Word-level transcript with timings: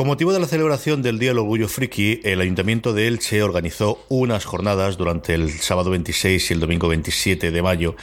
Con 0.00 0.06
motivo 0.06 0.32
de 0.32 0.40
la 0.40 0.46
celebración 0.46 1.02
del 1.02 1.18
Día 1.18 1.28
del 1.28 1.40
Orgullo 1.40 1.68
Friki, 1.68 2.22
el 2.24 2.40
Ayuntamiento 2.40 2.94
de 2.94 3.06
Elche 3.06 3.42
organizó 3.42 4.02
unas 4.08 4.46
jornadas 4.46 4.96
durante 4.96 5.34
el 5.34 5.50
sábado 5.50 5.90
26 5.90 6.50
y 6.50 6.54
el 6.54 6.60
domingo 6.60 6.88
27 6.88 7.50
de 7.50 7.62
mayo 7.62 7.96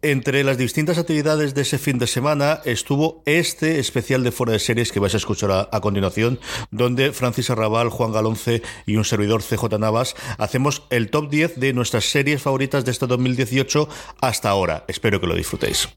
entre 0.00 0.42
las 0.42 0.56
distintas 0.56 0.96
actividades 0.96 1.52
de 1.52 1.62
ese 1.62 1.76
fin 1.76 1.98
de 1.98 2.06
semana 2.06 2.60
estuvo 2.64 3.22
este 3.26 3.78
especial 3.78 4.24
de 4.24 4.32
fuera 4.32 4.54
de 4.54 4.58
series 4.58 4.90
que 4.90 5.00
vais 5.00 5.12
a 5.12 5.18
escuchar 5.18 5.68
a, 5.70 5.80
continuación, 5.80 6.40
donde 6.70 7.12
Francis 7.12 7.50
Arrabal, 7.50 7.90
Juan 7.90 8.12
Galonce 8.12 8.62
y 8.86 8.96
un 8.96 9.04
servidor 9.04 9.42
CJ 9.42 9.78
Navas 9.78 10.14
hacemos 10.38 10.84
el 10.88 11.10
top 11.10 11.28
10 11.28 11.60
de 11.60 11.74
nuestras 11.74 12.06
series 12.06 12.40
favoritas 12.40 12.86
de 12.86 12.92
este 12.92 13.06
2018 13.06 13.86
hasta 14.22 14.48
ahora. 14.48 14.84
Espero 14.88 15.20
que 15.20 15.26
lo 15.26 15.34
disfrutéis. 15.34 15.88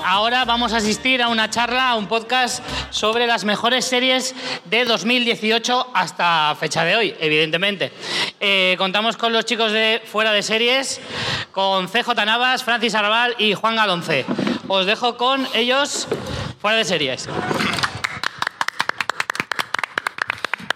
Ahora 0.00 0.44
vamos 0.44 0.72
a 0.72 0.78
asistir 0.78 1.22
a 1.22 1.28
una 1.28 1.48
charla, 1.48 1.90
a 1.90 1.94
un 1.94 2.08
podcast 2.08 2.64
sobre 2.90 3.28
las 3.28 3.44
mejores 3.44 3.84
series 3.84 4.34
de 4.64 4.84
2018 4.84 5.92
hasta 5.94 6.54
fecha 6.58 6.84
de 6.84 6.96
hoy, 6.96 7.14
evidentemente. 7.20 7.92
Eh, 8.40 8.74
contamos 8.76 9.16
con 9.16 9.32
los 9.32 9.44
chicos 9.44 9.70
de 9.70 10.02
Fuera 10.04 10.32
de 10.32 10.42
Series, 10.42 11.00
con 11.52 11.86
CJ 11.86 12.12
Navas, 12.26 12.64
Francis 12.64 12.96
Arrabal 12.96 13.36
y 13.38 13.54
Juan 13.54 13.76
Galonce. 13.76 14.26
Os 14.66 14.84
dejo 14.84 15.16
con 15.16 15.46
ellos 15.54 16.08
Fuera 16.60 16.76
de 16.76 16.84
Series. 16.84 17.28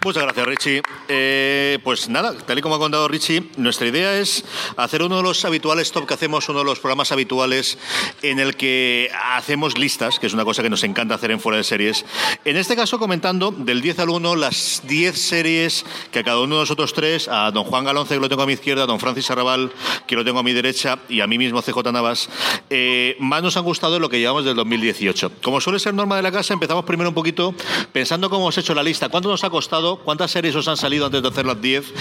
Muchas 0.01 0.23
gracias, 0.23 0.47
Richie. 0.47 0.81
Eh, 1.09 1.77
pues 1.83 2.07
nada, 2.07 2.33
tal 2.33 2.57
y 2.57 2.61
como 2.61 2.75
ha 2.75 2.79
contado 2.79 3.09
Richie, 3.09 3.43
nuestra 3.57 3.85
idea 3.85 4.17
es 4.17 4.45
hacer 4.77 5.03
uno 5.03 5.17
de 5.17 5.23
los 5.23 5.43
habituales 5.43 5.91
top 5.91 6.07
que 6.07 6.13
hacemos, 6.13 6.47
uno 6.47 6.59
de 6.59 6.65
los 6.65 6.79
programas 6.79 7.11
habituales 7.11 7.77
en 8.21 8.39
el 8.39 8.55
que 8.55 9.11
hacemos 9.33 9.77
listas, 9.77 10.17
que 10.17 10.27
es 10.27 10.33
una 10.33 10.45
cosa 10.45 10.63
que 10.63 10.69
nos 10.69 10.85
encanta 10.85 11.15
hacer 11.15 11.31
en 11.31 11.41
Fuera 11.41 11.57
de 11.57 11.65
Series. 11.65 12.05
En 12.45 12.55
este 12.55 12.77
caso, 12.77 12.97
comentando 12.97 13.51
del 13.51 13.81
10 13.81 13.99
al 13.99 14.09
1 14.09 14.37
las 14.37 14.83
10 14.85 15.19
series 15.19 15.85
que 16.13 16.19
a 16.19 16.23
cada 16.23 16.39
uno 16.39 16.55
de 16.55 16.61
nosotros 16.61 16.93
tres, 16.93 17.27
a 17.27 17.51
don 17.51 17.65
Juan 17.65 17.83
Galonce, 17.83 18.13
que 18.13 18.21
lo 18.21 18.29
tengo 18.29 18.43
a 18.43 18.45
mi 18.45 18.53
izquierda, 18.53 18.83
a 18.83 18.85
don 18.85 19.01
Francis 19.01 19.29
Arrabal, 19.31 19.69
que 20.07 20.15
lo 20.15 20.23
tengo 20.23 20.39
a 20.39 20.43
mi 20.43 20.53
derecha, 20.53 20.99
y 21.09 21.19
a 21.19 21.27
mí 21.27 21.37
mismo, 21.37 21.61
CJ 21.61 21.91
Navas, 21.91 22.29
eh, 22.69 23.17
más 23.19 23.43
nos 23.43 23.57
han 23.57 23.63
gustado 23.65 23.95
de 23.95 23.99
lo 23.99 24.07
que 24.07 24.19
llevamos 24.19 24.45
del 24.45 24.55
2018. 24.55 25.31
Como 25.43 25.59
suele 25.59 25.79
ser 25.79 25.93
norma 25.93 26.15
de 26.15 26.21
la 26.21 26.31
casa, 26.31 26.53
empezamos 26.53 26.85
primero 26.85 27.09
un 27.09 27.15
poquito 27.15 27.53
pensando 27.91 28.29
cómo 28.29 28.43
hemos 28.45 28.57
hecho 28.57 28.73
la 28.73 28.83
lista, 28.83 29.09
cuánto 29.09 29.27
nos 29.27 29.43
ha 29.43 29.49
costado 29.49 29.88
¿Cuántas 29.97 30.31
series 30.31 30.55
os 30.55 30.67
han 30.67 30.77
salido 30.77 31.05
antes 31.05 31.21
de 31.21 31.27
hacer 31.27 31.45
las 31.45 31.61
10? 31.61 31.93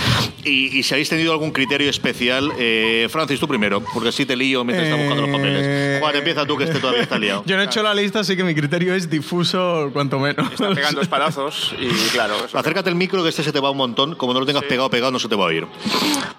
Y, 0.45 0.83
si 0.83 0.95
habéis 0.95 1.09
tenido 1.09 1.33
algún 1.33 1.51
criterio 1.51 1.91
especial. 1.91 2.53
Eh, 2.59 3.09
Francis, 3.11 3.41
tú 3.41 3.49
primero, 3.49 3.83
porque 3.93 4.13
si 4.13 4.27
te 4.27 4.37
lío 4.37 4.65
mientras 4.65 4.89
estás 4.89 5.01
buscando 5.01 5.27
los 5.27 5.37
papeles. 5.37 5.63
Eh, 5.65 5.99
Juan, 6.01 6.17
empieza 6.17 6.47
tú, 6.47 6.57
que 6.57 6.65
este 6.65 6.79
todavía 6.79 7.03
está 7.03 7.19
liado. 7.19 7.43
Yo 7.47 7.57
no 7.57 7.63
he 7.63 7.67
hecho 7.67 7.83
la 7.83 7.95
lista, 7.95 8.21
así 8.21 8.37
que 8.37 8.45
mi 8.45 8.55
criterio 8.55 8.95
es 8.95 9.11
difuso, 9.11 9.91
cuanto 9.93 10.19
menos. 10.19 10.51
Están 10.53 10.75
pegando 10.75 11.01
espadazos 11.01 11.75
y 11.79 11.89
claro. 12.11 12.37
Acércate 12.53 12.89
el 12.91 12.97
micro, 12.97 13.23
que 13.23 13.29
este 13.29 13.43
se 13.43 13.53
te 13.53 13.61
va 13.61 13.71
un 13.71 13.79
montón. 13.79 14.15
Como 14.15 14.33
no 14.33 14.41
lo 14.41 14.47
tengas 14.47 14.65
pegado, 14.65 14.89
pegado, 14.91 15.13
no 15.13 15.19
se 15.19 15.29
te 15.29 15.37
va 15.37 15.45
a 15.45 15.47
oír. 15.49 15.67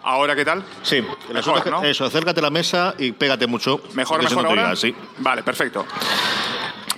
¿Ahora 0.03 0.35
qué 0.35 0.45
tal? 0.45 0.63
Sí, 0.81 1.03
mejor, 1.33 1.85
eso, 1.85 2.05
acércate 2.05 2.39
a 2.39 2.43
la 2.43 2.49
mesa 2.49 2.95
y 2.97 3.11
pégate 3.11 3.47
mucho. 3.47 3.81
Mejor, 3.93 4.23
mejor 4.23 4.45
ahora. 4.45 4.75
sí. 4.75 4.93
Vale, 5.19 5.43
perfecto. 5.43 5.85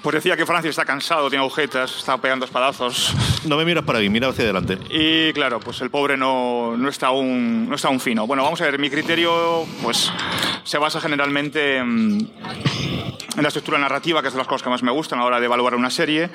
Pues 0.02 0.16
decía 0.16 0.36
que 0.36 0.48
Francia 0.48 0.70
está 0.70 0.84
cansado, 0.84 1.30
tiene 1.30 1.44
agujetas, 1.44 1.96
está 1.98 2.18
pegando 2.18 2.46
espadazos. 2.46 3.14
No 3.46 3.58
me 3.58 3.66
miras 3.66 3.84
para 3.84 4.00
mí, 4.00 4.10
mira 4.10 4.30
hacia 4.30 4.44
adelante. 4.44 4.78
Y 4.90 5.34
claro, 5.34 5.60
pues 5.60 5.82
el 5.82 5.90
pobre 5.90 6.16
no, 6.16 6.78
no, 6.78 6.90
está 6.90 7.08
aún, 7.08 7.68
no 7.68 7.76
está 7.76 7.88
aún 7.88 8.00
fino. 8.00 8.28
Bueno, 8.28 8.44
vamos 8.44 8.62
a 8.62 8.66
ver, 8.66 8.78
mi 8.78 8.90
criterio 8.90 9.66
pues 9.82 10.12
se 10.64 10.78
basa 10.78 11.02
generalmente 11.02 11.78
en, 11.78 12.30
la 13.42 13.48
estructura 13.48 13.80
narrativa, 13.80 14.22
que 14.22 14.28
es 14.28 14.34
de 14.34 14.38
las 14.38 14.48
cosas 14.48 14.62
que 14.62 14.70
más 14.70 14.84
me 14.84 14.92
gustan 14.92 15.18
a 15.18 15.24
la 15.24 15.28
hora 15.28 15.40
de 15.40 15.46
evaluar 15.46 15.74
una 15.74 15.90
serie, 15.90 16.30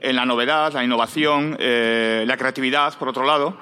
en 0.00 0.14
la 0.14 0.24
novedad, 0.24 0.72
la 0.72 0.84
innovación, 0.84 1.56
eh, 1.58 2.24
la 2.26 2.36
creatividad, 2.36 2.96
por 2.96 3.08
otro 3.08 3.24
lado, 3.24 3.56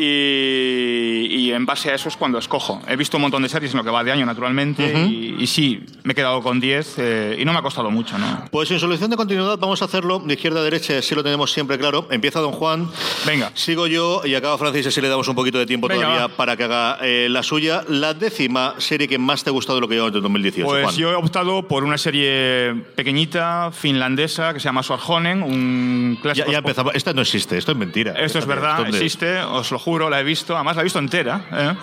y, 0.00 1.52
en 1.52 1.66
base 1.66 1.90
a 1.90 1.94
eso 1.94 2.08
es 2.08 2.16
cuando 2.16 2.38
escojo. 2.38 2.80
He 2.86 2.96
visto 2.96 3.16
un 3.16 3.22
montón 3.22 3.42
de 3.42 3.48
series 3.48 3.72
en 3.72 3.78
lo 3.78 3.84
que 3.84 3.90
va 3.90 4.04
de 4.04 4.12
año, 4.12 4.24
naturalmente, 4.26 4.92
y, 5.38 5.46
sí, 5.46 5.80
me 6.04 6.12
he 6.12 6.14
quedado 6.14 6.42
con 6.42 6.60
10 6.60 6.94
eh, 6.98 7.36
y 7.40 7.44
no 7.44 7.52
me 7.52 7.58
ha 7.58 7.62
costado 7.62 7.90
mucho. 7.90 8.18
¿no? 8.18 8.44
Pues 8.50 8.70
en 8.70 8.78
solución 8.78 9.10
de 9.10 9.16
continuidad 9.16 9.58
vamos 9.58 9.82
a 9.82 9.86
hacerlo 9.86 10.20
de 10.20 10.34
izquierda 10.34 10.60
a 10.60 10.62
derecha, 10.62 11.02
si 11.02 11.14
lo 11.14 11.22
tenemos 11.22 11.52
siempre 11.52 11.78
claro. 11.78 12.06
Empieza 12.10 12.40
don 12.40 12.52
Juan, 12.52 12.88
venga. 13.26 13.50
Sigo 13.54 13.86
yo 13.86 14.22
y 14.24 14.34
acaba 14.34 14.58
Francis, 14.58 14.86
así 14.86 15.00
le 15.00 15.08
damos 15.08 15.26
un 15.28 15.34
poquito 15.34 15.58
de 15.58 15.66
tiempo 15.66 15.88
todavía 15.88 16.28
para 16.28 16.56
que 16.56 16.64
haga 16.64 16.98
eh, 17.02 17.28
la 17.30 17.42
suya. 17.42 17.84
La 17.88 18.14
décima 18.14 18.74
serie 18.78 19.08
que 19.08 19.18
más 19.18 19.42
te 19.42 19.50
ha 19.50 19.52
gustado 19.52 19.76
de 19.76 19.80
lo 19.80 19.88
que 19.88 19.94
llevamos 19.94 20.14
en 20.14 20.22
2018. 20.22 20.68
Pues 20.68 20.96
yo 20.96 21.10
he 21.10 21.14
optado 21.14 21.66
por 21.66 21.84
una 21.84 21.98
serie 21.98 22.74
pequeñita, 22.94 23.70
finlandesa, 23.72 24.52
que 24.52 24.60
se 24.60 24.64
llama 24.64 24.82
Suarjonen, 24.82 25.42
un 25.42 26.18
clásico. 26.20 26.50
Ya, 26.50 26.58
empezaba. 26.58 26.92
Esta 26.94 27.12
no 27.12 27.22
existe, 27.22 27.58
esto 27.58 27.72
es 27.72 27.78
mentira. 27.78 28.12
Esto 28.12 28.38
es 28.38 28.46
verdad, 28.46 28.86
existe, 28.88 29.40
os 29.40 29.70
lo 29.70 29.78
juro, 29.78 29.87
la 29.96 30.20
he 30.20 30.24
visto. 30.24 30.54
Además, 30.54 30.76
la 30.76 30.82
he 30.82 30.84
visto 30.84 30.98
entera. 30.98 31.40
¿eh? 31.52 31.74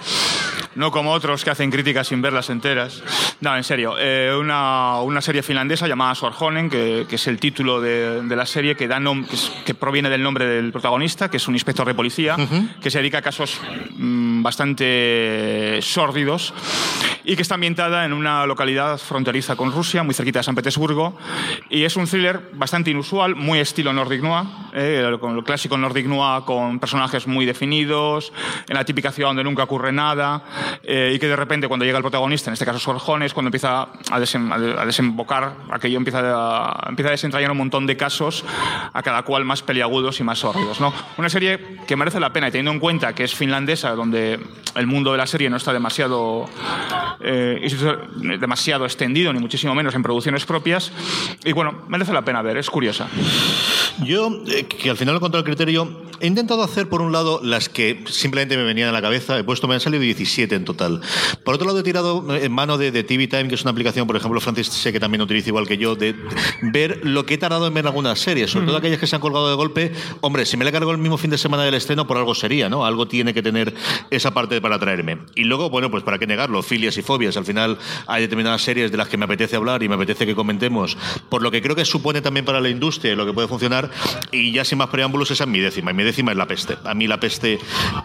No 0.75 0.91
como 0.91 1.11
otros 1.11 1.43
que 1.43 1.49
hacen 1.49 1.71
críticas 1.71 2.07
sin 2.07 2.21
verlas 2.21 2.49
enteras. 2.49 3.01
No, 3.39 3.55
en 3.55 3.63
serio. 3.63 3.95
Eh, 3.97 4.35
una, 4.38 4.99
una, 5.01 5.21
serie 5.21 5.41
finlandesa 5.41 5.88
llamada 5.88 6.13
Suarjonen, 6.15 6.69
que, 6.69 7.05
que 7.07 7.15
es 7.15 7.27
el 7.27 7.39
título 7.39 7.79
de, 7.79 8.21
de 8.21 8.35
la 8.35 8.45
serie, 8.45 8.75
que, 8.75 8.88
da 8.88 8.99
que, 8.99 9.38
que, 9.65 9.73
proviene 9.73 10.09
del 10.09 10.21
nombre 10.21 10.45
del 10.45 10.71
protagonista, 10.71 11.29
que 11.29 11.38
es 11.38 11.47
un 11.47 11.55
inspector 11.55 11.88
de 11.88 11.94
policía, 11.94 12.35
que 12.81 12.91
se 12.91 12.99
dedica 12.99 13.19
a 13.19 13.21
casos 13.21 13.59
mm, 13.97 14.44
bastante 14.44 15.79
sórdidos 15.81 16.53
y 17.25 17.35
que 17.35 17.41
está 17.41 17.55
ambientada 17.55 18.05
en 18.05 18.13
una 18.13 18.45
localidad 18.45 18.97
fronteriza 18.97 19.55
con 19.55 19.71
Rusia, 19.71 20.03
muy 20.03 20.13
cerquita 20.13 20.39
de 20.39 20.44
San 20.44 20.55
Petersburgo, 20.55 21.17
y 21.69 21.83
es 21.83 21.95
un 21.95 22.05
thriller 22.05 22.49
bastante 22.53 22.91
inusual, 22.91 23.35
muy 23.35 23.59
estilo 23.59 23.94
Nordic 23.94 24.21
Noir, 24.21 24.45
eh, 24.73 25.17
con 25.19 25.35
el 25.35 25.44
clásico 25.44 25.77
Nordic 25.77 26.05
Noir 26.05 26.44
con 26.44 26.79
personajes 26.79 27.25
muy 27.27 27.45
definidos, 27.45 27.84
en 27.91 28.75
la 28.75 28.84
típica 28.84 29.12
ciudad 29.12 29.29
donde 29.29 29.44
nunca 29.44 29.63
ocurre 29.63 29.91
nada, 29.91 30.44
eh, 30.84 31.13
y 31.16 31.19
que 31.19 31.28
de 31.28 31.35
repente 31.35 31.68
cuando 31.68 31.85
llega 31.85 31.97
el 31.97 32.03
protagonista, 32.03 32.50
en 32.50 32.53
este 32.53 32.66
caso 32.66 32.79
Sorjones, 32.79 33.34
cuando 33.34 33.47
empieza 33.47 33.81
a, 33.81 33.90
a, 34.12 34.85
desembocar, 34.85 35.53
aquello 35.72 35.97
empieza 35.97 36.19
a, 36.22 36.90
empieza 36.90 37.09
a 37.09 37.12
desentrañar 37.12 37.51
un 37.51 37.57
montón 37.57 37.88
de 37.88 37.97
casos, 37.97 38.44
a 38.94 39.01
cada 39.03 39.24
cual 39.24 39.45
más 39.45 39.62
peliagudos 39.62 40.19
y 40.19 40.24
más 40.24 40.40
sórdidos. 40.40 40.79
¿no? 40.79 40.94
Una 41.18 41.29
serie 41.29 41.79
que 41.88 41.95
merece 41.95 42.19
la 42.19 42.34
pena, 42.34 42.47
y 42.47 42.51
teniendo 42.51 42.72
en 42.72 42.79
cuenta 42.79 43.13
que 43.13 43.24
es 43.24 43.35
finlandesa, 43.35 43.91
donde 43.91 44.40
el 44.75 44.88
mundo 44.88 45.12
de 45.12 45.18
la 45.18 45.28
serie 45.28 45.50
no 45.50 45.57
está 45.57 45.74
demasiado 45.74 46.45
eh, 47.19 47.68
demasiado 48.40 48.85
extendido, 48.85 49.31
ni 49.34 49.40
muchísimo 49.40 49.74
menos 49.75 49.95
en 49.95 50.03
producciones 50.03 50.45
propias. 50.45 50.91
Y 51.44 51.51
bueno, 51.53 51.84
merece 51.88 52.13
la 52.13 52.24
pena 52.24 52.41
ver, 52.41 52.57
es 52.57 52.69
curiosa. 52.69 53.07
Yo, 54.03 54.29
eh, 54.47 54.66
que 54.66 54.90
al 54.90 54.97
final 54.97 55.16
encontrado 55.16 55.40
el 55.40 55.45
criterio, 55.45 56.01
he 56.19 56.28
intentado 56.28 56.63
hacer 56.63 56.90
por 56.90 57.01
un 57.01 57.12
lado 57.12 57.40
las 57.44 57.69
que 57.75 58.03
simplemente 58.08 58.56
me 58.56 58.63
venían 58.63 58.90
a 58.90 58.91
la 58.94 59.02
cabeza, 59.02 59.38
he 59.38 59.44
puesto, 59.44 59.68
me 59.68 59.75
han 59.75 59.81
salido 59.81 60.02
17 60.02 60.56
en 60.56 60.66
total. 60.66 61.02
Por 61.44 61.56
otro 61.56 61.68
lado, 61.68 61.80
he 61.80 61.84
tirado 61.84 62.25
en 62.36 62.52
mano 62.52 62.78
de, 62.78 63.03
TV 63.03 63.28
Time, 63.28 63.50
que 63.50 63.56
es 63.56 63.62
una 63.63 63.72
aplicación, 63.72 64.08
por 64.08 64.16
ejemplo, 64.16 64.40
Francis 64.40 64.68
sé 64.68 64.94
que 64.94 65.00
también 65.00 65.22
utiliza 65.22 65.50
igual 65.50 65.68
que 65.68 65.78
yo, 65.78 65.96
de 65.96 66.16
ver 66.62 67.02
lo 67.03 67.25
que 67.25 67.36
he 67.36 67.38
tardado 67.38 67.68
en 67.68 67.74
ver 67.74 67.86
algunas 67.86 68.19
series, 68.19 68.50
sobre 68.50 68.66
todo 68.66 68.78
aquellas 68.78 68.97
que 68.97 69.08
se 69.08 69.16
han 69.16 69.22
colgado 69.22 69.50
de 69.50 69.56
golpe. 69.56 69.91
Hombre, 70.22 70.46
si 70.46 70.56
me 70.58 70.63
la 70.63 70.72
cargo 70.72 70.91
el 70.91 70.98
mismo 70.98 71.18
fin 71.18 71.30
de 71.30 71.38
semana 71.38 71.63
del 71.63 71.74
estreno, 71.74 72.07
por 72.07 72.18
algo 72.18 72.33
sería, 72.33 72.69
¿no? 72.69 72.86
Algo 72.86 73.07
tiene 73.07 73.33
que 73.33 73.44
tener 73.44 73.74
esa 74.10 74.33
parte 74.33 74.62
para 74.62 74.80
traerme. 74.80 75.19
Y 75.36 75.44
luego, 75.44 75.69
bueno, 75.69 75.92
pues 75.92 76.04
para 76.04 76.18
qué 76.18 76.28
negarlo, 76.28 76.63
filias 76.63 76.98
y 76.98 77.01
fobias. 77.01 77.36
Al 77.36 77.45
final 77.45 77.78
hay 78.07 78.21
determinadas 78.21 78.62
series 78.62 78.89
de 78.89 78.98
las 78.98 79.10
que 79.10 79.18
me 79.18 79.25
apetece 79.25 79.57
hablar 79.57 79.83
y 79.83 79.89
me 79.89 79.95
apetece 79.95 80.25
que 80.25 80.33
comentemos, 80.33 80.98
por 81.28 81.42
lo 81.42 81.51
que 81.51 81.62
creo 81.62 81.75
que 81.75 81.83
supone 81.83 82.21
también 82.21 82.45
para 82.45 82.62
la 82.62 82.69
industria 82.69 83.16
lo 83.16 83.25
que 83.25 83.33
puede 83.33 83.50
funcionar. 83.50 83.92
Y 84.31 84.54
ya 84.54 84.63
sin 84.63 84.78
más 84.78 84.88
preámbulos, 84.88 85.30
esa 85.31 85.44
es 85.44 85.50
mi 85.50 85.60
décima. 85.60 85.92
Y 85.92 85.94
mi 85.94 86.04
décima 86.04 86.31
es 86.31 86.38
la 86.38 86.48
peste. 86.48 86.78
A 86.86 86.94
mí 86.94 87.07
la 87.07 87.19
peste, 87.19 87.60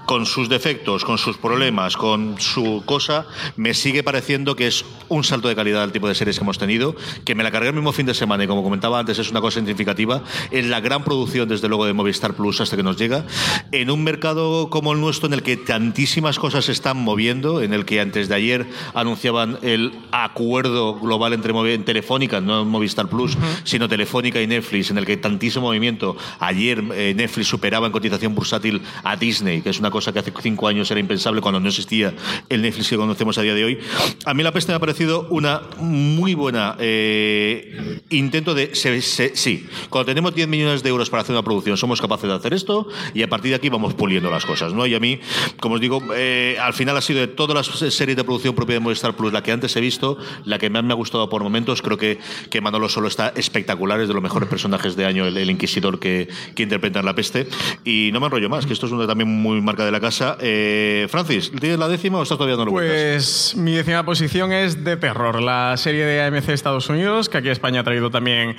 con 0.06 0.26
sus 0.26 0.48
defectos, 0.48 1.04
con 1.04 1.18
sus 1.18 1.36
problemas, 1.36 1.96
con 1.96 2.40
su 2.40 2.82
cosa, 2.84 3.26
me 3.56 3.74
sigue 3.74 4.02
pareciendo 4.02 4.56
que 4.56 4.66
es 4.66 4.84
un 5.08 5.24
salto 5.24 5.48
de 5.48 5.56
calidad 5.56 5.82
del 5.82 5.92
tipo 5.92 6.08
de 6.08 6.14
series 6.14 6.38
que 6.38 6.44
hemos 6.44 6.58
tenido, 6.58 6.96
que 7.24 7.34
me 7.34 7.44
la 7.44 7.50
cargué 7.50 7.68
el 7.68 7.74
mismo 7.74 7.92
fin 7.92 8.06
de 8.06 8.14
semana 8.14 8.44
y 8.44 8.46
como 8.46 8.62
comentaba 8.62 8.98
antes 8.98 9.18
es 9.18 9.30
una 9.30 9.40
cosa 9.40 9.60
significativa, 9.60 10.22
es 10.50 10.66
la 10.66 10.80
gran 10.80 11.04
producción 11.04 11.48
desde 11.48 11.68
luego 11.68 11.86
de 11.86 11.92
Movistar 11.92 12.34
Plus 12.34 12.60
hasta 12.60 12.76
que 12.76 12.82
nos 12.82 12.96
llega, 12.96 13.24
en 13.72 13.90
un 13.90 14.02
mercado 14.02 14.70
como 14.70 14.92
el 14.92 15.00
nuestro 15.00 15.26
en 15.28 15.34
el 15.34 15.42
que 15.42 15.56
tantísimas 15.56 16.38
cosas 16.38 16.64
se 16.64 16.72
están 16.72 16.96
moviendo, 16.96 17.62
en 17.62 17.74
el 17.74 17.84
que 17.84 18.00
antes 18.00 18.28
de 18.28 18.34
ayer 18.34 18.66
anunciaban 18.94 19.58
el 19.62 19.92
acuerdo 20.10 20.94
global 20.94 21.32
entre 21.32 21.50
Telefónica, 21.78 22.40
no 22.40 22.64
Movistar 22.64 23.08
Plus, 23.08 23.36
sino 23.64 23.88
Telefónica 23.88 24.40
y 24.40 24.46
Netflix, 24.46 24.90
en 24.90 24.98
el 24.98 25.04
que 25.04 25.16
tantísimo 25.16 25.66
movimiento. 25.66 26.16
Ayer 26.38 26.82
eh, 26.94 27.12
Netflix 27.14 27.48
superaba 27.48 27.86
en 27.86 27.92
cotización 27.92 28.34
bursátil 28.34 28.82
a 29.02 29.16
Disney, 29.16 29.49
que 29.62 29.70
es 29.70 29.80
una 29.80 29.90
cosa 29.90 30.12
que 30.12 30.18
hace 30.20 30.32
cinco 30.40 30.68
años 30.68 30.90
era 30.90 31.00
impensable 31.00 31.40
cuando 31.40 31.60
no 31.60 31.68
existía 31.68 32.14
el 32.48 32.62
Netflix 32.62 32.88
que 32.90 32.96
conocemos 32.96 33.36
a 33.38 33.42
día 33.42 33.54
de 33.54 33.64
hoy. 33.64 33.78
A 34.24 34.34
mí 34.34 34.42
La 34.42 34.52
Peste 34.52 34.72
me 34.72 34.76
ha 34.76 34.78
parecido 34.80 35.26
una 35.30 35.62
muy 35.78 36.34
buena 36.34 36.76
eh, 36.78 38.00
intento 38.10 38.54
de. 38.54 38.74
se- 38.74 39.00
se- 39.02 39.36
sí, 39.36 39.66
cuando 39.88 40.06
tenemos 40.06 40.34
10 40.34 40.48
millones 40.48 40.82
de 40.82 40.88
euros 40.88 41.10
para 41.10 41.22
hacer 41.22 41.34
una 41.34 41.42
producción, 41.42 41.76
somos 41.76 42.00
capaces 42.00 42.28
de 42.28 42.34
hacer 42.36 42.54
esto 42.54 42.86
y 43.14 43.22
a 43.22 43.28
partir 43.28 43.50
de 43.50 43.56
aquí 43.56 43.68
vamos 43.68 43.94
puliendo 43.94 44.30
las 44.30 44.44
cosas. 44.46 44.72
¿no? 44.72 44.86
Y 44.86 44.94
a 44.94 45.00
mí, 45.00 45.20
como 45.58 45.76
os 45.76 45.80
digo, 45.80 46.02
eh, 46.14 46.56
al 46.60 46.72
final 46.74 46.96
ha 46.96 47.00
sido 47.00 47.20
de 47.20 47.26
todas 47.28 47.54
las 47.68 47.94
series 47.94 48.16
de 48.16 48.24
producción 48.24 48.54
propia 48.54 48.74
de 48.74 48.80
Movistar 48.80 49.16
Plus 49.16 49.32
la 49.32 49.42
que 49.42 49.52
antes 49.52 49.74
he 49.76 49.80
visto, 49.80 50.18
la 50.44 50.58
que 50.58 50.70
más 50.70 50.84
me 50.84 50.92
ha 50.92 50.96
gustado 50.96 51.28
por 51.28 51.42
momentos. 51.42 51.82
Creo 51.82 51.96
que, 51.98 52.18
que 52.50 52.60
Manolo 52.60 52.88
Solo 52.88 53.08
está 53.08 53.28
espectacular, 53.36 54.00
es 54.00 54.08
de 54.08 54.14
los 54.14 54.22
mejores 54.22 54.48
personajes 54.48 54.96
de 54.96 55.04
año, 55.06 55.26
el, 55.26 55.36
el 55.36 55.50
inquisidor 55.50 55.98
que, 55.98 56.28
que 56.54 56.62
interpreta 56.62 57.00
en 57.00 57.06
La 57.06 57.14
Peste. 57.14 57.46
Y 57.84 58.10
no 58.12 58.20
me 58.20 58.26
enrollo 58.26 58.48
más, 58.48 58.66
que 58.66 58.72
esto 58.72 58.86
es 58.86 58.92
una 58.92 59.06
también 59.06 59.28
muy 59.40 59.60
marca 59.60 59.84
de 59.84 59.90
la 59.90 60.00
casa. 60.00 60.36
Eh, 60.40 61.06
Francis, 61.10 61.50
¿tienes 61.58 61.78
la 61.78 61.88
décima 61.88 62.18
o 62.18 62.22
estás 62.22 62.38
todavía 62.38 62.56
dando 62.56 62.70
vueltas? 62.72 62.94
Pues 62.94 63.56
mi 63.56 63.72
décima 63.74 64.04
posición 64.04 64.52
es 64.52 64.84
The 64.84 64.96
Terror, 64.96 65.42
la 65.42 65.76
serie 65.76 66.04
de 66.04 66.22
AMC 66.22 66.50
Estados 66.50 66.88
Unidos, 66.88 67.28
que 67.28 67.38
aquí 67.38 67.48
España 67.48 67.80
ha 67.80 67.84
traído 67.84 68.10
también 68.10 68.56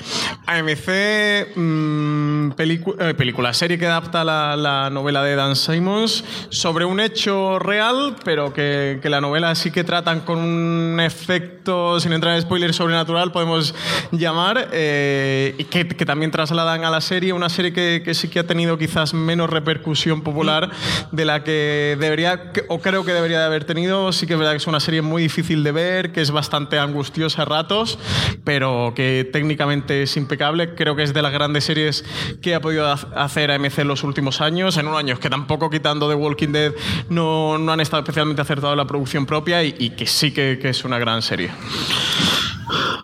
AMC, 0.48 1.54
mm, 1.56 2.52
pelicu- 2.52 2.96
eh, 3.00 3.14
película, 3.14 3.54
serie 3.54 3.78
que 3.78 3.86
adapta 3.86 4.24
la, 4.24 4.56
la 4.56 4.90
novela 4.90 5.24
de 5.24 5.36
Dan 5.36 5.56
Simons 5.56 6.24
sobre 6.50 6.86
un 6.86 7.00
hecho 7.00 7.60
real, 7.60 8.16
pero 8.26 8.54
que, 8.54 9.00
la 9.04 9.22
novela 9.22 9.54
sí 9.56 9.72
que 9.72 9.84
tratan 9.84 10.22
con 10.22 10.40
un 10.40 11.00
efecto, 11.00 12.00
sin 12.00 12.14
entrar 12.14 12.36
en 12.36 12.42
spoilers, 12.42 12.76
sobrenatural, 12.76 13.32
podemos 13.32 13.76
llamar, 14.12 14.70
eh, 14.72 15.54
y 15.58 15.66
que, 15.66 15.86
también 16.06 16.32
trasladan 16.32 16.84
a 16.86 16.90
la 16.90 17.02
serie, 17.02 17.34
una 17.34 17.50
serie 17.50 17.74
que 17.74 18.14
sí 18.14 18.28
que 18.30 18.40
ha 18.40 18.48
tenido 18.48 18.78
quizás 18.78 19.14
menos 19.14 19.50
repercusión 19.50 20.22
popular 20.22 20.71
de 21.12 21.26
la 21.26 21.44
que 21.44 21.98
debería, 22.00 22.52
o 22.70 22.80
creo 22.80 23.04
que 23.06 23.14
debería 23.14 23.40
de 23.40 23.46
haber 23.46 23.66
tenido. 23.66 24.12
Sí 24.12 24.28
que 24.28 24.34
es 24.34 24.40
verdad 24.40 24.52
que 24.54 24.58
es 24.58 24.68
una 24.68 24.80
serie 24.80 25.02
muy 25.02 25.24
difícil 25.24 25.64
de 25.64 25.72
ver, 25.72 26.12
que 26.12 26.22
es 26.22 26.32
bastante 26.32 26.80
angustiosa 26.80 27.42
a 27.44 27.46
ratos, 27.46 27.98
pero 28.44 28.94
que 28.96 29.30
técnicamente 29.32 30.04
es 30.04 30.18
impecable. 30.18 30.76
Creo 30.76 30.96
que 30.96 31.04
es 31.04 31.14
de 31.14 31.22
las 31.22 31.32
grandes 31.32 31.64
series 31.64 32.04
que 32.42 32.56
ha 32.56 32.62
podido 32.62 32.88
ha- 32.88 32.94
hacer 33.16 33.52
AMC 33.52 33.80
en 33.80 33.88
los 33.88 34.04
últimos 34.04 34.42
años, 34.42 34.78
en 34.78 34.88
unos 34.88 35.00
años 35.00 35.20
que 35.20 35.30
tampoco 35.30 35.70
quitando 35.70 36.08
The 36.10 36.16
Walking 36.16 36.50
Dead 36.52 36.74
no, 37.10 37.58
no 37.58 37.72
han 37.72 37.80
estado 37.80 38.02
especialmente 38.04 38.42
acertados 38.42 38.74
en 38.74 38.78
la 38.78 38.86
producción 38.88 39.26
propia 39.26 39.64
y, 39.64 39.76
y 39.80 39.90
que 39.92 40.06
sí 40.06 40.32
que, 40.32 40.60
que 40.62 40.70
es 40.70 40.84
una 40.86 41.00
gran 41.00 41.22
serie. 41.22 41.52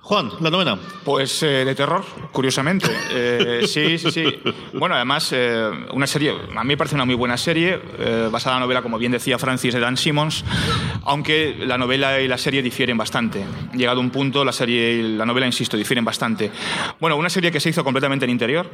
Juan, 0.02 0.32
la 0.40 0.50
novena. 0.50 0.78
Pues 1.04 1.44
eh, 1.44 1.66
de 1.66 1.76
terror, 1.76 2.04
curiosamente. 2.32 2.90
Eh, 3.12 3.62
sí, 3.68 3.98
sí, 3.98 4.12
sí. 4.12 4.24
Bueno, 4.74 4.96
además, 4.96 5.30
eh, 5.34 5.70
una 5.94 6.08
serie, 6.08 6.34
a 6.56 6.64
mí 6.64 6.70
me 6.70 6.78
parece 6.78 6.96
una 6.96 7.06
muy 7.06 7.16
buena 7.16 7.38
serie, 7.38 7.80
eh, 8.00 8.30
basada 8.32 8.56
en 8.56 8.62
la 8.62 8.66
novela, 8.66 8.82
como 8.82 8.98
bien 8.98 9.12
decía 9.12 9.38
Francis, 9.38 9.74
de 9.74 9.80
Dan 9.80 9.98
Simmons, 9.98 10.44
aunque 11.04 11.56
la 11.60 11.78
novela 11.78 12.20
y 12.22 12.28
la 12.28 12.38
serie 12.38 12.62
difieren 12.62 12.98
bastante. 12.98 13.44
Llegado 13.74 14.00
un 14.00 14.10
punto, 14.10 14.46
la 14.46 14.52
serie 14.52 14.94
y 14.94 15.18
la 15.18 15.26
novela, 15.26 15.46
insisto, 15.46 15.78
difieren 15.78 16.06
bastante. 16.06 16.52
Bueno, 17.00 17.18
una 17.18 17.30
serie 17.30 17.52
que 17.52 17.60
se 17.60 17.70
hizo 17.70 17.84
completamente 17.84 18.26
en 18.26 18.32
interior, 18.32 18.70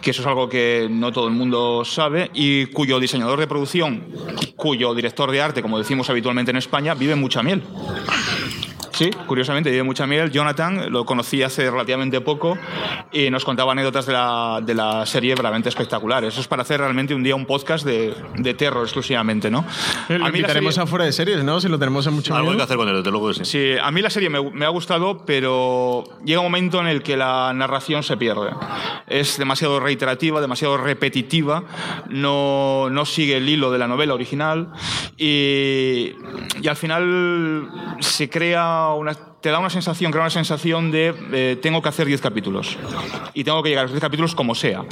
que 0.00 0.10
eso 0.10 0.22
es 0.22 0.26
algo 0.26 0.48
que 0.48 0.88
no 0.90 1.12
todo 1.12 1.28
el 1.28 1.34
mundo 1.34 1.84
sabe, 1.84 2.30
y 2.34 2.66
cuyo 2.66 3.00
diseñador 3.00 3.38
de 3.38 3.46
producción, 3.46 4.04
cuyo 4.56 4.94
director 4.94 5.30
de 5.30 5.40
arte, 5.40 5.62
como 5.62 5.78
decimos 5.78 6.10
habitualmente 6.10 6.50
en 6.50 6.56
España, 6.56 6.94
vive 6.94 7.14
mucha 7.14 7.42
miel. 7.42 7.62
Sí, 8.96 9.10
curiosamente, 9.26 9.70
vive 9.70 9.82
mucha 9.82 10.06
miel. 10.06 10.30
Jonathan 10.30 10.90
lo 10.90 11.04
conocí 11.04 11.42
hace 11.42 11.70
relativamente 11.70 12.20
poco 12.22 12.56
y 13.12 13.28
nos 13.28 13.44
contaba 13.44 13.72
anécdotas 13.72 14.06
de 14.06 14.14
la, 14.14 14.60
de 14.62 14.74
la 14.74 15.04
serie 15.04 15.34
realmente 15.34 15.68
espectaculares. 15.68 16.32
Eso 16.32 16.40
es 16.40 16.48
para 16.48 16.62
hacer 16.62 16.80
realmente 16.80 17.14
un 17.14 17.22
día 17.22 17.34
un 17.36 17.44
podcast 17.44 17.84
de, 17.84 18.14
de 18.36 18.54
terror 18.54 18.82
exclusivamente, 18.84 19.50
¿no? 19.50 19.66
Lo 20.08 20.14
A 20.14 20.18
mí 20.18 20.22
la 20.22 20.28
invitaremos 20.28 20.74
serie- 20.74 20.84
a 20.84 20.86
fuera 20.86 21.04
de 21.04 21.12
series, 21.12 21.44
¿no? 21.44 21.60
Si 21.60 21.68
lo 21.68 21.78
tenemos 21.78 22.06
en 22.06 22.14
mucho 22.14 22.34
Algo 22.34 22.52
hay 22.52 22.56
que 22.56 22.62
hacer 22.62 22.76
con 22.78 22.88
él, 22.88 22.96
desde 22.96 23.10
luego 23.10 23.28
que 23.28 23.34
sí. 23.34 23.44
Sí, 23.44 23.72
a 23.82 23.90
mí 23.90 24.00
la 24.00 24.08
serie 24.08 24.30
me, 24.30 24.40
me 24.50 24.64
ha 24.64 24.70
gustado, 24.70 25.24
pero 25.26 26.04
llega 26.24 26.40
un 26.40 26.46
momento 26.46 26.80
en 26.80 26.86
el 26.86 27.02
que 27.02 27.18
la 27.18 27.52
narración 27.54 28.02
se 28.02 28.16
pierde. 28.16 28.50
Es 29.06 29.36
demasiado 29.36 29.78
reiterativa, 29.78 30.40
demasiado 30.40 30.78
repetitiva, 30.78 31.64
no, 32.08 32.88
no 32.90 33.04
sigue 33.04 33.36
el 33.36 33.48
hilo 33.48 33.70
de 33.70 33.78
la 33.78 33.88
novela 33.88 34.14
original 34.14 34.70
y, 35.18 36.14
y 36.62 36.68
al 36.68 36.76
final 36.76 37.68
se 38.00 38.30
crea 38.30 38.85
una 38.94 39.35
te 39.40 39.50
da 39.50 39.58
una 39.60 39.70
sensación, 39.70 40.10
crea 40.10 40.22
una 40.24 40.30
sensación 40.30 40.90
de 40.90 41.14
eh, 41.32 41.56
tengo 41.62 41.80
que 41.82 41.88
hacer 41.88 42.06
10 42.06 42.20
capítulos 42.20 42.76
y 43.34 43.44
tengo 43.44 43.62
que 43.62 43.68
llegar 43.68 43.82
a 43.82 43.84
los 43.84 43.92
10 43.92 44.00
capítulos 44.00 44.34
como 44.34 44.54
sea. 44.54 44.84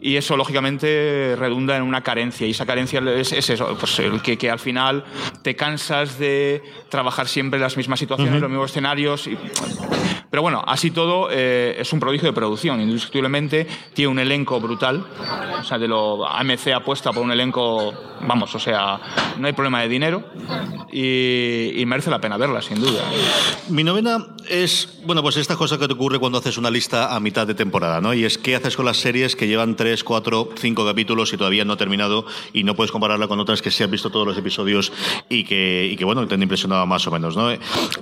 Y 0.00 0.16
eso, 0.16 0.36
lógicamente, 0.36 1.36
redunda 1.38 1.76
en 1.76 1.82
una 1.82 2.02
carencia. 2.02 2.46
Y 2.46 2.50
esa 2.50 2.66
carencia 2.66 3.00
es, 3.14 3.32
es 3.32 3.50
eso, 3.50 3.76
pues, 3.78 4.00
que, 4.22 4.36
que 4.38 4.50
al 4.50 4.58
final 4.58 5.04
te 5.42 5.54
cansas 5.54 6.18
de 6.18 6.62
trabajar 6.88 7.28
siempre 7.28 7.60
las 7.60 7.76
mismas 7.76 7.98
situaciones, 8.00 8.40
los 8.40 8.50
mismos 8.50 8.70
escenarios. 8.70 9.26
y- 9.28 9.36
pero 10.30 10.42
bueno, 10.42 10.62
así 10.66 10.92
todo, 10.92 11.28
eh, 11.30 11.76
es 11.80 11.92
un 11.92 11.98
prodigio 11.98 12.28
de 12.28 12.32
producción. 12.32 12.80
Indiscutiblemente 12.80 13.66
tiene 13.94 14.08
un 14.12 14.18
elenco 14.20 14.60
brutal. 14.60 15.04
O 15.60 15.64
sea, 15.64 15.76
de 15.78 15.88
lo 15.88 16.24
AMC 16.26 16.68
apuesta 16.72 17.12
por 17.12 17.22
un 17.24 17.32
elenco, 17.32 17.92
vamos, 18.20 18.54
o 18.54 18.58
sea, 18.60 19.00
no 19.38 19.46
hay 19.48 19.52
problema 19.52 19.82
de 19.82 19.88
dinero 19.88 20.22
y, 20.92 21.72
y 21.80 21.84
merece 21.86 22.10
la 22.10 22.20
pena 22.20 22.36
verla, 22.36 22.62
sin 22.62 22.80
duda. 22.80 23.02
Novena 23.90 24.24
es, 24.48 25.00
bueno, 25.04 25.22
pues 25.22 25.36
esta 25.36 25.56
cosa 25.56 25.78
que 25.78 25.86
te 25.86 25.94
ocurre 25.94 26.18
cuando 26.18 26.38
haces 26.38 26.56
una 26.58 26.70
lista 26.70 27.14
a 27.14 27.20
mitad 27.20 27.46
de 27.46 27.54
temporada, 27.54 28.00
¿no? 28.00 28.14
Y 28.14 28.24
es 28.24 28.38
qué 28.38 28.54
haces 28.56 28.76
con 28.76 28.84
las 28.86 28.96
series 28.98 29.34
que 29.36 29.46
llevan 29.48 29.74
3, 29.76 30.04
4, 30.04 30.50
5 30.56 30.86
capítulos 30.86 31.32
y 31.32 31.36
todavía 31.36 31.64
no 31.64 31.72
ha 31.72 31.76
terminado 31.76 32.24
y 32.52 32.62
no 32.64 32.74
puedes 32.76 32.92
compararla 32.92 33.26
con 33.28 33.40
otras 33.40 33.62
que 33.62 33.70
sí 33.70 33.82
has 33.82 33.90
visto 33.90 34.10
todos 34.10 34.26
los 34.26 34.38
episodios 34.38 34.92
y 35.28 35.44
que, 35.44 35.88
y 35.92 35.96
que 35.96 36.04
bueno, 36.04 36.26
te 36.28 36.34
han 36.34 36.42
impresionado 36.42 36.86
más 36.86 37.06
o 37.06 37.10
menos, 37.10 37.36
¿no? 37.36 37.48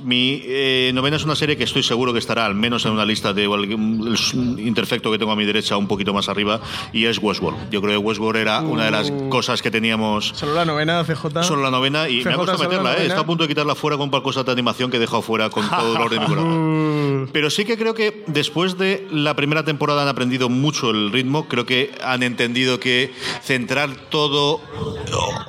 Mi 0.03 0.43
eh, 0.45 0.91
novena 0.95 1.17
es 1.17 1.25
una 1.25 1.35
serie 1.37 1.57
que 1.57 1.65
estoy 1.65 1.83
seguro 1.83 2.13
que 2.13 2.19
estará 2.19 2.45
al 2.45 2.55
menos 2.55 2.85
en 2.85 2.93
una 2.93 3.05
lista 3.05 3.33
de 3.33 3.45
igual- 3.45 3.65
el 3.65 4.61
interfecto 4.67 5.11
que 5.11 5.19
tengo 5.19 5.33
a 5.33 5.37
mi 5.37 5.45
derecha 5.47 5.77
un 5.77 5.87
poquito 5.89 6.13
más 6.13 6.29
arriba 6.29 6.61
y 6.93 7.07
es 7.07 7.19
Westworld. 7.19 7.71
Yo 7.71 7.81
creo 7.81 7.99
que 8.01 8.07
Westworld 8.07 8.41
era 8.41 8.61
una 8.61 8.85
de 8.85 8.91
las 8.91 9.11
cosas 9.31 9.63
que 9.63 9.71
teníamos 9.71 10.33
Solo 10.35 10.55
la 10.55 10.65
novena, 10.65 11.03
CJ. 11.05 11.43
Solo 11.43 11.63
la 11.63 11.71
novena 11.71 12.09
y 12.09 12.17
me 12.25 12.31
ha 12.33 12.35
CJ, 12.35 12.37
costado 12.37 12.59
meterla, 12.59 12.97
¿eh? 12.97 13.07
Está 13.07 13.21
a 13.21 13.27
punto 13.27 13.45
de 13.45 13.49
quitarla 13.49 13.75
fuera 13.75 13.97
con 13.97 14.11
cosas 14.11 14.45
de 14.45 14.53
animación 14.53 14.91
que 14.91 14.97
he 14.97 15.01
dejado 15.01 15.23
fuera 15.23 15.49
con 15.51 15.65
todo 15.79 15.93
dolor 15.93 16.11
de 16.11 16.21
mi 16.21 16.27
corazón. 16.27 17.31
Pero 17.33 17.51
sí 17.51 17.65
que 17.65 17.77
creo 17.77 17.95
que 17.95 18.25
después 18.27 18.79
de 18.79 19.07
la 19.11 19.35
primera 19.35 19.65
temporada 19.65 20.03
han 20.03 20.09
aprendido 20.09 20.49
mucho 20.49 20.91
el 20.91 21.13
ritmo. 21.13 21.49
Creo 21.49 21.67
que 21.67 21.91
han 22.03 22.23
entendido 22.23 22.81
que 22.81 23.13
centrar 23.43 23.91
todo 24.09 24.61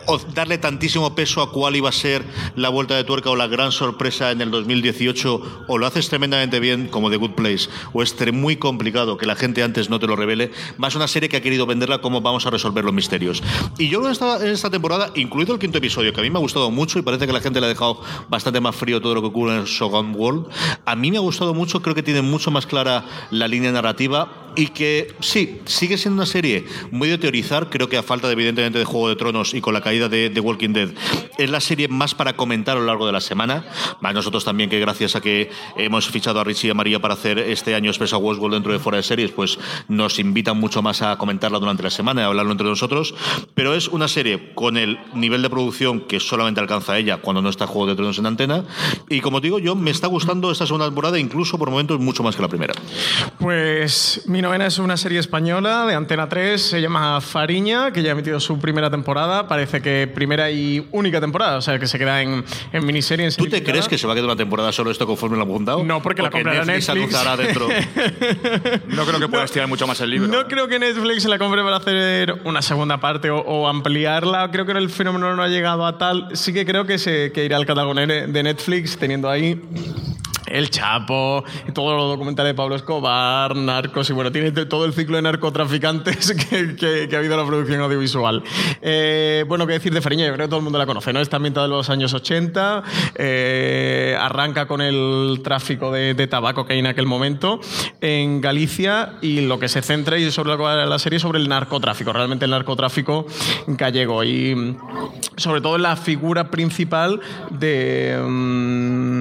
o, 0.08 0.18
darle 0.34 0.58
tantísimo 0.58 1.16
peso 1.16 1.42
a 1.42 1.52
cuál 1.52 1.76
iba 1.76 1.90
a 1.90 1.94
ser 1.94 2.24
la 2.56 2.70
vuelta 2.70 2.96
de 2.96 3.04
tuerca 3.04 3.30
o 3.30 3.36
la 3.36 3.48
gran 3.48 3.72
sorpresa 3.72 4.32
en 4.32 4.42
el 4.42 4.52
2018 4.52 5.66
o 5.68 5.78
lo 5.78 5.86
haces 5.86 6.10
tremendamente 6.10 6.60
bien 6.60 6.88
como 6.88 7.10
The 7.10 7.18
Good 7.18 7.32
Place 7.32 7.70
o 7.94 8.04
es 8.04 8.16
muy 8.34 8.58
complicado 8.58 9.18
que 9.18 9.26
la 9.26 9.36
gente 9.36 9.64
antes 9.64 9.90
no 9.90 10.00
te 10.00 10.08
lo 10.08 10.16
revele. 10.16 10.52
Más 10.78 10.96
una 10.96 11.08
serie 11.08 11.30
que 11.30 11.38
ha 11.38 11.42
querido 11.42 11.66
venderla 11.66 12.00
como 12.00 12.22
vamos 12.22 12.46
a 12.46 12.50
resolver 12.50 12.84
los 12.84 12.94
misterios. 12.94 13.42
Y 13.78 13.88
yo 13.90 14.02
que 14.02 14.12
esta, 14.12 14.44
en 14.46 14.52
esta 14.52 14.70
temporada, 14.70 15.12
incluido 15.16 15.54
el 15.54 15.60
quinto 15.60 15.78
episodio, 15.78 16.14
que 16.14 16.20
a 16.20 16.24
mí 16.24 16.30
me 16.30 16.38
ha 16.38 16.42
gustado 16.42 16.70
mucho 16.72 17.00
y 17.00 17.02
parece 17.02 17.28
que 17.28 17.34
la 17.34 17.42
gente 17.42 17.60
le 17.60 17.68
ha 17.68 17.70
dejado 17.70 18.02
bastante 18.28 18.60
más 18.60 18.76
frío 18.76 19.02
todo 19.02 19.16
lo 19.16 19.22
que 19.22 19.28
ocurre 19.28 19.56
en 19.56 19.66
Shogun 19.66 20.14
A 20.86 20.96
mí 20.96 21.12
me 21.12 21.18
ha 21.18 21.22
gustado 21.22 21.54
mucho, 21.54 21.82
creo 21.82 21.96
que 21.96 22.04
tiene 22.04 22.22
mucho 22.22 22.52
más 22.52 22.66
clara 22.66 23.06
la 23.32 23.48
línea 23.48 23.72
narrativa 23.72 24.49
y 24.60 24.68
que 24.68 25.14
sí, 25.22 25.62
sigue 25.64 25.98
siendo 25.98 26.18
una 26.18 26.26
serie 26.26 26.66
muy 26.92 27.08
de 27.08 27.18
teorizar, 27.18 27.70
creo 27.70 27.88
que 27.88 27.96
a 27.96 28.04
falta 28.04 28.28
de, 28.28 28.34
evidentemente 28.34 28.78
de 28.78 28.84
Juego 28.84 29.08
de 29.08 29.16
Tronos 29.16 29.54
y 29.54 29.62
con 29.62 29.74
la 29.74 29.80
caída 29.80 30.10
de, 30.10 30.30
de 30.30 30.40
Walking 30.42 30.74
Dead, 30.74 30.90
es 31.38 31.50
la 31.50 31.62
serie 31.62 31.88
más 31.88 32.14
para 32.14 32.36
comentar 32.36 32.76
a 32.76 32.82
lo 32.82 32.86
largo 32.86 33.06
de 33.06 33.14
la 33.14 33.22
semana, 33.22 33.64
más 34.02 34.14
nosotros 34.14 34.44
también 34.44 34.70
que 34.70 34.78
gracias 34.82 35.16
a 35.16 35.22
que 35.22 35.50
hemos 35.78 36.10
fichado 36.10 36.42
a 36.42 36.44
Richie 36.44 36.68
y 36.68 36.72
a 36.72 36.74
María 36.74 37.00
para 37.00 37.14
hacer 37.14 37.40
este 37.40 37.74
año 37.74 37.90
Expresa 37.90 38.18
Westworld 38.18 38.56
dentro 38.56 38.74
de 38.74 38.80
Fuera 38.80 38.98
de 38.98 39.04
Series, 39.04 39.32
pues 39.32 39.58
nos 39.88 40.20
invitan 40.20 40.58
mucho 40.58 40.82
más 40.82 41.02
a 41.04 41.18
comentarla 41.18 41.58
durante 41.60 41.84
la 41.84 41.90
semana 41.90 42.20
y 42.20 42.24
a 42.26 42.28
hablarlo 42.28 42.52
entre 42.52 42.68
nosotros, 42.68 43.16
pero 43.54 43.74
es 43.74 43.88
una 43.88 44.10
serie 44.10 44.54
con 44.56 44.76
el 44.76 45.00
nivel 45.14 45.42
de 45.42 45.50
producción 45.50 46.02
que 46.02 46.20
solamente 46.20 46.60
alcanza 46.60 46.98
ella 46.98 47.22
cuando 47.22 47.42
no 47.42 47.48
está 47.48 47.66
Juego 47.66 47.88
de 47.88 47.96
Tronos 47.96 48.20
en 48.20 48.26
antena, 48.26 48.66
y 49.08 49.22
como 49.22 49.40
digo, 49.40 49.58
yo 49.58 49.74
me 49.76 49.92
está 49.92 50.08
gustando 50.08 50.52
esta 50.52 50.66
segunda 50.66 50.86
temporada, 50.86 51.18
incluso 51.18 51.58
por 51.58 51.70
momentos 51.70 51.98
mucho 52.02 52.24
más 52.24 52.36
que 52.36 52.42
la 52.42 52.50
primera. 52.50 52.74
Pues 53.40 54.24
mi 54.26 54.42
novena 54.50 54.66
es 54.66 54.80
una 54.80 54.98
serie 54.98 55.20
española 55.20 55.86
de 55.86 55.94
Antena 55.94 56.28
3, 56.28 56.60
se 56.60 56.82
llama 56.82 57.22
Fariña, 57.22 57.94
que 57.94 58.02
ya 58.02 58.10
ha 58.10 58.12
emitido 58.14 58.40
su 58.40 58.58
primera 58.58 58.90
temporada, 58.90 59.48
parece 59.48 59.80
que 59.80 60.12
primera 60.12 60.50
y 60.50 60.88
única 60.92 61.22
temporada, 61.22 61.58
o 61.58 61.62
sea 61.62 61.78
que 61.78 61.86
se 61.86 62.00
queda 62.00 62.24
en, 62.24 62.44
en 62.74 62.84
miniserie. 62.84 63.28
En 63.28 63.36
¿Tú 63.36 63.46
te 63.46 63.64
crees 63.64 63.88
que 63.88 64.00
se 64.00 64.08
va 64.08 64.14
a 64.14 64.16
quedar 64.16 64.26
una 64.26 64.36
temporada 64.36 64.72
solo 64.72 64.90
esto 64.90 65.06
conforme 65.06 65.38
lo 65.38 65.44
han 65.44 65.50
apuntado? 65.50 65.84
No, 65.84 66.02
porque 66.02 66.24
la 66.24 66.32
comprará 66.32 66.66
Netflix. 66.66 66.90
anunciará 66.90 67.38
dentro. 67.38 67.68
No 68.88 69.06
creo 69.06 69.20
que 69.20 69.28
pueda 69.28 69.44
estirar 69.44 69.68
mucho 69.68 69.86
más 69.86 70.02
el 70.02 70.10
libro. 70.10 70.28
No 70.28 70.48
creo 70.48 70.68
que 70.68 70.80
Netflix 70.80 71.24
se 71.24 71.30
la 71.30 71.38
compre 71.38 71.62
para 71.62 71.78
hacer 71.78 72.42
una 72.44 72.62
segunda 72.64 73.00
parte 73.00 73.30
o, 73.30 73.38
o 73.40 73.68
ampliarla. 73.68 74.50
Creo 74.52 74.66
que 74.66 74.72
el 74.72 74.90
fenómeno 74.90 75.36
no 75.36 75.44
ha 75.44 75.48
llegado 75.48 75.86
a 75.86 75.98
tal. 75.98 76.28
Sí 76.34 76.54
que 76.54 76.66
creo 76.66 76.86
que, 76.86 76.98
se, 76.98 77.32
que 77.32 77.46
irá 77.46 77.58
al 77.58 77.68
catálogo 77.68 77.94
de 77.94 78.44
Netflix 78.44 78.98
teniendo 78.98 79.30
ahí 79.30 79.62
el 80.50 80.70
Chapo, 80.70 81.44
todos 81.74 81.96
los 81.98 82.10
documentales 82.10 82.52
de 82.52 82.56
Pablo 82.56 82.76
Escobar, 82.76 83.56
Narcos, 83.56 84.10
y 84.10 84.14
bueno, 84.14 84.32
tiene 84.32 84.52
todo 84.52 84.86
el 84.86 84.94
ciclo 84.94 85.16
de 85.16 85.22
narcotraficantes 85.24 86.32
que, 86.50 87.10
ha 87.12 87.18
habido 87.18 87.34
en 87.34 87.40
la 87.40 87.46
producción 87.46 87.82
audiovisual. 87.82 88.44
Eh, 88.82 89.46
bueno, 89.48 89.68
qué 89.68 89.74
decir 89.74 89.94
de 89.94 90.02
Fariña, 90.02 90.26
yo 90.26 90.34
creo 90.34 90.48
que 90.48 90.50
todo 90.50 90.60
el 90.60 90.64
mundo 90.64 90.80
la 90.80 90.86
conoce, 90.86 91.14
¿no? 91.14 91.20
Está 91.20 91.38
ambientada 91.38 91.66
en 91.66 91.72
los 91.72 91.90
años 91.90 92.14
80, 92.14 92.84
eh, 93.16 94.18
arranca 94.20 94.68
con 94.68 94.82
el 94.82 95.42
tráfico 95.44 95.92
de, 95.92 96.28
tabaco 96.30 96.66
que 96.66 96.74
hay 96.74 96.80
en 96.80 96.88
aquel 96.88 97.06
momento 97.06 97.60
en 98.02 98.42
Galicia 98.42 99.14
y 99.22 99.42
lo 99.42 99.58
que 99.58 99.68
se 99.68 99.82
centra 99.82 100.18
y 100.18 100.30
sobre 100.32 100.56
la, 100.58 101.00
serie 101.00 101.20
sobre 101.20 101.40
el 101.40 101.50
narcotráfico, 101.50 102.14
realmente 102.14 102.46
el 102.46 102.52
narcotráfico 102.52 103.26
gallego 103.68 104.24
y 104.24 104.78
sobre 105.38 105.62
todo 105.62 105.78
la 105.78 105.96
figura 105.96 106.52
principal 106.52 107.20
de... 107.50 108.20
Um, 108.24 109.19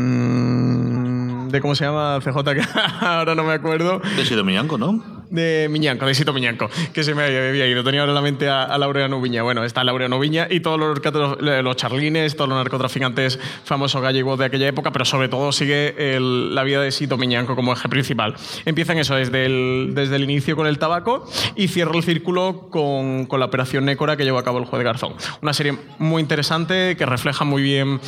de 1.49 1.61
cómo 1.61 1.75
se 1.75 1.85
llama 1.85 2.19
CJ, 2.23 2.55
que 2.55 2.63
ahora 3.01 3.35
no 3.35 3.45
me 3.45 3.53
acuerdo. 3.53 4.01
De 4.17 4.25
Sido 4.25 4.45
Miñanco, 4.45 4.79
¿no? 4.79 5.18
De 5.31 5.69
Miñanco, 5.71 6.07
de 6.07 6.15
Sito 6.15 6.33
Miñanco, 6.33 6.69
que 6.93 7.05
se 7.05 7.15
me 7.15 7.25
había 7.25 7.67
ido. 7.67 7.85
Tenía 7.85 8.01
ahora 8.01 8.13
en 8.13 8.15
la 8.15 8.23
mente 8.23 8.49
a, 8.49 8.65
a 8.65 8.79
Laureano 8.79 9.21
Viña. 9.21 9.43
Bueno, 9.43 9.65
está 9.65 9.85
Laureano 9.85 10.19
Viña 10.19 10.49
y 10.51 10.61
todos 10.61 10.79
los, 10.79 11.01
los 11.41 11.77
charlines, 11.77 12.37
todos 12.37 12.49
los 12.49 12.59
narcotraficantes 12.59 13.39
famosos 13.65 14.01
gallegos 14.01 14.39
de 14.39 14.47
aquella 14.47 14.69
época, 14.69 14.93
pero 14.93 15.05
sobre 15.05 15.29
todo 15.29 15.53
sigue 15.53 15.95
la 16.19 16.63
vida 16.63 16.81
de 16.81 16.91
Sito 16.91 17.17
Miñanco 17.17 17.57
como 17.57 17.73
eje 17.73 17.89
principal. 17.89 18.35
Empiezan 18.65 18.99
eso 18.99 19.15
desde 19.15 19.47
el, 19.47 19.93
desde 19.95 20.17
el 20.17 20.25
inicio 20.25 20.57
con 20.57 20.67
el 20.67 20.79
tabaco 20.79 21.29
y 21.57 21.69
cierra 21.69 21.97
el 21.97 22.03
círculo 22.03 22.69
con, 22.71 23.27
con 23.27 23.41
la 23.41 23.47
operación 23.47 23.85
Nécora 23.85 24.17
que 24.17 24.25
llevó 24.25 24.39
a 24.39 24.45
cabo 24.45 24.59
el 24.59 24.65
juez 24.65 24.79
de 24.79 24.85
Garzón. 24.85 25.15
Una 25.43 25.53
serie 25.53 25.77
muy 25.99 26.23
interesante 26.23 26.97
que 26.97 27.07
refleja 27.07 27.45
muy 27.45 27.63
bien 27.63 28.01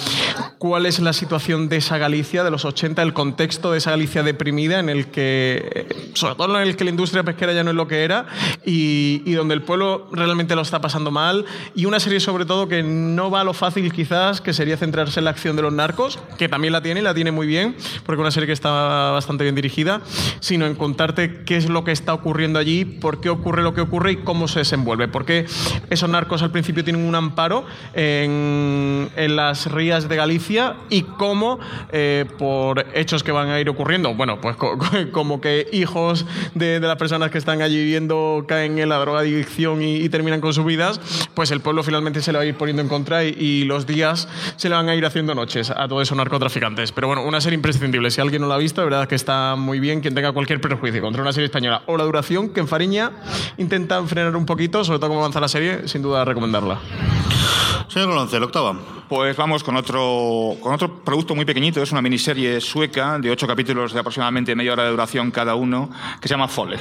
cuál 0.59 0.87
es 0.87 1.01
la 1.01 1.13
situación 1.13 1.69
de 1.69 1.77
esa 1.77 1.99
Galicia 1.99 2.45
de 2.45 2.51
los 2.51 2.65
80, 2.65 3.03
el 3.03 3.13
contexto 3.13 3.73
de 3.73 3.79
esa 3.79 3.91
Galicia 3.91 4.23
deprimida 4.23 4.79
en 4.79 4.89
el 4.89 5.09
que, 5.09 5.87
sobre 6.15 6.35
todo 6.35 6.61
en 6.61 6.69
el 6.69 6.77
que 6.77 6.85
la 6.85 6.91
industria 6.91 7.10
pesquera 7.25 7.53
ya 7.53 7.65
no 7.65 7.71
es 7.71 7.77
lo 7.77 7.87
que 7.87 8.05
era 8.05 8.27
y, 8.65 9.23
y, 9.25 9.33
donde 9.33 9.55
el 9.55 9.63
pueblo 9.63 10.09
realmente 10.13 10.55
lo 10.55 10.63
está 10.63 10.81
pasando 10.81 11.11
mal. 11.11 11.45
Y 11.75 11.87
una 11.87 12.01
serie 12.01 12.21
sobre 12.21 12.45
todo 12.45 12.69
que 12.69 12.83
no 12.83 13.31
va 13.31 13.41
a 13.41 13.45
lo 13.45 13.53
fácil 13.53 13.93
quizás, 13.93 14.41
que 14.41 14.53
sería 14.53 14.77
centrarse 14.77 15.21
en 15.21 15.25
la 15.25 15.31
acción 15.31 15.57
de 15.57 15.63
los 15.63 15.73
narcos, 15.73 16.19
que 16.39 16.49
también 16.49 16.73
la 16.73 16.83
tiene 16.83 17.01
y 17.01 17.03
la 17.03 17.15
tiene 17.15 17.31
muy 17.31 17.47
bien, 17.47 17.77
porque 18.05 18.21
es 18.21 18.25
una 18.25 18.31
serie 18.31 18.47
que 18.47 18.53
está 18.53 19.11
bastante 19.11 19.45
bien 19.45 19.55
dirigida, 19.55 20.01
sino 20.41 20.67
en 20.67 20.75
contarte 20.75 21.43
qué 21.45 21.57
es 21.57 21.69
lo 21.69 21.85
que 21.85 21.93
está 21.93 22.15
ocurriendo 22.15 22.59
allí, 22.59 22.85
por 22.85 23.21
qué 23.21 23.31
ocurre 23.31 23.63
lo 23.63 23.75
que 23.75 23.81
ocurre 23.81 24.13
y 24.13 24.17
cómo 24.17 24.49
se 24.49 24.61
desenvuelve, 24.61 25.09
porque 25.09 25.47
esos 25.91 26.09
narcos 26.09 26.43
al 26.43 26.51
principio 26.51 26.85
tienen 26.85 27.05
un 27.05 27.15
amparo 27.15 27.65
en, 27.95 29.11
en 29.17 29.37
las 29.37 29.71
rías 29.71 30.09
de 30.09 30.17
Galicia 30.17 30.77
y 30.89 31.03
cómo 31.03 31.59
eh, 31.93 32.27
por 32.39 32.87
hechos 32.95 33.23
que 33.23 33.33
van 33.33 33.49
a 33.51 33.61
ir 33.61 33.69
ocurriendo, 33.69 34.15
bueno, 34.15 34.41
pues 34.41 34.57
co 34.57 34.79
como 35.13 35.41
que 35.41 35.69
hijos 35.73 36.27
de, 36.55 36.81
de 36.81 36.87
las 36.87 36.97
personas 37.01 37.31
que 37.31 37.39
están 37.39 37.63
allí 37.63 37.79
viviendo 37.79 38.45
caen 38.47 38.79
en 38.79 38.91
la 38.91 38.99
drogadicción 38.99 39.83
y, 39.83 39.97
y, 39.97 40.09
terminan 40.11 40.43
con 40.43 40.53
sus 40.53 40.67
vidas, 40.67 41.01
pues 41.33 41.51
el 41.51 41.61
pueblo 41.61 41.83
finalmente 41.83 42.21
se 42.21 42.31
le 42.31 42.39
va 42.39 42.45
a 42.45 42.47
ir 42.47 42.55
poniendo 42.55 42.83
en 42.83 42.89
contra 42.89 43.25
y, 43.25 43.31
y, 43.31 43.65
los 43.65 43.87
días 43.87 44.29
se 44.57 44.69
le 44.69 44.75
van 44.75 44.91
a 44.91 44.95
ir 44.95 45.07
haciendo 45.07 45.35
noches 45.35 45.71
a 45.71 45.89
todos 45.89 46.03
esos 46.03 46.17
narcotraficantes. 46.17 46.93
Pero 46.93 47.07
bueno, 47.07 47.25
una 47.25 47.41
serie 47.41 47.55
imprescindible. 47.57 48.11
Si 48.11 48.21
alguien 48.21 48.43
no 48.43 48.49
la 48.49 48.57
ha 48.57 48.59
visto, 48.59 48.83
de 48.83 48.85
verdad 48.85 49.09
que 49.09 49.15
está 49.15 49.57
muy 49.57 49.81
bien. 49.81 50.03
Quien 50.03 50.15
tenga 50.15 50.33
cualquier 50.33 50.61
prejuicio 50.61 51.01
contra 51.01 51.23
una 51.23 51.33
serie 51.33 51.47
española 51.47 51.83
o 51.87 51.97
la 51.97 52.05
duración, 52.05 52.51
que 52.51 52.61
en 52.61 52.69
Fariña 52.69 53.13
intentan 53.57 54.07
frenar 54.07 54.37
un 54.37 54.45
poquito, 54.45 54.85
sobre 54.85 54.99
todo 54.99 55.09
cómo 55.09 55.21
avanza 55.21 55.41
la 55.41 55.49
serie, 55.49 55.89
sin 55.89 56.03
duda 56.03 56.25
recomendarla. 56.27 56.79
Señor 57.89 58.11
Roncel, 58.11 58.43
octava. 58.45 58.77
Pues 59.09 59.37
vamos 59.37 59.65
con 59.65 59.75
otro, 59.75 60.55
con 60.61 60.73
otro 60.73 61.03
producto 61.03 61.35
muy 61.35 61.45
pequeñito, 61.45 61.83
es 61.83 61.91
una 61.91 62.01
miniserie 62.01 62.61
sueca 62.61 63.19
de 63.19 63.29
ocho 63.29 63.49
capítulos 63.49 63.93
de 63.93 63.99
aproximadamente 63.99 64.55
media 64.55 64.73
hora 64.73 64.85
de 64.85 64.91
duración 64.91 65.33
cada 65.33 65.57
uno, 65.57 65.91
que 66.21 66.29
se 66.29 66.35
llama 66.35 66.47
Follet. 66.47 66.81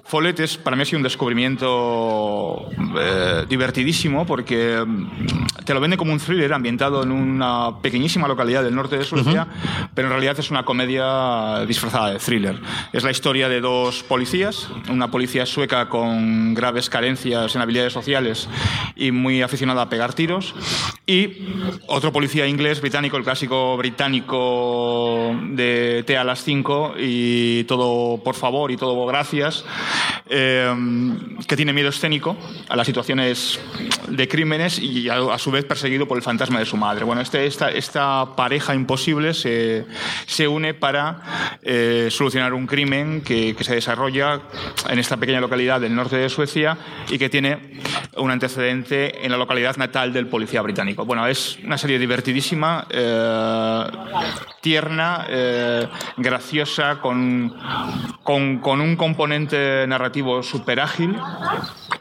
Follet 0.11 0.37
es 0.41 0.57
para 0.57 0.75
mí 0.75 0.81
ha 0.81 0.85
sido 0.85 0.97
un 0.97 1.03
descubrimiento 1.03 2.69
eh, 2.99 3.45
divertidísimo 3.47 4.25
porque 4.25 4.85
te 5.63 5.73
lo 5.73 5.79
vende 5.79 5.95
como 5.95 6.11
un 6.11 6.19
thriller 6.19 6.51
ambientado 6.51 7.01
en 7.03 7.11
una 7.13 7.79
pequeñísima 7.81 8.27
localidad 8.27 8.61
del 8.61 8.75
norte 8.75 8.97
de 8.97 9.05
Suecia, 9.05 9.43
uh 9.43 9.45
-huh. 9.45 9.89
pero 9.95 10.09
en 10.09 10.11
realidad 10.11 10.37
es 10.37 10.51
una 10.51 10.65
comedia 10.65 11.65
disfrazada 11.65 12.11
de 12.11 12.19
thriller. 12.19 12.59
Es 12.91 13.05
la 13.05 13.11
historia 13.11 13.47
de 13.47 13.61
dos 13.61 14.03
policías, 14.03 14.67
una 14.89 15.09
policía 15.09 15.45
sueca 15.45 15.87
con 15.87 16.55
graves 16.55 16.89
carencias 16.89 17.55
en 17.55 17.61
habilidades 17.61 17.93
sociales 17.93 18.49
y 18.97 19.11
muy 19.11 19.41
aficionada 19.41 19.83
a 19.83 19.89
pegar 19.89 20.13
tiros, 20.13 20.53
y 21.07 21.47
otro 21.87 22.11
policía 22.11 22.47
inglés, 22.47 22.81
británico, 22.81 23.15
el 23.15 23.23
clásico 23.23 23.77
británico 23.77 25.33
de 25.51 26.03
T 26.05 26.17
a 26.17 26.25
las 26.25 26.43
5 26.43 26.95
y 26.99 27.63
todo 27.63 28.21
por 28.23 28.35
favor 28.35 28.71
y 28.71 28.77
todo 28.77 29.05
gracias 29.05 29.63
eh, 30.29 30.73
que 31.47 31.55
tiene 31.55 31.73
miedo 31.73 31.89
escénico 31.89 32.37
a 32.69 32.75
las 32.75 32.87
situaciones 32.87 33.59
de 34.07 34.27
crímenes 34.27 34.79
y 34.79 35.09
a, 35.09 35.15
a, 35.33 35.37
su 35.37 35.51
vez 35.51 35.65
perseguido 35.65 36.07
por 36.07 36.17
el 36.17 36.23
fantasma 36.23 36.59
de 36.59 36.65
su 36.65 36.77
madre. 36.77 37.03
Bueno, 37.03 37.21
este, 37.21 37.45
esta, 37.45 37.69
esta, 37.69 38.35
pareja 38.35 38.73
imposible 38.75 39.33
se, 39.33 39.85
se 40.25 40.47
une 40.47 40.73
para 40.73 41.59
eh, 41.61 42.07
solucionar 42.11 42.53
un 42.53 42.67
crimen 42.67 43.21
que, 43.21 43.55
que, 43.55 43.63
se 43.63 43.75
desarrolla 43.75 44.41
en 44.89 44.99
esta 44.99 45.17
pequeña 45.17 45.39
localidad 45.39 45.81
del 45.81 45.95
norte 45.95 46.17
de 46.17 46.29
Suecia 46.29 46.77
y 47.09 47.17
que 47.17 47.29
tiene 47.29 47.81
un 48.17 48.31
antecedente 48.31 49.25
en 49.25 49.31
la 49.31 49.37
localidad 49.37 49.77
natal 49.77 50.11
del 50.13 50.27
policía 50.27 50.61
británico. 50.61 51.05
Bueno, 51.05 51.25
es 51.27 51.57
una 51.63 51.77
serie 51.77 51.97
divertidísima, 51.97 52.87
eh, 52.89 53.83
tierna, 54.61 55.25
eh, 55.29 55.87
graciosa, 56.17 56.99
con, 56.99 57.53
con, 58.23 58.59
con 58.59 58.81
un 58.81 58.95
componente 58.95 59.85
narrativo 59.91 60.41
súper 60.43 60.79
ágil, 60.79 61.15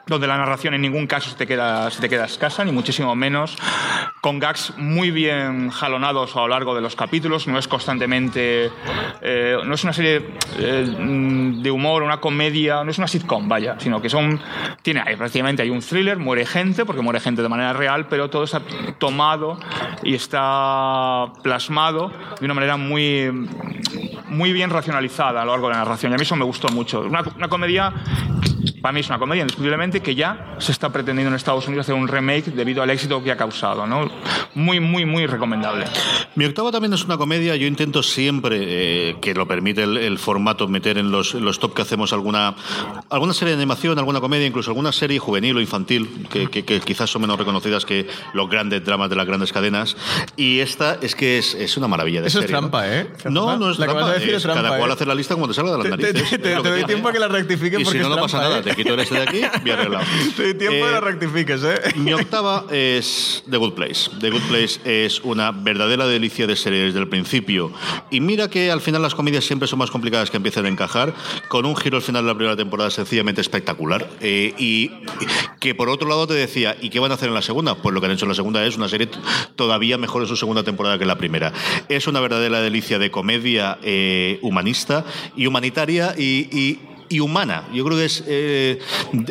donde 0.06 0.26
la 0.26 0.36
narración 0.36 0.74
en 0.74 0.82
ningún 0.82 1.06
caso 1.06 1.30
se 1.30 1.36
te, 1.36 1.46
queda, 1.46 1.90
se 1.90 2.00
te 2.00 2.08
queda 2.08 2.24
escasa, 2.24 2.64
ni 2.64 2.72
muchísimo 2.72 3.14
menos, 3.14 3.56
con 4.20 4.38
gags 4.38 4.72
muy 4.76 5.10
bien 5.10 5.70
jalonados 5.70 6.34
a 6.36 6.40
lo 6.40 6.48
largo 6.48 6.74
de 6.74 6.80
los 6.80 6.96
capítulos, 6.96 7.46
no 7.46 7.58
es 7.58 7.68
constantemente, 7.68 8.70
eh, 9.20 9.56
no 9.64 9.74
es 9.74 9.84
una 9.84 9.92
serie 9.92 10.26
eh, 10.58 11.54
de 11.62 11.70
humor, 11.70 12.02
una 12.02 12.20
comedia, 12.20 12.82
no 12.82 12.90
es 12.90 12.98
una 12.98 13.08
sitcom, 13.08 13.48
vaya, 13.48 13.76
sino 13.78 14.02
que 14.02 14.08
son, 14.08 14.40
tiene 14.82 15.02
ahí, 15.06 15.16
prácticamente 15.16 15.62
hay 15.62 15.70
un 15.70 15.80
thriller, 15.80 16.18
muere 16.18 16.44
gente, 16.44 16.84
porque 16.84 17.02
muere 17.02 17.20
gente 17.20 17.42
de 17.42 17.48
manera 17.48 17.72
real, 17.72 18.06
pero 18.08 18.30
todo 18.30 18.44
está 18.44 18.60
tomado 18.98 19.58
y 20.02 20.14
está 20.14 21.32
plasmado 21.42 22.10
de 22.38 22.44
una 22.44 22.54
manera 22.54 22.76
muy, 22.76 23.48
muy 24.30 24.52
bien 24.52 24.70
racionalizada 24.70 25.42
a 25.42 25.44
lo 25.44 25.52
largo 25.52 25.68
de 25.68 25.74
la 25.74 25.80
narración, 25.80 26.12
y 26.12 26.14
a 26.14 26.18
mí 26.18 26.22
eso 26.22 26.36
me 26.36 26.44
gustó 26.44 26.68
mucho. 26.68 27.00
Una, 27.00 27.22
una 27.36 27.48
comedia 27.48 27.92
para 28.80 28.92
mí 28.92 29.00
es 29.00 29.08
una 29.08 29.18
comedia 29.18 29.42
indiscutiblemente 29.42 30.00
que 30.00 30.14
ya 30.14 30.56
se 30.58 30.72
está 30.72 30.90
pretendiendo 30.90 31.28
en 31.30 31.36
Estados 31.36 31.66
Unidos 31.66 31.86
hacer 31.86 31.94
un 31.94 32.08
remake 32.08 32.46
debido 32.46 32.82
al 32.82 32.90
éxito 32.90 33.22
que 33.22 33.30
ha 33.30 33.36
causado. 33.36 33.86
¿no? 33.86 34.10
Muy, 34.54 34.80
muy, 34.80 35.04
muy 35.04 35.26
recomendable. 35.26 35.86
Mi 36.34 36.44
octava 36.44 36.70
también 36.70 36.92
es 36.92 37.04
una 37.04 37.16
comedia. 37.16 37.56
Yo 37.56 37.66
intento 37.66 38.02
siempre, 38.02 38.58
eh, 39.10 39.16
que 39.20 39.34
lo 39.34 39.46
permite 39.46 39.82
el, 39.82 39.96
el, 39.96 40.18
formato, 40.18 40.68
meter 40.68 40.98
en 40.98 41.10
los, 41.10 41.34
en 41.34 41.44
los 41.44 41.58
top 41.58 41.74
que 41.74 41.82
hacemos 41.82 42.12
alguna, 42.12 42.54
alguna 43.08 43.34
serie 43.34 43.54
de 43.54 43.60
animación, 43.60 43.98
alguna 43.98 44.20
comedia, 44.20 44.46
incluso 44.46 44.70
alguna 44.70 44.92
serie 44.92 45.18
juvenil 45.18 45.56
o 45.56 45.60
infantil, 45.60 46.26
que, 46.30 46.48
que, 46.48 46.64
que 46.64 46.80
quizás 46.80 47.10
son 47.10 47.22
menos 47.22 47.38
reconocidas 47.38 47.84
que 47.84 48.06
los 48.34 48.48
grandes 48.48 48.84
dramas 48.84 49.10
de 49.10 49.16
las 49.16 49.26
grandes 49.26 49.52
cadenas. 49.52 49.96
Y 50.36 50.60
esta 50.60 50.98
es 51.00 51.14
que 51.14 51.38
es, 51.38 51.54
es 51.54 51.76
una 51.76 51.88
maravilla 51.88 52.20
de 52.22 52.28
Eso 52.28 52.40
serie. 52.40 52.54
es 52.54 52.60
trampa, 52.60 52.88
¿eh? 52.88 53.10
No, 53.28 53.56
no 53.56 53.70
es 53.70 53.78
la 53.78 53.86
trampa. 53.86 54.12
decir 54.12 54.30
Es, 54.30 54.36
es 54.36 54.42
trampa 54.42 54.62
cada 54.62 54.76
¿eh? 54.76 54.78
cual 54.78 54.90
hace 54.92 55.06
la 55.06 55.14
lista 55.14 55.34
como 55.34 55.48
te 55.48 55.54
salga 55.54 55.72
de 55.72 55.78
las 55.78 55.88
narices. 55.88 56.30
Te, 56.30 56.38
te, 56.38 56.38
te, 56.38 56.62
te 56.62 56.68
doy 56.68 56.84
tiempo 56.84 57.08
a 57.08 57.12
que 57.12 57.18
la 57.18 57.28
rectifique 57.28 57.76
y 57.80 57.84
porque 57.84 57.98
si 57.98 58.04
no, 58.04 58.10
es 58.10 58.16
no 58.16 58.22
pasa 58.22 58.38
trampa, 58.38 58.49
Nada, 58.50 58.62
te 58.62 58.74
quito 58.74 58.94
el 58.94 59.00
este 59.00 59.14
de 59.14 59.22
aquí, 59.22 59.40
bien 59.64 59.78
arreglado. 59.78 60.04
Tiempo 60.36 60.60
de 60.64 60.80
Eh, 60.80 60.92
la 60.92 61.00
rectifiques, 61.00 61.62
¿eh? 61.64 61.80
Mi 61.96 62.12
octava 62.12 62.64
es 62.70 63.42
The 63.50 63.56
Good 63.56 63.72
Place. 63.74 64.10
The 64.20 64.30
Good 64.30 64.42
Place 64.48 64.80
es 64.84 65.20
una 65.20 65.50
verdadera 65.52 66.06
delicia 66.06 66.46
de 66.46 66.56
serie 66.56 66.80
desde 66.80 66.98
el 66.98 67.08
principio. 67.08 67.72
Y 68.10 68.20
mira 68.20 68.48
que 68.48 68.70
al 68.70 68.80
final 68.80 69.02
las 69.02 69.14
comedias 69.14 69.44
siempre 69.44 69.68
son 69.68 69.78
más 69.78 69.90
complicadas 69.90 70.30
que 70.30 70.36
empiecen 70.36 70.66
a 70.66 70.68
encajar, 70.68 71.14
con 71.48 71.64
un 71.66 71.76
giro 71.76 71.96
al 71.98 72.02
final 72.02 72.24
de 72.24 72.28
la 72.28 72.34
primera 72.34 72.56
temporada 72.56 72.90
sencillamente 72.90 73.40
espectacular. 73.40 74.08
Eh, 74.20 74.54
y 74.58 74.90
que 75.60 75.74
por 75.74 75.88
otro 75.88 76.08
lado 76.08 76.26
te 76.26 76.34
decía, 76.34 76.76
¿y 76.80 76.90
qué 76.90 76.98
van 77.00 77.10
a 77.10 77.14
hacer 77.14 77.28
en 77.28 77.34
la 77.34 77.42
segunda? 77.42 77.74
Pues 77.76 77.94
lo 77.94 78.00
que 78.00 78.06
han 78.06 78.12
hecho 78.12 78.24
en 78.24 78.30
la 78.30 78.34
segunda 78.34 78.64
es 78.64 78.76
una 78.76 78.88
serie 78.88 79.08
todavía 79.56 79.98
mejor 79.98 80.22
en 80.22 80.28
su 80.28 80.36
segunda 80.36 80.62
temporada 80.62 80.98
que 80.98 81.04
en 81.04 81.08
la 81.08 81.18
primera. 81.18 81.52
Es 81.88 82.06
una 82.06 82.20
verdadera 82.20 82.60
delicia 82.60 82.98
de 82.98 83.10
comedia 83.10 83.78
eh, 83.82 84.38
humanista 84.42 85.04
y 85.36 85.46
humanitaria 85.46 86.14
y- 86.18 86.48
y 86.50 86.78
y 87.10 87.20
humana. 87.20 87.68
Yo 87.74 87.84
creo 87.84 87.98
que 87.98 88.04
es. 88.06 88.24
Eh, 88.26 88.78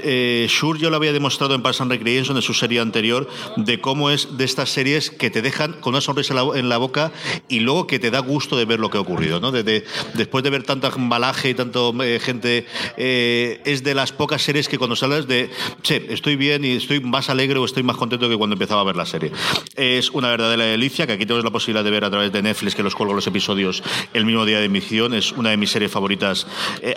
eh, 0.03 0.47
ya 0.79 0.89
lo 0.89 0.95
había 0.97 1.13
demostrado 1.13 1.55
en 1.55 1.63
Parks 1.63 1.81
and 1.81 1.91
Recreation, 1.91 2.35
en 2.37 2.43
su 2.43 2.53
serie 2.53 2.79
anterior, 2.79 3.27
de 3.55 3.81
cómo 3.81 4.11
es 4.11 4.37
de 4.37 4.43
estas 4.45 4.69
series 4.69 5.09
que 5.09 5.31
te 5.31 5.41
dejan 5.41 5.73
con 5.79 5.93
una 5.93 6.01
sonrisa 6.01 6.35
en 6.55 6.69
la, 6.69 6.77
boca 6.77 7.11
y 7.47 7.61
luego 7.61 7.87
que 7.87 7.97
te 7.97 8.11
da 8.11 8.19
gusto 8.19 8.57
de 8.57 8.65
ver 8.65 8.79
lo 8.79 8.89
que 8.89 8.97
ha 8.97 9.01
ocurrido. 9.01 9.39
¿no? 9.39 9.51
De- 9.51 9.63
de- 9.63 9.83
después 10.13 10.43
de 10.43 10.49
ver 10.49 10.63
tanta 10.63 10.89
embalaje 10.95 11.49
y 11.49 11.53
tanto 11.53 11.95
eh, 12.03 12.19
gente, 12.19 12.65
eh, 12.97 13.61
es 13.65 13.83
de 13.83 13.95
las 13.95 14.11
pocas 14.11 14.41
series 14.41 14.67
que 14.67 14.77
cuando 14.77 14.95
sales 14.95 15.25
de. 15.27 15.49
Che, 15.81 16.05
estoy 16.09 16.35
bien 16.35 16.65
y 16.65 16.71
estoy 16.73 16.99
más 16.99 17.29
alegre 17.29 17.59
o 17.59 17.65
estoy 17.65 17.83
más 17.83 17.95
contento 17.97 18.27
que 18.29 18.35
cuando 18.37 18.53
empezaba 18.55 18.81
a 18.81 18.83
ver 18.83 18.97
la 18.97 19.05
serie. 19.05 19.31
Es 19.75 20.09
una 20.09 20.29
verdadera 20.29 20.65
delicia 20.65 21.07
que 21.07 21.13
aquí 21.13 21.25
tenemos 21.25 21.45
la 21.45 21.51
posibilidad 21.51 21.83
de 21.83 21.91
ver 21.91 22.03
a 22.03 22.09
través 22.09 22.31
de 22.33 22.41
Netflix, 22.41 22.75
que 22.75 22.83
los 22.83 22.93
cuelgo 22.95 23.13
los 23.13 23.25
episodios 23.27 23.81
el 24.13 24.25
mismo 24.25 24.45
día 24.45 24.59
de 24.59 24.65
emisión. 24.65 25.13
Es 25.13 25.31
una 25.31 25.51
de 25.51 25.57
mis 25.57 25.71
series 25.71 25.91
favoritas, 25.91 26.45
eh, 26.81 26.95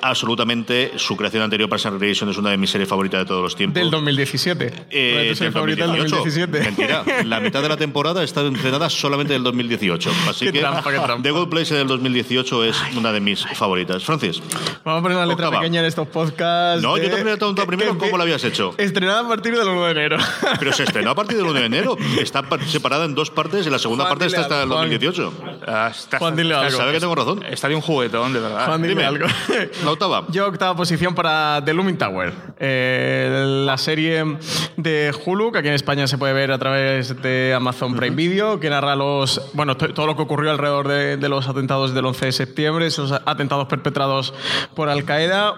Su 0.97 1.17
creación 1.17 1.43
anterior, 1.43 1.69
Parks 1.69 1.87
and 1.87 1.95
Recreation, 1.95 2.31
es 2.31 2.37
una 2.39 2.51
de 2.51 2.57
mis 2.57 2.71
series 2.71 2.89
favoritas 2.89 3.21
de 3.21 3.27
todos 3.27 3.43
los 3.43 3.57
tiempos. 3.57 3.81
Del 3.81 3.91
2017. 3.91 4.67
Eh, 4.91 5.27
tu 5.31 5.35
serie 5.37 5.45
del 5.47 5.53
favorita 5.53 5.87
del 5.87 5.97
2018. 6.09 6.17
2017. 6.17 6.61
Mentira. 6.83 7.25
La 7.25 7.41
mitad 7.41 7.63
de 7.63 7.69
la 7.69 7.77
temporada 7.77 8.23
está 8.23 8.41
entrenada 8.43 8.89
solamente 8.91 9.33
del 9.33 9.43
2018. 9.43 10.11
Así 10.29 10.47
Qué 10.47 10.53
que 10.53 10.61
trampa, 10.61 10.91
qué 10.93 10.99
trampa. 10.99 11.23
The 11.23 11.31
Good 11.31 11.49
Place 11.49 11.75
del 11.75 11.87
2018 11.87 12.65
es 12.65 12.77
una 12.97 13.13
de 13.13 13.21
mis 13.21 13.45
favoritas. 13.57 14.05
Francis. 14.05 14.41
Vamos 14.85 15.01
a 15.01 15.03
poner 15.03 15.17
una 15.17 15.27
letra 15.27 15.47
Octava. 15.49 15.61
pequeña 15.63 15.81
en 15.81 15.87
estos 15.87 16.09
podcasts. 16.09 16.83
No, 16.83 16.97
yo 16.97 17.03
de- 17.05 17.09
te 17.11 17.17
habría 17.21 17.37
preguntado 17.37 17.67
primero 17.67 17.93
que- 17.93 17.99
cómo 17.99 18.17
lo 18.17 18.23
habías 18.23 18.43
hecho. 18.45 18.75
Estrenada 18.79 19.21
a 19.21 19.29
partir 19.29 19.57
del 19.57 19.69
1 19.69 19.85
de 19.87 19.91
enero. 19.93 20.17
Pero 20.59 20.73
se 20.73 20.85
estrenó 20.85 21.11
a 21.11 21.15
partir 21.15 21.37
del 21.37 21.47
1 21.47 21.61
de 21.61 21.67
enero. 21.67 21.97
Está 22.21 22.43
par- 22.43 22.65
separada 22.67 23.05
en 23.05 23.15
dos 23.15 23.31
partes 23.31 23.67
y 23.67 23.71
la 23.71 23.79
segunda 23.79 24.05
Juan, 24.05 24.13
parte 24.19 24.27
está 24.27 24.39
dile 24.39 24.43
hasta 24.45 24.57
el 24.57 24.63
algo, 24.63 24.75
Juan. 24.77 24.91
2018. 24.91 25.33
Ah, 25.67 25.91
está- 25.95 26.19
Juan, 26.19 26.37
dile 26.37 26.51
está- 26.55 26.67
algo. 26.67 26.79
Sabe 26.79 26.93
que 26.93 27.01
tengo 27.01 27.15
razón. 27.15 27.43
Está 27.49 27.69
de 27.69 27.75
un 27.75 27.81
juguetón, 27.81 28.33
de 28.33 28.41
verdad. 28.41 28.67
Juan, 28.67 28.83
dime 28.83 28.93
Dime. 28.95 29.05
algo. 29.05 29.27
La 29.85 29.91
octava. 29.93 30.25
Yo 30.31 30.53
posición 30.73 31.15
para 31.15 31.61
The 31.65 31.75
Looming 31.75 31.99
Tower, 31.99 32.33
eh, 32.59 33.63
la 33.67 33.77
serie 33.77 34.25
de 34.77 35.13
Hulu 35.27 35.51
que 35.53 35.59
aquí 35.59 35.69
en 35.69 35.75
España 35.75 36.07
se 36.07 36.17
puede 36.19 36.33
ver 36.33 36.53
a 36.53 36.59
través 36.59 37.21
de 37.21 37.53
Amazon 37.55 37.95
Prime 37.97 38.15
Video, 38.15 38.61
que 38.61 38.71
narra 38.71 38.95
los, 38.97 39.51
bueno, 39.55 39.77
to- 39.77 39.93
todo 39.93 40.07
lo 40.07 40.17
que 40.17 40.23
ocurrió 40.23 40.51
alrededor 40.53 40.87
de, 40.89 41.17
de 41.17 41.29
los 41.29 41.49
atentados 41.49 41.93
del 41.95 42.05
11 42.07 42.27
de 42.27 42.33
septiembre, 42.33 42.87
esos 42.87 43.13
atentados 43.13 43.67
perpetrados 43.67 44.33
por 44.75 44.89
Al 44.89 45.05
Qaeda. 45.05 45.55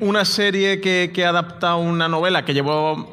Una 0.00 0.24
serie 0.24 0.80
que, 0.80 1.10
que 1.14 1.24
adapta 1.26 1.76
una 1.76 2.08
novela 2.08 2.44
que 2.44 2.54
llevó, 2.54 3.12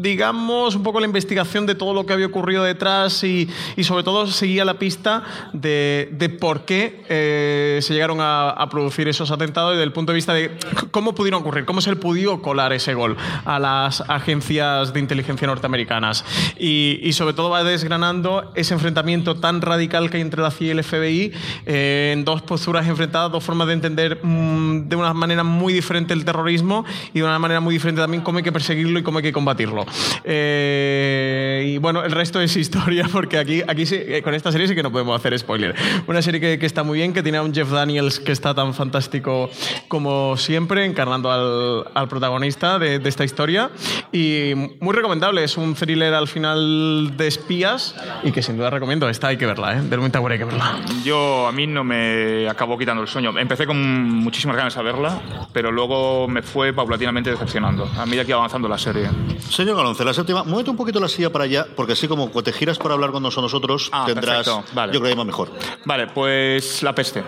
digamos, 0.00 0.74
un 0.74 0.82
poco 0.82 1.00
la 1.00 1.06
investigación 1.06 1.66
de 1.66 1.74
todo 1.74 1.92
lo 1.92 2.06
que 2.06 2.12
había 2.12 2.26
ocurrido 2.26 2.64
detrás 2.64 3.22
y, 3.22 3.48
y 3.76 3.84
sobre 3.84 4.02
todo 4.02 4.26
seguía 4.26 4.64
la 4.64 4.78
pista 4.78 5.22
de, 5.52 6.08
de 6.12 6.28
por 6.28 6.64
qué 6.64 7.02
eh, 7.08 7.78
se 7.82 7.92
llegaron 7.92 8.18
a, 8.20 8.66
producir 8.70 9.08
esos 9.08 9.30
atentados 9.32 9.72
desde 9.72 9.82
el 9.82 9.92
punto 9.92 10.12
de 10.12 10.16
vista 10.16 10.32
de 10.32 10.56
cómo 10.92 11.14
pudieron 11.14 11.40
ocurrir, 11.40 11.64
cómo 11.64 11.80
se 11.80 11.90
le 11.90 11.96
pudo 11.96 12.40
colar 12.40 12.72
ese 12.72 12.94
gol 12.94 13.16
a 13.44 13.58
las 13.58 14.02
agencias 14.02 14.92
de 14.92 15.00
inteligencia 15.00 15.46
norteamericanas. 15.46 16.24
Y, 16.58 17.00
y 17.02 17.12
sobre 17.12 17.34
todo 17.34 17.50
va 17.50 17.64
desgranando 17.64 18.52
ese 18.54 18.74
enfrentamiento 18.74 19.36
tan 19.36 19.60
radical 19.60 20.10
que 20.10 20.18
hay 20.18 20.22
entre 20.22 20.42
la 20.42 20.50
CIA 20.50 20.68
y 20.68 20.70
el 20.70 20.84
FBI 20.84 21.32
eh, 21.66 22.10
en 22.12 22.24
dos 22.24 22.42
posturas 22.42 22.86
enfrentadas, 22.86 23.32
dos 23.32 23.42
formas 23.42 23.66
de 23.66 23.74
entender 23.74 24.20
mm, 24.22 24.88
de 24.88 24.96
una 24.96 25.12
manera 25.14 25.42
muy 25.42 25.72
diferente 25.72 26.14
el 26.14 26.24
terrorismo 26.24 26.84
y 27.12 27.18
de 27.18 27.24
una 27.24 27.38
manera 27.38 27.60
muy 27.60 27.74
diferente 27.74 28.00
también 28.00 28.22
cómo 28.22 28.38
hay 28.38 28.44
que 28.44 28.52
perseguirlo 28.52 28.98
y 28.98 29.02
cómo 29.02 29.18
hay 29.18 29.24
que 29.24 29.32
combatirlo. 29.32 29.86
Eh, 30.24 31.72
y 31.74 31.78
bueno, 31.78 32.04
el 32.04 32.12
resto 32.12 32.40
es 32.40 32.56
historia 32.56 33.08
porque 33.10 33.38
aquí, 33.38 33.62
aquí 33.66 33.86
sí, 33.86 33.96
eh, 33.98 34.22
con 34.22 34.34
esta 34.34 34.52
serie 34.52 34.68
sí 34.68 34.74
que 34.74 34.82
no 34.82 34.92
podemos 34.92 35.18
hacer 35.18 35.38
spoiler. 35.38 35.74
Una 36.06 36.20
serie 36.22 36.40
que, 36.40 36.58
que 36.58 36.66
está 36.66 36.82
muy 36.82 36.98
bien, 36.98 37.12
que 37.12 37.22
tiene 37.22 37.38
a 37.38 37.42
un 37.42 37.54
Jeff 37.54 37.70
Daniels 37.70 38.20
que 38.20 38.32
está 38.32 38.54
tan 38.54 38.74
fantástico 38.74 39.50
como 39.88 40.36
siempre, 40.36 40.84
encarnando 40.84 41.30
al, 41.30 41.84
al 41.94 42.08
protagonista 42.08 42.78
de, 42.78 42.98
de 42.98 43.08
esta 43.08 43.24
historia. 43.24 43.70
Y 44.12 44.52
muy 44.80 44.94
recomendable, 44.94 45.44
es 45.44 45.56
un 45.56 45.74
thriller 45.74 46.14
al 46.14 46.28
final 46.28 47.16
de 47.16 47.26
espías 47.26 47.94
y 48.22 48.32
que 48.32 48.42
sin 48.42 48.56
duda 48.56 48.70
recomiendo. 48.70 49.08
Esta 49.08 49.28
hay 49.28 49.36
que 49.36 49.46
verla, 49.46 49.78
¿eh? 49.78 49.82
Del 49.82 50.10
Tower 50.10 50.32
hay 50.32 50.38
que 50.38 50.44
verla. 50.44 50.80
Yo, 51.04 51.46
a 51.46 51.52
mí 51.52 51.66
no 51.66 51.84
me 51.84 52.48
acabó 52.48 52.76
quitando 52.76 53.02
el 53.02 53.08
sueño. 53.08 53.38
Empecé 53.38 53.66
con 53.66 53.78
muchísimas 54.10 54.56
ganas 54.56 54.76
a 54.76 54.82
verla, 54.82 55.20
pero 55.52 55.70
luego 55.70 56.26
me 56.26 56.42
fue 56.42 56.72
paulatinamente 56.72 57.30
decepcionando 57.30 57.88
a 57.96 58.06
medida 58.06 58.24
que 58.24 58.30
iba 58.30 58.38
avanzando 58.38 58.68
la 58.68 58.78
serie. 58.78 59.08
Señor 59.48 59.76
Galonce, 59.80 60.04
la 60.04 60.12
séptima, 60.14 60.44
muévete 60.44 60.70
un 60.70 60.76
poquito 60.76 61.00
la 61.00 61.08
silla 61.08 61.30
para 61.30 61.44
allá, 61.44 61.66
porque 61.74 61.94
así 61.94 62.06
como 62.06 62.28
te 62.30 62.52
giras 62.52 62.78
para 62.78 62.94
hablar 62.94 63.10
con 63.12 63.22
nosotros, 63.22 63.88
Ah, 63.92 64.04
tendrás, 64.06 64.46
vale. 64.74 64.92
yo 64.92 65.00
creo 65.00 65.12
que 65.12 65.18
va 65.18 65.24
mejor. 65.24 65.50
Vale, 65.84 66.06
pues 66.08 66.82
La 66.82 66.94
Peste. 66.94 67.22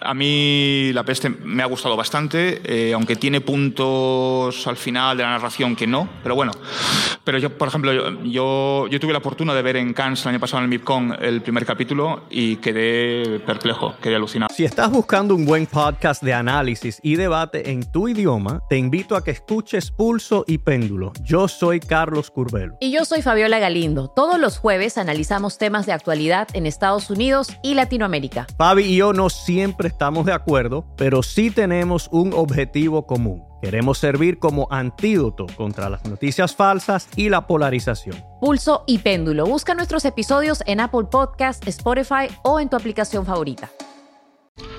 A 0.00 0.14
mí 0.14 0.92
La 0.92 1.02
Peste 1.04 1.28
me 1.30 1.62
ha 1.62 1.66
gustado 1.66 1.96
bastante, 1.96 2.60
eh, 2.64 2.92
aunque 2.92 3.16
tiene 3.16 3.40
puntos 3.40 4.66
al 4.66 4.76
final 4.76 5.16
de 5.16 5.22
la 5.24 5.30
narración 5.30 5.74
que 5.74 5.86
no, 5.86 6.08
pero 6.22 6.34
bueno. 6.34 6.52
Pero 7.24 7.38
yo, 7.38 7.50
por 7.56 7.68
ejemplo, 7.68 7.92
yo, 7.92 8.22
yo, 8.24 8.86
yo 8.88 9.00
tuve 9.00 9.12
la 9.12 9.20
fortuna 9.20 9.52
de 9.54 9.62
ver 9.62 9.76
en 9.76 9.92
Cannes 9.94 10.22
el 10.22 10.28
año 10.30 10.40
pasado 10.40 10.58
en 10.58 10.64
el 10.64 10.70
MIPCON 10.70 11.16
el 11.20 11.42
primer 11.42 11.66
capítulo 11.66 12.22
y 12.30 12.56
quedé 12.56 13.40
perplejo, 13.40 13.94
quedé 14.00 14.14
alucinado. 14.16 14.54
Si 14.54 14.64
estás 14.64 14.90
buscando 14.90 15.34
un 15.34 15.44
buen 15.44 15.66
podcast 15.66 16.22
de 16.22 16.34
análisis 16.34 17.00
y 17.02 17.16
debate 17.16 17.70
en 17.70 17.90
tu 17.90 18.06
idioma, 18.08 18.62
te 18.68 18.76
invito 18.76 19.16
a 19.16 19.24
que 19.24 19.32
escuches 19.32 19.90
Pulso 19.90 20.44
y 20.46 20.58
Péndulo. 20.58 21.12
Yo 21.24 21.48
soy 21.48 21.75
Carlos 21.80 22.30
Curbelo. 22.30 22.76
Y 22.80 22.90
yo 22.90 23.04
soy 23.04 23.22
Fabiola 23.22 23.58
Galindo. 23.58 24.08
Todos 24.08 24.38
los 24.38 24.58
jueves 24.58 24.98
analizamos 24.98 25.58
temas 25.58 25.86
de 25.86 25.92
actualidad 25.92 26.48
en 26.52 26.66
Estados 26.66 27.10
Unidos 27.10 27.48
y 27.62 27.74
Latinoamérica. 27.74 28.46
Fabi 28.56 28.84
y 28.84 28.96
yo 28.96 29.12
no 29.12 29.30
siempre 29.30 29.88
estamos 29.88 30.26
de 30.26 30.32
acuerdo, 30.32 30.86
pero 30.96 31.22
sí 31.22 31.50
tenemos 31.50 32.08
un 32.12 32.32
objetivo 32.32 33.06
común. 33.06 33.42
Queremos 33.62 33.98
servir 33.98 34.38
como 34.38 34.68
antídoto 34.70 35.46
contra 35.56 35.88
las 35.88 36.04
noticias 36.04 36.54
falsas 36.54 37.08
y 37.16 37.30
la 37.30 37.46
polarización. 37.46 38.22
Pulso 38.40 38.84
y 38.86 38.98
Péndulo. 38.98 39.46
Busca 39.46 39.74
nuestros 39.74 40.04
episodios 40.04 40.62
en 40.66 40.80
Apple 40.80 41.06
Podcast, 41.10 41.66
Spotify 41.66 42.28
o 42.42 42.60
en 42.60 42.68
tu 42.68 42.76
aplicación 42.76 43.24
favorita. 43.24 43.70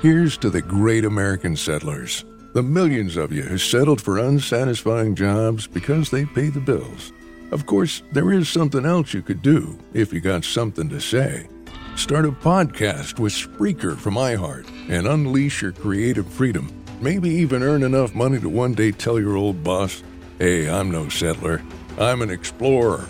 Here's 0.01 0.37
to 0.39 0.49
the 0.49 0.61
great 0.61 1.05
American 1.05 1.55
settlers, 1.55 2.23
the 2.57 2.63
millions 2.63 3.17
of 3.17 3.31
you 3.31 3.43
who 3.43 3.55
settled 3.55 4.01
for 4.01 4.17
unsatisfying 4.17 5.13
jobs 5.13 5.67
because 5.67 6.09
they 6.09 6.25
pay 6.25 6.49
the 6.49 6.59
bills. 6.59 7.11
Of 7.51 7.67
course, 7.67 8.01
there 8.13 8.31
is 8.33 8.49
something 8.49 8.83
else 8.83 9.13
you 9.13 9.21
could 9.21 9.43
do 9.43 9.77
if 9.93 10.11
you 10.11 10.19
got 10.19 10.43
something 10.43 10.89
to 10.89 10.99
say. 10.99 11.47
Start 11.95 12.25
a 12.25 12.31
podcast 12.31 13.19
with 13.19 13.31
Spreaker 13.31 13.95
from 13.95 14.15
iHeart 14.15 14.67
and 14.89 15.05
unleash 15.05 15.61
your 15.61 15.71
creative 15.71 16.27
freedom. 16.27 16.73
Maybe 16.99 17.29
even 17.29 17.61
earn 17.61 17.83
enough 17.83 18.15
money 18.15 18.39
to 18.39 18.49
one 18.49 18.73
day 18.73 18.91
tell 18.91 19.19
your 19.19 19.37
old 19.37 19.63
boss, 19.63 20.01
hey, 20.39 20.67
I'm 20.67 20.89
no 20.89 21.09
settler, 21.09 21.61
I'm 21.99 22.23
an 22.23 22.31
explorer. 22.31 23.07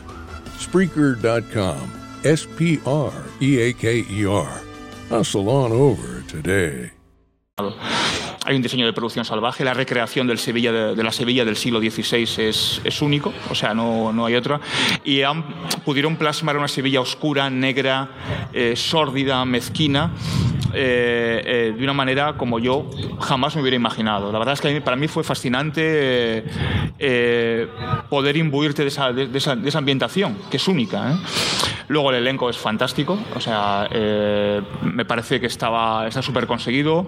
Spreaker.com. 0.58 1.90
S 2.26 2.46
P 2.58 2.82
R 2.86 3.14
E 3.42 3.62
A 3.62 3.72
K 3.72 4.04
E 4.10 4.26
R. 4.26 4.62
Hustle 5.08 5.48
on 5.48 5.72
over 5.72 6.22
today. 6.24 6.92
Hay 8.48 8.56
un 8.56 8.62
diseño 8.62 8.86
de 8.86 8.94
producción 8.94 9.26
salvaje, 9.26 9.66
la 9.66 9.74
recreación 9.74 10.26
de, 10.26 10.34
la 11.04 11.12
Sevilla 11.12 11.44
del 11.44 11.58
siglo 11.58 11.82
XVI 11.82 12.24
es, 12.48 13.02
único, 13.02 13.34
o 13.50 13.56
sea, 13.56 13.74
no, 13.74 14.14
no 14.14 14.26
hay 14.26 14.36
otra. 14.36 14.62
Y 15.04 15.20
pudieron 15.84 16.16
plasmar 16.16 16.56
una 16.56 16.70
Sevilla 16.70 17.02
oscura, 17.02 17.50
negra, 17.50 18.08
eh, 18.54 18.78
sórdida, 18.78 19.44
mezquina, 19.44 20.12
eh, 20.74 21.42
eh, 21.46 21.74
de 21.78 21.84
una 21.84 21.92
manera 21.92 22.38
como 22.38 22.58
yo 22.60 22.90
jamás 23.20 23.54
me 23.58 23.62
hubiera 23.64 23.76
imaginado. 23.76 24.32
La 24.32 24.40
verdad 24.40 24.54
es 24.54 24.62
que 24.62 24.80
para 24.80 24.96
mí 24.96 25.10
fue 25.10 25.26
fascinante 25.26 26.46
poder 28.10 28.38
imbuirte 28.38 28.84
de 28.84 28.88
esa, 28.88 29.12
de- 29.12 29.38
esa- 29.38 29.58
de 29.58 29.68
esa 29.68 29.80
ambientación, 29.80 30.38
que 30.50 30.56
es 30.56 30.68
única. 30.70 31.20
Luego 31.90 32.12
el 32.12 32.18
elenco 32.18 32.50
es 32.50 32.58
fantástico, 32.58 33.20
o 33.36 33.42
sea, 33.42 33.90
me 34.84 35.04
parece 35.04 35.42
que 35.42 35.48
estaba 35.48 36.08
está 36.08 36.22
súper 36.22 36.48
conseguido. 36.48 37.08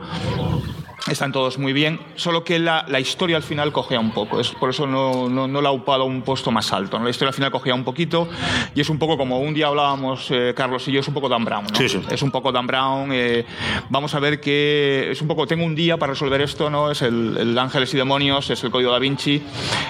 Están 1.11 1.31
todos 1.31 1.57
muy 1.57 1.73
bien, 1.73 1.99
solo 2.15 2.43
que 2.43 2.59
la, 2.59 2.85
la 2.87 2.99
historia 2.99 3.37
al 3.37 3.43
final 3.43 3.71
cogea 3.71 3.99
un 3.99 4.11
poco, 4.11 4.39
es, 4.39 4.49
por 4.51 4.69
eso 4.69 4.87
no, 4.87 5.29
no, 5.29 5.47
no 5.47 5.61
la 5.61 5.69
ha 5.69 5.71
upado 5.71 6.03
a 6.03 6.05
un 6.05 6.21
puesto 6.21 6.51
más 6.51 6.71
alto. 6.73 6.97
¿no? 6.97 7.05
La 7.05 7.09
historia 7.09 7.29
al 7.29 7.33
final 7.33 7.51
cogea 7.51 7.73
un 7.73 7.83
poquito 7.83 8.29
y 8.75 8.81
es 8.81 8.89
un 8.89 8.99
poco 8.99 9.17
como 9.17 9.39
un 9.39 9.53
día 9.53 9.67
hablábamos, 9.67 10.29
eh, 10.31 10.53
Carlos 10.55 10.87
y 10.87 10.91
yo, 10.91 10.99
es 10.99 11.07
un 11.07 11.13
poco 11.13 11.29
Dan 11.29 11.45
Brown. 11.45 11.65
¿no? 11.65 11.75
Sí, 11.75 11.89
sí. 11.89 12.01
Es 12.09 12.21
un 12.21 12.31
poco 12.31 12.51
Dan 12.51 12.67
Brown, 12.67 13.09
eh, 13.11 13.45
vamos 13.89 14.13
a 14.13 14.19
ver 14.19 14.39
que 14.39 15.09
es 15.11 15.21
un 15.21 15.27
poco, 15.27 15.47
tengo 15.47 15.65
un 15.65 15.75
día 15.75 15.97
para 15.97 16.13
resolver 16.13 16.41
esto, 16.41 16.69
¿no? 16.69 16.91
es 16.91 17.01
el, 17.01 17.37
el 17.37 17.57
Ángeles 17.57 17.93
y 17.93 17.97
Demonios, 17.97 18.49
es 18.49 18.63
el 18.63 18.71
Código 18.71 18.91
da 18.91 18.99
Vinci 18.99 19.41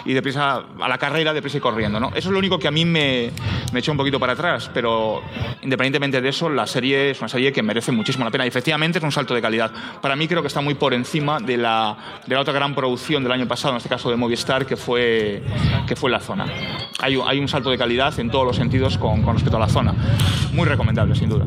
y 0.06 0.14
deprisa 0.14 0.64
a 0.80 0.88
la 0.88 0.98
carrera, 0.98 1.34
deprisa 1.34 1.58
y 1.58 1.62
corriendo. 1.62 2.00
¿no? 2.00 2.08
Eso 2.10 2.30
es 2.30 2.34
lo 2.34 2.40
único 2.40 2.58
que 2.58 2.68
a 2.68 2.72
mí 2.72 2.86
me, 2.86 3.32
me 3.74 3.80
echó 3.80 3.92
un 3.92 3.98
poquito 3.98 4.20
para 4.20 4.34
atrás, 4.34 4.72
pero 4.74 5.22
independientemente 5.62 6.22
de 6.22 6.30
eso, 6.30 6.50
la 6.50 6.66
serie 6.66 7.12
es 7.12 7.20
una 7.20 7.30
serie 7.30 7.52
que 7.52 7.62
merece 7.62 7.92
muchísimo 7.92 8.26
la 8.26 8.32
pena 8.32 8.46
y 8.46 8.48
efectivamente 8.48 9.00
es 9.00 9.04
un 9.04 9.12
salto 9.12 9.34
de 9.34 9.42
calidad. 9.42 9.72
Para 10.02 10.16
mí 10.16 10.28
creo 10.28 10.42
que 10.42 10.48
está 10.48 10.62
muy 10.62 10.76
por 10.76 10.94
encima 10.94 11.09
de 11.12 11.58
la, 11.58 11.98
de 12.26 12.36
la 12.36 12.42
otra 12.42 12.54
gran 12.54 12.76
producción 12.76 13.24
del 13.24 13.32
año 13.32 13.48
pasado, 13.48 13.74
en 13.74 13.78
este 13.78 13.90
caso 13.90 14.10
de 14.10 14.16
Movistar, 14.16 14.66
que 14.66 14.78
fue, 14.78 15.44
que 15.88 15.96
fue 15.96 16.10
La 16.12 16.20
Zona. 16.20 16.46
Hay, 17.00 17.20
hay 17.26 17.40
un 17.40 17.48
salto 17.48 17.70
de 17.70 17.78
calidad 17.78 18.18
en 18.20 18.30
todos 18.30 18.46
los 18.46 18.56
sentidos 18.56 18.98
con, 18.98 19.24
con 19.24 19.34
respecto 19.34 19.58
a 19.58 19.60
La 19.60 19.70
Zona. 19.70 19.94
Muy 20.54 20.68
recomendable, 20.68 21.16
sin 21.16 21.30
duda. 21.30 21.46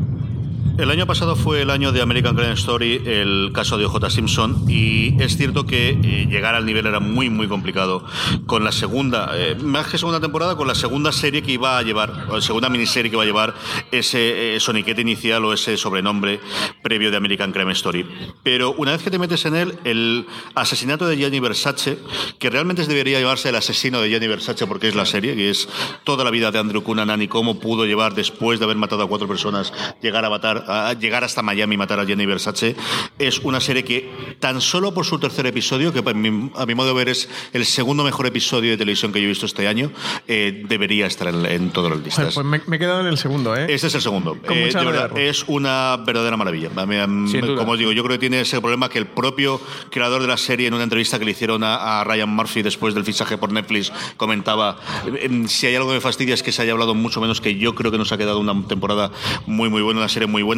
El 0.75 0.89
año 0.89 1.05
pasado 1.05 1.35
fue 1.35 1.61
el 1.61 1.69
año 1.69 1.91
de 1.91 2.01
American 2.01 2.35
Crime 2.35 2.53
Story, 2.53 2.99
el 3.05 3.51
caso 3.53 3.77
de 3.77 3.85
OJ 3.85 4.09
Simpson, 4.09 4.65
y 4.67 5.21
es 5.21 5.37
cierto 5.37 5.67
que 5.67 5.89
eh, 5.89 6.27
llegar 6.27 6.55
al 6.55 6.65
nivel 6.65 6.87
era 6.87 6.99
muy, 6.99 7.29
muy 7.29 7.47
complicado. 7.47 8.03
Con 8.47 8.63
la 8.63 8.71
segunda, 8.71 9.29
eh, 9.35 9.53
más 9.53 9.85
que 9.87 9.99
segunda 9.99 10.19
temporada, 10.19 10.55
con 10.55 10.67
la 10.67 10.73
segunda 10.73 11.11
serie 11.11 11.43
que 11.43 11.51
iba 11.51 11.77
a 11.77 11.83
llevar, 11.83 12.25
o 12.27 12.37
la 12.37 12.41
segunda 12.41 12.69
miniserie 12.69 13.11
que 13.11 13.15
iba 13.15 13.21
a 13.21 13.25
llevar 13.27 13.53
ese 13.91 14.55
eh, 14.55 14.59
soniquete 14.59 15.01
inicial 15.01 15.45
o 15.45 15.53
ese 15.53 15.77
sobrenombre 15.77 16.39
previo 16.81 17.11
de 17.11 17.17
American 17.17 17.51
Crime 17.51 17.71
Story. 17.73 18.07
Pero 18.41 18.73
una 18.73 18.93
vez 18.93 19.03
que 19.03 19.11
te 19.11 19.19
metes 19.19 19.45
en 19.45 19.55
él, 19.55 19.77
el 19.83 20.25
asesinato 20.55 21.05
de 21.07 21.17
Gianni 21.17 21.39
Versace, 21.39 21.99
que 22.39 22.49
realmente 22.49 22.83
debería 22.87 23.19
llamarse 23.19 23.49
el 23.49 23.55
asesino 23.55 24.01
de 24.01 24.09
Gianni 24.09 24.27
Versace 24.27 24.65
porque 24.65 24.87
es 24.87 24.95
la 24.95 25.05
serie, 25.05 25.35
que 25.35 25.51
es 25.51 25.69
toda 26.03 26.23
la 26.23 26.31
vida 26.31 26.49
de 26.49 26.57
Andrew 26.57 26.81
Cunanan 26.81 27.21
y 27.21 27.27
cómo 27.27 27.59
pudo 27.59 27.85
llevar 27.85 28.15
después 28.15 28.57
de 28.57 28.65
haber 28.65 28.77
matado 28.77 29.03
a 29.03 29.07
cuatro 29.07 29.27
personas, 29.27 29.71
llegar 30.01 30.25
a 30.25 30.31
matar, 30.31 30.62
a 30.67 30.93
llegar 30.93 31.23
hasta 31.23 31.41
Miami 31.41 31.75
y 31.75 31.77
matar 31.77 31.99
a 31.99 32.05
Gianni 32.05 32.25
Versace, 32.25 32.75
es 33.19 33.39
una 33.39 33.59
serie 33.59 33.83
que 33.83 34.09
tan 34.39 34.61
solo 34.61 34.93
por 34.93 35.05
su 35.05 35.19
tercer 35.19 35.45
episodio, 35.45 35.91
que 35.93 35.99
a 35.99 36.13
mi, 36.13 36.51
a 36.55 36.65
mi 36.65 36.75
modo 36.75 36.89
de 36.89 36.93
ver 36.93 37.09
es 37.09 37.29
el 37.53 37.65
segundo 37.65 38.03
mejor 38.03 38.25
episodio 38.27 38.71
de 38.71 38.77
televisión 38.77 39.11
que 39.11 39.19
yo 39.19 39.25
he 39.25 39.29
visto 39.29 39.45
este 39.45 39.67
año, 39.67 39.91
eh, 40.27 40.63
debería 40.67 41.05
estar 41.05 41.27
en, 41.27 41.45
en 41.45 41.65
las 41.67 41.73
Joder, 41.75 41.97
listas. 41.97 42.33
pues 42.35 42.45
me, 42.45 42.61
me 42.67 42.75
he 42.75 42.79
quedado 42.79 43.01
en 43.01 43.07
el 43.07 43.17
segundo, 43.17 43.55
¿eh? 43.55 43.65
Este 43.69 43.87
es 43.87 43.95
el 43.95 44.01
segundo. 44.01 44.37
Eh, 44.49 44.71
de 44.73 44.85
verdad, 44.85 45.17
es 45.17 45.43
una 45.47 45.97
verdadera 46.05 46.37
maravilla. 46.37 46.69
Como 46.69 47.71
os 47.71 47.79
digo, 47.79 47.91
yo 47.91 48.03
creo 48.03 48.15
que 48.15 48.19
tiene 48.19 48.41
ese 48.41 48.59
problema 48.61 48.89
que 48.89 48.99
el 48.99 49.07
propio 49.07 49.59
creador 49.89 50.21
de 50.21 50.27
la 50.27 50.37
serie, 50.37 50.67
en 50.67 50.73
una 50.73 50.83
entrevista 50.83 51.19
que 51.19 51.25
le 51.25 51.31
hicieron 51.31 51.63
a, 51.63 51.99
a 52.01 52.03
Ryan 52.03 52.29
Murphy 52.29 52.61
después 52.61 52.93
del 52.93 53.03
fichaje 53.03 53.37
por 53.37 53.51
Netflix, 53.51 53.91
comentaba: 54.17 54.77
em, 55.19 55.47
si 55.47 55.67
hay 55.67 55.75
algo 55.75 55.89
que 55.89 55.95
me 55.95 56.01
fastidia 56.01 56.33
es 56.33 56.43
que 56.43 56.51
se 56.51 56.61
haya 56.61 56.71
hablado 56.73 56.93
mucho 56.95 57.19
menos 57.21 57.41
que 57.41 57.55
yo 57.55 57.75
creo 57.75 57.91
que 57.91 57.97
nos 57.97 58.11
ha 58.11 58.17
quedado 58.17 58.39
una 58.39 58.67
temporada 58.67 59.11
muy, 59.45 59.69
muy 59.69 59.81
buena, 59.81 59.99
una 59.99 60.09
serie 60.09 60.27
muy 60.27 60.43
buena. 60.43 60.52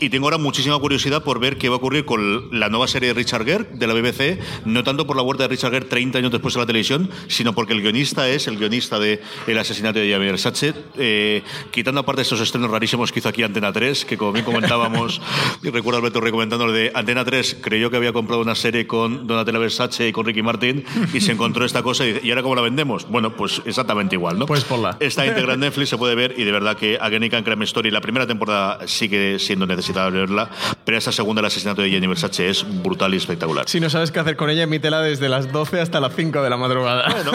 Y 0.00 0.10
tengo 0.10 0.26
ahora 0.26 0.38
muchísima 0.38 0.78
curiosidad 0.78 1.22
por 1.22 1.40
ver 1.40 1.58
qué 1.58 1.68
va 1.68 1.76
a 1.76 1.78
ocurrir 1.78 2.04
con 2.04 2.48
la 2.58 2.68
nueva 2.68 2.86
serie 2.88 3.08
de 3.08 3.14
Richard 3.14 3.44
Gere 3.44 3.66
de 3.72 3.86
la 3.86 3.94
BBC, 3.94 4.38
no 4.64 4.84
tanto 4.84 5.06
por 5.06 5.16
la 5.16 5.22
vuelta 5.22 5.44
de 5.44 5.48
Richard 5.48 5.72
Gere 5.72 5.86
30 5.86 6.18
años 6.18 6.32
después 6.32 6.54
de 6.54 6.60
la 6.60 6.66
televisión, 6.66 7.10
sino 7.28 7.54
porque 7.54 7.72
el 7.72 7.82
guionista 7.82 8.28
es 8.28 8.46
el 8.46 8.58
guionista 8.58 8.98
de 8.98 9.20
El 9.46 9.58
asesinato 9.58 9.98
de 9.98 10.08
Gianni 10.08 10.26
Versace, 10.26 10.74
eh, 10.96 11.42
quitando 11.70 12.00
aparte 12.00 12.22
estos 12.22 12.40
estrenos 12.40 12.70
rarísimos 12.70 13.12
que 13.12 13.18
hizo 13.18 13.28
aquí 13.28 13.42
Antena 13.42 13.72
3, 13.72 14.04
que 14.04 14.16
como 14.16 14.32
bien 14.32 14.44
comentábamos, 14.44 15.20
y 15.62 15.70
recuerdo 15.70 15.98
Alberto 15.98 16.20
recomendándolo 16.20 16.72
de 16.72 16.92
Antena 16.94 17.24
3, 17.24 17.58
creyó 17.60 17.90
que 17.90 17.96
había 17.96 18.12
comprado 18.12 18.42
una 18.42 18.54
serie 18.54 18.86
con 18.86 19.26
Donatella 19.26 19.58
Versace 19.58 20.08
y 20.08 20.12
con 20.12 20.26
Ricky 20.26 20.42
Martin 20.42 20.84
y 21.12 21.20
se 21.20 21.32
encontró 21.32 21.64
esta 21.64 21.82
cosa 21.82 22.04
y 22.04 22.12
dice, 22.12 22.26
¿y 22.26 22.30
ahora 22.30 22.42
cómo 22.42 22.54
la 22.54 22.62
vendemos? 22.62 23.08
Bueno, 23.08 23.36
pues 23.36 23.62
exactamente 23.64 24.14
igual, 24.14 24.38
¿no? 24.38 24.46
Pues 24.46 24.64
ponla. 24.64 24.96
Está 25.00 25.26
íntegra 25.26 25.54
en 25.54 25.60
Netflix, 25.60 25.88
se 25.88 25.98
puede 25.98 26.14
ver 26.14 26.34
y 26.36 26.44
de 26.44 26.52
verdad 26.52 26.76
que 26.76 26.98
Agenican 27.00 27.42
Crime 27.42 27.64
Story, 27.64 27.90
la 27.90 28.00
primera 28.00 28.26
temporada 28.26 28.86
sigue 28.86 29.38
siendo 29.40 29.66
necesitable 29.66 30.20
verla, 30.20 30.48
pero 30.84 30.96
esta 30.98 31.12
segunda, 31.12 31.40
el 31.40 31.46
asesinato 31.46 31.82
de 31.82 31.90
Gianni 31.90 32.06
Versace, 32.06 32.48
es 32.48 32.64
brutal 32.82 33.12
y 33.14 33.16
espectacular. 33.16 33.68
Si 33.68 33.80
no 33.80 33.90
sabes 33.90 34.10
qué 34.12 34.20
hacer 34.20 34.36
con 34.36 34.50
ella, 34.50 34.62
emítela 34.64 35.00
desde 35.00 35.28
las 35.28 35.50
12 35.52 35.80
hasta 35.80 36.00
las 36.00 36.14
5 36.14 36.42
de 36.42 36.50
la 36.50 36.56
madrugada. 36.56 37.06
Bueno, 37.10 37.32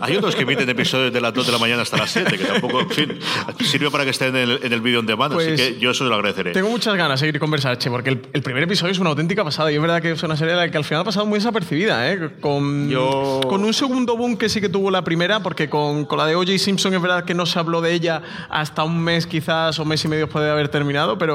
hay 0.00 0.16
otros 0.16 0.34
que 0.34 0.42
emiten 0.42 0.68
episodios 0.68 1.12
de 1.12 1.20
las 1.20 1.32
2 1.34 1.46
de 1.46 1.52
la 1.52 1.58
mañana 1.58 1.82
hasta 1.82 1.96
las 1.96 2.10
7, 2.10 2.36
que 2.38 2.44
tampoco, 2.44 2.80
en 2.80 2.90
fin, 2.90 3.18
sirve 3.64 3.90
para 3.90 4.04
que 4.04 4.10
estén 4.10 4.34
en 4.36 4.50
el, 4.50 4.60
en 4.62 4.72
el 4.72 4.80
vídeo 4.80 5.00
en 5.00 5.06
demand, 5.06 5.32
Pues, 5.34 5.48
así 5.60 5.74
que 5.74 5.78
yo 5.80 5.90
eso 5.90 6.04
lo 6.04 6.14
agradeceré. 6.14 6.52
Tengo 6.52 6.70
muchas 6.70 6.94
ganas 6.96 7.20
de 7.20 7.26
seguir 7.26 7.40
con 7.40 7.50
Versace, 7.50 7.90
porque 7.90 8.10
el, 8.10 8.22
el 8.32 8.42
primer 8.42 8.62
episodio 8.62 8.92
es 8.92 8.98
una 8.98 9.10
auténtica 9.10 9.44
pasada. 9.44 9.70
Y 9.72 9.76
es 9.76 9.80
verdad 9.80 10.00
que 10.02 10.12
es 10.12 10.22
una 10.22 10.36
serie 10.36 10.54
de 10.54 10.60
la 10.60 10.70
que 10.70 10.76
al 10.78 10.84
final 10.84 11.02
ha 11.02 11.04
pasado 11.04 11.26
muy 11.26 11.38
desapercibida, 11.38 12.10
¿eh? 12.12 12.30
Con, 12.40 12.88
Yo- 12.88 13.40
con 13.48 13.64
un 13.64 13.74
segundo 13.74 14.16
boom 14.16 14.36
que 14.36 14.48
sí 14.48 14.60
que 14.60 14.68
tuvo 14.68 14.90
la 14.90 15.02
primera, 15.02 15.40
porque 15.40 15.68
con, 15.68 16.04
con 16.04 16.18
la 16.18 16.26
de 16.26 16.34
O.J. 16.36 16.58
Simpson 16.58 16.94
es 16.94 17.02
verdad 17.02 17.24
que 17.24 17.34
no 17.34 17.46
se 17.46 17.58
habló 17.58 17.80
de 17.80 17.92
ella 17.92 18.22
hasta 18.48 18.84
un 18.84 18.98
mes 19.02 19.26
quizás 19.26 19.78
o 19.78 19.84
mes 19.84 20.04
y 20.04 20.08
medio 20.08 20.28
puede 20.28 20.50
haber 20.50 20.68
terminado, 20.68 21.18
pero 21.18 21.25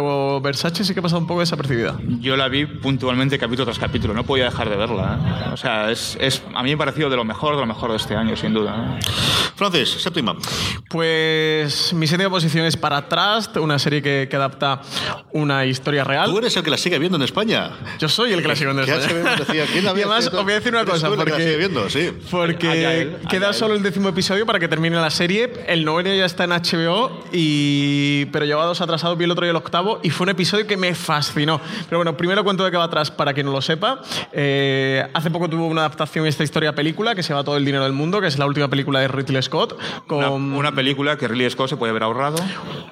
Versace 0.42 0.84
sí 0.84 0.94
que 0.94 1.00
ha 1.00 1.04
pasado 1.04 1.22
un 1.22 1.28
poco 1.28 1.42
desapercibida. 1.42 1.98
Yo 2.20 2.38
la 2.38 2.48
vi 2.48 2.66
puntualmente 2.66 3.38
capítulo 3.38 3.66
tras 3.66 3.80
capítulo, 3.80 4.14
no 4.14 4.24
podía 4.24 4.46
dejar 4.46 4.70
de 4.70 4.76
verla. 4.76 5.20
¿eh? 5.48 5.54
O 5.54 5.58
sea, 5.58 5.92
es, 5.92 6.18
es, 6.20 6.42
a 6.54 6.64
mí 6.64 6.70
me 6.70 6.76
ha 6.76 6.78
parecido 6.78 7.10
de 7.10 7.16
lo 7.16 7.26
mejor, 7.26 7.56
de 7.56 7.62
lo 7.62 7.68
mejor 7.68 7.92
de 7.92 7.98
este 7.98 8.16
año, 8.16 8.36
sin 8.36 8.54
duda. 8.54 8.98
¿eh? 9.00 9.06
Francis, 9.56 9.90
séptima. 9.90 10.36
Pues 10.90 11.94
mi 11.94 12.08
séptima 12.08 12.30
posición 12.30 12.66
es 12.66 12.78
para 12.78 13.08
Trust, 13.08 13.58
una 13.58 13.80
serie 13.80 14.02
que, 14.02 14.28
que 14.30 14.36
adapta 14.36 14.82
una 15.34 15.66
historia 15.66 16.04
real. 16.04 16.30
Tú 16.30 16.38
eres 16.38 16.56
el 16.56 16.64
que 16.64 16.70
la 16.70 16.78
sigue 16.78 17.00
viendo 17.00 17.18
en 17.18 17.24
España. 17.24 17.72
Yo 18.00 18.10
soy 18.10 18.34
el 18.34 18.42
que 18.42 18.48
la 18.48 18.56
sigo 18.56 18.72
en 18.72 18.78
Que 18.78 18.92
España. 18.92 19.36
Decía, 19.38 19.66
¿quién 19.72 19.86
la 19.86 19.92
y 19.98 20.02
además, 20.02 20.28
os 20.28 20.44
voy 20.44 20.54
a 20.54 20.56
decir 20.56 20.74
una 20.74 20.86
cosa, 20.86 21.08
tú 21.08 21.14
el 21.14 21.20
que 21.20 21.26
la 21.26 21.32
porque, 21.32 21.44
sigue 21.44 21.58
viendo, 21.58 21.90
sí. 21.90 22.12
porque 22.30 23.18
queda 23.30 23.54
solo 23.54 23.76
el 23.76 23.84
décimo 23.84 24.10
episodio 24.10 24.46
para 24.46 24.60
que 24.60 24.68
termine 24.68 24.96
la 24.98 25.10
serie. 25.10 25.52
El 25.68 25.86
noveno 25.86 26.14
ya 26.14 26.26
está 26.26 26.44
en 26.44 26.52
HBO, 26.52 27.24
y, 27.32 28.26
pero 28.26 28.46
llevaba 28.46 28.66
dos 28.66 28.82
atrasados, 28.82 29.18
vi 29.18 29.26
el 29.26 29.32
otro 29.32 29.46
y 29.46 29.50
el 29.50 29.56
octavo, 29.56 29.81
y 30.04 30.10
fue 30.10 30.26
un 30.26 30.30
episodio 30.30 30.66
que 30.68 30.78
me 30.78 30.94
fascinó. 30.96 31.60
Pero 31.90 31.98
bueno, 32.00 32.16
primero 32.18 32.44
cuento 32.44 32.64
de 32.66 32.72
qué 32.72 32.78
va 32.78 32.86
atrás 32.86 33.12
para 33.12 33.34
quien 33.34 33.46
no 33.46 33.52
lo 33.52 33.62
sepa. 33.62 34.02
Eh, 34.32 35.06
hace 35.14 35.30
poco 35.32 35.50
tuvo 35.50 35.68
una 35.68 35.82
adaptación 35.82 36.26
esta 36.28 36.44
historia 36.44 36.70
a 36.70 36.74
película 36.74 37.16
que 37.16 37.24
se 37.24 37.30
llama 37.30 37.44
Todo 37.44 37.58
el 37.58 37.66
dinero 37.66 37.84
del 37.84 37.94
mundo, 37.94 38.22
que 38.22 38.28
es 38.28 38.38
la 38.38 38.46
última 38.46 38.68
película 38.70 39.00
de 39.00 39.08
Ridley 39.08 39.42
Scott. 39.42 39.78
Con, 40.08 40.20
Una, 40.20 40.30
una 40.32 40.72
película 40.74 41.18
que 41.18 41.28
Ridley 41.28 41.50
Scott 41.50 41.70
se 41.70 41.78
puede 41.78 41.92
haber 41.92 42.04
ahorrado. 42.04 42.38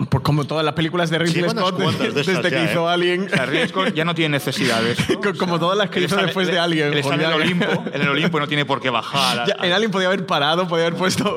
pues 0.10 0.24
como 0.24 0.46
todas 0.46 0.66
las 0.66 0.74
películas 0.74 1.10
de 1.10 1.20
Ridley 1.20 1.44
unas 1.44 1.54
Scott 1.68 1.78
de 1.98 2.12
desde 2.12 2.32
estas 2.34 2.52
que 2.52 2.58
ya, 2.58 2.72
hizo 2.72 2.90
¿eh? 2.90 2.94
Alien. 2.94 3.26
O 3.26 3.30
sea, 3.30 3.46
Ridley 3.46 3.68
Scott 3.70 3.94
ya 3.94 4.06
no 4.06 4.16
tiene 4.16 4.34
necesidades. 4.38 4.98
Co- 5.22 5.34
como 5.38 5.60
todas 5.60 5.78
las 5.78 5.90
que 5.90 6.00
hizo 6.00 6.16
está- 6.16 6.26
después 6.26 6.48
él- 6.48 6.54
de 6.56 6.60
Alien. 6.60 6.88
Él 6.94 6.98
está 7.00 7.16
en 7.16 7.22
el 7.22 7.34
Olimpo, 7.34 7.84
en 7.94 8.02
el 8.02 8.10
Olimpo 8.10 8.40
no 8.40 8.48
tiene 8.48 8.66
por 8.66 8.82
qué 8.82 8.90
bajar. 8.90 9.40
a- 9.42 9.46
Ya, 9.46 9.56
en 9.62 9.72
Alien 9.74 9.92
podía 9.92 10.08
haber 10.08 10.26
parado, 10.26 10.68
podía 10.68 10.86
haber 10.88 10.98
puesto 10.98 11.36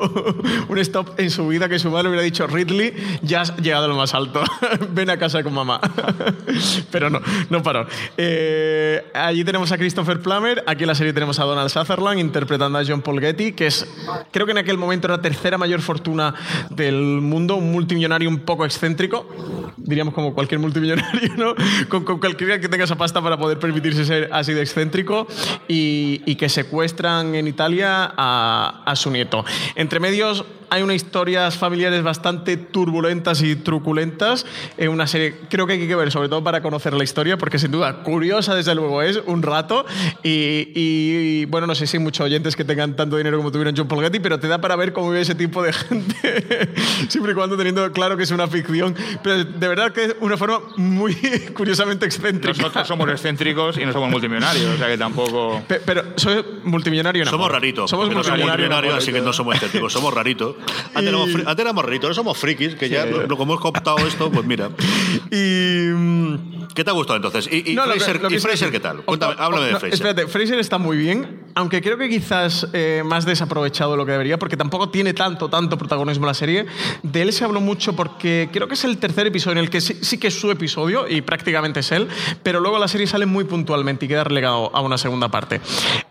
un 0.67 0.77
stop 0.79 1.19
en 1.19 1.29
su 1.31 1.47
vida 1.47 1.69
que 1.69 1.79
su 1.79 1.89
madre 1.89 2.07
hubiera 2.09 2.23
dicho, 2.23 2.47
Ridley, 2.47 2.93
ya 3.21 3.41
has 3.41 3.55
llegado 3.57 3.85
a 3.85 3.87
lo 3.87 3.95
más 3.95 4.13
alto, 4.13 4.43
ven 4.91 5.09
a 5.09 5.17
casa 5.17 5.42
con 5.43 5.53
mamá. 5.53 5.79
Pero 6.91 7.09
no, 7.09 7.21
no 7.49 7.63
paró. 7.63 7.85
Eh, 8.17 9.03
allí 9.13 9.43
tenemos 9.43 9.71
a 9.71 9.77
Christopher 9.77 10.21
Plummer, 10.21 10.63
aquí 10.67 10.83
en 10.83 10.87
la 10.87 10.95
serie 10.95 11.13
tenemos 11.13 11.39
a 11.39 11.43
Donald 11.43 11.69
Sutherland 11.69 12.19
interpretando 12.19 12.79
a 12.79 12.83
John 12.85 13.01
Paul 13.01 13.19
Getty, 13.19 13.53
que 13.53 13.67
es, 13.67 13.87
creo 14.31 14.45
que 14.45 14.51
en 14.51 14.59
aquel 14.59 14.77
momento 14.77 15.07
era 15.07 15.17
la 15.17 15.21
tercera 15.21 15.57
mayor 15.57 15.81
fortuna 15.81 16.33
del 16.69 16.95
mundo, 16.95 17.55
un 17.55 17.71
multimillonario 17.71 18.29
un 18.29 18.39
poco 18.39 18.65
excéntrico, 18.65 19.27
diríamos 19.77 20.13
como 20.13 20.33
cualquier 20.33 20.59
multimillonario, 20.59 21.35
¿no? 21.37 21.55
Con, 21.89 22.03
con 22.03 22.19
cualquiera 22.19 22.59
que 22.59 22.69
tenga 22.69 22.85
esa 22.85 22.97
pasta 22.97 23.21
para 23.21 23.37
poder 23.37 23.59
permitirse 23.59 24.05
ser 24.05 24.29
así 24.31 24.53
de 24.53 24.61
excéntrico 24.61 25.27
y, 25.67 26.21
y 26.25 26.35
que 26.35 26.49
secuestran 26.49 27.35
en 27.35 27.47
Italia 27.47 28.13
a, 28.15 28.83
a 28.85 28.95
su 28.95 29.11
nieto. 29.11 29.45
Entre 29.75 29.99
medios 29.99 30.45
hay 30.73 30.81
unas 30.81 30.95
historias 30.95 31.55
familiares 31.55 32.01
bastante 32.01 32.57
turbulentas 32.57 33.43
y 33.43 33.55
truculentas. 33.55 34.45
Es 34.75 34.87
una 34.87 35.05
serie, 35.05 35.32
creo 35.49 35.67
que 35.67 35.73
hay 35.73 35.87
que 35.87 35.95
ver, 35.95 36.11
sobre 36.11 36.29
todo 36.29 36.43
para 36.43 36.61
conocer 36.61 36.93
la 36.93 37.03
historia, 37.03 37.37
porque 37.37 37.59
sin 37.59 37.71
duda 37.71 38.03
curiosa, 38.03 38.55
desde 38.55 38.73
luego, 38.75 39.01
es 39.01 39.19
un 39.25 39.41
rato. 39.43 39.85
Y, 40.23 40.69
y, 40.75 41.45
bueno, 41.45 41.67
no 41.67 41.75
sé 41.75 41.87
si 41.87 41.97
hay 41.97 42.03
muchos 42.03 42.25
oyentes 42.25 42.55
que 42.55 42.63
tengan 42.63 42.95
tanto 42.95 43.17
dinero 43.17 43.37
como 43.37 43.51
tuvieron 43.51 43.75
John 43.75 43.87
Paul 43.87 44.03
Getty, 44.03 44.19
pero 44.19 44.39
te 44.39 44.47
da 44.47 44.59
para 44.61 44.75
ver 44.75 44.93
cómo 44.93 45.09
vive 45.09 45.21
ese 45.21 45.35
tipo 45.35 45.61
de 45.63 45.73
gente, 45.73 46.69
siempre 47.09 47.31
y 47.33 47.35
cuando 47.35 47.57
teniendo 47.57 47.91
claro 47.91 48.17
que 48.17 48.23
es 48.23 48.31
una 48.31 48.47
ficción. 48.47 48.95
Pero 49.23 49.43
de 49.43 49.67
verdad 49.67 49.91
que 49.91 50.05
es 50.05 50.15
una 50.21 50.37
forma 50.37 50.59
muy 50.77 51.13
curiosamente 51.55 52.05
excéntrica. 52.05 52.57
Nosotros 52.57 52.87
somos 52.87 53.09
excéntricos 53.09 53.77
y 53.77 53.85
no 53.85 53.93
somos 53.93 54.09
multimillonarios, 54.09 54.75
o 54.75 54.77
sea 54.77 54.87
que 54.87 54.97
tampoco. 54.97 55.61
Pe- 55.67 55.81
Pero 55.85 56.03
soy 56.15 56.43
multimillonario. 56.63 57.23
no. 57.25 57.31
Somos 57.31 57.51
raritos. 57.51 57.89
Somos 57.89 58.09
multimillonarios. 58.13 58.69
no, 58.69 58.97
así 58.97 59.11
que 59.11 59.21
no 59.21 59.33
somos 59.33 59.55
estéticos, 59.55 59.91
somos 59.93 60.13
raritos. 60.13 60.55
Antes, 60.93 61.09
éramos, 61.09 61.29
fri- 61.29 61.43
antes 61.45 61.59
éramos 61.63 61.85
raritos, 61.85 62.03
ahora 62.05 62.15
somos 62.15 62.37
frikis, 62.37 62.75
que 62.75 62.89
ya, 62.89 63.05
lo- 63.05 63.27
como 63.37 63.53
hemos 63.53 63.61
cooptado 63.61 63.97
esto, 64.07 64.31
pues 64.31 64.45
mira. 64.45 64.69
Y, 65.31 65.89
mm, 65.93 66.67
¿Qué 66.73 66.83
te 66.83 66.89
ha 66.89 66.93
gustado 66.93 67.17
entonces? 67.17 67.47
¿Y, 67.51 67.71
y 67.71 67.75
No, 67.75 67.85
lo 67.85 67.93
que- 67.93 67.99
Fraser, 67.99 68.21
lo 68.21 68.29
que 68.29 68.35
y 68.35 68.39
Fraser 68.39 68.71
qué 68.71 68.79
tal? 68.79 69.01
Cuéntame, 69.03 69.33
Octavo- 69.33 69.43
háblame 69.45 69.65
de 69.67 69.71
no, 69.73 69.79
Fraser. 69.79 69.93
Espérate, 69.93 70.27
Fraser 70.27 70.59
está 70.59 70.77
muy 70.77 70.97
bien, 70.97 71.41
aunque 71.55 71.81
creo 71.81 71.97
que 71.97 72.09
quizás 72.09 72.67
eh, 72.73 73.03
más 73.05 73.25
desaprovechado 73.25 73.91
de 73.91 73.97
lo 73.97 74.05
que 74.05 74.11
debería, 74.13 74.37
porque 74.39 74.57
tampoco 74.57 74.89
tiene 74.89 75.13
tanto, 75.13 75.49
tanto 75.49 75.77
protagonismo 75.77 76.25
la 76.25 76.33
serie. 76.33 76.65
De 77.03 77.21
él 77.21 77.31
se 77.33 77.43
habló 77.45 77.61
mucho 77.61 77.95
porque 77.95 78.49
creo 78.51 78.67
que 78.67 78.73
es 78.73 78.83
el 78.85 78.97
tercer 78.97 79.27
episodio 79.27 79.53
en 79.59 79.65
el 79.65 79.69
que 79.69 79.81
sí, 79.81 79.97
sí 80.01 80.17
que 80.17 80.27
es 80.27 80.39
su 80.39 80.49
episodio 80.51 81.07
y 81.07 81.21
prácticamente 81.21 81.81
es 81.81 81.91
él, 81.91 82.07
pero 82.41 82.59
luego 82.59 82.79
la 82.79 82.87
serie 82.87 83.05
sale 83.07 83.25
muy 83.25 83.43
puntualmente 83.43 84.05
y 84.05 84.07
queda 84.07 84.23
relegado 84.23 84.75
a 84.75 84.81
una 84.81 84.97
segunda 84.97 85.29
parte. 85.29 85.61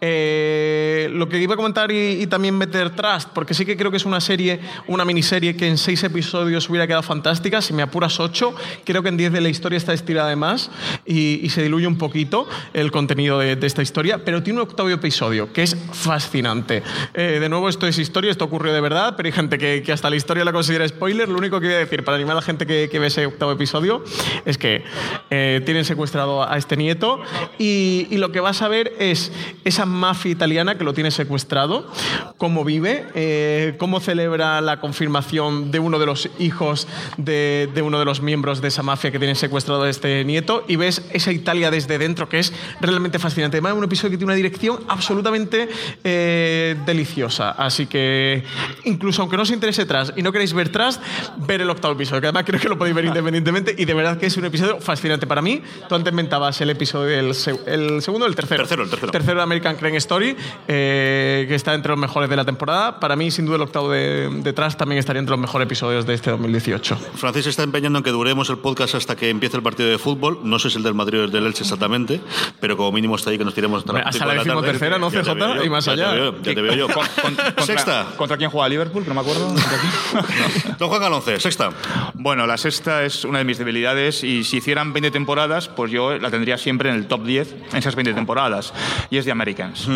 Eh, 0.01 1.09
lo 1.13 1.29
que 1.29 1.39
iba 1.41 1.55
a 1.55 1.57
comentar 1.57 1.91
y, 1.91 2.23
y 2.23 2.27
también 2.27 2.57
meter 2.57 2.91
Trust, 2.91 3.29
porque 3.35 3.55
sí 3.55 3.65
que 3.65 3.77
creo 3.77 3.91
que 3.91 3.97
es 3.97 4.05
una 4.05 4.21
serie, 4.21 4.61
una 4.87 5.05
miniserie 5.05 5.57
que 5.57 5.67
en 5.69 5.79
seis 5.79 6.03
episodios 6.05 6.69
hubiera 6.69 6.87
quedado 6.87 7.03
fantástica, 7.03 7.61
si 7.63 7.73
me 7.73 7.83
apuras 7.83 8.19
ocho, 8.21 8.55
creo 8.93 9.03
que 9.03 9.09
en 9.09 9.17
diez 9.17 9.33
de 9.33 9.41
la 9.41 9.49
historia 9.49 9.79
está 9.79 9.95
estirada 9.95 10.29
de 10.29 10.37
más 10.37 10.71
y, 11.07 11.41
y 11.43 11.49
se 11.49 11.63
diluye 11.63 11.87
un 11.87 11.97
poquito 11.97 12.47
el 12.75 12.93
contenido 12.93 13.39
de, 13.39 13.57
de 13.57 13.67
esta 13.67 13.81
historia, 13.81 14.23
pero 14.23 14.43
tiene 14.43 14.61
un 14.61 14.69
octavo 14.69 14.91
episodio 14.91 15.51
que 15.51 15.63
es 15.63 15.75
fascinante. 15.93 16.83
Eh, 17.15 17.39
de 17.41 17.49
nuevo, 17.49 17.71
esto 17.71 17.87
es 17.87 17.99
historia, 17.99 18.31
esto 18.31 18.45
ocurrió 18.45 18.71
de 18.75 18.83
verdad, 18.83 19.15
pero 19.17 19.29
hay 19.29 19.33
gente 19.33 19.57
que, 19.57 19.83
que 19.83 19.93
hasta 19.93 20.11
la 20.11 20.17
historia 20.17 20.45
la 20.45 20.53
considera 20.53 20.87
spoiler. 20.87 21.27
Lo 21.31 21.39
único 21.39 21.59
que 21.59 21.69
voy 21.69 21.77
a 21.77 21.79
decir 21.79 22.05
para 22.05 22.17
animar 22.19 22.33
a 22.33 22.41
la 22.41 22.43
gente 22.43 22.67
que, 22.67 22.91
que 22.93 22.99
ve 22.99 23.07
ese 23.07 23.25
octavo 23.25 23.53
episodio 23.53 24.05
es 24.45 24.59
que 24.59 24.85
eh, 25.31 25.63
tienen 25.65 25.87
secuestrado 25.87 26.47
a 26.47 26.59
este 26.59 26.77
nieto 26.77 27.19
y, 27.59 28.09
y 28.11 28.19
lo 28.19 28.31
que 28.31 28.41
vas 28.41 28.61
a 28.61 28.69
ver 28.69 28.93
es 28.99 29.33
esa 29.65 29.87
mafia 29.87 30.33
italiana 30.33 30.77
que 30.77 30.85
lo 30.85 30.93
tiene 30.93 31.11
secuestrado, 31.11 31.91
cómo 32.37 32.63
vive, 32.63 33.07
eh, 33.15 33.75
cómo 33.79 34.01
celebra 34.01 34.61
la 34.61 34.81
confirmación 34.81 35.71
de 35.71 35.79
uno 35.79 35.99
de 35.99 36.05
los 36.05 36.29
hijos 36.39 36.87
de, 37.17 37.71
de 37.73 37.81
uno 37.81 37.99
de 37.99 38.05
los 38.05 38.21
miembros 38.21 38.61
de 38.61 38.69
esa 38.69 38.82
mafia 38.83 39.11
que 39.11 39.19
tiene 39.19 39.35
secuestrado 39.35 39.83
a 39.85 39.91
este 39.91 40.25
nieto 40.25 40.65
y 40.69 40.77
ves 40.77 41.03
esa 41.13 41.33
Italia 41.33 41.71
desde 41.71 41.99
dentro 41.99 42.29
que 42.29 42.39
es 42.39 42.53
realmente 42.81 43.19
fascinante. 43.19 43.57
Además, 43.57 43.73
es 43.73 43.79
un 43.79 43.85
episodio 43.85 44.11
que 44.13 44.17
tiene 44.19 44.33
una 44.33 44.37
dirección 44.37 44.81
absolutamente 44.89 45.69
eh, 46.05 46.77
deliciosa. 46.87 47.51
Así 47.53 47.87
que, 47.87 48.43
incluso 48.85 49.23
aunque 49.23 49.37
no 49.37 49.43
os 49.43 49.51
interese 49.51 49.87
Trust 49.87 50.17
y 50.17 50.23
no 50.23 50.33
queréis 50.33 50.53
ver 50.53 50.69
Trust, 50.71 51.01
ver 51.39 51.61
el 51.61 51.71
octavo 51.71 51.95
episodio, 51.95 52.21
que 52.21 52.27
además 52.29 52.45
creo 52.47 52.61
que 52.61 52.69
lo 52.69 52.79
podéis 52.79 52.95
ver 52.97 53.05
independientemente 53.13 53.75
y 53.77 53.85
de 53.85 53.95
verdad 53.95 54.19
que 54.19 54.27
es 54.27 54.37
un 54.37 54.45
episodio 54.45 54.81
fascinante 54.81 55.27
para 55.27 55.43
mí. 55.43 55.63
Tú 55.89 55.95
antes 55.95 56.13
mentabas 56.13 56.61
el 56.61 56.71
episodio, 56.71 57.19
el, 57.19 57.35
se- 57.35 57.59
el 57.67 58.03
segundo 58.03 58.27
o 58.27 58.29
el 58.29 58.35
tercero. 58.35 58.63
Tercero, 58.63 58.83
el 58.85 58.91
tercero. 58.91 59.13
Tercero 59.13 59.37
de 59.39 59.43
American 59.43 59.77
Crime 59.77 59.97
Story, 59.99 60.37
eh, 60.69 61.45
que 61.49 61.55
está 61.55 61.75
entre 61.75 61.91
los 61.91 61.99
mejores 61.99 62.29
de 62.31 62.37
la 62.37 62.45
temporada. 62.45 62.99
Para 63.01 63.17
mí, 63.17 63.31
sin 63.31 63.47
duda, 63.47 63.57
el 63.57 63.63
octavo 63.63 63.91
de, 63.91 64.29
de 64.43 64.53
Trust 64.53 64.79
también 64.79 64.99
estaría 64.99 65.21
entre 65.21 65.33
los 65.33 65.41
mejores 65.41 65.67
episodios 65.67 66.07
de 66.07 66.15
este 66.15 66.31
2018. 66.31 66.97
Francis 67.15 67.47
está 67.47 67.63
empeñando 67.63 67.99
en 67.99 68.05
que 68.05 68.11
duremos 68.11 68.49
el 68.51 68.59
podcast 68.59 68.72
hasta 68.81 69.17
que 69.17 69.31
empiece 69.31 69.57
el 69.57 69.63
partido 69.63 69.89
de 69.89 69.99
fútbol. 69.99 70.41
No 70.43 70.59
sé 70.59 70.71
si 70.71 70.77
el 70.79 70.83
del 70.83 70.95
Madrid 70.95 71.21
o 71.21 71.25
el 71.25 71.31
del 71.31 71.47
Elche 71.47 71.63
exactamente, 71.63 72.21
pero 72.61 72.77
como 72.77 72.93
mínimo 72.93 73.17
está 73.17 73.31
ahí 73.31 73.39
que 73.39 73.45
nos 73.45 73.55
tiremos 73.55 73.79
hasta, 73.81 73.93
Hombre, 73.93 74.05
hasta 74.07 74.27
la 74.27 74.33
de 74.33 74.39
tarde. 74.39 74.49
decimotercera, 74.51 74.99
¿no, 74.99 75.11
CJ? 75.11 75.57
yo, 75.59 75.65
Y 75.65 75.71
más 75.71 75.85
ya 75.85 75.95
te 75.97 76.03
allá. 76.03 76.13
veo 76.13 76.35
ya 76.43 76.55
te 76.55 76.63
veo 76.63 76.75
yo. 76.75 76.87
Con- 76.89 77.07
con- 77.07 77.35
contra, 77.35 77.65
Sexta. 77.67 78.07
¿Contra 78.17 78.37
quién 78.37 78.51
juega 78.51 78.69
Liverpool? 78.69 79.03
Que 79.05 79.09
no 79.09 79.15
me 79.15 79.21
acuerdo. 79.21 79.49
¿Contra 79.49 79.79
quién? 79.79 80.77
Don 80.79 80.89
Juan 80.89 81.01
Galonce, 81.01 81.39
sexta. 81.41 81.71
Bueno, 82.15 82.47
la 82.47 82.57
sexta 82.57 83.05
es 83.05 83.25
una 83.25 83.39
de 83.39 83.45
mis 83.45 83.59
debilidades 83.59 84.25
y 84.25 84.45
si 84.45 84.59
hicieran 84.59 84.93
20 84.93 85.11
temporadas, 85.11 85.69
pues 85.69 85.91
yo 85.91 86.19
la 86.19 86.31
tendría 86.31 86.59
siempre 86.59 86.89
en 86.91 86.97
el 86.97 87.07
top 87.07 87.25
10 87.25 87.55
en 87.73 87.77
esas 87.77 87.95
20 87.95 88.15
temporadas. 88.15 88.73
Y 89.11 89.17
es 89.19 89.25
The 89.25 89.33
Americans. 89.33 89.89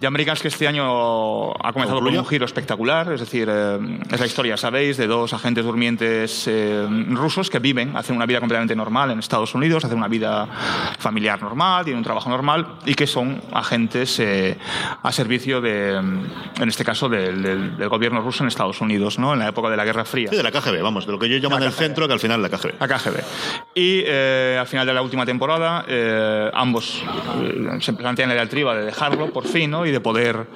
The 0.00 0.06
Americans 0.06 0.42
que 0.42 0.48
este 0.48 0.68
año 0.68 1.52
ha 1.52 1.72
comenzado 1.72 2.00
con 2.00 2.14
un 2.16 2.26
giro 2.26 2.44
espectacular, 2.44 3.12
es 3.12 3.20
decir, 3.20 3.48
eh, 3.50 3.78
es 4.10 4.20
la 4.20 4.26
historia, 4.26 4.56
sabéis, 4.56 4.96
de 4.96 5.06
dos 5.06 5.32
agentes 5.32 5.64
durmientes 5.64 6.44
eh, 6.46 6.86
rusos 7.10 7.48
que 7.48 7.58
viven, 7.58 7.96
hacen 8.04 8.16
una 8.16 8.26
vida 8.26 8.38
completamente 8.38 8.76
normal 8.76 9.10
en 9.10 9.18
Estados 9.18 9.54
Unidos, 9.54 9.84
hacen 9.84 9.96
una 9.98 10.08
vida 10.08 10.46
familiar 10.98 11.40
normal, 11.42 11.84
tienen 11.84 11.98
un 11.98 12.04
trabajo 12.04 12.28
normal 12.28 12.66
y 12.84 12.94
que 12.94 13.06
son 13.06 13.40
agentes 13.52 14.18
eh, 14.20 14.56
a 15.02 15.10
servicio 15.10 15.60
de, 15.60 15.94
en 15.96 16.68
este 16.68 16.84
caso, 16.84 17.08
del, 17.08 17.42
del- 17.42 17.76
del 17.78 17.88
gobierno 17.88 18.20
ruso 18.20 18.44
en 18.44 18.48
Estados 18.48 18.80
Unidos, 18.80 19.18
¿no? 19.18 19.32
en 19.32 19.38
la 19.40 19.48
época 19.48 19.70
de 19.70 19.76
la 19.76 19.84
Guerra 19.84 20.04
Fría. 20.04 20.28
Sí, 20.30 20.36
de 20.36 20.42
la 20.42 20.50
KGB, 20.52 20.82
vamos, 20.82 21.06
de 21.06 21.12
lo 21.12 21.18
que 21.18 21.28
yo 21.28 21.38
llamo 21.38 21.56
en 21.56 21.62
el 21.64 21.72
centro, 21.72 22.06
que 22.06 22.12
al 22.12 22.20
final 22.20 22.42
la 22.42 22.48
KGB. 22.50 22.74
A 22.80 22.86
KGB. 22.88 23.16
Y 23.74 24.02
eh, 24.06 24.56
al 24.60 24.66
final 24.66 24.86
de 24.86 24.92
la 24.94 25.00
última 25.02 25.24
temporada, 25.24 25.84
eh, 25.88 26.50
ambos 26.52 27.02
eh, 27.42 27.78
se 27.80 27.92
plantean 27.94 28.28
la 28.28 28.34
diatriba 28.34 28.74
de 28.74 28.84
dejarlo 28.84 29.32
por 29.32 29.46
fin 29.46 29.70
¿no? 29.70 29.86
y 29.86 29.90
de 29.90 30.00
poder 30.00 30.46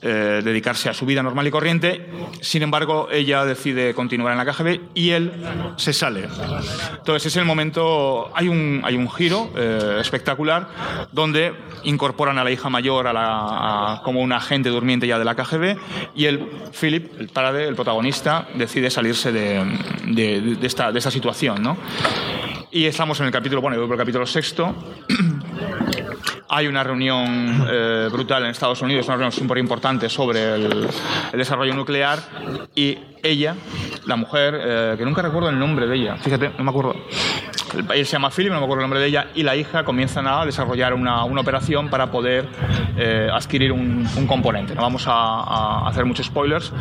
eh, 0.00 0.40
dedicarse 0.42 0.88
a 0.88 0.94
su 0.94 1.04
vida 1.06 1.22
normal 1.22 1.46
y 1.46 1.50
corriente. 1.50 2.08
Sin 2.40 2.62
embargo, 2.62 3.08
ella 3.12 3.44
decide 3.44 3.92
continuar 3.94 4.32
en 4.32 4.38
la 4.44 4.50
KGB 4.52 4.80
y 4.94 5.10
él 5.10 5.32
se 5.76 5.92
sale. 5.92 6.28
Entonces, 6.98 7.26
es 7.26 7.36
el 7.36 7.44
momento. 7.44 8.30
Hay 8.34 8.48
un, 8.48 8.80
hay 8.84 8.96
un 8.96 9.10
giro 9.10 9.50
eh, 9.56 9.98
espectacular 10.00 10.68
donde 11.12 11.52
incorporan 11.84 12.38
a 12.38 12.44
la 12.44 12.50
hija 12.50 12.68
mayor 12.68 13.06
a 13.06 13.12
la, 13.12 14.00
como 14.04 14.20
un 14.20 14.32
agente 14.32 14.68
durmiente 14.70 15.06
ya 15.06 15.18
de 15.18 15.24
la 15.24 15.34
KGB 15.34 15.76
y 16.14 16.24
él, 16.26 16.48
Philip, 16.78 17.12
el 17.20 17.28
padre, 17.28 17.68
el 17.68 17.74
protagonista, 17.74 18.48
decide 18.54 18.90
salirse 18.90 19.30
de, 19.32 19.64
de- 20.06 20.58
esta, 20.66 20.90
de 20.92 20.98
esta 20.98 21.10
situación. 21.10 21.62
¿no? 21.62 21.76
Y 22.70 22.84
estamos 22.86 23.20
en 23.20 23.26
el 23.26 23.32
capítulo, 23.32 23.60
bueno, 23.60 23.82
el 23.82 23.96
capítulo 23.96 24.26
sexto. 24.26 24.74
Hay 26.48 26.66
una 26.68 26.84
reunión 26.84 27.66
eh, 27.68 28.08
brutal 28.10 28.44
en 28.44 28.50
Estados 28.50 28.80
Unidos, 28.82 29.06
una 29.06 29.16
reunión 29.16 29.32
súper 29.32 29.58
importante 29.58 30.08
sobre 30.08 30.54
el, 30.54 30.88
el 31.32 31.38
desarrollo 31.38 31.74
nuclear 31.74 32.18
y 32.74 32.98
ella, 33.22 33.56
la 34.06 34.14
mujer, 34.16 34.54
eh, 34.62 34.94
que 34.96 35.04
nunca 35.04 35.22
recuerdo 35.22 35.48
el 35.48 35.58
nombre 35.58 35.86
de 35.88 35.96
ella, 35.96 36.16
fíjate, 36.16 36.52
no 36.56 36.62
me 36.64 36.70
acuerdo. 36.70 36.94
El- 37.74 37.84
Él 37.98 38.06
se 38.06 38.12
llama 38.12 38.30
Philip, 38.30 38.52
no 38.52 38.58
me 38.60 38.64
acuerdo 38.64 38.82
el 38.82 38.84
nombre 38.84 39.00
de 39.00 39.06
ella, 39.08 39.26
y 39.34 39.42
la 39.42 39.56
hija 39.56 39.84
comienzan 39.84 40.28
a 40.28 40.44
desarrollar 40.46 40.94
una, 40.94 41.24
una 41.24 41.40
operación 41.40 41.88
para 41.90 42.10
poder 42.12 42.48
eh, 42.96 43.28
adquirir 43.32 43.72
un, 43.72 44.06
un 44.16 44.26
componente. 44.28 44.74
No 44.76 44.82
vamos 44.82 45.08
a, 45.08 45.12
a 45.12 45.88
hacer 45.88 46.04
muchos 46.04 46.26
spoilers. 46.26 46.72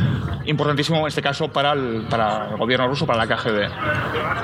Importantísimo 0.46 1.00
en 1.00 1.08
este 1.08 1.24
caso 1.24 1.48
para 1.48 1.74
el, 1.74 2.06
para 2.08 2.52
el 2.52 2.58
gobierno 2.58 2.88
ruso, 2.88 3.08
para 3.08 3.26
la 3.26 3.36
KGB. 3.36 3.68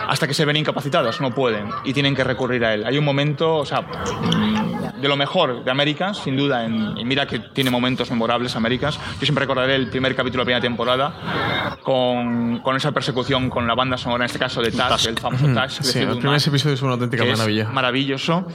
Hasta 0.09 0.25
que 0.27 0.33
se 0.33 0.43
ven 0.45 0.55
incapacitadas, 0.57 1.21
no 1.21 1.29
pueden, 1.29 1.69
y 1.83 1.93
tienen 1.93 2.15
que 2.15 2.23
recurrir 2.23 2.65
a 2.65 2.73
él. 2.73 2.83
Hay 2.87 2.97
un 2.97 3.05
momento, 3.05 3.57
o 3.57 3.65
sea, 3.65 3.83
de 5.01 5.07
lo 5.07 5.15
mejor 5.17 5.63
de 5.63 5.71
Américas, 5.71 6.17
sin 6.23 6.37
duda, 6.37 6.65
en, 6.65 6.97
y 6.97 7.03
mira 7.05 7.25
que 7.27 7.39
tiene 7.39 7.69
momentos 7.69 8.09
memorables 8.11 8.55
Américas. 8.55 8.97
Yo 9.19 9.25
siempre 9.25 9.43
recordaré 9.45 9.75
el 9.75 9.87
primer 9.89 10.15
capítulo 10.15 10.43
de 10.45 10.51
la 10.51 10.59
primera 10.59 10.61
temporada 10.61 11.75
con, 11.83 12.59
con 12.59 12.75
esa 12.75 12.91
persecución 12.91 13.49
con 13.49 13.67
la 13.67 13.75
banda 13.75 13.97
sonora, 13.97 14.23
en 14.23 14.27
este 14.27 14.39
caso 14.39 14.61
de 14.61 14.71
Tusk, 14.71 15.07
el 15.07 15.17
famoso 15.19 15.45
Tusk. 15.45 15.79
de 15.79 15.83
Sí, 15.83 15.91
Fleetwood 15.93 16.11
el 16.13 16.19
primer 16.19 16.37
Mac, 16.37 16.47
episodio 16.47 16.75
es 16.75 16.81
una 16.81 16.93
auténtica 16.93 17.25
maravilla. 17.25 17.69
maravilloso. 17.69 18.45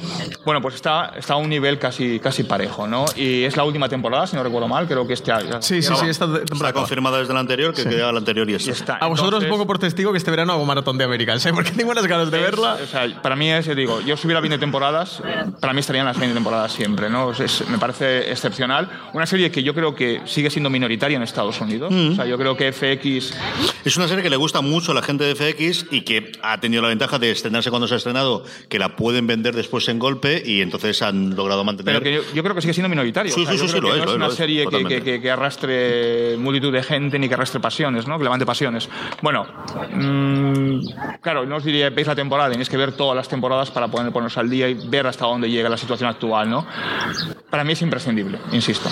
Bueno, 0.45 0.61
pues 0.61 0.75
está, 0.77 1.13
está 1.17 1.35
a 1.35 1.37
un 1.37 1.49
nivel 1.49 1.79
casi, 1.79 2.21
casi 2.21 2.45
parejo, 2.45 2.87
¿no? 2.87 3.05
Y 3.17 3.45
es 3.45 3.57
la 3.57 3.65
última 3.65 3.89
temporada, 3.89 4.27
si 4.27 4.37
no 4.37 4.43
recuerdo 4.43 4.69
mal, 4.69 4.87
creo 4.87 5.07
que 5.07 5.15
este 5.15 5.33
año. 5.33 5.61
Sí, 5.63 5.83
sí, 5.83 5.93
sí, 6.01 6.07
esta 6.09 6.27
Está 6.27 6.45
temporada. 6.45 6.73
confirmada 6.73 7.19
desde 7.19 7.35
la 7.35 7.41
anterior, 7.41 7.75
que 7.75 7.85
quedaba 7.85 8.13
la 8.13 8.19
anterior 8.19 8.49
y 8.49 8.53
Y 8.53 8.57
esta. 8.57 8.71
está. 8.73 8.97
A 8.97 9.07
vosotros 9.07 9.27
Entonces, 9.43 9.51
pongo 9.51 9.67
por 9.67 9.79
testigo 9.79 10.13
que 10.13 10.19
este 10.19 10.31
verano 10.31 10.53
hago 10.53 10.65
maratón 10.65 10.99
de 10.99 11.05
Americans, 11.05 11.45
¿eh? 11.47 11.53
porque 11.55 11.71
tengo 11.73 11.91
unas 11.91 12.07
ganas 12.07 12.31
de 12.31 12.39
es- 12.39 12.45
verla. 12.45 12.79
o 12.83 12.87
sea, 12.87 13.07
para 13.23 13.37
mí 13.37 13.51
es, 13.51 13.67
yo 13.67 13.75
digo, 13.75 14.01
yo 14.01 14.17
si 14.17 14.27
hubiera 14.27 14.41
20 14.41 14.59
temporadas, 14.59 15.23
para 15.61 15.73
mí 15.73 15.81
estarían 15.81 16.07
las 16.07 16.19
20 16.19 16.35
temporadas 16.37 16.73
siempre, 16.73 17.11
¿no? 17.11 17.33
Es- 17.33 17.67
me 17.69 17.79
parece 17.79 18.31
excepcional. 18.31 18.89
Una 19.13 19.27
serie 19.27 19.51
que 19.51 19.63
yo 19.63 19.75
creo 19.75 19.95
que 19.95 20.21
sigue 20.25 20.51
siendo 20.51 20.71
minoritaria 20.71 21.17
en 21.17 21.23
Estados 21.23 21.61
Unidos. 21.61 21.93
Mm. 21.93 22.13
O 22.13 22.15
sea, 22.15 22.27
yo 22.27 22.39
creo 22.39 22.57
que 22.57 22.73
FX 22.73 23.35
Es 23.85 23.97
una 23.97 24.07
serie 24.09 24.23
que 24.23 24.31
le 24.31 24.37
gusta 24.37 24.61
mucho 24.61 24.93
a 24.93 24.95
la 24.95 25.03
gente 25.03 25.25
de 25.25 25.35
FX 25.35 25.87
y 25.91 26.03
que 26.03 26.33
ha 26.43 26.59
tenido 26.61 26.83
la 26.83 26.89
ventaja 26.89 27.19
de 27.19 27.31
estrenarse 27.31 27.71
cuando 27.71 27.89
se 27.89 27.95
ha 27.95 27.97
estrenado, 27.99 28.45
que 28.69 28.79
la 28.79 28.97
pueden 28.97 29.27
vender 29.27 29.55
después 29.55 29.89
en 29.89 29.99
golpe 29.99 30.43
y 30.45 30.61
entonces 30.61 31.03
han 31.03 31.35
logrado 31.37 31.65
mantener. 31.65 32.01
Pero 32.01 32.05
que 32.05 32.15
yo, 32.29 32.35
yo 32.35 32.43
creo 32.43 32.55
que 32.55 32.61
sigue 32.63 32.75
siendo 32.75 32.89
minoritario. 32.89 33.33
Sí, 33.33 33.43
O 33.43 33.45
sea, 33.45 33.53
sí, 33.53 33.59
sí, 33.61 33.69
sí, 33.69 33.81
lo 33.81 33.93
es, 33.95 33.99
no 33.99 34.05
lo 34.05 34.11
es 34.13 34.17
una 34.17 34.31
serie 34.31 34.67
que, 34.67 34.85
que, 34.85 35.03
que- 35.03 35.21
que 35.21 35.31
arrastre 35.31 36.37
multitud 36.39 36.73
de 36.73 36.83
gente 36.83 37.19
ni 37.19 37.29
que 37.29 37.35
arrastre 37.35 37.61
pasiones, 37.61 38.07
¿no? 38.07 38.19
Que 38.19 38.25
levante 38.25 38.45
pasiones. 38.47 38.89
Bueno, 39.23 39.47
mm, 39.93 40.81
claro, 41.21 41.47
no 41.47 41.57
os 41.57 41.65
diría 41.65 41.91
veis 41.91 42.07
la 42.07 42.15
temporada, 42.15 42.51
tenéis 42.51 42.69
que 42.69 42.77
ver 42.77 42.93
todas 42.93 43.17
las 43.17 43.29
temporadas 43.29 43.71
para 43.71 43.89
poder 43.89 44.13
ponernos 44.13 44.37
al 44.39 44.49
día 44.51 44.69
y 44.69 44.75
ver 44.75 45.07
hasta 45.07 45.27
dónde 45.27 45.51
llega 45.51 45.69
la 45.69 45.77
situación 45.77 46.09
actual, 46.11 46.26
¿no? 46.45 46.67
Para 47.51 47.65
mí 47.65 47.73
es 47.73 47.83
imprescindible, 47.83 48.39
insisto. 48.53 48.89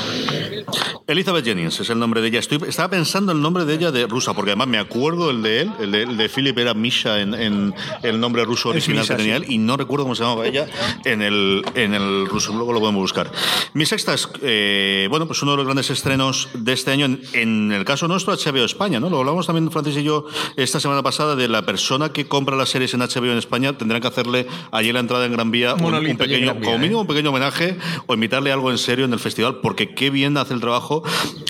Elizabeth 1.07 1.44
Jennings 1.44 1.81
es 1.81 1.90
el 1.90 1.99
nombre 1.99 2.20
de 2.20 2.29
ella. 2.29 2.38
Estoy, 2.38 2.59
estaba 2.66 2.88
pensando 2.88 3.33
el 3.33 3.42
nombre 3.42 3.64
de 3.64 3.75
ella 3.75 3.90
de 3.90 4.07
rusa, 4.07 4.33
porque 4.33 4.53
además 4.53 4.68
me 4.68 4.79
acuerdo 4.79 5.31
el 5.31 5.42
de 5.42 5.62
él, 5.62 5.73
el 5.81 5.92
de, 5.92 6.03
el 6.05 6.16
de 6.16 6.29
Philip 6.29 6.57
era 6.57 6.73
Misha 6.73 7.20
en, 7.20 7.35
en 7.35 7.75
el 8.03 8.20
nombre 8.20 8.44
ruso 8.44 8.70
original 8.70 9.01
Misha, 9.03 9.14
que 9.14 9.23
tenía 9.23 9.38
sí. 9.38 9.44
él, 9.44 9.53
y 9.53 9.59
no 9.59 9.77
recuerdo 9.77 10.05
cómo 10.05 10.14
se 10.14 10.23
llamaba 10.23 10.47
ella 10.47 10.66
en 11.05 11.20
el, 11.20 11.62
en 11.75 11.94
el 11.94 12.27
ruso. 12.27 12.55
Luego 12.55 12.73
lo 12.73 12.81
podemos 12.81 13.03
buscar. 13.03 13.31
Mi 13.75 13.85
sexta 13.85 14.14
es, 14.14 14.29
eh, 14.40 15.09
bueno, 15.11 15.27
pues 15.27 15.42
uno 15.42 15.53
de 15.53 15.57
los 15.59 15.66
grandes 15.66 15.90
estrenos 15.90 16.49
de 16.55 16.73
este 16.73 16.92
año, 16.92 17.07
en, 17.07 17.20
en 17.35 17.73
el 17.73 17.85
caso 17.85 18.09
nuestro, 18.09 18.35
HBO 18.35 18.64
España, 18.64 19.01
¿no? 19.01 19.11
Lo 19.11 19.18
hablamos 19.18 19.47
también 19.47 19.70
Francis 19.70 19.97
y 19.97 20.05
yo 20.05 20.27
esta 20.57 20.81
semana 20.81 21.03
pasada 21.03 21.37
de 21.37 21.49
la 21.49 21.66
persona 21.66 22.12
que 22.12 22.27
compra 22.27 22.57
las 22.57 22.70
series 22.70 22.94
en 22.94 23.01
HBO 23.01 23.33
en 23.33 23.38
España, 23.38 23.77
tendrán 23.77 24.01
que 24.01 24.09
hacerle 24.09 24.47
allí 24.70 24.92
la 24.92 25.01
entrada 25.01 25.27
en 25.27 25.33
Gran 25.33 25.51
Vía 25.51 25.75
un, 25.75 25.94
un 25.94 26.16
pequeño, 26.16 26.55
Vía, 26.55 26.62
como 26.62 26.77
¿eh? 26.77 26.79
mínimo 26.79 27.01
un 27.03 27.07
pequeño 27.07 27.24
homenaje 27.27 27.77
o 28.07 28.15
invitarle 28.15 28.53
algo 28.53 28.71
en 28.71 28.79
serio 28.79 29.05
en 29.05 29.13
el 29.13 29.21
festival, 29.21 29.61
porque 29.63 29.95
qué 29.95 30.11
bien 30.11 30.37
hace 30.37 30.55
el 30.55 30.61
trabajo 30.61 31.03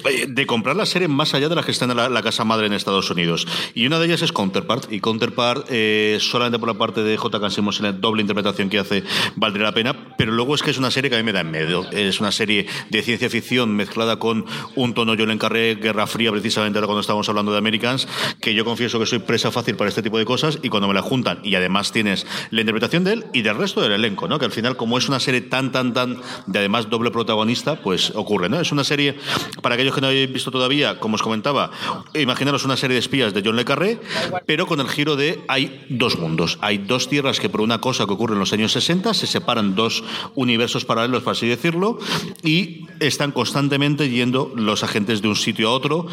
eh, 0.09 0.27
de 0.29 0.47
comprar 0.47 0.77
la 0.77 0.87
serie 0.87 1.09
más 1.09 1.35
allá 1.35 1.49
de 1.49 1.55
las 1.55 1.65
que 1.65 1.73
están 1.73 1.91
en 1.91 1.97
la, 1.97 2.09
la 2.09 2.23
casa 2.23 2.45
madre 2.45 2.67
en 2.67 2.73
Estados 2.73 3.11
Unidos. 3.11 3.47
Y 3.75 3.87
una 3.87 3.99
de 3.99 4.07
ellas 4.07 4.23
es 4.23 4.33
Counterpart. 4.33 4.93
Y 4.93 5.01
Counterpart, 5.01 5.67
eh, 5.71 6.19
solamente 6.21 6.59
por 6.59 6.69
la 6.69 6.75
parte 6.75 7.03
de 7.03 7.17
J. 7.17 7.41
Cansimos 7.41 7.79
en 7.79 7.87
la 7.87 7.93
doble 7.93 8.23
interpretación 8.23 8.69
que 8.69 8.79
hace, 8.79 9.05
valdría 9.37 9.65
la 9.65 9.73
pena. 9.73 10.15
Pero 10.17 10.33
luego 10.33 10.55
es 10.55 10.63
que 10.63 10.71
es 10.71 10.79
una 10.79 10.91
serie 10.91 11.11
que 11.11 11.17
a 11.17 11.19
mí 11.19 11.25
me 11.25 11.33
da 11.33 11.41
en 11.41 11.51
medio. 11.51 11.89
Es 11.91 12.21
una 12.21 12.33
serie 12.33 12.67
de 12.91 13.03
ciencia 13.03 13.31
ficción 13.31 13.75
mezclada 13.75 14.19
con 14.19 14.45
un 14.75 14.95
tono, 14.95 15.15
yo 15.15 15.27
le 15.27 15.33
encarré 15.33 15.75
Guerra 15.77 16.07
Fría, 16.07 16.31
precisamente 16.31 16.79
ahora 16.79 16.87
cuando 16.87 17.01
estábamos 17.01 17.29
hablando 17.29 17.53
de 17.53 17.59
Americans, 17.59 18.09
que 18.41 18.55
yo 18.55 18.65
confieso 18.65 18.99
que 18.99 19.07
soy 19.07 19.19
presa 19.19 19.51
fácil 19.51 19.77
para 19.77 19.89
este 19.89 20.03
tipo 20.03 20.19
de 20.19 20.25
cosas. 20.25 20.59
Y 20.63 20.69
cuando 20.69 20.89
me 20.89 20.95
la 20.95 21.03
juntan, 21.03 21.41
y 21.43 21.55
además 21.55 21.93
tienes 21.93 22.27
la 22.51 22.61
interpretación 22.61 23.05
de 23.05 23.15
él 23.15 23.25
y 23.33 23.43
del 23.43 23.57
resto 23.57 23.81
del 23.81 23.93
elenco, 23.93 24.29
¿no? 24.29 24.39
Que 24.39 24.45
al 24.45 24.53
final, 24.53 24.77
como 24.77 24.99
es 24.99 25.09
una 25.09 25.21
serie 25.21 25.41
tan, 25.41 25.64
tan, 25.73 25.93
tan 25.93 26.21
de 26.47 26.59
además 26.59 26.91
doble 26.91 27.11
protagonista, 27.11 27.77
pues 27.77 28.13
ocurre, 28.15 28.49
¿no? 28.49 28.61
Es 28.61 28.73
una 28.73 28.85
serie, 28.85 29.17
para 29.63 29.75
aquellos 29.75 29.95
que 29.95 30.01
no 30.01 30.09
habéis 30.09 30.33
visto 30.33 30.51
todavía, 30.51 30.99
como 30.99 31.17
os 31.17 31.23
comentaba, 31.23 31.71
imaginaros 32.15 32.65
una 32.65 32.77
serie 32.77 32.95
de 32.95 33.01
espías 33.01 33.35
de 33.35 33.43
John 33.45 33.57
Le 33.57 33.65
Carré, 33.65 34.01
pero 34.47 34.67
con 34.67 34.81
el 34.81 34.89
giro 34.89 35.17
de 35.17 35.43
hay 35.49 35.85
dos 35.89 36.19
mundos, 36.19 36.59
hay 36.61 36.79
dos 36.79 37.09
tierras 37.09 37.41
que 37.41 37.49
por 37.49 37.61
una 37.61 37.81
cosa 37.81 38.07
que 38.07 38.13
ocurre 38.13 38.35
en 38.35 38.41
los 38.41 38.53
años 38.53 38.73
60 38.73 39.15
se 39.15 39.27
separan 39.27 39.75
dos 39.75 40.05
universos 40.35 40.85
paralelos, 40.85 41.23
por 41.23 41.33
así 41.33 41.47
decirlo, 41.47 41.99
y 42.43 42.84
están 43.07 43.33
constantemente 43.33 44.09
yendo 44.09 44.53
los 44.57 44.83
agentes 44.83 45.23
de 45.23 45.29
un 45.29 45.37
sitio 45.37 45.69
a 45.69 45.73
otro 45.73 46.07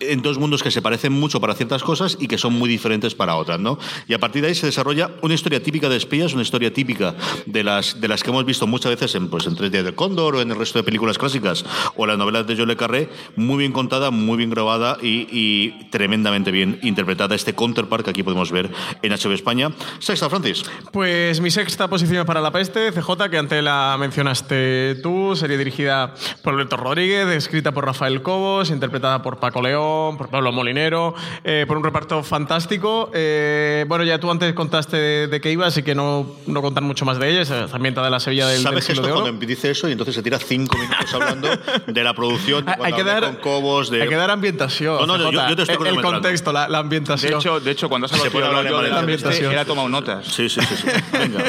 en 0.00 0.22
dos 0.22 0.38
mundos 0.38 0.62
que 0.62 0.70
se 0.70 0.82
parecen 0.82 1.12
mucho 1.12 1.40
para 1.40 1.54
ciertas 1.54 1.82
cosas 1.82 2.16
y 2.20 2.28
que 2.28 2.38
son 2.38 2.54
muy 2.54 2.68
diferentes 2.68 3.14
para 3.14 3.36
otras, 3.36 3.60
¿no? 3.60 3.78
Y 4.08 4.14
a 4.14 4.18
partir 4.18 4.42
de 4.42 4.48
ahí 4.48 4.54
se 4.54 4.66
desarrolla 4.66 5.10
una 5.22 5.34
historia 5.34 5.62
típica 5.62 5.88
de 5.88 5.96
espías, 5.96 6.32
una 6.32 6.42
historia 6.42 6.72
típica 6.72 7.14
de 7.46 7.64
las, 7.64 8.00
de 8.00 8.08
las 8.08 8.22
que 8.22 8.30
hemos 8.30 8.44
visto 8.44 8.66
muchas 8.66 8.92
veces 8.92 9.14
en, 9.14 9.28
pues, 9.28 9.46
en 9.46 9.56
3D 9.56 9.82
de 9.82 9.94
Cóndor 9.94 10.36
o 10.36 10.40
en 10.40 10.50
el 10.50 10.56
resto 10.56 10.78
de 10.78 10.82
películas 10.82 11.18
clásicas 11.18 11.64
o 11.96 12.06
las 12.06 12.18
novelas 12.18 12.46
de 12.46 12.56
John 12.56 12.68
Le 12.68 12.76
Carré, 12.76 13.08
muy 13.36 13.58
bien 13.58 13.72
contada, 13.72 14.10
muy 14.10 14.36
bien 14.36 14.50
grabada 14.50 14.98
y, 15.02 15.28
y 15.30 15.88
tremendamente 15.90 16.50
bien 16.50 16.78
interpretada. 16.82 17.34
Este 17.34 17.54
counterpart 17.54 18.04
que 18.04 18.10
aquí 18.10 18.22
podemos 18.22 18.50
ver 18.50 18.70
en 19.02 19.12
HBO 19.12 19.32
España. 19.32 19.70
Sexta, 19.98 20.28
Francis. 20.28 20.64
Pues 20.92 21.40
mi 21.40 21.50
sexta 21.50 21.88
posición 21.88 22.26
para 22.26 22.40
La 22.40 22.50
Peste, 22.50 22.92
CJ, 22.92 23.30
que 23.30 23.38
antes 23.38 23.62
la 23.62 23.96
mencionaste 23.98 24.96
tú, 25.02 25.34
serie 25.36 25.58
dirigida 25.58 26.14
por 26.42 26.54
Alberto 26.54 26.76
Rodríguez, 26.76 27.26
escrita 27.28 27.72
por 27.72 27.84
Rafael 27.86 28.22
Cobos, 28.22 28.70
interpretada 28.70 29.22
por 29.22 29.38
Paco 29.38 29.62
León, 29.62 30.16
por 30.16 30.28
Pablo 30.28 30.52
Molinero, 30.52 31.14
eh, 31.44 31.64
por 31.66 31.76
un 31.76 31.84
reparto 31.84 32.22
fantástico. 32.22 33.10
Eh, 33.14 33.84
bueno, 33.88 34.04
ya 34.04 34.18
tú 34.18 34.30
antes 34.30 34.52
contaste 34.54 34.96
de, 34.96 35.26
de 35.28 35.40
qué 35.40 35.50
iba, 35.50 35.66
así 35.66 35.82
que 35.82 35.94
no, 35.94 36.26
no 36.46 36.62
contar 36.62 36.82
mucho 36.82 37.04
más 37.04 37.18
de 37.18 37.30
ella, 37.30 37.42
es 37.42 37.50
ambientada 37.74 38.06
de 38.06 38.10
la 38.10 38.20
Sevilla 38.20 38.46
del, 38.46 38.56
del 38.58 38.62
¿Sabes 38.64 38.84
siglo 38.84 39.02
esto 39.02 39.06
de 39.06 39.12
oro. 39.12 39.22
cuando 39.22 39.46
dice 39.46 39.70
eso 39.70 39.88
y 39.88 39.92
entonces 39.92 40.14
se 40.14 40.22
tira 40.22 40.38
cinco 40.38 40.76
minutos 40.78 41.12
hablando 41.14 41.48
de 41.86 42.04
la 42.04 42.14
producción, 42.14 42.64
Hay, 42.82 42.92
que 42.92 43.04
dar, 43.04 43.22
con 43.24 43.36
Cobos, 43.36 43.90
de... 43.90 44.02
hay 44.02 44.08
que 44.08 44.16
dar 44.16 44.30
ambientación. 44.30 45.06
No, 45.06 45.18
no, 45.18 45.30
yo- 45.30 45.48
yo 45.48 45.56
te 45.56 45.62
estoy 45.62 45.88
el, 45.88 45.96
el 45.96 46.02
contexto, 46.02 46.52
la, 46.52 46.68
la 46.68 46.78
De 46.78 46.80
ambientación. 46.82 47.34
hecho, 47.34 47.60
de 47.60 47.70
hecho, 47.70 47.88
cuando 47.88 48.06
has 48.06 48.10
Se 48.12 48.16
hablado 48.26 48.62
yo 48.62 48.82
de 48.82 48.90
la 48.90 49.00
él 49.00 49.58
ha 49.58 49.64
tomado 49.64 49.88
notas. 49.88 50.26
Sí, 50.26 50.48
sí, 50.48 50.60
sí, 50.60 50.76
sí. 50.76 50.88
Venga. 51.12 51.44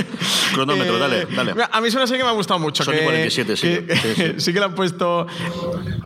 Cronómetro, 0.53 0.95
Eh, 0.95 0.99
dale, 0.99 1.25
dale. 1.53 1.53
A 1.71 1.81
mí 1.81 1.87
es 1.87 1.95
una 1.95 2.07
serie 2.07 2.19
que 2.19 2.23
me 2.23 2.29
ha 2.29 2.33
gustado 2.33 2.59
mucho. 2.59 2.83
Sony 2.83 2.93
que, 2.93 3.03
47, 3.03 3.57
sí. 3.57 3.67
que- 3.67 3.95
Sí, 3.95 4.13
sí. 4.15 4.33
que 4.55 4.59
le 4.59 4.65
han 4.65 4.73
puesto. 4.75 5.27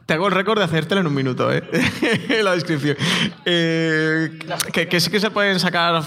Te 0.05 0.15
hago 0.15 0.27
el 0.27 0.33
récord 0.33 0.57
de 0.57 0.65
hacértela 0.65 1.01
en 1.01 1.07
un 1.07 1.13
minuto, 1.13 1.53
¿eh? 1.53 1.63
la 2.43 2.53
descripción. 2.53 2.97
Eh, 3.45 4.39
que, 4.73 4.87
que 4.87 4.99
sí 4.99 5.11
que 5.11 5.19
se 5.19 5.29
pueden 5.29 5.59
sacar 5.59 6.01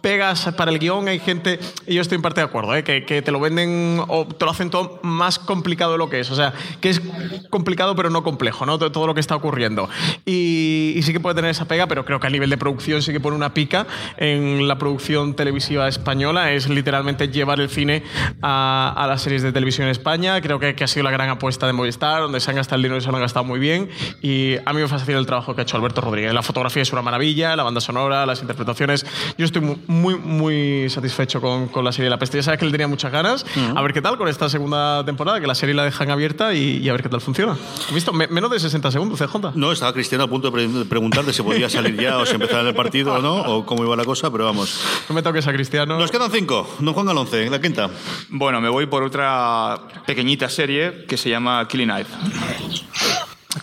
pegas 0.00 0.50
para 0.56 0.70
el 0.70 0.78
guion. 0.78 1.08
Hay 1.08 1.18
gente, 1.18 1.60
y 1.86 1.94
yo 1.94 2.00
estoy 2.00 2.16
en 2.16 2.22
parte 2.22 2.40
de 2.40 2.46
acuerdo, 2.46 2.74
¿eh? 2.74 2.82
que, 2.82 3.04
que 3.04 3.20
te 3.20 3.30
lo 3.30 3.38
venden 3.38 4.02
o 4.08 4.26
te 4.26 4.46
lo 4.46 4.50
hacen 4.50 4.70
todo 4.70 4.98
más 5.02 5.38
complicado 5.38 5.92
de 5.92 5.98
lo 5.98 6.08
que 6.08 6.20
es. 6.20 6.30
O 6.30 6.34
sea, 6.34 6.54
que 6.80 6.88
es 6.88 7.02
complicado 7.50 7.94
pero 7.94 8.08
no 8.08 8.24
complejo, 8.24 8.64
¿no? 8.64 8.78
Todo 8.78 9.06
lo 9.06 9.12
que 9.12 9.20
está 9.20 9.36
ocurriendo. 9.36 9.90
Y, 10.24 10.94
y 10.96 11.02
sí 11.02 11.12
que 11.12 11.20
puede 11.20 11.34
tener 11.34 11.50
esa 11.50 11.68
pega, 11.68 11.86
pero 11.86 12.06
creo 12.06 12.18
que 12.18 12.26
a 12.26 12.30
nivel 12.30 12.48
de 12.48 12.56
producción 12.56 13.02
sí 13.02 13.12
que 13.12 13.20
pone 13.20 13.36
una 13.36 13.52
pica 13.52 13.86
en 14.16 14.66
la 14.66 14.78
producción 14.78 15.34
televisiva 15.34 15.86
española. 15.86 16.50
Es 16.52 16.66
literalmente 16.70 17.28
llevar 17.28 17.60
el 17.60 17.68
cine 17.68 18.04
a, 18.40 18.94
a 18.96 19.06
las 19.06 19.20
series 19.20 19.42
de 19.42 19.52
televisión 19.52 19.86
en 19.86 19.90
España. 19.90 20.40
Creo 20.40 20.58
que, 20.58 20.74
que 20.74 20.84
ha 20.84 20.88
sido 20.88 21.04
la 21.04 21.10
gran 21.10 21.28
apuesta 21.28 21.66
de 21.66 21.73
Movistar, 21.74 22.22
donde 22.22 22.40
se 22.40 22.50
han 22.50 22.56
gastado 22.56 22.76
el 22.76 22.82
dinero 22.82 22.98
y 22.98 23.00
se 23.02 23.10
lo 23.10 23.16
han 23.16 23.22
gastado 23.22 23.44
muy 23.44 23.58
bien. 23.60 23.88
Y 24.22 24.56
a 24.64 24.72
mí 24.72 24.80
me 24.80 24.88
fascina 24.88 25.18
el 25.18 25.26
trabajo 25.26 25.54
que 25.54 25.60
ha 25.60 25.64
hecho 25.64 25.76
Alberto 25.76 26.00
Rodríguez. 26.00 26.32
La 26.32 26.42
fotografía 26.42 26.82
es 26.82 26.92
una 26.92 27.02
maravilla, 27.02 27.54
la 27.56 27.62
banda 27.62 27.80
sonora, 27.80 28.24
las 28.26 28.40
interpretaciones. 28.40 29.04
Yo 29.38 29.44
estoy 29.44 29.62
mu- 29.62 29.76
muy, 29.86 30.16
muy 30.16 30.88
satisfecho 30.90 31.40
con, 31.40 31.68
con 31.68 31.84
la 31.84 31.92
serie 31.92 32.10
La 32.10 32.18
Peste. 32.18 32.38
Ya 32.38 32.42
sabes 32.42 32.58
que 32.60 32.66
le 32.66 32.72
tenía 32.72 32.88
muchas 32.88 33.12
ganas. 33.12 33.44
A 33.74 33.82
ver 33.82 33.92
qué 33.92 34.00
tal 34.02 34.16
con 34.18 34.28
esta 34.28 34.48
segunda 34.48 35.04
temporada, 35.04 35.40
que 35.40 35.46
la 35.46 35.54
serie 35.54 35.74
la 35.74 35.84
dejan 35.84 36.10
abierta 36.10 36.54
y, 36.54 36.78
y 36.78 36.88
a 36.88 36.92
ver 36.92 37.02
qué 37.02 37.08
tal 37.08 37.20
funciona. 37.20 37.52
¿Has 37.52 37.92
visto? 37.94 38.12
Me- 38.12 38.28
menos 38.28 38.50
de 38.50 38.58
60 38.60 38.90
segundos, 38.90 39.18
CJ. 39.18 39.52
No, 39.54 39.72
estaba 39.72 39.92
Cristiano 39.92 40.24
a 40.24 40.28
punto 40.28 40.50
de 40.50 40.52
pre- 40.68 40.84
preguntarle 40.86 41.32
si 41.32 41.42
podía 41.42 41.68
salir 41.68 42.00
ya 42.00 42.18
o 42.18 42.26
si 42.26 42.34
empezaba 42.34 42.68
el 42.68 42.74
partido 42.74 43.14
o 43.14 43.18
no, 43.20 43.34
o 43.36 43.66
cómo 43.66 43.84
iba 43.84 43.96
la 43.96 44.04
cosa, 44.04 44.30
pero 44.30 44.44
vamos. 44.44 44.80
No 45.08 45.14
me 45.14 45.22
toques 45.22 45.46
a 45.46 45.52
Cristiano. 45.52 45.98
Nos 45.98 46.10
quedan 46.10 46.30
cinco. 46.30 46.68
Don 46.78 46.94
Juan 46.94 47.06
Galonce, 47.06 47.48
la 47.50 47.60
quinta. 47.60 47.90
Bueno, 48.28 48.60
me 48.60 48.68
voy 48.68 48.86
por 48.86 49.02
otra 49.02 49.78
pequeñita 50.06 50.48
serie 50.48 51.04
que 51.06 51.16
se 51.16 51.30
llama 51.30 51.63
Killing 51.68 51.88
Knife. 51.88 52.10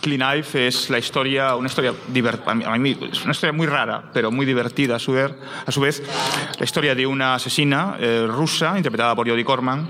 Killing 0.01 0.19
Knife 0.19 0.67
es 0.67 0.89
la 0.89 0.97
historia, 0.97 1.55
una 1.55 1.67
historia 1.67 1.93
a 2.65 2.69
es 3.11 3.23
una 3.23 3.31
historia 3.33 3.51
muy 3.53 3.67
rara, 3.67 4.03
pero 4.13 4.31
muy 4.31 4.45
divertida 4.45 4.95
a 4.95 4.99
su, 4.99 5.11
ver- 5.11 5.37
a 5.65 5.71
su 5.71 5.81
vez. 5.81 6.01
La 6.57 6.63
historia 6.65 6.95
de 6.95 7.05
una 7.05 7.35
asesina 7.35 7.97
eh, 7.99 8.25
rusa 8.27 8.73
interpretada 8.77 9.15
por 9.15 9.29
Jodie 9.29 9.45
Corman. 9.45 9.87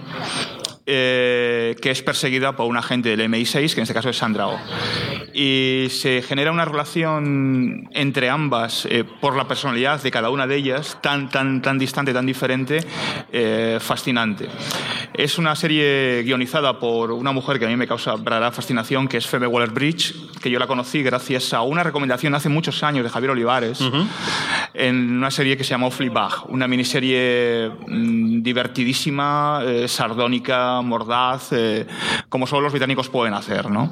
Eh, 0.85 1.75
que 1.81 1.91
es 1.91 2.01
perseguida 2.01 2.55
por 2.55 2.65
un 2.67 2.77
agente 2.77 3.15
del 3.15 3.29
MI6, 3.29 3.73
que 3.73 3.79
en 3.79 3.83
este 3.83 3.93
caso 3.93 4.09
es 4.09 4.17
Sandra 4.17 4.47
Oh. 4.47 4.59
Y 5.33 5.87
se 5.89 6.21
genera 6.21 6.51
una 6.51 6.65
relación 6.65 7.87
entre 7.93 8.29
ambas 8.29 8.85
eh, 8.89 9.03
por 9.03 9.35
la 9.35 9.47
personalidad 9.47 10.01
de 10.01 10.11
cada 10.11 10.29
una 10.29 10.47
de 10.47 10.55
ellas, 10.55 10.97
tan, 11.01 11.29
tan, 11.29 11.61
tan 11.61 11.77
distante, 11.77 12.13
tan 12.13 12.25
diferente, 12.25 12.83
eh, 13.31 13.77
fascinante. 13.79 14.49
Es 15.13 15.37
una 15.37 15.55
serie 15.55 16.23
guionizada 16.23 16.79
por 16.79 17.11
una 17.11 17.31
mujer 17.31 17.59
que 17.59 17.65
a 17.65 17.67
mí 17.69 17.75
me 17.75 17.87
causa 17.87 18.15
verdadera 18.15 18.51
fascinación, 18.51 19.07
que 19.07 19.17
es 19.17 19.27
Phoebe 19.27 19.47
Waller-Bridge, 19.47 20.39
que 20.41 20.49
yo 20.49 20.59
la 20.59 20.67
conocí 20.67 21.03
gracias 21.03 21.53
a 21.53 21.61
una 21.61 21.83
recomendación 21.83 22.33
hace 22.35 22.49
muchos 22.49 22.83
años 22.83 23.03
de 23.03 23.09
Javier 23.09 23.31
Olivares, 23.31 23.79
en 24.73 25.17
una 25.17 25.31
serie 25.31 25.57
que 25.57 25.63
se 25.63 25.71
llamó 25.71 25.91
Fleabag, 25.91 26.49
una 26.49 26.67
miniserie 26.67 27.71
mm, 27.87 28.41
divertidísima, 28.41 29.61
eh, 29.65 29.87
sardónica, 29.87 30.81
mordaz, 30.81 31.51
eh, 31.51 31.85
como 32.29 32.47
solo 32.47 32.61
los 32.61 32.71
británicos 32.71 33.09
pueden 33.09 33.33
hacer, 33.33 33.69
¿no? 33.69 33.91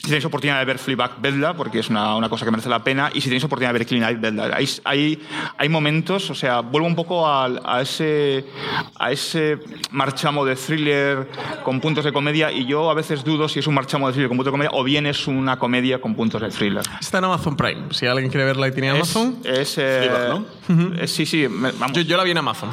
Si 0.00 0.06
tenéis 0.06 0.24
oportunidad 0.24 0.58
de 0.58 0.64
ver 0.64 0.78
Fleabag, 0.78 1.20
vedla, 1.20 1.54
porque 1.54 1.80
es 1.80 1.90
una, 1.90 2.16
una 2.16 2.30
cosa 2.30 2.46
que 2.46 2.50
merece 2.50 2.70
la 2.70 2.82
pena. 2.82 3.10
Y 3.12 3.20
si 3.20 3.28
tenéis 3.28 3.44
oportunidad 3.44 3.74
de 3.74 3.78
ver 3.80 3.86
Clean 3.86 4.02
Eye, 4.02 4.18
vedla. 4.18 4.50
Hay, 4.56 4.66
hay, 4.84 5.22
hay 5.58 5.68
momentos, 5.68 6.30
o 6.30 6.34
sea, 6.34 6.60
vuelvo 6.60 6.86
un 6.86 6.94
poco 6.94 7.26
a, 7.26 7.44
a, 7.44 7.82
ese, 7.82 8.46
a 8.98 9.12
ese 9.12 9.58
marchamo 9.90 10.46
de 10.46 10.56
thriller 10.56 11.28
con 11.62 11.80
puntos 11.80 12.02
de 12.04 12.14
comedia. 12.14 12.50
Y 12.50 12.64
yo 12.64 12.90
a 12.90 12.94
veces 12.94 13.22
dudo 13.22 13.46
si 13.46 13.58
es 13.58 13.66
un 13.66 13.74
marchamo 13.74 14.06
de 14.06 14.14
thriller 14.14 14.28
con 14.28 14.38
puntos 14.38 14.52
de 14.52 14.54
comedia 14.54 14.70
o 14.72 14.82
bien 14.82 15.04
es 15.04 15.26
una 15.26 15.58
comedia 15.58 16.00
con 16.00 16.14
puntos 16.14 16.40
de 16.40 16.48
thriller. 16.48 16.82
Está 16.98 17.18
en 17.18 17.24
Amazon 17.24 17.54
Prime. 17.54 17.88
Si 17.90 18.06
alguien 18.06 18.30
quiere 18.30 18.46
verla 18.46 18.68
y 18.68 18.72
tiene 18.72 18.88
Amazon. 18.88 19.36
Es, 19.44 19.58
es, 19.58 19.78
eh, 19.78 20.08
Fleabag, 20.08 21.02
eh, 21.02 21.06
sí, 21.06 21.26
sí, 21.26 21.46
vamos. 21.46 21.92
Yo, 21.92 22.00
yo 22.00 22.16
la 22.16 22.24
vi 22.24 22.30
en 22.30 22.38
Amazon. 22.38 22.70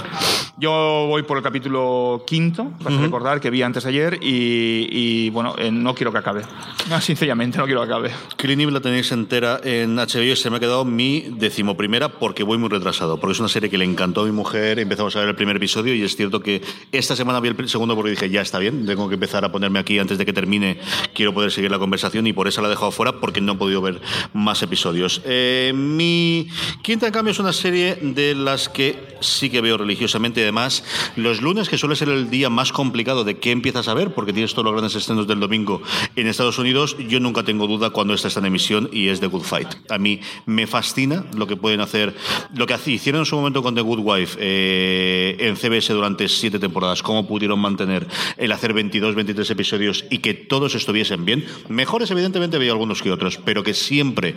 Yo 0.60 1.06
voy 1.08 1.22
por 1.24 1.38
el 1.38 1.44
capítulo 1.44 2.24
quinto, 2.26 2.72
vas 2.80 2.94
a 2.96 2.98
recordar, 2.98 3.40
que 3.40 3.52
vi 3.52 3.62
antes 3.62 3.84
de 3.84 3.90
ayer, 3.90 4.18
y, 4.22 4.88
y, 4.90 5.30
bueno, 5.30 5.54
eh, 5.60 5.70
no 5.72 5.94
quiero 5.94 6.12
que 6.12 6.18
acabe. 6.18 6.42
No, 6.90 7.00
sinceramente, 7.18 7.58
no 7.58 7.66
quiero 7.66 7.82
que 7.82 7.86
acabe. 7.88 8.12
Eve 8.38 8.72
la 8.72 8.80
tenéis 8.80 9.12
entera 9.12 9.60
en 9.64 9.96
HBO 9.96 10.36
se 10.36 10.50
me 10.52 10.58
ha 10.58 10.60
quedado 10.60 10.86
mi 10.86 11.22
decimoprimera 11.22 12.10
porque 12.10 12.44
voy 12.44 12.60
muy 12.60 12.70
retrasado, 12.70 13.20
porque 13.20 13.34
es 13.34 13.40
una 13.40 13.50
serie 13.50 13.72
que 13.72 13.78
le 13.78 13.86
encantó 13.86 14.22
a 14.22 14.26
mi 14.26 14.32
mujer, 14.32 14.78
empezamos 14.78 15.16
a 15.16 15.22
ver 15.22 15.30
el 15.30 15.36
primer 15.36 15.56
episodio 15.56 15.96
y 15.96 16.04
es 16.04 16.16
cierto 16.16 16.42
que 16.42 16.62
esta 16.92 17.16
semana 17.16 17.40
vi 17.40 17.50
el 17.50 17.70
segundo 17.70 17.96
porque 17.96 18.12
dije, 18.12 18.30
ya 18.30 18.42
está 18.42 18.60
bien, 18.60 18.86
tengo 18.86 19.10
que 19.10 19.16
empezar 19.16 19.44
a 19.44 19.52
ponerme 19.52 19.80
aquí 19.80 19.98
antes 19.98 20.20
de 20.20 20.26
que 20.26 20.34
termine, 20.34 20.80
quiero 21.16 21.34
poder 21.34 21.52
seguir 21.52 21.72
la 21.72 21.80
conversación 21.80 22.28
y 22.28 22.34
por 22.34 22.48
eso 22.48 22.62
la 22.62 22.68
he 22.68 22.70
dejado 22.70 22.92
fuera 22.92 23.14
porque 23.14 23.42
no 23.42 23.54
he 23.54 23.56
podido 23.56 23.82
ver 23.82 24.00
más 24.34 24.62
episodios. 24.62 25.22
Eh, 25.26 25.74
mi 25.76 26.48
quinta, 26.84 27.08
en 27.08 27.14
cambio, 27.14 27.32
es 27.32 27.40
una 27.40 27.54
serie 27.54 27.98
de 28.00 28.36
las 28.36 28.70
que 28.70 29.18
sí 29.22 29.50
que 29.50 29.62
veo 29.62 29.78
religiosamente 29.78 30.44
además 30.44 30.84
los 31.16 31.42
lunes, 31.42 31.68
que 31.68 31.78
suele 31.80 31.96
ser 31.96 32.10
el 32.10 32.30
día 32.30 32.50
más 32.50 32.72
complicado 32.72 33.24
de 33.24 33.40
qué 33.40 33.52
empiezas 33.52 33.88
a 33.88 33.96
ver, 33.96 34.14
porque 34.14 34.34
tienes 34.34 34.52
todos 34.52 34.66
los 34.66 34.74
grandes 34.74 34.96
estrenos 34.96 35.28
del 35.28 35.40
domingo 35.40 35.82
en 36.16 36.28
Estados 36.28 36.60
Unidos, 36.60 36.96
yo 37.08 37.20
nunca 37.20 37.44
tengo 37.44 37.68
duda 37.68 37.90
cuando 37.90 38.14
esta 38.14 38.28
está 38.28 38.40
en 38.40 38.48
emisión 38.48 38.90
y 38.92 39.08
es 39.10 39.20
The 39.20 39.28
Good 39.28 39.44
Fight. 39.44 39.68
A 39.90 39.98
mí 39.98 40.20
me 40.46 40.68
fascina 40.68 41.26
lo 41.36 41.48
que 41.48 41.56
pueden 41.56 41.82
hacer, 41.82 42.16
lo 42.56 42.66
que 42.66 42.76
hicieron 42.86 43.22
en 43.22 43.26
su 43.26 43.36
momento 43.36 43.62
con 43.64 43.76
The 43.76 43.82
Good 43.82 44.00
Wife 44.00 44.38
eh, 44.40 45.38
en 45.40 45.58
CBS 45.58 45.94
durante 45.94 46.28
siete 46.28 46.60
temporadas, 46.60 47.02
cómo 47.02 47.28
pudieron 47.28 47.60
mantener 47.60 48.08
el 48.38 48.52
hacer 48.52 48.74
22, 48.74 49.16
23 49.16 49.50
episodios 49.50 50.06
y 50.10 50.20
que 50.20 50.34
todos 50.34 50.76
estuviesen 50.76 51.26
bien. 51.26 51.46
Mejores, 51.70 52.12
evidentemente, 52.12 52.58
había 52.58 52.72
algunos 52.72 53.02
que 53.02 53.12
otros, 53.12 53.38
pero 53.38 53.64
que 53.64 53.74
siempre 53.74 54.36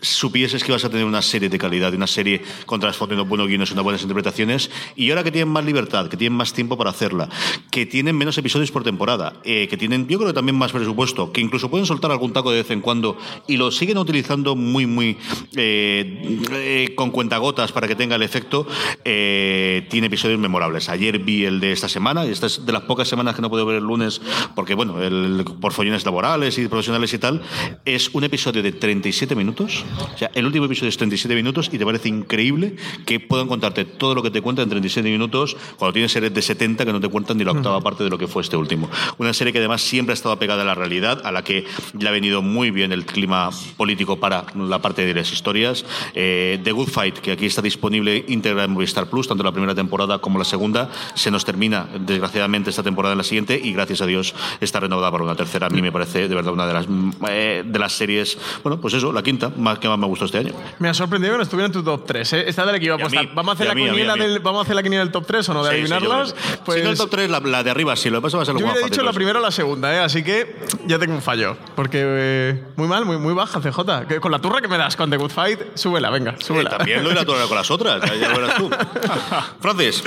supieses 0.00 0.64
que 0.64 0.72
ibas 0.72 0.84
a 0.84 0.90
tener 0.90 1.04
una 1.06 1.22
serie 1.22 1.48
de 1.48 1.58
calidad, 1.58 1.94
una 1.94 2.06
serie 2.06 2.42
con 2.66 2.80
trasfondo, 2.80 3.14
unos 3.14 3.28
buenos 3.28 3.48
guiones, 3.48 3.70
unas 3.72 3.84
buenas 3.84 4.02
interpretaciones, 4.02 4.70
y 4.94 5.10
ahora 5.10 5.24
que 5.24 5.32
tienen 5.32 5.48
más 5.48 5.64
libertad, 5.64 6.08
que 6.08 6.16
tienen 6.16 6.36
más 6.36 6.52
tiempo 6.52 6.76
para 6.76 6.90
hacerla, 6.90 7.28
que 7.70 7.86
tienen 7.86 8.16
menos 8.16 8.38
episodios 8.38 8.70
por 8.70 8.84
temporada, 8.84 9.34
eh, 9.44 9.68
que 9.68 9.76
tienen, 9.76 10.06
yo 10.08 10.18
creo 10.18 10.30
que 10.30 10.34
también 10.34 10.56
más 10.56 10.72
presupuesto, 10.72 11.32
que 11.32 11.40
incluso 11.40 11.70
pueden 11.70 11.86
soltar 11.86 12.05
soltar 12.06 12.12
algún 12.12 12.32
taco 12.32 12.50
de 12.50 12.58
vez 12.58 12.70
en 12.70 12.80
cuando 12.80 13.16
y 13.46 13.56
lo 13.56 13.70
siguen 13.70 13.98
utilizando 13.98 14.54
muy, 14.56 14.86
muy 14.86 15.16
eh, 15.56 16.40
eh, 16.52 16.94
con 16.94 17.10
cuentagotas 17.10 17.72
para 17.72 17.88
que 17.88 17.94
tenga 17.94 18.16
el 18.16 18.22
efecto, 18.22 18.66
eh, 19.04 19.86
tiene 19.90 20.06
episodios 20.06 20.38
memorables. 20.38 20.88
Ayer 20.88 21.18
vi 21.18 21.44
el 21.44 21.60
de 21.60 21.72
esta 21.72 21.88
semana, 21.88 22.24
y 22.26 22.30
esta 22.30 22.46
es 22.46 22.64
de 22.64 22.72
las 22.72 22.82
pocas 22.82 23.08
semanas 23.08 23.34
que 23.34 23.42
no 23.42 23.50
puedo 23.50 23.66
ver 23.66 23.76
el 23.76 23.84
lunes 23.84 24.20
porque, 24.54 24.74
bueno, 24.74 25.02
el, 25.02 25.44
por 25.60 25.72
follones 25.72 26.04
laborales 26.04 26.58
y 26.58 26.68
profesionales 26.68 27.12
y 27.12 27.18
tal, 27.18 27.42
es 27.84 28.10
un 28.12 28.24
episodio 28.24 28.62
de 28.62 28.72
37 28.72 29.34
minutos. 29.34 29.84
O 30.14 30.18
sea, 30.18 30.30
el 30.34 30.46
último 30.46 30.66
episodio 30.66 30.88
es 30.88 30.96
37 30.96 31.34
minutos 31.34 31.70
y 31.72 31.78
te 31.78 31.84
parece 31.84 32.08
increíble 32.08 32.76
que 33.04 33.20
puedan 33.20 33.48
contarte 33.48 33.84
todo 33.84 34.14
lo 34.14 34.22
que 34.22 34.30
te 34.30 34.40
cuentan 34.40 34.64
en 34.64 34.70
37 34.70 35.08
minutos 35.08 35.56
cuando 35.76 35.92
tienes 35.92 36.12
series 36.12 36.32
de 36.32 36.42
70 36.42 36.84
que 36.84 36.92
no 36.92 37.00
te 37.00 37.08
cuentan 37.08 37.38
ni 37.38 37.44
la 37.44 37.52
octava 37.52 37.80
parte 37.80 38.04
de 38.04 38.10
lo 38.10 38.18
que 38.18 38.26
fue 38.26 38.42
este 38.42 38.56
último. 38.56 38.88
Una 39.18 39.32
serie 39.32 39.52
que 39.52 39.58
además 39.58 39.82
siempre 39.82 40.12
ha 40.12 40.14
estado 40.14 40.34
apegada 40.34 40.62
a 40.62 40.64
la 40.64 40.74
realidad, 40.74 41.22
a 41.24 41.32
la 41.32 41.42
que 41.42 41.64
le 41.98 42.08
ha 42.08 42.12
venido 42.12 42.42
muy 42.42 42.70
bien 42.70 42.92
el 42.92 43.04
clima 43.06 43.50
político 43.76 44.18
para 44.18 44.44
la 44.54 44.80
parte 44.80 45.04
de 45.06 45.14
las 45.14 45.32
historias. 45.32 45.84
Eh, 46.14 46.58
The 46.62 46.72
Good 46.72 46.88
Fight, 46.88 47.18
que 47.18 47.32
aquí 47.32 47.46
está 47.46 47.62
disponible 47.62 48.24
íntegra 48.28 48.64
en 48.64 48.72
Movistar 48.72 49.06
Plus, 49.06 49.28
tanto 49.28 49.42
la 49.44 49.52
primera 49.52 49.74
temporada 49.74 50.18
como 50.18 50.38
la 50.38 50.44
segunda, 50.44 50.90
se 51.14 51.30
nos 51.30 51.44
termina 51.44 51.86
desgraciadamente 52.00 52.70
esta 52.70 52.82
temporada 52.82 53.12
en 53.12 53.18
la 53.18 53.24
siguiente 53.24 53.60
y 53.62 53.72
gracias 53.72 54.00
a 54.00 54.06
Dios 54.06 54.34
está 54.60 54.80
renovada 54.80 55.10
para 55.10 55.24
una 55.24 55.34
tercera. 55.36 55.66
A 55.66 55.70
mí 55.70 55.82
me 55.82 55.92
parece 55.92 56.28
de 56.28 56.34
verdad 56.34 56.52
una 56.52 56.66
de 56.66 56.72
las, 56.74 56.86
eh, 57.28 57.62
de 57.66 57.78
las 57.78 57.92
series, 57.92 58.38
bueno, 58.62 58.80
pues 58.80 58.94
eso, 58.94 59.12
la 59.12 59.22
quinta, 59.22 59.50
más 59.56 59.78
que 59.78 59.88
más 59.88 59.98
me 59.98 60.06
gustó 60.06 60.24
este 60.26 60.38
año. 60.38 60.52
Me 60.78 60.88
ha 60.88 60.94
sorprendido 60.94 61.32
que 61.32 61.38
no 61.38 61.42
estuviera 61.42 61.66
en 61.66 61.72
tu 61.72 61.82
top 61.82 62.04
3. 62.06 62.32
¿eh? 62.34 62.44
Esta 62.48 62.66
de 62.66 62.72
la 62.72 62.78
que 62.78 62.84
iba 62.86 62.94
a 62.94 62.98
apostar. 62.98 63.24
mí, 63.24 63.30
¿Vamos 63.34 63.50
a 63.50 63.54
hacer 63.54 63.66
la 63.68 63.74
mí, 63.74 63.84
quiniela 63.84 64.12
a 64.12 64.16
mí. 64.16 64.22
del 64.22 64.38
¿Vamos 64.40 64.60
a 64.60 64.62
hacer 64.62 64.76
la 64.76 64.82
quiniela 64.82 65.04
del 65.04 65.12
top 65.12 65.26
3 65.26 65.48
o 65.48 65.54
no? 65.54 65.64
De 65.64 65.70
Sí, 65.70 65.86
sí, 65.86 65.92
adivinarlas. 65.92 66.32
creo. 66.32 66.58
pues 66.64 66.78
si 66.78 66.84
no 66.84 66.90
el 66.90 66.98
top 66.98 67.10
3, 67.10 67.30
la, 67.30 67.40
la 67.40 67.62
de 67.62 67.70
arriba, 67.70 67.96
si 67.96 68.10
lo 68.10 68.18
que 68.18 68.22
pasa 68.22 68.36
va 68.36 68.42
a 68.42 68.46
ser 68.46 68.54
lo 68.54 68.60
yo 68.60 68.66
hubiera 68.66 68.86
dicho 68.86 69.02
la 69.02 69.06
pues. 69.10 69.16
primera 69.16 69.38
o 69.38 69.42
la 69.42 69.50
segunda, 69.50 69.94
¿eh? 69.94 69.98
así 70.00 70.22
que 70.22 70.56
ya 70.86 70.98
tengo 70.98 71.14
un 71.14 71.22
fallo. 71.22 71.56
Porque 71.74 71.85
eh, 71.94 72.62
muy 72.76 72.88
mal, 72.88 73.04
muy, 73.04 73.16
muy 73.18 73.34
baja, 73.34 73.60
CJ. 73.60 74.06
Que 74.08 74.20
con 74.20 74.32
la 74.32 74.38
turra 74.38 74.60
que 74.60 74.68
me 74.68 74.76
das 74.78 74.96
con 74.96 75.10
The 75.10 75.16
Good 75.16 75.30
Fight, 75.30 75.60
súbela, 75.74 76.10
venga, 76.10 76.32
Eh, 76.32 76.36
súbela. 76.44 76.70
también 76.70 77.02
lo 77.04 77.10
irá 77.10 77.22
a 77.22 77.24
con 77.24 77.56
las 77.56 77.70
otras, 77.70 78.02
ya, 78.18 78.28
lo 78.28 78.40
verás 78.40 78.54
tú. 78.56 78.70
Francis, 79.60 80.02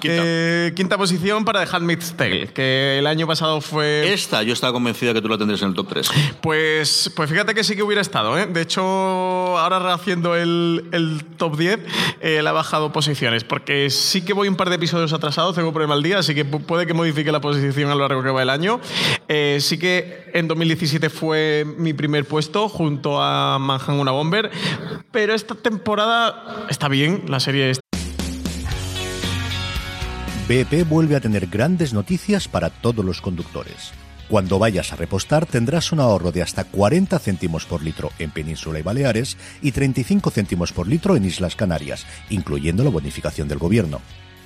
quinta. 0.00 0.22
Eh, 0.24 0.72
quinta 0.76 0.96
posición 0.98 1.44
para 1.44 1.64
The 1.64 1.76
Handmaid's 1.76 2.14
Tale, 2.16 2.48
que 2.48 2.98
el 2.98 3.06
año 3.06 3.26
pasado 3.26 3.60
fue... 3.60 4.12
Esta 4.12 4.42
yo 4.42 4.52
estaba 4.52 4.72
convencida 4.72 5.12
que 5.12 5.20
tú 5.22 5.28
la 5.28 5.38
tendrías 5.38 5.62
en 5.62 5.68
el 5.68 5.74
top 5.74 5.88
3. 5.88 6.10
Pues, 6.40 7.10
pues 7.14 7.30
fíjate 7.30 7.54
que 7.54 7.64
sí 7.64 7.76
que 7.76 7.82
hubiera 7.82 8.00
estado. 8.02 8.38
¿eh? 8.38 8.46
De 8.46 8.60
hecho, 8.62 8.82
ahora 8.82 9.78
rehaciendo 9.78 10.36
el, 10.36 10.84
el 10.92 11.24
top 11.36 11.56
10, 11.56 11.80
eh, 12.20 12.40
le 12.42 12.48
ha 12.48 12.52
bajado 12.52 12.92
posiciones. 12.92 13.44
Porque 13.44 13.90
sí 13.90 14.22
que 14.22 14.32
voy 14.32 14.48
un 14.48 14.56
par 14.56 14.68
de 14.68 14.76
episodios 14.76 15.12
atrasados, 15.12 15.54
tengo 15.54 15.72
problema 15.72 15.94
al 15.94 16.02
día, 16.02 16.18
así 16.18 16.34
que 16.34 16.46
pu- 16.46 16.64
puede 16.64 16.86
que 16.86 16.94
modifique 16.94 17.30
la 17.32 17.40
posición 17.40 17.90
a 17.90 17.94
lo 17.94 18.00
largo 18.00 18.22
que 18.22 18.30
va 18.30 18.42
el 18.42 18.50
año. 18.50 18.80
Eh, 19.28 19.58
sí 19.60 19.78
que 19.78 20.30
en 20.34 20.48
2017 20.48 21.10
fue 21.12 21.64
mi 21.78 21.92
primer 21.92 22.26
puesto 22.26 22.68
junto 22.68 23.22
a 23.22 23.58
Manhattan 23.58 24.00
una 24.00 24.10
Bomber. 24.10 24.50
Pero 25.10 25.34
esta 25.34 25.54
temporada 25.54 26.66
está 26.68 26.88
bien, 26.88 27.24
la 27.28 27.38
serie 27.38 27.70
está 27.70 27.82
BP 30.48 30.88
vuelve 30.88 31.14
a 31.16 31.20
tener 31.20 31.46
grandes 31.46 31.94
noticias 31.94 32.48
para 32.48 32.68
todos 32.68 33.04
los 33.04 33.20
conductores. 33.20 33.92
Cuando 34.28 34.58
vayas 34.58 34.92
a 34.92 34.96
repostar 34.96 35.46
tendrás 35.46 35.92
un 35.92 36.00
ahorro 36.00 36.32
de 36.32 36.42
hasta 36.42 36.64
40 36.64 37.18
céntimos 37.18 37.64
por 37.64 37.82
litro 37.82 38.10
en 38.18 38.30
Península 38.30 38.78
y 38.78 38.82
Baleares 38.82 39.36
y 39.60 39.72
35 39.72 40.30
céntimos 40.30 40.72
por 40.72 40.88
litro 40.88 41.16
en 41.16 41.24
Islas 41.24 41.54
Canarias, 41.54 42.06
incluyendo 42.28 42.82
la 42.82 42.90
bonificación 42.90 43.46
del 43.46 43.58
gobierno. 43.58 44.00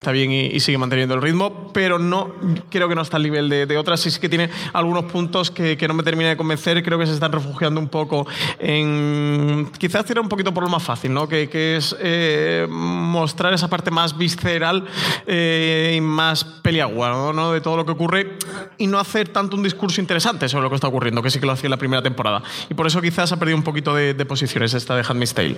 Está 0.00 0.12
bien 0.12 0.32
y, 0.32 0.46
y 0.46 0.60
sigue 0.60 0.78
manteniendo 0.78 1.14
el 1.14 1.20
ritmo, 1.20 1.70
pero 1.74 1.98
no 1.98 2.32
creo 2.70 2.88
que 2.88 2.94
no 2.94 3.02
está 3.02 3.18
al 3.18 3.22
nivel 3.22 3.50
de, 3.50 3.66
de 3.66 3.76
otras. 3.76 4.00
Sí 4.00 4.10
que 4.18 4.30
tiene 4.30 4.48
algunos 4.72 5.04
puntos 5.12 5.50
que, 5.50 5.76
que 5.76 5.86
no 5.86 5.92
me 5.92 6.02
termina 6.02 6.30
de 6.30 6.38
convencer. 6.38 6.82
Creo 6.82 6.98
que 6.98 7.04
se 7.04 7.12
están 7.12 7.30
refugiando 7.30 7.78
un 7.78 7.88
poco 7.88 8.26
en. 8.58 9.70
Quizás 9.76 10.06
tirar 10.06 10.22
un 10.22 10.30
poquito 10.30 10.54
por 10.54 10.64
lo 10.64 10.70
más 10.70 10.82
fácil, 10.82 11.12
¿no? 11.12 11.28
Que, 11.28 11.50
que 11.50 11.76
es 11.76 11.94
eh, 12.00 12.66
mostrar 12.70 13.52
esa 13.52 13.68
parte 13.68 13.90
más 13.90 14.16
visceral 14.16 14.86
eh, 15.26 15.92
y 15.94 16.00
más 16.00 16.44
peliagua, 16.44 17.10
¿no? 17.10 17.34
¿no? 17.34 17.52
De 17.52 17.60
todo 17.60 17.76
lo 17.76 17.84
que 17.84 17.92
ocurre 17.92 18.38
y 18.78 18.86
no 18.86 18.98
hacer 18.98 19.28
tanto 19.28 19.54
un 19.54 19.62
discurso 19.62 20.00
interesante 20.00 20.48
sobre 20.48 20.62
lo 20.62 20.70
que 20.70 20.76
está 20.76 20.88
ocurriendo, 20.88 21.22
que 21.22 21.28
sí 21.28 21.40
que 21.40 21.44
lo 21.44 21.52
hacía 21.52 21.66
en 21.66 21.72
la 21.72 21.76
primera 21.76 22.02
temporada. 22.02 22.42
Y 22.70 22.72
por 22.72 22.86
eso 22.86 23.02
quizás 23.02 23.32
ha 23.32 23.38
perdido 23.38 23.58
un 23.58 23.64
poquito 23.64 23.94
de, 23.94 24.14
de 24.14 24.24
posiciones 24.24 24.72
esta 24.72 24.96
de 24.96 25.02
Handmaid's 25.06 25.34
Tale. 25.34 25.56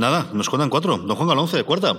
Nada, 0.00 0.28
nos 0.32 0.48
cuentan 0.48 0.70
cuatro. 0.70 0.96
Don 0.96 1.14
Juan 1.14 1.28
Galonce, 1.28 1.62
cuarta. 1.62 1.94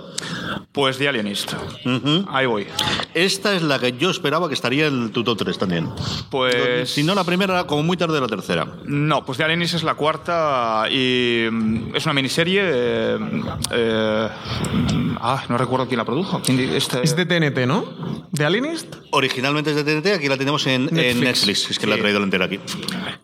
Pues 0.72 0.98
The 0.98 1.08
Alienist. 1.08 1.52
Ujú. 1.86 2.26
Ahí 2.28 2.46
voy. 2.46 2.66
Esta 3.14 3.54
es 3.54 3.62
la 3.62 3.78
que 3.78 3.92
yo 3.92 4.10
esperaba 4.10 4.48
que 4.48 4.54
estaría 4.54 4.86
en 4.88 5.12
tu 5.12 5.22
top 5.22 5.38
3 5.38 5.56
también. 5.56 5.88
Pues. 6.28 6.90
Si 6.90 7.04
no 7.04 7.14
la 7.14 7.22
primera, 7.22 7.64
como 7.64 7.84
muy 7.84 7.96
tarde 7.96 8.20
la 8.20 8.26
tercera. 8.26 8.66
No, 8.86 9.24
pues 9.24 9.38
The 9.38 9.44
Alienist 9.44 9.74
es 9.74 9.84
la 9.84 9.94
cuarta 9.94 10.86
y 10.90 11.46
mm, 11.48 11.94
es 11.94 12.04
una 12.04 12.14
miniserie. 12.14 12.60
eh, 12.64 13.18
eh, 13.70 14.28
ah, 15.20 15.44
no 15.48 15.56
recuerdo 15.56 15.86
quién 15.86 15.98
la 15.98 16.04
produjo. 16.04 16.40
¿Quién 16.44 16.58
este- 16.58 17.02
Es 17.04 17.14
de 17.14 17.24
TNT, 17.24 17.66
¿no? 17.68 17.84
¿De 18.32 18.44
Alienist? 18.44 18.96
Originalmente 19.12 19.70
es 19.70 19.76
de 19.76 19.84
TNT, 19.84 20.14
aquí 20.16 20.28
la 20.28 20.36
tenemos 20.38 20.66
en 20.66 20.88
en 20.88 20.94
Netflix. 20.94 21.20
Netflix. 21.22 21.70
Es 21.70 21.78
que 21.78 21.86
la 21.86 21.94
he 21.94 21.98
traído 21.98 22.18
la 22.18 22.24
entera 22.24 22.46
aquí. 22.46 22.58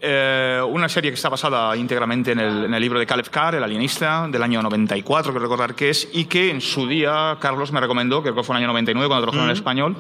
Eh, 0.01 0.61
una 0.69 0.89
serie 0.89 1.11
que 1.11 1.15
está 1.17 1.29
basada 1.31 1.75
íntegramente 1.77 2.33
en 2.33 2.39
el, 2.41 2.65
en 2.67 2.75
el 2.75 2.81
libro 2.81 3.01
de 3.01 3.07
Caleb 3.07 3.29
Carr, 3.31 3.55
El 3.57 3.65
alienista, 3.65 4.29
del 4.31 4.43
año 4.43 4.61
94, 4.71 5.33
creo 5.33 5.43
recordar 5.43 5.75
que 5.75 5.91
es, 5.91 6.09
y 6.13 6.25
que 6.25 6.51
en 6.51 6.61
su 6.61 6.87
día 6.87 7.37
Carlos 7.41 7.73
me 7.73 7.81
recomendó, 7.81 8.23
creo 8.23 8.35
que 8.35 8.43
fue 8.43 8.55
en 8.55 8.59
el 8.59 8.65
año 8.65 8.73
99 8.73 9.09
cuando 9.09 9.27
trabajó 9.27 9.45
en 9.45 9.57
español, 9.57 9.97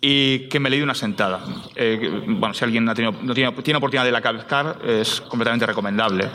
y 0.00 0.48
que 0.48 0.58
me 0.60 0.70
leí 0.70 0.80
una 0.80 0.94
sentada. 0.94 1.40
Eh, 1.74 1.98
que, 2.00 2.08
bueno, 2.08 2.54
si 2.54 2.64
alguien 2.64 2.88
ha 2.88 2.94
tenido, 2.94 3.14
no 3.22 3.34
tiene, 3.34 3.52
tiene 3.62 3.78
oportunidad 3.78 4.04
de 4.04 4.12
la 4.12 4.22
Carr, 4.22 4.78
es 4.86 5.20
completamente 5.20 5.66
recomendable. 5.66 6.28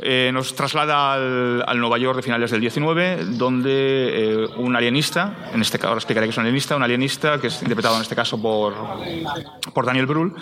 Eh, 0.00 0.30
nos 0.32 0.54
traslada 0.54 1.12
al, 1.12 1.62
al 1.66 1.78
Nueva 1.78 1.98
York 1.98 2.16
de 2.16 2.22
finales 2.22 2.50
del 2.50 2.60
19, 2.60 3.24
donde 3.36 3.70
eh, 3.70 4.46
un 4.56 4.74
alienista, 4.74 5.50
en 5.52 5.60
este 5.60 5.78
caso 5.78 5.88
ahora 5.88 5.98
explicaré 5.98 6.26
que 6.26 6.30
es 6.30 6.36
un 6.36 6.42
alienista, 6.42 6.76
un 6.76 6.82
alienista 6.82 7.40
que 7.40 7.48
es 7.48 7.62
interpretado 7.62 7.96
en 7.96 8.02
este 8.02 8.16
caso 8.16 8.40
por, 8.40 8.74
por 9.72 9.86
Daniel 9.86 10.06
Brühl, 10.06 10.34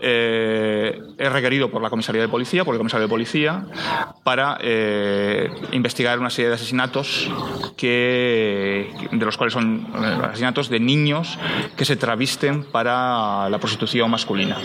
es 0.00 1.32
requerido 1.32 1.70
por 1.70 1.80
la 1.80 1.90
comisaría 1.90 2.22
de 2.22 2.28
policía, 2.28 2.64
por 2.64 2.74
el 2.74 2.78
comisario 2.78 3.06
de 3.06 3.10
policía, 3.10 3.64
para 4.24 4.58
investigar 5.72 6.18
una 6.18 6.30
serie 6.30 6.48
de 6.48 6.54
asesinatos 6.54 7.30
que, 7.76 8.90
de 9.10 9.24
los 9.24 9.36
cuales 9.36 9.52
son 9.52 9.86
eh, 9.94 10.18
asesinatos 10.24 10.68
de 10.68 10.80
niños 10.80 11.38
que 11.76 11.84
se 11.84 11.96
travisten 11.96 12.64
para 12.64 13.48
la 13.48 13.58
prostitución 13.58 14.10
masculina. 14.10 14.58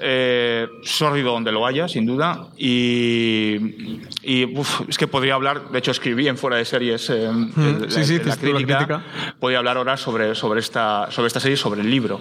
Eh, 0.00 0.66
sórdido 0.82 1.32
donde 1.32 1.50
lo 1.52 1.66
haya, 1.66 1.88
sin 1.88 2.06
duda, 2.06 2.46
y, 2.56 4.00
y, 4.22 4.44
uf, 4.56 4.82
es 4.88 4.96
que 4.98 5.06
podría 5.06 5.34
hablar, 5.34 5.70
de 5.70 5.78
hecho 5.78 5.90
escribí 5.90 6.28
en 6.28 6.36
fuera 6.38 6.56
de 6.56 6.64
series 6.64 7.10
eh, 7.10 7.24
en 7.26 7.52
sí, 7.52 7.60
sí, 7.88 7.94
la 7.96 8.00
hiciste 8.02 8.28
la 8.28 8.36
crítica, 8.36 8.76
crítica. 8.78 9.02
podría 9.40 9.58
hablar 9.58 9.76
ahora 9.76 9.96
sobre, 9.96 10.34
sobre, 10.34 10.60
esta, 10.60 11.10
sobre 11.10 11.26
esta 11.28 11.40
serie, 11.40 11.56
sobre 11.56 11.80
el 11.80 11.90
libro. 11.90 12.20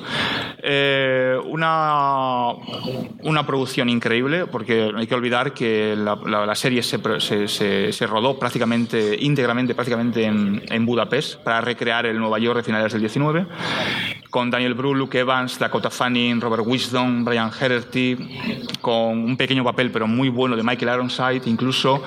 Eh, 0.64 1.38
una, 1.46 2.50
una 3.24 3.46
producción 3.46 3.90
increíble, 3.90 4.46
porque 4.48 4.92
no 4.92 5.00
hay 5.00 5.08
que 5.08 5.16
olvidar 5.16 5.54
que 5.54 5.96
la, 5.98 6.16
la- 6.26 6.46
la 6.46 6.56
serie 6.56 6.82
se, 6.84 7.00
se, 7.20 7.48
se- 7.48 7.92
se 7.94 8.08
rodó 8.08 8.40
prácticamente, 8.40 9.18
íntegramente, 9.20 9.76
prácticamente 9.76 10.24
en, 10.24 10.64
en 10.70 10.86
Budapest, 10.86 11.36
para 11.44 11.62
recrear 11.62 12.06
el 12.06 12.18
Nueva 12.18 12.40
York 12.40 12.58
de 12.58 12.64
finales 12.64 12.92
del 12.94 13.02
19. 13.02 13.46
Con 14.30 14.50
Daniel 14.52 14.74
Bru, 14.74 14.94
Luke 14.94 15.18
Evans, 15.20 15.58
Dakota 15.60 15.90
Fanning, 15.90 16.40
Robert 16.42 16.64
Wisdom, 16.66 17.24
Brian 17.26 17.50
Hererty, 17.60 18.18
con 18.82 19.18
un 19.24 19.38
pequeño 19.38 19.64
papel 19.64 19.92
pero 19.92 20.08
muy 20.08 20.30
bueno 20.30 20.56
de 20.56 20.64
Michael 20.64 20.94
Ironside 20.96 21.42
incluso, 21.50 22.04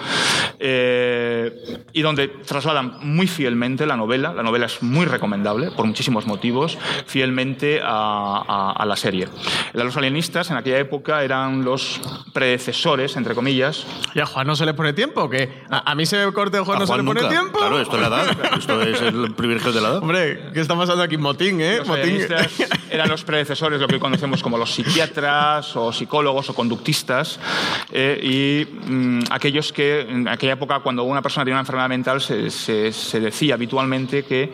eh, 0.59 1.85
y 1.93 2.03
donde 2.03 2.29
trasladan 2.29 2.95
muy 3.03 3.27
fielmente 3.27 3.87
la 3.87 3.97
novela, 3.97 4.33
la 4.35 4.43
novela 4.43 4.67
es 4.67 4.83
muy 4.83 5.07
recomendable 5.07 5.71
por 5.71 5.87
muchísimos 5.87 6.27
motivos, 6.27 6.79
fielmente 7.07 7.81
a, 7.83 8.43
a- 8.47 8.73
a 8.73 8.87
la 8.87 8.97
serie. 8.97 9.29
Los 9.73 9.97
alienistas 9.97 10.51
en 10.51 10.57
aquella 10.57 10.79
época 10.79 11.23
eran 11.25 11.65
los 11.65 12.01
predecesores, 12.33 13.17
entre 13.17 13.35
comillas, 13.35 13.87
¿Y 14.15 14.21
a 14.21 14.27
Juan 14.27 14.47
no 14.47 14.57
se 14.57 14.67
le 14.67 14.75
pone 14.75 14.93
tiempo? 14.93 15.31
¿Que 15.31 15.63
a, 15.71 15.91
a 15.91 15.95
mí 15.95 16.05
se 16.05 16.25
me 16.25 16.33
corte 16.33 16.59
Juan 16.61 16.77
A 16.77 16.81
no 16.81 16.87
se 16.87 16.93
Juan 16.93 17.01
le 17.01 17.07
pone 17.07 17.21
nunca. 17.23 17.33
tiempo? 17.35 17.59
Claro, 17.59 17.81
esto 17.81 17.97
es 17.97 18.03
la 18.03 18.09
edad. 18.09 18.57
Esto 18.59 18.83
es 18.83 19.01
el 19.03 19.33
privilegio 19.35 19.73
de 19.73 19.81
la 19.81 19.89
edad. 19.89 19.99
Hombre, 19.99 20.51
¿qué 20.53 20.61
está 20.61 20.77
pasando 20.77 21.03
aquí? 21.03 21.17
Motín, 21.17 21.61
¿eh? 21.61 21.79
Los 21.79 21.89
Motín. 21.89 22.20
eran 22.91 23.09
los 23.09 23.25
predecesores 23.25 23.79
de 23.79 23.83
lo 23.83 23.89
que 23.89 23.95
hoy 23.95 24.01
conocemos 24.01 24.43
como 24.43 24.59
los 24.59 24.73
psiquiatras 24.75 25.75
o 25.77 25.93
psicólogos 25.93 26.51
o 26.51 26.55
conductistas 26.55 27.39
eh, 27.93 28.21
y 28.23 28.91
mm, 28.91 29.21
aquellos 29.31 29.73
que 29.73 30.01
en 30.03 30.29
aquella 30.29 30.55
época 30.55 30.81
cuando 30.81 31.05
una 31.05 31.23
persona 31.23 31.45
tenía 31.45 31.55
una 31.57 31.61
enfermedad 31.63 31.89
mental 31.89 32.21
se, 32.21 32.51
se- 32.51 32.93
se 32.93 33.21
decía 33.21 33.55
habitualmente 33.55 34.25
que 34.25 34.53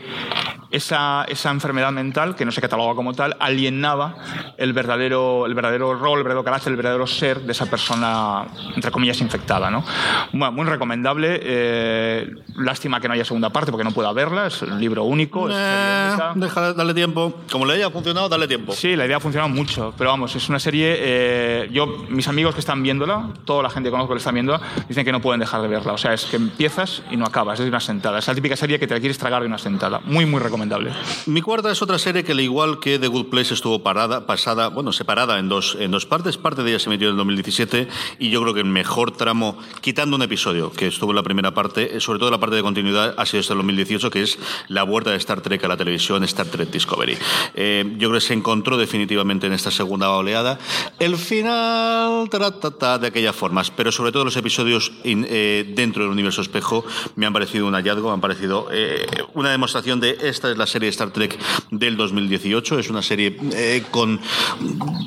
esa, 0.71 1.25
esa 1.29 1.51
enfermedad 1.51 1.93
mental, 1.93 2.35
que 2.35 2.45
no 2.45 2.51
se 2.51 2.61
catalogaba 2.61 2.97
como 2.97 3.15
tal, 3.15 3.37
alienaba 3.39 4.17
el 4.59 4.73
verdadero, 4.73 5.47
el 5.47 5.55
verdadero 5.55 5.95
rol, 5.95 6.19
el 6.19 6.25
verdadero 6.25 6.45
carácter, 6.45 6.73
el 6.73 6.77
verdadero 6.77 7.07
ser 7.07 7.41
de 7.43 7.53
esa 7.53 7.67
persona, 7.67 8.45
entre 8.75 8.91
comillas, 8.91 9.21
infectada. 9.21 9.71
¿no? 9.71 9.85
Bueno, 10.33 10.53
muy 10.53 10.65
recomendable. 10.67 11.39
eh, 11.43 12.29
lástima 12.57 13.01
que 13.01 13.07
no 13.09 13.15
haya 13.15 13.25
segunda 13.25 13.51
parte 13.51 13.71
porque 13.71 13.85
no 13.85 13.93
pueda 13.93 14.13
verla, 14.13 14.49
es 14.49 14.61
un 14.63 14.79
libro 14.81 15.05
único. 15.05 15.49
es 15.49 15.55
Eh, 15.57 16.09
única. 16.11 16.33
déjale, 16.35 16.75
dale 16.75 16.95
tiempo. 16.95 17.33
Como 17.51 17.65
le 17.65 17.75
haya 17.75 17.91
funcionado, 17.91 18.29
dale 18.29 18.49
tiempo. 18.49 18.73
Sí, 18.73 18.97
la 18.97 19.07
idea 19.07 19.19
ha 19.19 19.21
funcionado 19.21 19.49
mucho, 19.53 19.95
pero 19.97 20.11
vamos, 20.11 20.35
es 20.35 20.49
una 20.49 20.59
serie. 20.59 20.97
eh, 20.99 21.69
yo, 21.73 21.87
mis 22.09 22.29
amigos 22.29 22.55
que 22.55 22.61
están 22.61 22.83
viéndola, 22.83 23.31
toda 23.45 23.63
la 23.63 23.71
gente 23.71 23.89
que 23.89 23.93
conozco 23.93 24.15
que 24.15 24.19
está 24.19 24.33
viéndola, 24.33 24.61
dicen 24.89 25.05
que 25.05 25.13
no 25.13 25.21
pueden 25.21 25.41
dejar 25.41 25.63
de 25.63 25.69
verla. 25.69 25.93
O 25.93 25.99
sea, 25.99 26.13
es 26.15 26.25
que 26.25 26.37
empiezas 26.37 27.03
y 27.11 27.17
no 27.17 27.25
acabas, 27.25 27.59
es 27.59 27.65
de 27.65 27.71
una 27.71 27.81
sentada. 27.81 28.19
Es 28.19 28.27
la 28.27 28.35
típica 28.35 28.57
serie 28.57 28.79
que 28.79 28.87
te 28.87 28.95
la 28.95 29.01
quieres 29.01 29.19
tragar 29.19 29.43
de 29.43 29.49
una 29.49 29.59
sentada. 29.59 30.01
Muy, 30.05 30.27
muy 30.27 30.41
recomendable. 30.41 30.93
Mi 31.27 31.43
cuarta 31.43 31.71
es 31.71 31.83
otra 31.83 31.99
serie 31.99 32.25
que, 32.25 32.33
al 32.33 32.41
igual 32.41 32.81
que 32.81 32.99
The 32.99 33.09
Good 33.09 33.27
Place, 33.27 33.55
estuvo 33.55 33.83
parada, 33.83 34.27
pasada, 34.27 34.69
bueno, 34.69 34.93
separada 34.93 35.39
en 35.39 35.49
dos, 35.49 35.77
en 35.81 35.91
dos 35.91 36.07
partes. 36.07 36.37
Parte 36.37 36.63
de 36.63 36.71
ella 36.71 36.79
se 36.79 36.89
emitió 36.89 37.09
en 37.09 37.13
el 37.13 37.19
2017 37.19 37.89
y 38.19 38.31
yo 38.31 38.43
creo 38.43 38.55
que 38.55 38.61
el 38.61 38.67
mejor 38.67 39.13
tramo, 39.13 39.59
quitando 39.81 40.17
un 40.17 40.23
episodio 40.23 40.73
que 40.73 40.89
estuvo 40.89 41.11
en 41.13 41.17
la 41.17 41.23
primera 41.23 41.55
parte, 41.55 41.97
eh, 41.97 42.01
sobre 42.01 42.19
todo 42.19 42.31
la 42.31 42.39
parte 42.39 42.57
de 42.57 42.63
continuidad, 42.63 43.15
ha 43.17 43.27
sido 43.27 43.41
este 43.41 43.53
el 43.53 43.59
2018, 43.59 44.11
que 44.11 44.23
es 44.23 44.39
la 44.69 44.83
vuelta 44.83 45.11
de 45.11 45.17
Star 45.17 45.41
Trek 45.41 45.63
a 45.65 45.69
la 45.69 45.77
televisión, 45.77 46.25
Star 46.25 46.47
Trek 46.47 46.71
Discovery. 46.71 47.17
Eh, 47.55 47.85
yo 47.99 48.09
creo 48.09 48.21
que 48.21 48.27
se 48.27 48.35
encontró 48.35 48.77
definitivamente 48.77 49.47
en 49.47 49.53
esta 49.53 49.71
segunda 49.71 50.11
oleada 50.11 50.59
el 50.99 51.17
final 51.17 52.29
taratata, 52.31 52.99
de 52.99 53.07
aquellas 53.09 53.35
formas, 53.37 53.71
pero 53.71 53.91
sobre 53.93 54.13
todo 54.13 54.25
los 54.25 54.37
episodios 54.37 54.93
in- 55.05 55.27
eh, 55.29 55.73
dentro 55.75 56.03
del 56.03 56.13
universo 56.13 56.41
espejo 56.43 56.85
me 57.15 57.27
han 57.27 57.33
parecido 57.33 57.67
un 57.67 57.75
hallazgo, 57.75 58.09
me 58.09 58.15
han 58.15 58.21
parecido 58.21 58.69
eh, 58.73 59.07
una 59.35 59.51
demostración 59.51 60.01
de 60.01 60.17
esta 60.23 60.51
es 60.51 60.57
la 60.59 60.67
serie 60.67 60.89
Star 60.89 61.11
Trek 61.11 61.39
del 61.71 61.97
2018, 61.97 62.79
es 62.79 62.91
una 62.91 63.03
serie 63.03 63.37
eh, 63.55 63.85
con 63.91 64.21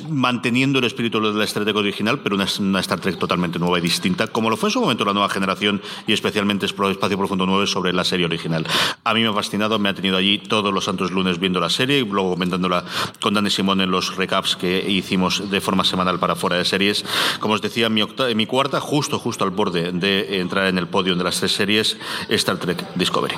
manteniendo 0.10 0.80
el 0.80 0.86
espíritu 0.86 1.20
de 1.22 1.34
la 1.34 1.44
Star 1.46 1.64
Trek 1.64 1.76
original, 1.76 2.20
pero 2.22 2.36
una, 2.36 2.46
una 2.60 2.80
Star 2.80 3.00
Trek 3.00 3.18
totalmente 3.18 3.60
nueva 3.60 3.80
y 3.80 3.82
distinta, 3.82 4.28
como 4.28 4.50
lo 4.50 4.58
fue 4.58 4.70
en 4.70 4.74
su 4.74 4.82
momento 4.82 5.06
la 5.06 5.14
nueva 5.14 5.30
generación 5.30 5.82
y 6.08 6.14
especialmente 6.14 6.66
Espacio 6.66 7.18
Profundo 7.18 7.46
9 7.46 7.68
sobre 7.68 7.94
la 7.94 8.04
serie 8.04 8.26
original. 8.26 8.66
A 9.04 9.14
mí 9.14 9.22
me 9.22 9.28
ha 9.28 9.34
fascinado, 9.34 9.80
me 9.80 9.90
ha 9.90 9.94
tenido 9.94 10.18
allí 10.18 10.38
todos 10.40 10.74
los 10.74 10.86
santos 10.86 11.12
lunes 11.12 11.40
viendo 11.40 11.60
la 11.60 11.70
serie 11.70 12.00
y 12.00 12.04
luego 12.20 12.34
comentándola 12.34 12.84
con 13.22 13.34
Dani 13.34 13.50
Simón 13.50 13.80
en 13.82 13.92
los 13.92 14.16
recaps 14.18 14.56
que 14.56 14.90
hicimos 14.90 15.50
de 15.50 15.62
forma 15.62 15.84
semanal 15.84 16.20
para 16.20 16.36
fuera 16.36 16.58
de 16.58 16.66
series. 16.66 17.06
Como 17.40 17.54
os 17.54 17.62
decía, 17.62 17.90
mi, 17.90 18.02
octa- 18.02 18.34
mi 18.36 18.46
cuarta, 18.46 18.80
justo, 18.82 19.18
justo 19.20 19.44
al 19.46 19.52
borde 19.52 19.92
de 19.94 20.40
entrar 20.40 20.68
en 20.68 20.78
el 20.78 20.88
podio 20.88 21.16
de 21.16 21.24
las 21.24 21.40
tres 21.40 21.54
series, 21.54 21.98
Star 22.30 22.58
Trek 22.58 22.84
Discovery. 22.96 23.36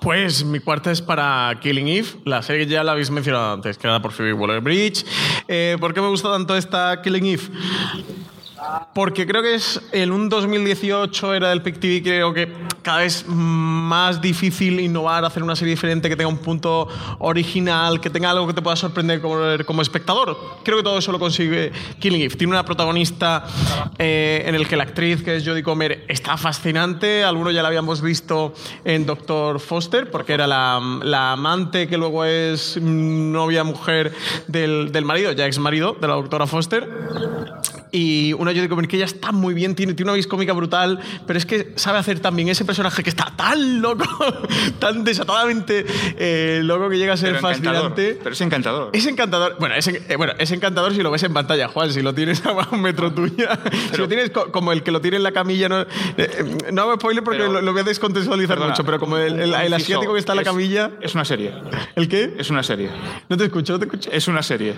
Pues 0.00 0.44
mi 0.44 0.60
cuarta 0.60 0.90
es 0.92 1.02
para 1.02 1.58
Killing 1.60 1.88
Eve, 1.88 2.08
la 2.24 2.42
serie 2.42 2.66
que 2.66 2.72
ya 2.72 2.84
la 2.84 2.92
habéis 2.92 3.10
mencionado 3.10 3.52
antes, 3.54 3.76
creada 3.78 4.00
por 4.00 4.12
Phoebe 4.12 4.32
Waller-Bridge. 4.34 5.04
Eh, 5.48 5.76
¿Por 5.80 5.94
qué 5.94 6.00
me 6.00 6.08
gusta 6.08 6.30
tanto 6.30 6.56
esta 6.56 7.02
Killing 7.02 7.26
Eve? 7.26 7.42
Porque 8.94 9.26
creo 9.26 9.42
que 9.42 9.54
es 9.54 9.80
en 9.92 10.12
un 10.12 10.28
2018 10.28 11.34
era 11.34 11.50
del 11.50 11.62
Pic 11.62 11.78
TV, 11.78 12.02
creo 12.02 12.32
que 12.32 12.50
cada 12.82 12.98
vez 12.98 13.24
más 13.26 14.20
difícil 14.20 14.80
innovar, 14.80 15.24
hacer 15.24 15.42
una 15.42 15.56
serie 15.56 15.74
diferente 15.74 16.08
que 16.08 16.16
tenga 16.16 16.28
un 16.28 16.38
punto 16.38 16.88
original, 17.18 18.00
que 18.00 18.10
tenga 18.10 18.30
algo 18.30 18.46
que 18.46 18.54
te 18.54 18.62
pueda 18.62 18.76
sorprender 18.76 19.20
como, 19.20 19.36
como 19.66 19.82
espectador. 19.82 20.38
Creo 20.62 20.78
que 20.78 20.82
todo 20.84 20.98
eso 20.98 21.12
lo 21.12 21.18
consigue 21.18 21.72
Killing 21.98 22.22
Eve. 22.22 22.36
Tiene 22.36 22.52
una 22.52 22.64
protagonista 22.64 23.44
eh, 23.98 24.44
en 24.46 24.54
el 24.54 24.68
que 24.68 24.76
la 24.76 24.84
actriz, 24.84 25.22
que 25.22 25.36
es 25.36 25.46
Jodie 25.46 25.62
Comer, 25.62 26.04
está 26.08 26.36
fascinante. 26.36 27.24
Algunos 27.24 27.52
ya 27.54 27.62
la 27.62 27.68
habíamos 27.68 28.00
visto 28.00 28.54
en 28.84 29.04
Doctor 29.04 29.60
Foster, 29.60 30.10
porque 30.10 30.32
era 30.32 30.46
la, 30.46 30.80
la 31.02 31.32
amante 31.32 31.88
que 31.88 31.98
luego 31.98 32.24
es 32.24 32.78
novia 32.80 33.64
mujer 33.64 34.12
del, 34.46 34.92
del 34.92 35.04
marido, 35.04 35.32
ya 35.32 35.46
ex 35.46 35.58
marido 35.58 35.96
de 36.00 36.08
la 36.08 36.14
doctora 36.14 36.46
Foster. 36.46 36.88
Y 37.96 38.34
una 38.34 38.50
Jodie 38.52 38.68
Comer 38.68 38.88
que 38.88 38.96
ella 38.96 39.06
está 39.06 39.32
muy 39.32 39.54
bien, 39.54 39.74
tiene, 39.74 39.94
tiene 39.94 40.10
una 40.10 40.16
vis 40.16 40.26
cómica 40.26 40.52
brutal, 40.52 41.00
pero 41.26 41.38
es 41.38 41.46
que 41.46 41.72
sabe 41.76 41.98
hacer 41.98 42.20
también 42.20 42.48
ese 42.48 42.64
personaje 42.66 43.02
que 43.02 43.08
está 43.08 43.32
tan 43.36 43.80
loco, 43.80 44.04
tan 44.78 45.02
desatadamente 45.02 45.86
eh, 46.18 46.60
loco 46.62 46.90
que 46.90 46.98
llega 46.98 47.14
a 47.14 47.16
ser 47.16 47.30
Pero 47.30 47.40
fascinante. 47.40 48.18
Pero 48.22 48.32
es 48.34 48.40
encantador. 48.42 48.90
Es 48.92 49.06
encantador. 49.06 49.56
Bueno 49.58 49.74
es, 49.76 49.86
eh, 49.88 50.16
bueno, 50.18 50.34
es 50.38 50.50
encantador 50.52 50.92
si 50.94 51.02
lo 51.02 51.10
ves 51.10 51.22
en 51.22 51.32
pantalla, 51.32 51.68
Juan. 51.68 51.90
Si 51.92 52.02
lo 52.02 52.12
tienes 52.14 52.44
a 52.46 52.68
un 52.70 52.82
metro 52.82 53.12
tuya. 53.12 53.58
si 53.92 53.96
lo 53.96 54.08
tienes 54.08 54.30
co- 54.30 54.52
como 54.52 54.72
el 54.72 54.82
que 54.82 54.90
lo 54.90 55.00
tiene 55.00 55.16
en 55.16 55.22
la 55.22 55.32
camilla. 55.32 55.68
No, 55.70 55.80
eh, 55.80 55.86
eh, 56.18 56.58
no 56.72 56.82
hago 56.82 56.96
spoiler 56.96 57.24
porque 57.24 57.38
Pero- 57.40 57.52
lo, 57.52 57.62
lo 57.62 57.72
voy 57.72 57.80
a 57.80 57.84
descontextualizar 57.84 58.56
Perdona, 58.56 58.72
mucho, 58.72 58.84
pero 58.84 59.00
como 59.00 59.16
el, 59.16 59.40
el- 59.40 59.54
el 59.54 59.72
asiático 59.74 60.12
que 60.12 60.18
está 60.18 60.32
en 60.32 60.36
la 60.38 60.44
camilla. 60.44 60.90
Es 61.00 61.14
una 61.14 61.24
serie. 61.24 61.52
¿El 61.94 62.08
qué? 62.08 62.34
Es 62.38 62.50
una 62.50 62.62
serie. 62.62 62.90
No 63.28 63.36
te 63.38 63.44
escucho, 63.44 63.72
no 63.72 63.78
te 63.78 63.86
escucho. 63.86 64.10
Es 64.12 64.28
una 64.28 64.42
serie. 64.42 64.74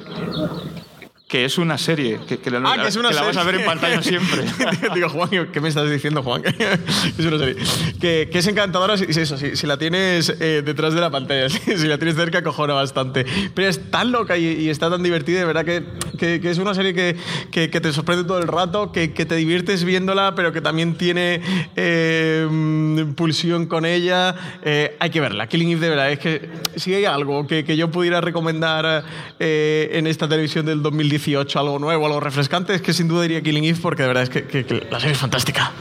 Que 1.28 1.44
es 1.44 1.58
una 1.58 1.76
serie. 1.76 2.18
Que, 2.26 2.38
que 2.38 2.50
la, 2.50 2.62
Ah, 2.64 2.80
que 2.80 2.88
es 2.88 2.96
una 2.96 3.10
la 3.10 3.20
vas 3.20 3.36
a 3.36 3.44
ver 3.44 3.56
en 3.56 3.60
serie. 3.60 3.66
pantalla 3.66 4.02
siempre. 4.02 4.44
Digo, 4.94 5.10
Juan, 5.10 5.28
¿qué 5.52 5.60
me 5.60 5.68
estás 5.68 5.90
diciendo, 5.90 6.22
Juan? 6.22 6.42
es 7.18 7.24
una 7.26 7.36
serie. 7.38 7.56
Que, 8.00 8.30
que 8.32 8.38
es 8.38 8.46
encantadora, 8.46 8.96
si, 8.96 9.04
eso, 9.04 9.36
si, 9.36 9.54
si 9.54 9.66
la 9.66 9.76
tienes 9.76 10.30
eh, 10.40 10.62
detrás 10.64 10.94
de 10.94 11.02
la 11.02 11.10
pantalla, 11.10 11.48
si, 11.50 11.58
si 11.76 11.86
la 11.86 11.98
tienes 11.98 12.16
cerca, 12.16 12.42
cojona 12.42 12.72
bastante. 12.72 13.26
Pero 13.54 13.68
es 13.68 13.90
tan 13.90 14.10
loca 14.10 14.38
y, 14.38 14.46
y 14.46 14.70
está 14.70 14.88
tan 14.88 15.02
divertida, 15.02 15.40
de 15.40 15.44
verdad 15.44 15.66
que, 15.66 15.84
que, 16.18 16.40
que 16.40 16.50
es 16.50 16.56
una 16.56 16.72
serie 16.74 16.94
que, 16.94 17.14
que, 17.50 17.68
que 17.68 17.80
te 17.82 17.92
sorprende 17.92 18.24
todo 18.24 18.38
el 18.38 18.48
rato, 18.48 18.90
que, 18.90 19.12
que 19.12 19.26
te 19.26 19.34
diviertes 19.34 19.84
viéndola, 19.84 20.34
pero 20.34 20.52
que 20.54 20.62
también 20.62 20.94
tiene 20.96 21.42
eh, 21.76 23.06
pulsión 23.16 23.66
con 23.66 23.84
ella. 23.84 24.34
Eh, 24.62 24.96
hay 24.98 25.10
que 25.10 25.20
verla. 25.20 25.46
Killing 25.46 25.72
Eve, 25.72 25.80
de 25.80 25.90
verdad, 25.90 26.10
es 26.10 26.18
que 26.20 26.48
si 26.76 26.94
hay 26.94 27.04
algo 27.04 27.46
que, 27.46 27.64
que 27.64 27.76
yo 27.76 27.90
pudiera 27.90 28.22
recomendar 28.22 29.04
eh, 29.38 29.90
en 29.92 30.06
esta 30.06 30.26
televisión 30.26 30.64
del 30.64 30.82
2018, 31.18 31.58
algo 31.58 31.78
nuevo, 31.78 32.06
algo 32.06 32.20
refrescante, 32.20 32.74
es 32.74 32.82
que 32.82 32.92
sin 32.92 33.08
duda 33.08 33.22
diría 33.22 33.42
Killing 33.42 33.64
Eve, 33.64 33.78
porque 33.82 34.02
de 34.02 34.08
verdad 34.08 34.22
es 34.24 34.30
que, 34.30 34.46
que- 34.46 34.64
que 34.64 34.86
la 34.90 34.98
serie 35.00 35.12
es 35.12 35.18
fantástica. 35.18 35.72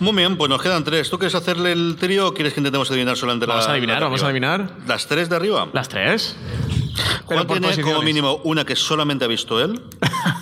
Muy 0.00 0.14
bien, 0.16 0.36
pues 0.36 0.48
nos 0.48 0.60
quedan 0.62 0.82
tres. 0.84 1.08
¿Tú 1.10 1.18
quieres 1.18 1.34
hacerle 1.34 1.72
el 1.72 1.96
trío 1.98 2.28
o 2.28 2.34
quieres 2.34 2.52
que 2.52 2.60
intentemos 2.60 2.90
adivinar 2.90 3.16
solamente 3.16 3.46
la 3.46 3.54
Vamos 3.54 3.68
a 3.68 3.72
adivinar, 3.72 4.00
vamos 4.02 4.22
a 4.22 4.26
adivinar. 4.26 4.70
¿Las 4.86 5.06
tres 5.06 5.28
de 5.28 5.36
arriba? 5.36 5.68
¿Las 5.72 5.88
tres? 5.88 6.36
Juan 7.24 7.46
tiene 7.46 7.60
como 7.60 7.68
posiciones. 7.68 8.04
mínimo 8.04 8.40
una 8.44 8.64
que 8.64 8.76
solamente 8.76 9.24
ha 9.24 9.28
visto 9.28 9.62
él. 9.62 9.80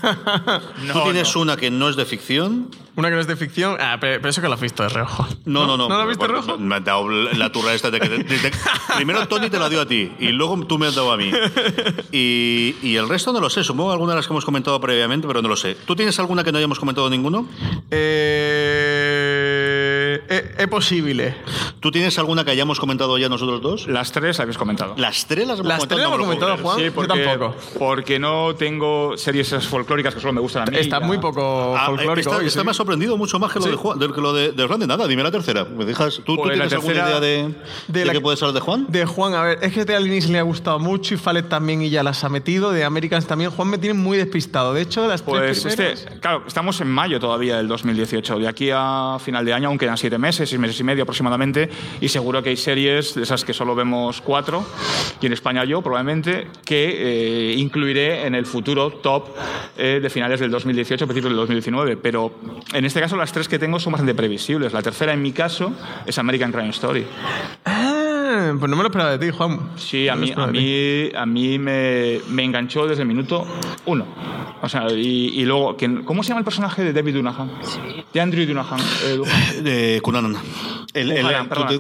Tú 0.93 1.01
tienes 1.05 1.35
no. 1.35 1.41
una 1.43 1.57
que 1.57 1.71
no 1.71 1.89
es 1.89 1.97
de 1.97 2.05
ficción. 2.05 2.69
Una 2.95 3.09
que 3.09 3.15
no 3.15 3.21
es 3.23 3.27
de 3.27 3.37
ficción. 3.37 3.77
Ah, 3.81 3.97
pero, 4.01 4.21
pero 4.21 4.29
eso 4.31 4.43
que 4.43 4.49
la 4.49 4.55
has 4.57 4.61
visto 4.61 4.83
de 4.83 4.91
reojo. 4.91 5.27
No, 5.47 5.67
no, 5.67 5.77
no. 5.79 5.89
¿No 5.89 5.97
la 5.97 6.03
has 6.03 6.09
visto 6.09 6.27
de 6.27 6.33
reojo? 6.33 6.59
Me 6.59 6.75
ha 6.75 6.81
dado 6.81 7.09
la 7.09 7.51
turra 7.51 7.73
esta 7.73 7.91
de 7.91 7.99
que... 8.01 8.09
de- 8.09 8.19
de- 8.25 8.53
primero 8.97 9.27
Tony 9.29 9.49
te 9.49 9.59
la 9.59 9.69
dio 9.71 9.81
a 9.81 9.87
ti 9.87 10.13
y 10.19 10.29
luego 10.29 10.63
tú 10.67 10.79
me 10.79 10.87
has 10.89 10.95
dado 10.95 11.11
a 11.13 11.17
mí. 11.17 11.31
Y, 12.11 12.77
y 12.83 12.97
el 12.97 13.09
resto 13.09 13.33
no 13.33 13.41
lo 13.41 13.49
sé. 13.49 13.65
Supongo 13.65 13.93
alguna 13.93 14.13
de 14.13 14.17
las 14.17 14.27
que 14.27 14.33
hemos 14.35 14.45
comentado 14.45 14.79
previamente, 14.81 15.27
pero 15.27 15.41
no 15.41 15.49
lo 15.49 15.57
sé. 15.57 15.75
¿Tú 15.87 15.97
tienes 15.97 16.19
alguna 16.19 16.45
que 16.45 16.53
no 16.53 16.59
hayamos 16.59 16.79
comentado 16.79 17.09
ninguno? 17.09 17.47
Eh, 17.91 19.62
es 20.29 20.69
posible. 20.69 21.35
¿Tú 21.81 21.91
tienes 21.91 22.19
alguna 22.19 22.45
que 22.45 22.51
hayamos 22.53 22.79
comentado 22.79 23.19
ya 23.19 23.29
nosotros 23.29 23.61
dos? 23.61 23.87
Las 23.89 24.13
tres 24.13 24.39
habéis 24.41 24.57
comentado. 24.59 24.95
Las 24.97 25.27
tres 25.27 25.47
las 25.47 25.59
hemos 25.59 25.69
Las 25.69 25.79
comentado. 25.79 25.99
tres 26.01 26.09
no 26.09 26.15
hemos 26.15 26.27
comentado. 26.27 26.57
Juan. 26.63 26.79
Sí, 26.79 26.85
Yo 26.85 26.93
porque, 26.95 27.25
tampoco. 27.25 27.57
porque 27.79 28.19
no 28.19 28.55
tengo 28.55 29.17
series 29.17 29.49
esas 29.49 29.67
folclóricas 29.67 30.15
que 30.15 30.21
solo 30.21 30.33
me 30.33 30.41
gustan 30.41 30.63
a 30.69 30.71
mí. 30.71 30.79
Está 30.79 31.01
Ya- 31.01 31.07
muy 31.07 31.19
poco 31.19 31.75
Ah, 31.77 31.87
folclórico. 31.87 32.21
esta, 32.31 32.37
hoy, 32.43 32.51
sí. 32.51 32.59
me 32.65 32.71
ha 32.71 32.75
sorprendido 32.75 33.17
mucho 33.17 33.39
más 33.39 33.53
que 33.53 33.59
lo 33.59 33.65
Sí. 33.65 33.71
de 33.73 33.77
Juan, 33.77 33.99
de, 33.99 34.13
que 34.13 34.21
lo 34.21 34.33
de, 34.33 34.53
de. 34.53 34.73
Nada, 34.87 35.07
dime 35.07 35.23
la 35.23 35.31
tercera. 35.31 35.65
¿Me 35.65 35.85
dejas? 35.85 36.17
¿Tú, 36.25 36.37
tú 36.37 36.43
Pues 36.43 36.53
tienes 36.55 36.73
alguna 36.73 36.95
idea 36.95 37.21
de, 37.21 37.55
de 37.89 38.01
de 38.01 38.05
la- 38.07 38.13
qué 38.13 38.21
puede 38.21 38.37
ser 38.37 38.53
de 38.53 38.61
Juan? 38.61 38.87
De 38.89 39.05
Juan, 39.05 39.35
a 39.35 39.43
ver, 39.43 39.59
es 39.63 39.73
que 39.73 39.85
de 39.85 39.95
Alinis 39.97 40.29
le 40.29 40.39
ha 40.39 40.43
gustado 40.43 40.79
mucho 40.79 41.15
y 41.15 41.17
Fallet 41.19 41.49
también 41.49 41.83
y 41.83 41.91
ya 41.91 42.03
las 42.03 42.25
ha 42.25 42.29
metido. 42.29 42.73
De 42.73 42.85
Americans 42.85 43.27
también. 43.27 43.51
Juan 43.51 43.69
me 43.69 43.79
tiene 43.79 43.95
muy 43.95 44.17
despistado. 44.19 44.73
De 44.75 44.83
hecho, 44.83 45.03
de 45.03 45.09
las 45.09 45.23
Pues 45.23 45.41
tres 45.63 45.75
primeras... 45.75 46.01
este, 46.05 46.21
claro, 46.21 46.43
estamos 46.47 46.81
en 46.81 46.89
mayo 46.91 47.21
todavía 47.21 47.57
del 47.59 47.69
2018. 47.69 48.39
De 48.39 48.49
aquí 48.49 48.71
a 48.73 49.19
final 49.23 49.45
de 49.45 49.53
año, 49.53 49.69
aún 49.69 49.79
quedan 49.79 49.97
siete 50.03 50.19
meses, 50.19 50.49
seis 50.49 50.61
meses 50.61 50.79
y 50.81 50.85
medio 50.85 51.05
aproximadamente, 51.05 51.69
y 52.01 52.09
seguro 52.09 52.43
que 52.43 52.51
hay 52.51 52.57
series 52.57 53.15
de 53.15 53.23
esas 53.23 53.45
que 53.45 53.55
solo 53.55 53.75
vemos 53.75 54.21
cuatro, 54.21 54.67
y 55.21 55.27
en 55.27 55.33
España 55.33 55.65
yo 55.65 55.81
probablemente, 55.81 56.49
que 56.65 57.53
eh, 57.53 57.55
incluiré 57.57 58.27
en 58.27 58.35
el 58.35 58.47
futuro 58.47 58.91
top 58.91 59.29
eh, 59.77 60.01
de 60.03 60.11
finales 60.11 60.41
del 60.41 60.51
2018, 60.51 61.07
principios 61.07 61.31
del 61.31 61.37
2019. 61.37 61.97
Pero 61.97 62.35
en 62.73 62.85
este 62.85 63.01
caso 63.01 63.17
las 63.17 63.33
tres 63.33 63.49
que 63.49 63.59
tengo 63.59 63.79
son 63.79 63.93
bastante 63.93 64.15
previsibles. 64.15 64.73
La 64.73 64.83
tercera 64.83 65.13
en 65.13 65.23
mi 65.23 65.33
caso 65.33 65.73
es 66.05 66.19
American 66.19 66.51
Crime 66.51 66.71
Story. 66.71 67.07
Ah, 67.65 68.12
pues 68.59 68.71
no 68.71 68.77
me 68.77 68.83
lo 68.83 68.89
esperaba 68.89 69.17
de 69.17 69.19
ti, 69.27 69.37
Juan. 69.37 69.71
Sí, 69.77 70.09
a 70.09 70.15
No 70.15 70.21
mí, 70.23 70.33
a 70.37 70.47
de 70.47 70.53
mí, 70.53 71.11
a 71.17 71.27
mí 71.27 71.59
me, 71.59 72.21
me 72.29 72.45
enganchó 72.45 72.87
desde 72.87 73.03
el 73.03 73.09
minuto 73.09 73.47
uno. 73.87 74.07
O 74.63 74.69
sea, 74.69 74.87
y, 74.93 75.31
y 75.41 75.45
luego, 75.45 75.77
¿quién- 75.77 76.05
¿cómo 76.05 76.23
se 76.23 76.29
llama 76.29 76.39
el 76.39 76.45
personaje 76.45 76.85
de 76.85 76.93
David 76.93 77.15
Dunahan? 77.17 77.51
De 78.15 78.21
Andrew 78.21 78.47
Dunahan. 78.47 78.79
eh. 79.07 79.21
De 79.63 80.01
Cunanan. 80.03 80.37
El, 80.95 81.11
el- 81.11 81.27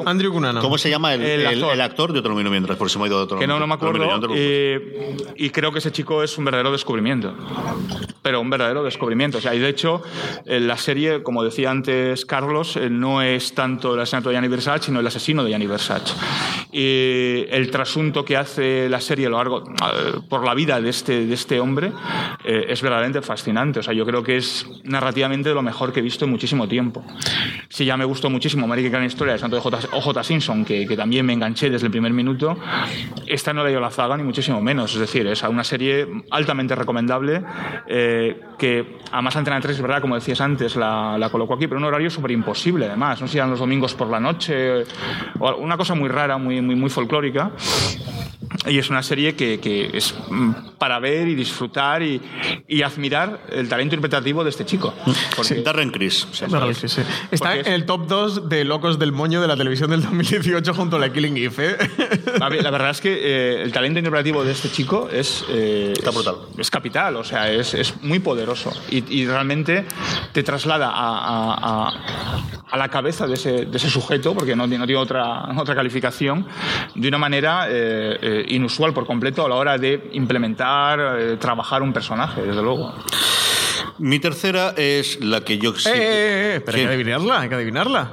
Andrew 0.07 0.33
Cunanan. 0.33 0.63
¿Cómo 0.63 0.79
se 0.79 0.91
llama 0.91 1.15
el, 1.15 1.47
actor. 1.47 1.73
el 1.75 1.81
actor? 1.81 2.15
Yo 2.15 2.23
te 2.23 2.29
lo 2.29 2.35
miro 2.35 2.51
mientras, 2.51 2.77
por 2.79 2.91
si 2.91 2.99
me 2.99 3.05
he 3.05 3.09
ido 3.09 3.19
a 3.19 3.23
otro 3.23 3.39
que 3.39 3.47
no, 3.47 3.59
no 3.61 3.67
me 3.67 3.75
acuerdo. 3.75 4.05
y 5.37 5.51
creo 5.51 5.71
que 5.71 5.79
ese 5.79 5.93
chico 5.93 6.23
es 6.23 6.37
un 6.39 6.45
verdadero 6.45 6.73
descubrimiento. 6.73 7.35
Pero 8.23 8.41
un 8.41 8.51
verdadero 8.51 8.83
descubrimiento. 8.83 9.39
O 9.39 9.41
sea, 9.41 9.55
y 9.55 9.59
de 9.59 9.69
hecho, 9.69 10.03
eh, 10.47 10.59
la 10.61 10.77
serie, 10.77 11.23
como 11.23 11.45
decía 11.45 11.71
antes 11.71 12.25
Carlos, 12.25 12.77
eh, 12.77 12.89
no 12.91 13.21
es 13.23 13.55
tanto 13.55 13.95
el 13.95 14.01
asesinato 14.01 14.29
de 14.31 14.35
Gianni 14.37 14.49
Versace, 14.49 14.87
sino 14.87 15.01
el 15.01 15.07
asesino 15.07 15.45
de 15.45 15.51
Gianni 15.51 15.67
Versace. 15.67 16.15
Y 16.73 17.45
el 17.51 17.71
trasunto 17.71 18.25
que 18.25 18.37
hace 18.37 18.89
la 18.89 19.01
serie 19.01 19.27
a 19.27 19.31
lo 19.31 19.37
largo, 19.37 19.63
eh, 19.63 20.21
por 20.29 20.45
la 20.45 20.55
vida 20.55 20.81
de 20.81 20.91
este, 20.91 21.27
de 21.27 21.35
este 21.35 21.61
hombre 21.61 21.93
eh, 22.45 22.67
es 22.69 22.81
verdaderamente 22.83 23.23
fascinante. 23.23 23.81
O 23.81 23.83
sea, 23.83 23.93
yo 23.93 24.07
creo 24.07 24.23
que 24.23 24.37
es 24.37 24.67
narrativamente 24.85 25.51
de 25.51 25.55
lo 25.55 25.63
mejor 25.63 25.93
que 25.93 26.01
he 26.01 26.03
visto 26.03 26.25
en 26.25 26.31
muchísimo 26.31 26.67
tiempo. 26.69 27.05
Sí, 27.69 27.85
ya 27.85 27.97
me 27.97 28.05
gustó 28.05 28.31
muchísimo 28.31 28.65
American 28.65 29.03
Story, 29.05 29.33
el 29.33 29.39
santo 29.39 29.57
de 29.57 29.63
OJ 29.93 30.23
Simpson, 30.23 30.65
que, 30.65 30.87
que 30.87 30.97
también 30.97 31.27
me 31.27 31.33
enganché 31.33 31.71
desde 31.71 31.87
el 31.87 31.91
primer 31.91 32.13
minuto. 32.13 32.57
Esta 33.27 33.53
no 33.53 33.63
la 33.63 33.69
dio 33.69 33.81
la 33.81 33.91
zaga, 33.91 34.17
ni 34.17 34.23
muchísimo 34.23 34.61
menos. 34.61 34.95
Es 34.95 35.01
decir, 35.01 35.27
es 35.27 35.43
una 35.43 35.65
serie 35.65 36.07
altamente 36.31 36.75
recomendable, 36.75 37.43
eh, 37.87 38.41
que 38.59 38.99
además 39.11 39.37
Antena 39.37 39.61
3, 39.61 39.77
es 39.77 39.83
verdad, 39.83 40.01
como 40.01 40.15
decías 40.15 40.41
antes, 40.41 40.77
la, 40.77 41.17
la 41.19 41.31
colocó 41.31 41.55
aquí, 41.55 41.67
pero 41.67 41.79
un 41.79 41.85
horario 41.85 42.11
súper 42.11 42.31
imposible, 42.31 42.87
además. 42.87 43.21
No 43.21 43.27
sé 43.27 43.33
si 43.33 43.39
eran 43.39 43.51
los 43.51 43.59
domingos 43.59 43.95
por 43.95 44.09
la 44.09 44.21
noche, 44.21 44.85
o 45.39 45.57
una 45.57 45.77
cosa 45.77 45.95
muy 45.95 46.09
rara, 46.09 46.22
muy, 46.39 46.61
muy, 46.61 46.75
muy 46.75 46.91
folclórica. 46.91 47.51
Y 48.67 48.79
es 48.79 48.91
una 48.91 49.03
serie 49.03 49.35
que, 49.35 49.59
que 49.61 49.97
es 49.97 50.15
mm, 50.31 50.51
para 50.83 50.99
ver 50.99 51.29
y 51.29 51.37
disfrutar 51.37 52.03
y, 52.03 52.21
y 52.67 52.83
admirar 52.83 53.39
el 53.53 53.69
talento 53.69 53.95
interpretativo 53.95 54.43
de 54.43 54.51
este 54.51 54.65
chico. 54.67 54.93
Porque- 55.37 55.63
Darren 55.63 55.91
Criss. 55.93 56.27
Verdad, 56.51 56.73
sí, 56.73 56.89
sí. 56.89 57.03
Está 57.31 57.55
en 57.55 57.69
el 57.69 57.87
top 57.87 58.09
2 58.09 58.49
de 58.49 58.65
locos 58.65 58.99
del 58.99 59.13
moño 59.13 59.41
de 59.41 59.47
la 59.47 59.57
televisión 59.57 59.91
del 59.91 60.03
2018 60.03 60.75
junto 60.75 60.97
a 60.97 60.99
la 60.99 61.13
Killing 61.13 61.37
Eve. 61.37 61.77
¿eh? 61.79 62.21
La 62.41 62.49
verdad 62.49 62.91
es 62.91 63.01
que 63.01 63.13
eh, 63.15 63.63
el 63.63 63.71
talento 63.71 64.01
interpretativo 64.01 64.43
de 64.43 64.51
este 64.51 64.71
chico 64.73 65.09
es, 65.09 65.45
eh, 65.51 65.93
Está 65.97 66.11
brutal. 66.11 66.35
es, 66.55 66.59
es 66.59 66.71
capital, 66.73 67.15
o 67.15 67.23
sea, 67.23 67.49
es, 67.49 67.75
es 67.75 68.03
muy 68.03 68.19
poderoso 68.19 68.73
y, 68.91 69.05
y 69.21 69.25
realmente 69.27 69.85
te 70.33 70.43
traslada 70.43 70.89
a, 70.89 70.95
a- 70.97 71.55
a- 71.87 72.43
a 72.73 72.77
la 72.79 72.89
cabeza 72.89 73.27
de 73.27 73.35
ese, 73.35 73.67
de 73.67 73.77
ese 73.77 73.91
sujeto, 73.91 74.33
porque 74.35 74.57
no, 74.57 74.65
tiene- 74.65 74.79
no 74.79 74.87
tiene 74.87 75.01
otra, 75.01 75.45
otra 75.61 75.75
calificación, 75.75 76.47
de 76.95 77.07
una 77.07 77.19
manera 77.19 77.67
eh, 77.69 78.19
eh, 78.23 78.45
inusual 78.49 78.95
por 78.95 79.05
completo 79.07 79.45
a 79.45 79.49
la 79.51 79.57
hora 79.57 79.77
de 79.77 80.09
implementar, 80.15 80.72
eh, 81.19 81.37
trabajar 81.39 81.83
un 81.83 81.93
personaje, 81.93 82.43
desde 82.43 82.63
luego. 82.63 82.95
Mi 83.99 84.19
tercera 84.19 84.75
es 84.77 85.21
la 85.21 85.41
que 85.43 85.59
yo... 85.59 85.75
sí- 85.75 85.89
Eh, 85.89 85.93
eh, 85.95 86.57
eh, 86.57 86.61
pero 86.65 86.77
hay 86.79 86.83
¿Qué? 86.85 86.89
que 86.89 86.95
adivinarla, 86.95 87.41
hay 87.41 87.49
que 87.49 87.55
adivinarla. 87.55 88.13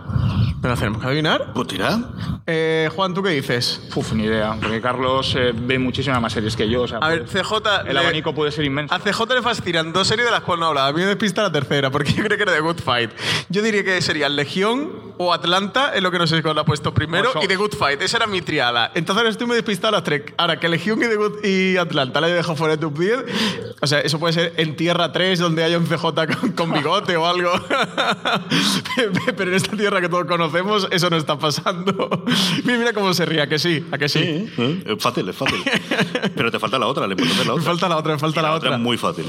Pero 0.62 0.76
tenemos 0.76 1.01
que 1.01 1.07
adivinar. 1.07 1.53
¿Pues 1.53 1.68
tira? 1.68 1.99
Eh, 2.45 2.89
Juan, 2.95 3.14
¿tú 3.14 3.24
qué 3.24 3.30
dices? 3.30 3.82
Uf, 3.95 4.12
ni 4.14 4.24
idea, 4.26 4.57
porque 4.60 4.82
Carlos 4.82 5.34
eh, 5.38 5.51
ve 5.55 5.80
muchísimas 5.80 6.22
más 6.22 6.34
series 6.34 6.55
que 6.55 6.70
yo. 6.70 6.82
o 6.82 6.88
sea, 6.88 6.97
A 6.97 7.10
ver, 7.10 7.26
pues, 7.26 7.43
CJ. 7.43 7.53
el 7.88 7.93
le- 7.93 7.99
abanico 7.99 8.34
puede 8.34 8.51
ser 8.51 8.66
inmenso. 8.66 8.93
A 8.93 8.99
CJ 8.99 9.36
le 9.36 9.41
fascinan 9.41 9.93
dos 9.93 10.07
series 10.07 10.26
de 10.26 10.32
las 10.32 10.41
cuales 10.41 10.60
no 10.62 10.68
hablaba. 10.68 10.88
A 10.88 10.91
mí 10.93 10.99
me 10.99 11.07
despista 11.07 11.41
la 11.43 11.51
tercera, 11.51 11.89
porque 11.91 12.12
yo 12.14 12.24
creo 12.24 12.36
que 12.38 12.43
era 12.43 12.53
The 12.53 12.60
Good 12.60 12.80
Fight. 12.84 13.12
Yo 13.49 13.62
diría 13.62 13.84
que 13.84 14.01
serían 14.01 14.36
Legión 14.36 15.10
o 15.18 15.34
Atlanta, 15.34 15.93
es 15.93 16.01
lo 16.01 16.12
que 16.12 16.18
no 16.18 16.28
sé 16.28 16.41
cuál 16.41 16.57
ha 16.60 16.64
puesto 16.66 16.93
primero, 16.93 17.32
Pues 17.34 17.45
y 17.45 17.47
The 17.47 17.55
Good 17.57 17.74
Fight. 17.76 18.01
Esa 18.01 18.18
era 18.18 18.28
mi 18.28 18.41
triada. 18.41 18.91
Entonces 18.95 19.18
ahora 19.18 19.30
estoy 19.30 19.47
muy 19.47 19.55
despistado 19.55 19.89
a 19.89 19.99
las 19.99 20.03
tres. 20.03 20.24
Ahora, 20.38 20.60
que 20.60 20.68
Legión 20.70 20.99
y, 21.03 21.07
The 21.07 21.16
Good 21.16 21.43
y 21.45 21.78
Atlanta 21.78 22.20
la 22.22 22.30
he 22.30 22.34
dejado 22.34 22.55
fuera 22.55 22.76
de 22.76 22.82
tu 22.82 22.89
10. 22.89 23.26
O 23.82 23.88
sea, 23.88 23.99
eso 24.01 24.20
puede 24.20 24.34
ser 24.34 24.53
en 24.57 24.76
Tierra 24.76 25.12
3, 25.12 25.39
donde 25.39 25.64
haya 25.64 25.78
un 25.78 25.86
CJ 25.86 26.14
con, 26.39 26.51
con 26.53 26.72
bigote 26.74 27.16
o 27.18 27.26
algo. 27.28 27.51
Pero 29.38 29.49
en 29.51 29.53
esta 29.55 29.76
tierra 29.78 30.01
que 30.01 30.10
todos 30.10 30.26
conocemos, 30.26 30.49
eso 30.91 31.10
no 31.10 31.18
está 31.18 31.38
pasando. 31.38 32.24
Mira, 32.64 32.93
cómo 32.93 33.14
se 33.14 33.26
ría, 33.26 33.47
que 33.47 33.60
sí, 33.60 33.84
a 33.91 33.97
que 33.97 34.10
sí. 34.10 34.20
¿Eh? 34.24 34.84
Es 34.86 35.02
fácil, 35.04 35.28
es 35.30 35.36
fácil. 35.36 35.60
Pero 36.36 36.52
te 36.52 36.60
falta 36.60 36.78
la 36.80 36.88
otra, 36.88 37.08
le 37.08 37.14
importante 37.14 37.45
la 37.45 37.52
Me 37.54 37.60
otra. 37.60 37.64
falta 37.66 37.89
la 37.89 37.97
otra, 37.97 38.14
me 38.14 38.20
falta 38.20 38.41
la 38.41 38.50
la 38.50 38.56
otra. 38.56 38.74
es 38.76 38.80
muy 38.82 38.97
fácil. 38.97 39.26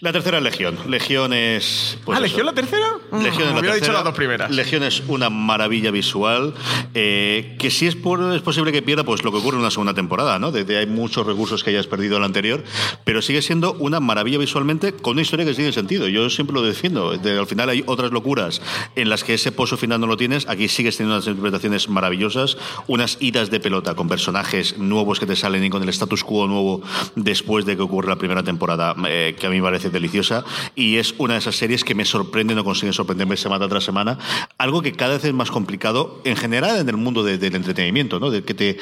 La 0.00 0.12
tercera 0.12 0.38
es 0.38 0.44
Legión. 0.44 0.76
Legión 0.88 1.32
es... 1.32 1.98
pues 2.04 2.16
¿Ah, 2.16 2.18
eso. 2.18 2.28
Legión 2.28 2.46
la 2.46 2.52
tercera? 2.52 2.86
Legión 3.12 3.24
es 3.48 3.52
la 3.54 3.60
hubiera 3.60 3.74
dicho 3.74 3.86
tercera. 3.86 3.92
las 3.94 4.04
dos 4.04 4.14
primeras. 4.14 4.50
Legión 4.50 4.82
es 4.82 5.02
una 5.08 5.30
maravilla 5.30 5.90
visual. 5.90 6.54
eh, 6.94 7.56
que 7.58 7.70
si 7.70 7.86
es, 7.86 7.94
por- 7.96 8.34
es 8.34 8.42
posible 8.42 8.72
que 8.72 8.82
pierda 8.82 9.04
pues 9.04 9.24
lo 9.24 9.30
que 9.32 9.38
ocurre 9.38 9.56
en 9.56 9.60
una 9.60 9.70
segunda 9.70 9.94
temporada, 9.94 10.38
¿no? 10.38 10.50
De, 10.52 10.64
de 10.64 10.78
hay 10.78 10.86
muchos 10.86 11.26
recursos 11.26 11.62
que 11.64 11.70
hayas 11.70 11.86
perdido 11.86 12.16
en 12.16 12.20
la 12.22 12.26
anterior, 12.26 12.62
pero 13.04 13.22
sigue 13.22 13.40
siendo 13.42 13.72
una 13.74 14.00
maravilla 14.00 14.38
visualmente 14.38 14.92
con 14.92 15.12
una 15.14 15.22
historia 15.22 15.44
que 15.46 15.54
tiene 15.54 15.72
sentido. 15.72 16.08
Yo 16.08 16.28
siempre 16.30 16.54
lo 16.54 16.62
defiendo. 16.62 17.12
De- 17.16 17.38
al 17.38 17.46
final 17.46 17.68
hay 17.70 17.82
otras 17.86 18.10
locuras 18.12 18.60
en 18.96 19.08
las 19.08 19.24
que 19.24 19.34
ese 19.34 19.52
pozo 19.52 19.76
final 19.76 20.00
no 20.00 20.06
lo 20.06 20.16
tienes. 20.16 20.46
Aquí 20.54 20.68
sigues 20.68 20.96
teniendo 20.96 21.16
unas 21.16 21.26
interpretaciones 21.26 21.88
maravillosas, 21.88 22.56
unas 22.86 23.16
idas 23.20 23.50
de 23.50 23.60
pelota 23.60 23.94
con 23.94 24.08
personajes 24.08 24.78
nuevos 24.78 25.18
que 25.20 25.26
te 25.26 25.36
salen 25.36 25.64
y 25.64 25.70
con 25.70 25.82
el 25.82 25.88
status 25.88 26.24
quo 26.24 26.46
nuevo 26.46 26.80
después 27.16 27.64
de 27.64 27.76
que 27.76 27.82
ocurre 27.82 28.08
la 28.08 28.16
primera 28.16 28.42
temporada, 28.42 28.94
eh, 29.08 29.36
que 29.38 29.46
a 29.46 29.50
mí 29.50 29.56
me 29.56 29.62
parece 29.62 29.90
deliciosa. 29.90 30.44
Y 30.74 30.96
es 30.96 31.14
una 31.18 31.34
de 31.34 31.40
esas 31.40 31.56
series 31.56 31.84
que 31.84 31.94
me 31.94 32.04
sorprende, 32.04 32.54
no 32.54 32.64
consigue 32.64 32.92
sorprenderme 32.92 33.36
semana 33.36 33.68
tras 33.68 33.84
semana. 33.84 34.18
Algo 34.58 34.80
que 34.82 34.92
cada 34.92 35.14
vez 35.14 35.24
es 35.24 35.34
más 35.34 35.50
complicado 35.50 36.20
en 36.24 36.36
general 36.36 36.78
en 36.78 36.88
el 36.88 36.96
mundo 36.96 37.22
de- 37.22 37.38
del 37.38 37.54
entretenimiento, 37.56 38.20
¿no? 38.20 38.30
De 38.30 38.44
que 38.44 38.54
te 38.54 38.78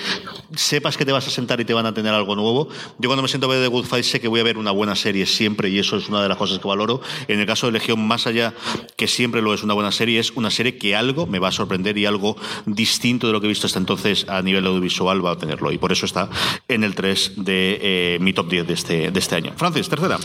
sepas 0.55 0.97
que 0.97 1.05
te 1.05 1.13
vas 1.13 1.27
a 1.27 1.31
sentar 1.31 1.61
y 1.61 1.65
te 1.65 1.75
van 1.75 1.87
a 1.87 1.95
tener 1.95 2.13
algo 2.13 2.37
nuevo. 2.37 2.69
Yo 2.99 3.09
cuando 3.09 3.23
me 3.23 3.29
siento 3.29 3.47
a 3.47 3.51
ver 3.51 3.63
The 3.63 3.69
Good 3.69 3.87
Fight 3.87 4.05
sé 4.05 4.21
que 4.21 4.29
voy 4.29 4.41
a 4.41 4.45
ver 4.45 4.59
una 4.59 4.71
buena 4.71 4.95
serie 4.95 5.27
siempre 5.27 5.69
y 5.71 5.79
eso 5.79 5.97
es 5.97 6.09
una 6.09 6.23
de 6.23 6.29
las 6.29 6.37
cosas 6.37 6.59
que 6.59 6.69
valoro. 6.69 7.01
En 7.29 7.41
el 7.41 7.47
caso 7.47 7.67
de 7.67 7.73
Legión, 7.73 8.07
más 8.07 8.27
allá 8.27 8.53
que 8.97 9.09
siempre 9.09 9.41
lo 9.41 9.55
es 9.55 9.63
una 9.63 9.75
buena 9.75 9.91
serie, 9.93 10.21
es 10.21 10.31
una 10.33 10.51
serie 10.51 10.77
que 10.77 10.95
algo 10.95 11.27
me 11.27 11.39
va 11.39 11.49
a 11.49 11.53
sorprender 11.53 11.62
y 11.97 12.07
algo 12.07 12.37
distinto 12.67 13.27
de 13.27 13.33
lo 13.33 13.41
que 13.41 13.47
he 13.47 13.49
visto 13.49 13.67
hasta 13.67 13.79
entonces 13.79 14.27
a 14.29 14.43
nivel 14.43 14.67
audiovisual 14.67 15.25
va 15.25 15.33
a 15.33 15.37
tenerlo. 15.37 15.73
Y 15.73 15.79
por 15.79 15.93
eso 15.93 16.07
está 16.07 16.29
en 16.69 16.85
el 16.85 16.95
3 16.95 17.33
de 17.37 17.79
eh, 17.83 18.19
mi 18.21 18.33
top 18.33 18.49
10 18.49 18.67
de 18.67 18.75
este, 18.75 19.11
de 19.11 19.19
este 19.19 19.37
año. 19.37 19.53
Francis, 19.57 19.89
tercera. 19.89 20.19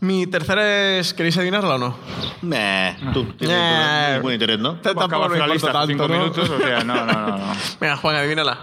Mi 0.00 0.26
tercera 0.26 0.98
es. 0.98 1.14
¿Queréis 1.14 1.36
adivinarla 1.38 1.76
o 1.76 1.78
no? 1.78 1.96
Meh, 2.42 2.96
tú 3.12 3.24
tienes 3.38 3.56
Nah. 3.56 4.32
interés, 4.32 4.58
¿no? 4.58 4.74
Tampoco 4.76 5.28
me 5.28 5.38
la 5.38 5.46
importa 5.46 5.46
lista 5.54 5.72
tanto, 5.72 5.86
cinco 5.88 6.08
¿no? 6.08 6.18
minutos, 6.18 6.50
o 6.50 6.58
sea, 6.58 6.84
no, 6.84 6.94
no, 6.94 7.06
no. 7.06 7.38
no. 7.38 7.54
Venga, 7.80 7.96
Juan, 7.96 8.16
adivínala. 8.16 8.58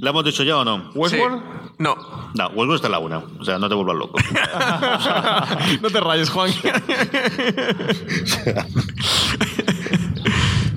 ¿La 0.00 0.10
hemos 0.10 0.24
dicho 0.24 0.42
ya 0.42 0.58
o 0.58 0.64
no? 0.64 0.90
¿Westworld? 0.94 1.38
Sí. 1.38 1.42
No. 1.78 1.96
No, 2.34 2.46
Westworld 2.48 2.74
está 2.76 2.88
en 2.88 2.92
la 2.92 2.98
una. 2.98 3.18
O 3.18 3.44
sea, 3.44 3.58
no 3.58 3.68
te 3.68 3.74
vuelvas 3.74 3.96
loco. 3.96 4.18
no 5.82 5.90
te 5.90 6.00
rayes, 6.00 6.30
Juan. 6.30 6.50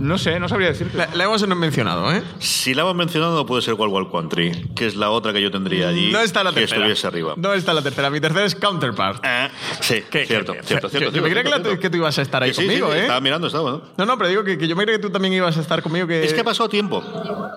No 0.05 0.17
sé, 0.17 0.39
no 0.39 0.47
sabría 0.47 0.69
decirte. 0.69 0.97
la, 0.97 1.09
la 1.13 1.23
hemos 1.23 1.45
mencionado, 1.47 2.11
¿eh? 2.13 2.21
Si 2.39 2.73
la 2.73 2.83
hemos 2.83 2.95
mencionado, 2.95 3.35
no 3.35 3.45
puede 3.45 3.61
ser 3.61 3.73
Wild 3.73 3.91
Wild 3.93 4.11
Country, 4.11 4.51
que 4.75 4.85
es 4.85 4.95
la 4.95 5.09
otra 5.09 5.33
que 5.33 5.41
yo 5.41 5.49
tendría 5.51 5.89
allí. 5.89 6.11
No 6.11 6.19
está 6.19 6.43
la 6.43 6.51
que 6.51 6.61
tercera. 6.61 6.81
estuviese 6.81 7.07
arriba. 7.07 7.33
No 7.37 7.53
está 7.53 7.73
la 7.73 7.81
tercera. 7.81 8.09
Mi 8.09 8.19
tercera 8.21 8.45
es 8.45 8.55
Counterpart. 8.55 9.23
Ah, 9.25 9.49
sí, 9.81 10.03
¿Qué- 10.09 10.25
cierto, 10.25 10.53
qué- 10.53 10.63
cierto, 10.63 10.89
cierto, 10.89 11.11
Yo- 11.11 11.21
me 11.21 11.29
creía 11.29 11.43
que, 11.43 11.49
la- 11.49 11.89
tú 11.89 11.97
ibas 11.97 12.17
a 12.17 12.21
estar 12.21 12.43
ahí 12.43 12.49
Que 12.51 12.55
sí, 12.55 12.61
sí, 12.61 12.67
conmigo, 12.67 12.91
sí, 12.91 12.97
¿eh? 12.97 13.01
Estaba 13.01 13.19
mirando, 13.21 13.47
estaba, 13.47 13.71
¿no? 13.71 13.81
No, 13.97 14.05
no, 14.05 14.17
pero 14.17 14.29
digo 14.29 14.43
que, 14.43 14.57
que 14.57 14.67
yo 14.67 14.75
me 14.75 14.83
creía 14.83 14.97
que 14.99 15.03
tú 15.03 15.09
también 15.09 15.33
ibas 15.33 15.57
a 15.57 15.61
estar 15.61 15.81
conmigo. 15.81 16.07
Que... 16.07 16.23
Es 16.23 16.33
que 16.33 16.41
ha 16.41 16.43
pasado 16.43 16.69
tiempo. 16.69 17.03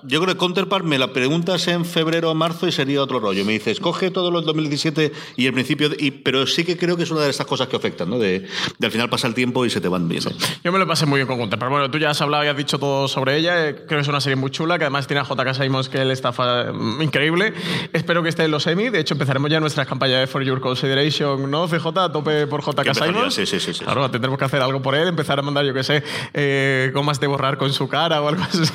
Yo 0.04 0.20
creo 0.22 0.32
que 0.34 0.38
Counterpart 0.38 0.84
me 0.84 0.98
la 0.98 1.12
preguntas 1.12 1.66
en 1.68 1.84
febrero 1.84 2.30
o 2.30 2.34
marzo 2.34 2.66
y 2.66 2.72
sería 2.72 3.02
otro 3.02 3.20
rollo. 3.20 3.44
Me 3.44 3.52
dices, 3.52 3.80
coge 3.80 4.10
todo 4.10 4.30
los 4.30 4.44
2017 4.44 5.12
y 5.36 5.46
el 5.46 5.52
principio. 5.52 5.88
de- 5.90 5.96
y, 5.98 6.10
pero 6.10 6.46
sí 6.46 6.64
que 6.64 6.76
creo 6.76 6.96
que 6.96 7.02
es 7.02 7.10
una 7.10 7.20
de 7.22 7.30
estas 7.30 7.46
cosas 7.46 7.68
que 7.68 7.76
afectan, 7.76 8.08
¿no? 8.10 8.18
De, 8.18 8.46
de 8.78 8.86
al 8.86 8.92
final 8.92 9.08
pasa 9.10 9.26
el 9.26 9.34
tiempo 9.34 9.64
y 9.66 9.70
se 9.70 9.80
te 9.80 9.88
van 9.88 10.08
bien. 10.08 10.22
Yo 10.64 10.72
me 10.72 10.78
lo 10.78 10.86
pasé 10.86 11.04
muy 11.06 11.18
bien 11.18 11.26
con 11.26 11.36
Counterpart. 11.38 11.70
Bueno, 11.70 11.90
tú 11.90 11.98
ya 11.98 12.10
has 12.10 12.20
hablado 12.20 12.37
y 12.44 12.48
has 12.48 12.56
dicho 12.56 12.78
todo 12.78 13.08
sobre 13.08 13.36
ella. 13.36 13.68
eh, 13.68 13.74
Creo 13.74 13.98
que 13.98 14.02
es 14.02 14.08
una 14.08 14.20
serie 14.20 14.36
muy 14.36 14.50
chula, 14.50 14.78
que 14.78 14.84
además 14.84 15.06
tiene 15.06 15.20
a 15.20 15.24
JK 15.24 15.54
Simons, 15.54 15.88
que 15.88 16.00
él 16.02 16.10
está 16.10 16.30
mm, 16.30 17.02
increíble. 17.02 17.52
Espero 17.92 18.22
que 18.22 18.28
esté 18.28 18.44
en 18.44 18.50
los 18.50 18.66
Emmy. 18.66 18.88
De 18.90 19.00
hecho, 19.00 19.14
empezaremos 19.14 19.50
ya 19.50 19.60
nuestras 19.60 19.86
campañas 19.86 20.20
de 20.20 20.26
For 20.26 20.42
Your 20.42 20.60
Consideration, 20.60 21.50
¿no? 21.50 21.66
CJ, 21.68 21.86
a 21.98 22.12
tope 22.12 22.46
por 22.46 22.62
JK 22.62 22.82
Que 22.82 22.94
Simons. 22.94 23.34
sí, 23.34 23.46
sí, 23.46 23.60
sí, 23.60 23.74
sí. 23.74 23.84
Claro, 23.84 24.10
tendremos 24.10 24.38
que 24.38 24.44
hacer 24.44 24.60
algo 24.62 24.80
por 24.82 24.94
él, 24.94 25.08
empezar 25.08 25.38
a 25.38 25.42
mandar, 25.42 25.64
yo 25.64 25.74
qué 25.74 25.82
sé, 25.84 26.02
eh, 26.34 26.90
gomas 26.94 27.20
de 27.20 27.26
borrar 27.26 27.58
con 27.58 27.72
su 27.72 27.88
cara 27.88 28.20
o 28.22 28.28
algo 28.28 28.42
así. 28.52 28.72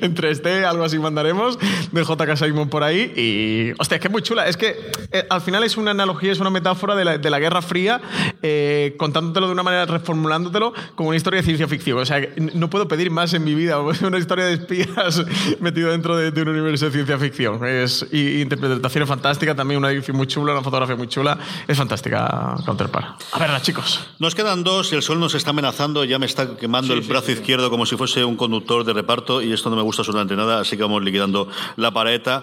en 0.00 0.14
3D, 0.14 0.64
algo 0.64 0.84
así 0.84 0.98
mandaremos 0.98 1.58
de 1.92 2.02
JK 2.04 2.36
Simon 2.36 2.68
por 2.68 2.82
ahí. 2.82 3.12
Y, 3.16 3.72
hostia, 3.80 3.96
es 3.96 4.00
que 4.00 4.08
es 4.08 4.12
muy 4.12 4.22
chula. 4.22 4.48
Es 4.48 4.56
que 4.56 4.76
eh, 5.12 5.26
al 5.30 5.40
final 5.40 5.62
es 5.64 5.76
una 5.76 5.90
analogía, 5.92 6.32
es 6.32 6.40
una 6.40 6.50
metáfora 6.50 6.94
de 6.94 7.04
la, 7.04 7.18
de 7.18 7.30
la 7.30 7.38
Guerra 7.38 7.62
Fría 7.62 8.00
eh, 8.42 8.94
contándotelo 8.98 9.46
de 9.46 9.52
una 9.52 9.62
manera, 9.62 9.86
reformulándotelo 9.86 10.72
como 10.94 11.08
una 11.10 11.16
historia 11.16 11.38
de 11.40 11.44
ciencia 11.44 11.68
ficción. 11.68 11.98
O 11.98 12.04
sea, 12.04 12.20
no 12.54 12.70
puedo 12.70 12.88
pedir 12.88 13.10
más 13.10 13.32
en 13.34 13.44
mi 13.44 13.54
vida. 13.54 13.78
Una 14.02 14.18
historia 14.18 14.46
de 14.46 14.54
espías 14.54 15.24
metido 15.60 15.90
dentro 15.90 16.16
de, 16.16 16.42
un 16.42 16.48
universo 16.48 16.86
de 16.86 16.92
ciencia 16.92 17.18
ficción. 17.18 17.64
Es, 17.66 18.06
y, 18.12 18.40
interpretación 18.40 19.06
fantástica, 19.06 19.54
también 19.54 19.78
una 19.78 19.90
edición 19.90 20.16
muy 20.16 20.26
chula, 20.26 20.52
una 20.52 20.62
fotografía 20.62 20.96
muy 20.96 21.08
chula. 21.08 21.38
Es 21.66 21.76
fantástica 21.76 22.56
Counterpart. 22.64 23.22
A 23.32 23.38
verla, 23.38 23.60
chicos. 23.62 24.06
Nos 24.18 24.34
quedan 24.34 24.64
dos 24.64 24.92
y 24.92 24.96
el 24.96 25.02
sol 25.02 25.20
nos 25.20 25.34
está 25.34 25.50
amenazando. 25.50 26.04
Ya 26.04 26.18
me 26.18 26.26
está 26.26 26.56
quemando 26.56 26.94
el 26.94 27.02
brazo 27.02 27.32
izquierdo 27.32 27.70
como 27.70 27.86
si 27.86 27.96
fuese 27.96 28.24
un 28.24 28.36
conductor 28.36 28.84
de 28.84 28.92
reparto 28.92 29.42
y 29.42 29.52
esto 29.52 29.70
no 29.70 29.76
me 29.76 29.82
gusta 29.82 30.02
absolutamente 30.02 30.36
nada, 30.36 30.60
así 30.60 30.76
que 30.76 30.82
vamos 30.82 31.02
liquidando 31.02 31.48
la 31.76 31.90
pareja. 31.90 32.42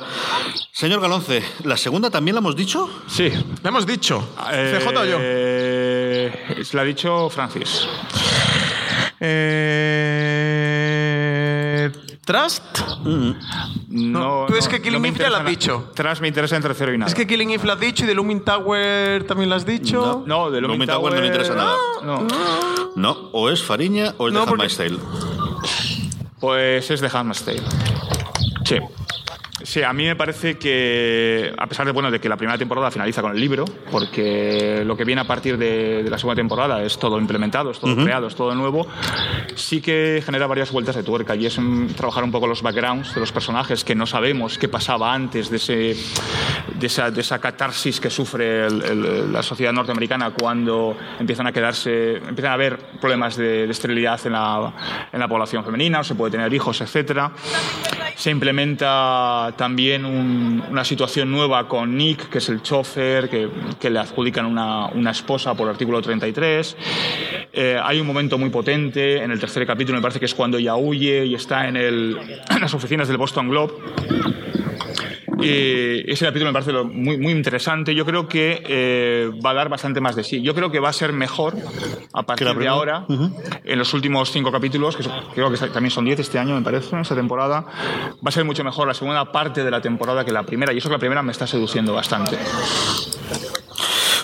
Señor 0.72 1.02
Galonce, 1.02 1.44
¿la 1.64 1.78
segunda 1.78 2.10
también 2.10 2.36
la 2.36 2.40
hemos 2.40 2.56
dicho? 2.56 2.90
Sí. 3.08 3.32
¿La 3.64 3.70
hemos 3.70 3.86
dicho? 3.86 4.28
¿CJ 4.38 4.88
o 4.88 5.06
yo? 5.06 5.18
Eh, 5.20 6.64
la 6.74 6.82
ha 6.82 6.86
dicho 6.86 7.30
Francis. 7.30 7.88
Eh, 9.20 10.66
¿Trust? 12.26 12.80
Mm. 13.04 13.32
No, 13.90 14.46
tú 14.48 14.56
es 14.56 14.68
que 14.68 14.82
Killing 14.82 15.06
Eve 15.06 15.20
ya 15.20 15.30
lo 15.30 15.38
has 15.38 15.46
dicho. 15.46 15.92
Trust 15.94 16.22
me 16.22 16.28
interesa 16.28 16.56
entre 16.56 16.74
cero 16.74 16.92
y 16.94 16.98
nada. 16.98 17.08
Es 17.08 17.16
que 17.16 17.28
Killing 17.28 17.52
Eve 17.52 17.66
lo 17.66 17.74
has 17.74 17.80
dicho 17.80 18.04
y 18.04 18.08
The 18.08 18.16
Looming 18.16 18.44
Tower 18.44 19.26
también 19.26 19.50
lo 19.50 19.56
has 19.56 19.66
dicho. 19.66 20.24
No, 20.26 20.50
de 20.50 20.60
Looming, 20.60 20.88
Tower, 20.88 21.14
no 21.14 21.22
me 21.22 21.28
interesa 21.28 21.54
nada. 21.54 21.76
No. 22.04 22.28
no. 22.96 23.30
o 23.32 23.50
es 23.50 23.64
Fariña 23.64 24.16
o 24.18 24.28
es 24.28 24.34
de 24.34 24.40
Handmaid's 24.40 24.78
Tale. 24.78 24.98
Pues 26.40 26.90
es 26.90 27.02
de 27.02 27.10
Handmaid's 27.14 27.44
Tale. 27.44 27.62
Sí. 28.66 28.80
Sí, 29.66 29.82
a 29.82 29.92
mí 29.94 30.06
me 30.06 30.16
parece 30.16 30.60
que, 30.60 31.52
a 31.58 31.66
pesar 31.66 31.88
de, 31.88 31.92
bueno, 31.92 32.12
de 32.12 32.20
que 32.20 32.30
la 32.30 32.38
primera 32.38 32.56
temporada 32.56 32.92
finaliza 32.92 33.24
con 33.24 33.32
el 33.32 33.40
libro, 33.40 33.66
porque 33.92 34.84
lo 34.86 34.96
que 34.96 35.04
viene 35.04 35.22
a 35.22 35.26
partir 35.26 35.58
de, 35.58 36.06
la 36.08 36.20
segunda 36.20 36.36
temporada 36.36 36.84
es 36.84 37.00
todo 37.00 37.18
implementado, 37.18 37.72
es 37.72 37.80
todo 37.80 37.96
creado, 37.96 38.28
es 38.28 38.36
todo 38.36 38.54
nuevo, 38.54 38.86
sí 39.56 39.82
que 39.82 40.22
genera 40.24 40.46
varias 40.46 40.72
vueltas 40.72 40.96
de 40.96 41.02
tuerca 41.02 41.36
y 41.36 41.48
es 41.48 41.60
trabajar 41.98 42.24
un 42.24 42.32
poco 42.32 42.46
los 42.46 42.62
backgrounds 42.62 43.16
de 43.16 43.20
los 43.20 43.32
personajes 43.32 43.84
que 43.84 43.96
no 43.96 44.06
sabemos 44.06 44.60
qué 44.60 44.68
pasaba 44.68 45.12
antes 45.12 45.50
de, 45.50 45.58
ese, 45.58 45.96
de, 46.76 46.86
esa, 46.86 47.10
de 47.10 47.22
esa 47.22 47.40
catarsis 47.40 48.00
que 48.00 48.12
sufre 48.12 48.70
la 48.70 49.42
sociedad 49.42 49.74
norteamericana 49.74 50.30
cuando 50.30 50.96
empiezan 51.20 51.48
a 51.48 51.52
quedarse, 51.52 52.18
empiezan 52.18 52.52
a 52.52 52.54
haber 52.54 52.78
problemas 53.02 53.36
de, 53.36 53.68
esterilidad 53.68 54.24
en 54.28 54.34
la, 54.34 55.08
en 55.12 55.20
la 55.20 55.28
población 55.28 55.66
femenina, 55.66 56.02
o 56.02 56.04
se 56.04 56.14
puede 56.14 56.34
tener 56.34 56.54
hijos, 56.54 56.82
etc. 56.82 57.32
Se 58.16 58.30
implementa 58.30 59.55
también 59.56 60.06
una 60.06 60.84
situación 60.84 61.32
nueva 61.32 61.68
con 61.68 61.96
Nick, 61.98 62.30
que 62.30 62.40
es 62.40 62.50
el 62.50 62.62
chofer, 62.62 63.30
que, 63.30 63.90
le 63.90 64.00
adjudican 64.00 64.46
una, 64.46 64.88
una, 64.88 65.12
esposa 65.12 65.54
por 65.54 65.70
artículo 65.70 66.02
33. 66.02 66.76
Eh, 67.54 67.80
hay 67.82 68.00
un 68.00 68.08
momento 68.08 68.38
muy 68.38 68.50
potente 68.50 69.24
en 69.24 69.32
el 69.32 69.40
tercer 69.40 69.66
capítulo, 69.66 69.98
me 69.98 70.02
parece 70.02 70.20
que 70.20 70.26
es 70.26 70.36
cuando 70.36 70.58
ella 70.58 70.76
huye 70.76 71.26
y 71.26 71.36
está 71.36 71.68
en, 71.68 71.78
el, 71.78 72.18
en 72.50 72.62
las 72.62 72.74
oficinas 72.74 73.08
del 73.08 73.18
Boston 73.18 73.50
Globe 73.50 73.74
ese 75.42 76.26
capítulo 76.26 76.52
me 76.52 76.54
parece 76.54 76.72
muy, 76.84 77.18
muy 77.18 77.34
interesante. 77.34 77.94
Yo 77.96 78.06
creo 78.06 78.28
que 78.28 78.64
eh, 78.68 79.32
va 79.46 79.52
a 79.52 79.54
dar 79.54 79.70
bastante 79.70 80.02
más 80.02 80.16
de 80.16 80.24
sí. 80.24 80.42
Yo 80.42 80.54
creo 80.56 80.72
que 80.72 80.80
va 80.80 80.90
a 80.90 80.94
ser 80.94 81.14
mejor 81.14 81.56
a 82.14 82.24
partir 82.24 82.54
de 82.54 82.68
ahora, 82.68 83.06
en 83.08 83.80
los 83.80 83.94
últimos 83.94 84.32
cinco 84.32 84.52
capítulos, 84.52 84.96
que 84.96 85.04
creo 85.34 85.52
que 85.52 85.58
también 85.68 85.92
son 85.92 86.06
diez 86.06 86.20
este 86.20 86.40
año, 86.40 86.56
me 86.56 86.62
parece, 86.62 86.96
en 86.96 87.02
esta 87.02 87.16
temporada. 87.16 87.62
Va 87.62 88.30
a 88.30 88.32
ser 88.32 88.46
mucho 88.46 88.64
mejor 88.64 88.88
la 88.88 88.94
segunda 88.94 89.32
parte 89.32 89.64
de 89.64 89.72
la 89.72 89.82
temporada 89.82 90.26
que 90.26 90.32
la 90.32 90.44
primera. 90.44 90.74
Y 90.74 90.78
eso 90.78 90.90
que 90.90 90.94
la 90.94 91.00
primera 91.00 91.22
me 91.22 91.32
está 91.32 91.48
seduciendo 91.48 91.94
bastante. 91.94 92.38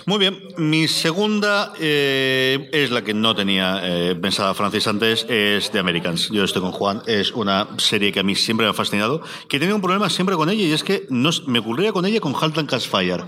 Muy 0.05 0.17
bien, 0.17 0.47
mi 0.57 0.87
segunda 0.87 1.73
eh, 1.79 2.69
es 2.71 2.89
la 2.89 3.03
que 3.03 3.13
no 3.13 3.35
tenía 3.35 3.81
eh, 3.83 4.15
pensada 4.15 4.53
Francis 4.53 4.87
antes, 4.87 5.25
es 5.29 5.69
The 5.69 5.79
Americans. 5.79 6.29
Yo 6.29 6.43
estoy 6.43 6.61
con 6.61 6.71
Juan, 6.71 7.03
es 7.05 7.31
una 7.31 7.67
serie 7.77 8.11
que 8.11 8.19
a 8.19 8.23
mí 8.23 8.35
siempre 8.35 8.65
me 8.65 8.71
ha 8.71 8.73
fascinado, 8.73 9.21
que 9.47 9.59
tenía 9.59 9.75
un 9.75 9.81
problema 9.81 10.09
siempre 10.09 10.35
con 10.35 10.49
ella 10.49 10.63
y 10.63 10.71
es 10.71 10.83
que 10.83 11.05
no, 11.09 11.29
me 11.45 11.59
ocurría 11.59 11.91
con 11.91 12.05
ella 12.05 12.19
con 12.19 12.33
Halt 12.39 12.57
and 12.57 12.69
Fire. 12.81 13.23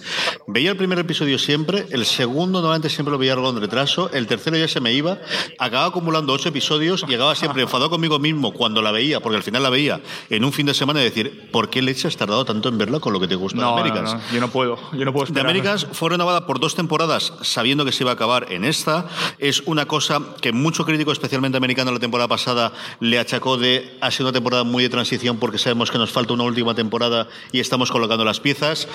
Veía 0.47 0.71
el 0.71 0.77
primer 0.77 0.97
episodio 0.97 1.37
siempre, 1.37 1.85
el 1.91 2.05
segundo 2.05 2.59
normalmente 2.59 2.89
siempre 2.89 3.11
lo 3.11 3.17
veía 3.17 3.33
en 3.33 3.59
retraso, 3.59 4.09
el 4.11 4.25
tercero 4.25 4.57
ya 4.57 4.67
se 4.67 4.79
me 4.79 4.93
iba, 4.93 5.19
acababa 5.59 5.89
acumulando 5.89 6.33
ocho 6.33 6.49
episodios 6.49 7.03
acababa 7.03 7.35
siempre 7.35 7.61
enfadado 7.63 7.89
conmigo 7.89 8.19
mismo 8.19 8.51
cuando 8.51 8.81
la 8.81 8.91
veía, 8.91 9.19
porque 9.19 9.37
al 9.37 9.43
final 9.43 9.63
la 9.63 9.69
veía 9.69 10.01
en 10.29 10.43
un 10.43 10.51
fin 10.51 10.65
de 10.65 10.73
semana 10.73 11.01
y 11.01 11.03
decir, 11.03 11.49
¿por 11.51 11.69
qué 11.69 11.81
leche 11.81 12.07
has 12.07 12.17
tardado 12.17 12.45
tanto 12.45 12.69
en 12.69 12.77
verla 12.77 12.99
con 12.99 13.13
lo 13.13 13.19
que 13.19 13.27
te 13.27 13.35
gusta 13.35 13.59
no, 13.59 13.75
de 13.75 13.81
Americans? 13.81 14.13
No, 14.13 14.21
yo 14.33 14.39
no 14.39 14.49
puedo, 14.49 14.79
yo 14.93 15.05
no 15.05 15.13
puedo 15.13 15.25
esperar. 15.25 15.45
The 15.45 15.51
Americans 15.51 15.87
fue 15.91 16.09
renovada 16.09 16.45
por 16.45 16.59
dos 16.63 16.75
temporadas 16.75 17.33
sabiendo 17.41 17.83
que 17.83 17.91
se 17.91 18.03
iba 18.03 18.11
a 18.11 18.13
acabar 18.13 18.51
en 18.51 18.63
esta. 18.63 19.05
Es 19.37 19.61
una 19.65 19.85
cosa 19.85 20.21
que 20.41 20.53
mucho 20.53 20.85
crítico, 20.85 21.11
especialmente 21.11 21.57
americano, 21.57 21.91
la 21.91 21.99
temporada 21.99 22.29
pasada 22.29 22.71
le 23.01 23.19
achacó 23.19 23.57
de 23.57 23.97
ha 23.99 24.11
sido 24.11 24.27
una 24.27 24.33
temporada 24.33 24.63
muy 24.63 24.81
de 24.83 24.89
transición 24.89 25.37
porque 25.37 25.57
sabemos 25.57 25.91
que 25.91 25.97
nos 25.97 26.11
falta 26.11 26.33
una 26.33 26.43
última 26.43 26.73
temporada 26.73 27.27
y 27.51 27.59
estamos 27.59 27.91
colocando 27.91 28.23
las 28.23 28.39
piezas 28.39 28.87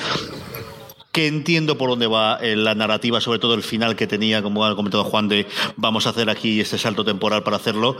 que 1.12 1.26
entiendo 1.26 1.78
por 1.78 1.88
dónde 1.88 2.06
va 2.06 2.38
eh, 2.40 2.54
la 2.54 2.74
narrativa, 2.74 3.20
sobre 3.20 3.38
todo 3.38 3.54
el 3.54 3.62
final 3.62 3.96
que 3.96 4.06
tenía, 4.06 4.42
como 4.42 4.64
ha 4.64 4.76
comentado 4.76 5.04
Juan, 5.04 5.28
de 5.28 5.46
vamos 5.76 6.06
a 6.06 6.10
hacer 6.10 6.28
aquí 6.28 6.60
este 6.60 6.76
salto 6.76 7.04
temporal 7.04 7.42
para 7.42 7.56
hacerlo, 7.56 7.96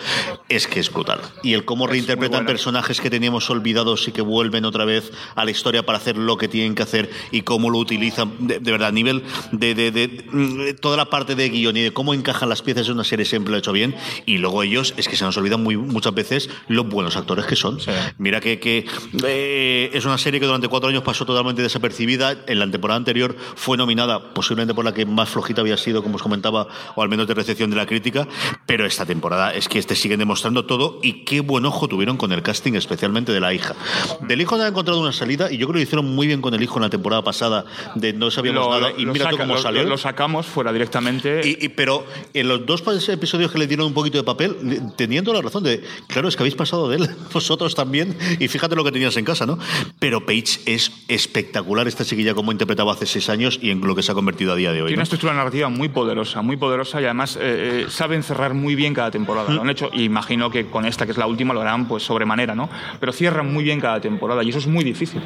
es 0.49 0.67
que 0.67 0.81
es 0.81 0.93
brutal. 0.93 1.21
Y 1.43 1.55
el 1.55 1.65
cómo 1.65 1.87
reinterpretan 1.87 2.45
personajes 2.45 3.01
que 3.01 3.11
teníamos 3.11 3.49
olvidados 3.51 4.07
y 4.09 4.13
que 4.13 4.21
vuelven 4.21 4.65
otra 4.65 4.85
vez 4.85 5.11
a 5.35 5.45
la 5.45 5.51
historia 5.51 5.85
para 5.87 5.99
hacer 5.99 6.17
lo 6.17 6.37
que 6.37 6.49
tienen 6.49 6.75
que 6.75 6.83
hacer 6.83 7.11
y 7.33 7.43
cómo 7.43 7.71
lo 7.71 7.79
utilizan, 7.79 8.33
de, 8.41 8.59
verdad, 8.59 8.89
a 8.89 8.93
nivel 8.93 9.25
de, 9.53 9.75
de, 9.75 10.25
mm, 10.31 10.77
toda 10.81 10.97
la 10.97 11.07
parte 11.07 11.35
de 11.35 11.49
guion 11.49 11.77
y 11.77 11.83
de 11.83 11.93
cómo 11.93 12.13
encajan 12.13 12.49
las 12.49 12.63
piezas 12.63 12.87
de 12.87 12.93
una 12.93 13.05
serie 13.05 13.25
siempre 13.25 13.51
lo 13.51 13.57
he 13.57 13.61
hecho 13.61 13.73
bien. 13.73 13.95
Y 14.27 14.39
luego 14.39 14.63
ellos, 14.63 14.93
es 14.97 15.09
que 15.09 15.17
se 15.17 15.25
nos 15.25 15.37
olvidan 15.39 15.63
muy, 15.63 15.77
muchas 15.77 16.13
veces 16.13 16.51
los 16.69 16.87
buenos 16.87 17.17
actores 17.17 17.47
que 17.47 17.57
son. 17.57 17.79
Mira 18.19 18.41
que, 18.41 18.61
que 18.61 18.85
eh, 19.25 19.91
es 19.95 20.05
una 20.05 20.19
serie 20.19 20.41
que 20.41 20.47
durante 20.47 20.69
cuatro 20.69 20.91
años 20.91 21.03
pasó 21.03 21.25
totalmente 21.25 21.63
desapercibida. 21.63 22.37
En 22.47 22.59
la 22.59 22.71
temporada 22.71 22.98
anterior 22.99 23.37
fue 23.55 23.77
nominada, 23.77 24.35
posiblemente 24.35 24.75
por 24.75 24.85
la 24.85 24.93
que 24.93 25.07
más 25.07 25.29
flojita 25.29 25.63
había 25.63 25.77
sido, 25.77 26.03
como 26.03 26.17
os 26.17 26.23
comentaba, 26.23 26.69
o 26.95 27.03
al 27.03 27.09
menos 27.09 27.27
de 27.27 27.35
recepción 27.35 27.71
de 27.71 27.77
la 27.77 27.87
crítica, 27.87 28.29
pero 28.67 28.87
esta 28.87 29.07
temporada 29.07 29.55
es 29.55 29.69
que 29.69 29.79
este 29.79 29.95
siguen 29.95 30.19
demostrando 30.19 30.67
todo 30.67 31.01
y 31.03 31.25
qué 31.25 31.41
buen 31.41 31.65
ojo 31.65 31.89
tuvieron 31.89 32.17
con 32.17 32.33
el 32.33 32.43
casting, 32.43 32.75
especialmente 32.75 33.33
de 33.33 33.41
la 33.41 33.55
hija. 33.55 33.75
Del 34.21 34.41
hijo 34.41 34.57
no 34.57 34.65
ha 34.65 34.69
encontrado 34.69 35.01
una 35.01 35.13
salida 35.13 35.51
y 35.51 35.57
yo 35.57 35.67
creo 35.67 35.75
que 35.75 35.79
lo 35.79 35.83
hicieron 35.83 36.15
muy 36.15 36.27
bien 36.27 36.41
con 36.41 36.55
el 36.55 36.63
hijo 36.63 36.79
en 36.79 36.83
la 36.83 36.91
temporada 36.91 37.23
pasada, 37.23 37.65
de 37.95 38.13
no 38.13 38.31
sabíamos 38.31 38.69
nada 38.69 38.93
y 38.97 39.07
mira 39.07 39.31
cómo 39.31 39.57
salió. 39.59 39.85
Lo, 39.85 39.99
sacamos 39.99 40.47
fuera 40.47 40.73
directamente. 40.73 41.41
Y, 41.45 41.69
pero 41.71 42.07
en 42.35 42.49
los 42.49 42.67
dos 42.67 42.83
episodios 43.09 43.51
que 43.51 43.59
le 43.59 43.67
dieron 43.67 43.87
un 43.87 43.95
poquito 43.95 44.19
de 44.19 44.25
papel, 44.25 44.57
teniendo 44.97 45.33
la 45.33 45.41
razón 45.41 45.63
de, 45.63 45.83
claro, 46.07 46.29
es 46.29 46.37
que 46.37 46.43
habéis 46.43 46.55
pasado 46.55 46.89
de 46.89 46.97
él, 46.97 47.11
vosotros 47.33 47.75
también, 47.75 48.17
y 48.39 48.49
fíjate 48.49 48.77
lo 48.77 48.85
que 48.85 48.93
tenías 48.93 49.17
en 49.17 49.25
casa, 49.25 49.47
¿no? 49.47 49.59
Pero 49.99 50.25
Paige 50.25 50.61
es 50.67 50.93
espectacular, 51.09 51.89
esta 51.89 52.05
chiquilla 52.05 52.35
como 52.35 52.53
interpretaba 52.53 52.88
hace 52.91 53.07
seis 53.07 53.29
años 53.29 53.59
y 53.63 53.71
en 53.71 53.81
lo 53.81 53.95
que 53.95 54.03
se 54.03 54.13
ha 54.13 54.15
convertido 54.15 54.53
a 54.53 54.57
día 54.57 54.73
de 54.73 54.83
hoy. 54.83 54.89
Tiene 54.89 54.99
una 54.99 55.03
estructura 55.05 55.35
narrativa 55.35 55.69
muy 55.69 55.89
poderosa, 55.89 56.43
muy 56.43 56.57
poderosa 56.57 57.01
y 57.01 57.05
además 57.05 57.37
eh, 57.37 57.41
eh, 57.41 57.87
saben 57.89 58.23
cerrar 58.23 58.55
muy 58.55 58.75
bien 58.75 58.95
cada 58.95 59.11
temporada. 59.11 59.53
Lo 59.53 59.63
han 59.63 59.71
hecho 59.71 59.91
y 59.93 60.05
imagino 60.05 60.51
que 60.51 60.67
con 60.67 60.85
esta, 60.85 61.07
que 61.07 61.13
es 61.13 61.19
la 61.19 61.27
última, 61.27 61.55
lo 61.55 61.61
harán 61.61 61.89
pues 61.89 62.03
sobremanera, 62.03 62.55
¿no? 62.55 62.69
Pero 63.01 63.13
cierran 63.13 63.53
muy 63.53 63.65
bien 63.65 63.81
cada 63.81 64.01
temporada 64.01 64.43
y 64.43 64.51
eso 64.51 64.59
es 64.59 64.67
muy 64.67 64.85
difícil. 64.85 65.23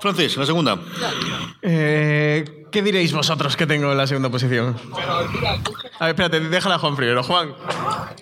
Francis, 0.00 0.36
la 0.36 0.46
segunda. 0.46 0.78
Eh 1.62 2.63
¿Qué 2.74 2.82
diréis 2.82 3.12
vosotros 3.12 3.56
que 3.56 3.68
tengo 3.68 3.92
en 3.92 3.96
la 3.96 4.04
segunda 4.04 4.30
posición? 4.30 4.76
A 6.00 6.06
ver, 6.06 6.08
espérate, 6.08 6.40
déjala 6.40 6.74
a 6.74 6.78
Juan 6.80 6.96
primero. 6.96 7.22
Juan. 7.22 7.54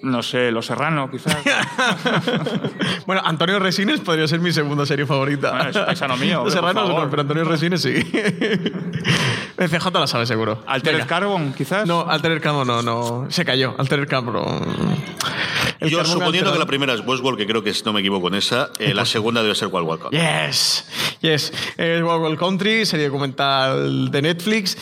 No 0.02 0.22
sé, 0.22 0.50
Los 0.50 0.66
Serrano, 0.66 1.10
quizás. 1.10 1.38
bueno, 3.06 3.22
Antonio 3.24 3.58
Resines 3.58 4.00
podría 4.00 4.28
ser 4.28 4.40
mi 4.40 4.52
segunda 4.52 4.84
serie 4.84 5.06
favorita. 5.06 5.52
Bueno, 5.52 5.70
es 5.70 5.78
paisano 5.78 6.18
mío. 6.18 6.42
Los 6.44 6.52
Serranos 6.52 6.86
no, 6.86 7.08
pero 7.08 7.22
Antonio 7.22 7.44
Resines 7.44 7.80
sí. 7.80 7.94
CJ 9.56 9.90
la 9.94 10.06
sabe 10.06 10.26
seguro. 10.26 10.62
¿Altered 10.66 11.06
Carbon, 11.06 11.54
quizás? 11.54 11.86
No, 11.86 12.02
Altered 12.06 12.42
Carbon 12.42 12.66
no, 12.66 12.82
no. 12.82 13.30
Se 13.30 13.46
cayó. 13.46 13.74
Altered 13.78 14.06
Carbon. 14.06 15.00
Yo 15.80 16.04
suponiendo 16.04 16.52
que 16.52 16.58
la 16.58 16.66
primera 16.66 16.92
es 16.92 17.00
Westworld, 17.00 17.38
que 17.38 17.46
creo 17.46 17.62
que 17.62 17.72
no 17.84 17.92
me 17.92 18.00
equivoco 18.00 18.28
en 18.28 18.34
esa, 18.34 18.70
eh, 18.78 18.94
la 18.94 19.04
segunda 19.04 19.42
debe 19.42 19.54
ser 19.54 19.68
Wild 19.72 19.88
Wild 19.88 20.00
Country. 20.02 20.20
Yes, 20.20 20.84
yes. 21.20 21.52
Es 21.76 22.02
Wild 22.02 22.22
Wild 22.22 22.38
Country, 22.38 22.86
serie 22.86 23.06
documental 23.06 24.10
de 24.10 24.22
Netflix 24.22 24.41
Netflix, 24.42 24.76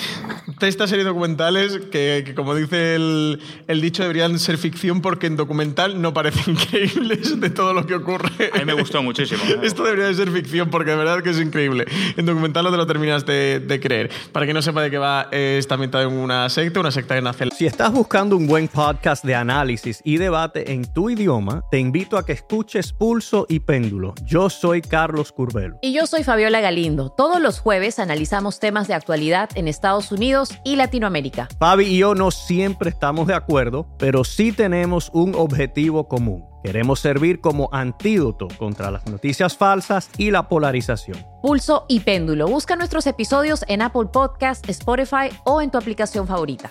esta 0.60 0.86
serie 0.86 1.04
documentales 1.04 1.78
que, 1.90 2.32
como 2.34 2.54
dice 2.54 2.94
el, 2.94 3.40
el, 3.66 3.80
dicho, 3.80 4.02
deberían 4.02 4.38
ser 4.38 4.56
ficción 4.56 5.02
porque 5.02 5.26
en 5.26 5.36
documental 5.36 6.00
no 6.00 6.14
parecen 6.14 6.54
increíbles 6.58 7.38
de 7.38 7.50
todo 7.50 7.74
lo 7.74 7.86
que 7.86 7.94
ocurre. 7.94 8.50
A 8.54 8.58
mí 8.58 8.64
me 8.64 8.72
gustó 8.72 9.02
muchísimo. 9.02 9.42
¿eh? 9.44 9.60
Esto 9.62 9.84
debería 9.84 10.06
de 10.06 10.14
ser 10.14 10.30
ficción 10.30 10.70
porque 10.70 10.92
de 10.92 10.96
verdad 10.96 11.22
que 11.22 11.30
es 11.30 11.40
increíble. 11.40 11.86
En 12.16 12.26
documental 12.26 12.64
no 12.64 12.70
te 12.70 12.76
lo 12.76 12.86
terminas 12.86 13.26
de, 13.26 13.60
de 13.60 13.80
creer. 13.80 14.10
Para 14.32 14.46
quien 14.46 14.54
no 14.54 14.62
sepa 14.62 14.82
de 14.82 14.90
qué 14.90 14.98
va, 14.98 15.28
está 15.30 15.74
ambientado 15.74 16.08
en 16.08 16.14
una 16.14 16.48
secta, 16.48 16.80
una 16.80 16.90
secta 16.90 17.14
que 17.14 17.22
nace... 17.22 17.48
Si 17.56 17.66
estás 17.66 17.92
buscando 17.92 18.36
un 18.36 18.46
buen 18.46 18.68
podcast 18.68 19.24
de 19.24 19.34
análisis 19.34 20.00
y 20.04 20.16
debate 20.16 20.72
en 20.72 20.90
tu 20.92 21.10
idioma, 21.10 21.64
te 21.70 21.78
invito 21.78 22.16
a 22.16 22.24
que 22.24 22.32
escuches 22.32 22.92
Pulso 22.92 23.46
y 23.48 23.60
Péndulo. 23.60 24.14
Yo 24.24 24.48
soy 24.48 24.80
Carlos 24.80 25.32
Curbelo. 25.32 25.78
Y 25.82 25.92
yo 25.92 26.06
soy 26.06 26.24
Fabiola 26.24 26.60
Galindo. 26.60 27.10
Todos 27.10 27.40
los 27.40 27.60
jueves 27.60 27.98
analizamos 27.98 28.60
temas 28.60 28.88
de 28.88 28.94
actualidad 28.94 29.49
en 29.54 29.66
Estados 29.66 30.12
Unidos 30.12 30.20
Unidos 30.20 30.50
y 30.64 30.76
Latinoamérica. 30.76 31.48
Fabi 31.58 31.86
y 31.86 31.98
yo 31.98 32.14
no 32.14 32.30
siempre 32.30 32.90
estamos 32.90 33.26
de 33.26 33.34
acuerdo, 33.34 33.86
pero 33.98 34.24
sí 34.24 34.52
tenemos 34.52 35.10
un 35.12 35.34
objetivo 35.34 36.08
común. 36.08 36.44
Queremos 36.62 37.00
servir 37.00 37.40
como 37.40 37.70
antídoto 37.72 38.48
contra 38.58 38.90
las 38.90 39.06
noticias 39.06 39.56
falsas 39.56 40.10
y 40.18 40.30
la 40.30 40.48
polarización. 40.48 41.24
Pulso 41.42 41.86
y 41.88 42.00
péndulo. 42.00 42.48
Busca 42.48 42.76
nuestros 42.76 43.06
episodios 43.06 43.64
en 43.66 43.80
Apple 43.80 44.08
Podcast, 44.12 44.68
Spotify 44.68 45.30
o 45.44 45.62
en 45.62 45.70
tu 45.70 45.78
aplicación 45.78 46.26
favorita. 46.26 46.70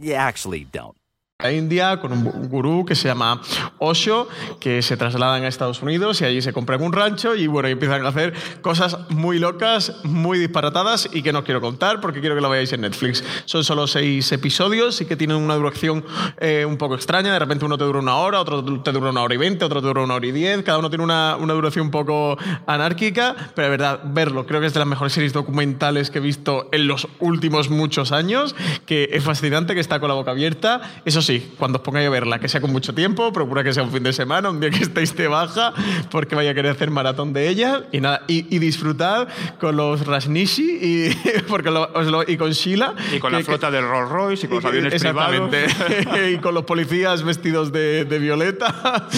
You 0.00 0.14
actually 0.14 0.64
don't. 0.64 0.96
La 1.42 1.50
India 1.50 1.98
con 1.98 2.12
un 2.12 2.48
gurú 2.48 2.84
que 2.86 2.94
se 2.94 3.08
llama 3.08 3.42
Osho, 3.78 4.28
que 4.60 4.82
se 4.82 4.96
trasladan 4.96 5.42
a 5.42 5.48
Estados 5.48 5.82
Unidos 5.82 6.20
y 6.20 6.24
allí 6.24 6.40
se 6.40 6.52
compran 6.52 6.80
un 6.80 6.92
rancho 6.92 7.34
y 7.34 7.48
bueno, 7.48 7.66
empiezan 7.66 8.06
a 8.06 8.10
hacer 8.10 8.32
cosas 8.62 9.10
muy 9.10 9.40
locas, 9.40 9.96
muy 10.04 10.38
disparatadas 10.38 11.08
y 11.12 11.22
que 11.22 11.32
no 11.32 11.42
quiero 11.42 11.60
contar 11.60 12.00
porque 12.00 12.20
quiero 12.20 12.36
que 12.36 12.40
lo 12.40 12.48
veáis 12.50 12.72
en 12.72 12.82
Netflix. 12.82 13.24
Son 13.46 13.64
solo 13.64 13.88
seis 13.88 14.30
episodios 14.30 15.00
y 15.00 15.06
que 15.06 15.16
tienen 15.16 15.36
una 15.36 15.56
duración 15.56 16.04
eh, 16.38 16.64
un 16.64 16.76
poco 16.76 16.94
extraña. 16.94 17.32
De 17.32 17.38
repente 17.40 17.64
uno 17.64 17.76
te 17.76 17.82
dura 17.82 17.98
una 17.98 18.14
hora, 18.14 18.40
otro 18.40 18.62
te 18.62 18.92
dura 18.92 19.10
una 19.10 19.22
hora 19.22 19.34
y 19.34 19.38
veinte, 19.38 19.64
otro 19.64 19.80
te 19.80 19.88
dura 19.88 20.04
una 20.04 20.14
hora 20.14 20.26
y 20.28 20.30
diez. 20.30 20.62
Cada 20.62 20.78
uno 20.78 20.88
tiene 20.88 21.02
una, 21.02 21.36
una 21.36 21.52
duración 21.52 21.86
un 21.86 21.90
poco 21.90 22.38
anárquica, 22.68 23.34
pero 23.56 23.64
de 23.64 23.70
verdad, 23.70 24.00
verlo. 24.04 24.46
Creo 24.46 24.60
que 24.60 24.68
es 24.68 24.72
de 24.72 24.78
las 24.78 24.88
mejores 24.88 25.12
series 25.12 25.32
documentales 25.32 26.12
que 26.12 26.18
he 26.18 26.22
visto 26.22 26.68
en 26.70 26.86
los 26.86 27.08
últimos 27.18 27.70
muchos 27.70 28.12
años, 28.12 28.54
que 28.86 29.08
es 29.10 29.24
fascinante, 29.24 29.74
que 29.74 29.80
está 29.80 29.98
con 29.98 30.08
la 30.08 30.14
boca 30.14 30.30
abierta. 30.30 30.80
Sí, 31.24 31.52
cuando 31.58 31.78
os 31.78 31.82
pongáis 31.84 32.06
a 32.06 32.10
verla, 32.10 32.38
que 32.38 32.48
sea 32.48 32.60
con 32.60 32.70
mucho 32.72 32.94
tiempo, 32.94 33.32
procura 33.32 33.64
que 33.64 33.72
sea 33.72 33.82
un 33.82 33.90
fin 33.90 34.02
de 34.02 34.12
semana, 34.12 34.50
un 34.50 34.60
día 34.60 34.70
que 34.70 34.82
estéis 34.84 35.14
de 35.16 35.26
baja, 35.28 35.72
porque 36.10 36.34
vaya 36.36 36.50
a 36.50 36.54
querer 36.54 36.72
hacer 36.72 36.90
maratón 36.90 37.32
de 37.32 37.48
ella. 37.48 37.82
Y 37.92 38.00
nada, 38.00 38.22
y, 38.28 38.54
y 38.54 38.58
disfrutad 38.58 39.28
con 39.58 39.76
los 39.76 40.06
Rasnishi 40.06 40.78
y, 40.80 41.40
porque 41.48 41.70
lo- 41.70 41.90
os 41.94 42.06
lo- 42.06 42.22
y 42.28 42.36
con 42.36 42.52
Sheila. 42.52 42.94
Y 43.14 43.18
con 43.18 43.30
que- 43.32 43.38
la 43.38 43.44
flota 43.44 43.70
del 43.70 43.82
Rolls 43.88 44.10
Royce 44.10 44.46
y 44.46 44.48
con 44.48 44.56
los 44.56 44.64
aviones 44.66 44.94
Exactamente. 44.94 45.66
privados. 45.66 46.18
y 46.32 46.36
con 46.38 46.54
los 46.54 46.64
policías 46.64 47.22
vestidos 47.22 47.72
de, 47.72 48.04
de 48.04 48.18
violeta. 48.18 49.08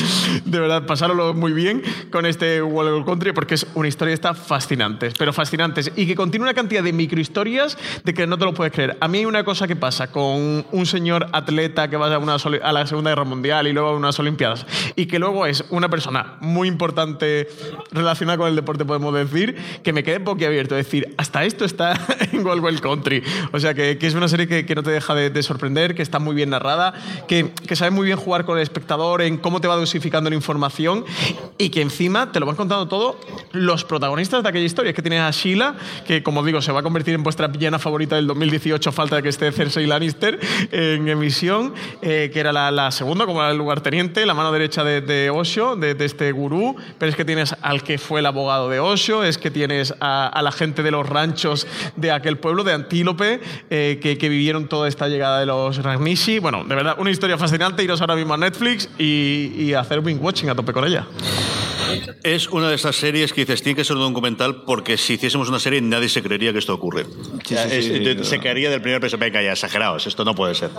De 0.45 0.59
verdad, 0.61 0.87
pasároslo 0.87 1.35
muy 1.35 1.53
bien 1.53 1.83
con 2.11 2.27
este 2.27 2.63
Wild 2.63 3.05
Country 3.05 3.33
porque 3.33 3.55
es 3.55 3.67
una 3.75 3.89
historia 3.89 4.15
está 4.15 4.35
fascinante, 4.35 5.11
pero 5.19 5.33
fascinantes. 5.33 5.91
Y 5.97 6.07
que 6.07 6.15
contiene 6.15 6.45
una 6.45 6.55
cantidad 6.55 6.83
de 6.83 6.93
microhistorias 6.93 7.77
de 8.05 8.15
que 8.15 8.27
no 8.27 8.39
te 8.39 8.45
lo 8.45 8.55
puedes 8.55 8.73
creer. 8.73 8.97
A 9.01 9.09
mí 9.09 9.19
hay 9.19 9.27
una 9.27 9.45
cosa 9.45 9.67
que 9.67 9.77
pasa 9.77 10.11
con 10.11 10.65
un 10.71 10.87
señor 10.87 11.27
atleta 11.33 11.89
que 11.89 11.96
va 11.97 12.15
a, 12.15 12.19
una 12.19 12.37
a 12.37 12.73
la 12.73 12.87
Segunda 12.87 13.11
Guerra 13.11 13.25
Mundial 13.25 13.67
y 13.67 13.73
luego 13.73 13.89
a 13.89 13.97
unas 13.97 14.19
Olimpiadas 14.19 14.67
y 14.95 15.07
que 15.07 15.19
luego 15.19 15.47
es 15.47 15.65
una 15.71 15.89
persona 15.89 16.37
muy 16.41 16.69
importante 16.69 17.49
relacionada 17.93 18.39
con 18.39 18.49
el 18.49 18.57
deporte, 18.57 18.85
podemos 18.85 19.15
decir, 19.15 19.57
que 19.83 19.93
me 19.93 20.03
quedé 20.03 20.19
boquiabierto. 20.19 20.77
Es 20.77 20.87
decir, 20.87 21.15
hasta 21.17 21.45
esto 21.45 21.65
está 21.65 21.99
en 22.33 22.47
Wild 22.47 22.63
Wild 22.63 22.81
Country. 22.81 23.23
O 23.53 23.61
sea, 23.61 23.75
que, 23.75 23.99
que 23.99 24.07
es 24.07 24.15
una 24.15 24.29
serie 24.29 24.47
que, 24.47 24.67
que 24.67 24.75
no 24.75 24.83
te 24.83 24.91
deja 24.91 25.15
de, 25.15 25.31
de 25.31 25.43
sorprender, 25.43 25.95
que 25.95 26.03
está 26.03 26.19
muy 26.19 26.35
bien 26.35 26.51
narrada, 26.51 26.95
que, 27.29 27.53
que 27.67 27.77
sabe 27.77 27.91
muy 27.91 28.07
bien 28.07 28.19
jugar 28.19 28.45
con 28.45 28.57
el 28.57 28.63
espectador 28.63 29.23
en 29.23 29.37
cómo 29.39 29.61
te 29.61 29.69
va 29.69 29.77
dosificando 29.77 30.31
la 30.31 30.37
información 30.37 31.05
y 31.59 31.71
que 31.71 31.83
encima 31.83 32.33
te 32.33 32.41
lo 32.41 32.47
van 32.47 32.57
contando 32.57 32.89
todo 32.89 33.19
los 33.53 33.85
protagonistas 33.85 34.43
de 34.43 34.49
aquella 34.49 34.65
historia. 34.65 34.91
Es 34.91 34.97
que 34.97 35.03
tienes 35.03 35.21
a 35.21 35.31
Sheila, 35.31 35.77
que 36.07 36.23
como 36.23 36.43
digo, 36.43 36.61
se 36.63 36.73
va 36.73 36.81
a 36.81 36.83
convertir 36.83 37.15
en 37.15 37.23
vuestra 37.23 37.49
villana 37.49 37.79
favorita 37.79 38.17
del 38.17 38.27
2018, 38.27 38.93
falta 38.93 39.17
de 39.17 39.23
que 39.23 39.29
esté 39.29 39.51
Cersei 39.53 39.87
Lannister 39.87 40.39
en 40.71 41.09
emisión, 41.09 41.75
eh, 42.03 42.31
que 42.33 42.41
era 42.41 42.53
la, 42.53 42.91
segunda, 42.91 43.27
como 43.27 43.41
era 43.43 43.51
el 43.51 43.59
lugarteniente, 43.59 44.25
la 44.27 44.35
mano 44.35 44.53
derecha 44.53 44.85
de, 44.85 45.01
de 45.01 45.27
de, 45.77 46.05
este 46.05 46.33
gurú, 46.33 46.77
pero 46.99 47.11
es 47.11 47.17
que 47.17 47.25
tienes 47.25 47.55
al 47.63 47.83
que 47.83 47.99
fue 47.99 48.21
el 48.21 48.27
abogado 48.27 48.69
de 48.69 48.81
Osho, 48.81 49.25
es 49.25 49.39
que 49.39 49.51
tienes 49.51 49.95
a, 50.01 50.41
la 50.43 50.53
gente 50.53 50.83
de 50.83 50.91
los 50.91 51.09
ranchos 51.09 51.67
de 51.97 52.11
aquel 52.11 52.39
pueblo, 52.39 52.65
de 52.65 52.73
Antílope, 52.73 53.41
eh, 53.71 53.99
que, 54.01 54.27
vivieron 54.27 54.67
toda 54.67 54.89
esta 54.89 55.09
llegada 55.09 55.39
de 55.41 55.47
los 55.47 55.83
Ragnishi. 55.83 56.41
Bueno, 56.41 56.65
de 56.65 56.75
verdad, 56.75 56.97
una 56.99 57.11
historia 57.11 57.39
fascinante, 57.39 57.85
iros 57.85 58.01
ahora 58.01 58.17
mismo 58.17 58.35
a 58.35 58.37
Netflix 58.37 58.89
y, 58.99 59.53
y 59.57 59.75
hacer 59.75 60.01
wing 60.01 60.19
watching 60.21 60.49
a 60.51 60.55
tope 60.55 60.73
con 60.73 60.85
ella. 60.85 61.07
Es 62.25 62.49
una 62.49 62.69
de 62.69 62.75
esas 62.77 62.97
series 62.97 63.33
que 63.33 63.43
dices, 63.43 63.63
tiene 63.63 63.77
que 63.77 63.85
ser 63.85 63.97
un 63.97 64.03
documental 64.03 64.63
porque 64.65 64.97
si 64.97 65.15
hiciésemos 65.15 65.49
una 65.49 65.59
serie 65.59 65.81
nadie 65.81 66.09
se 66.09 66.23
creería 66.23 66.53
que 66.53 66.59
esto 66.59 66.75
ocurre. 66.75 67.03
O 67.05 67.49
sea, 67.49 67.65
es- 67.67 67.89
te- 68.17 68.25
se 68.25 68.39
caería 68.41 68.71
del 68.71 68.81
primer 68.83 69.01
peso, 69.01 69.19
venga 69.19 69.43
ya, 69.43 69.53
exagerados, 69.53 70.07
esto 70.07 70.25
no 70.25 70.35
puede 70.35 70.55
ser. 70.55 70.71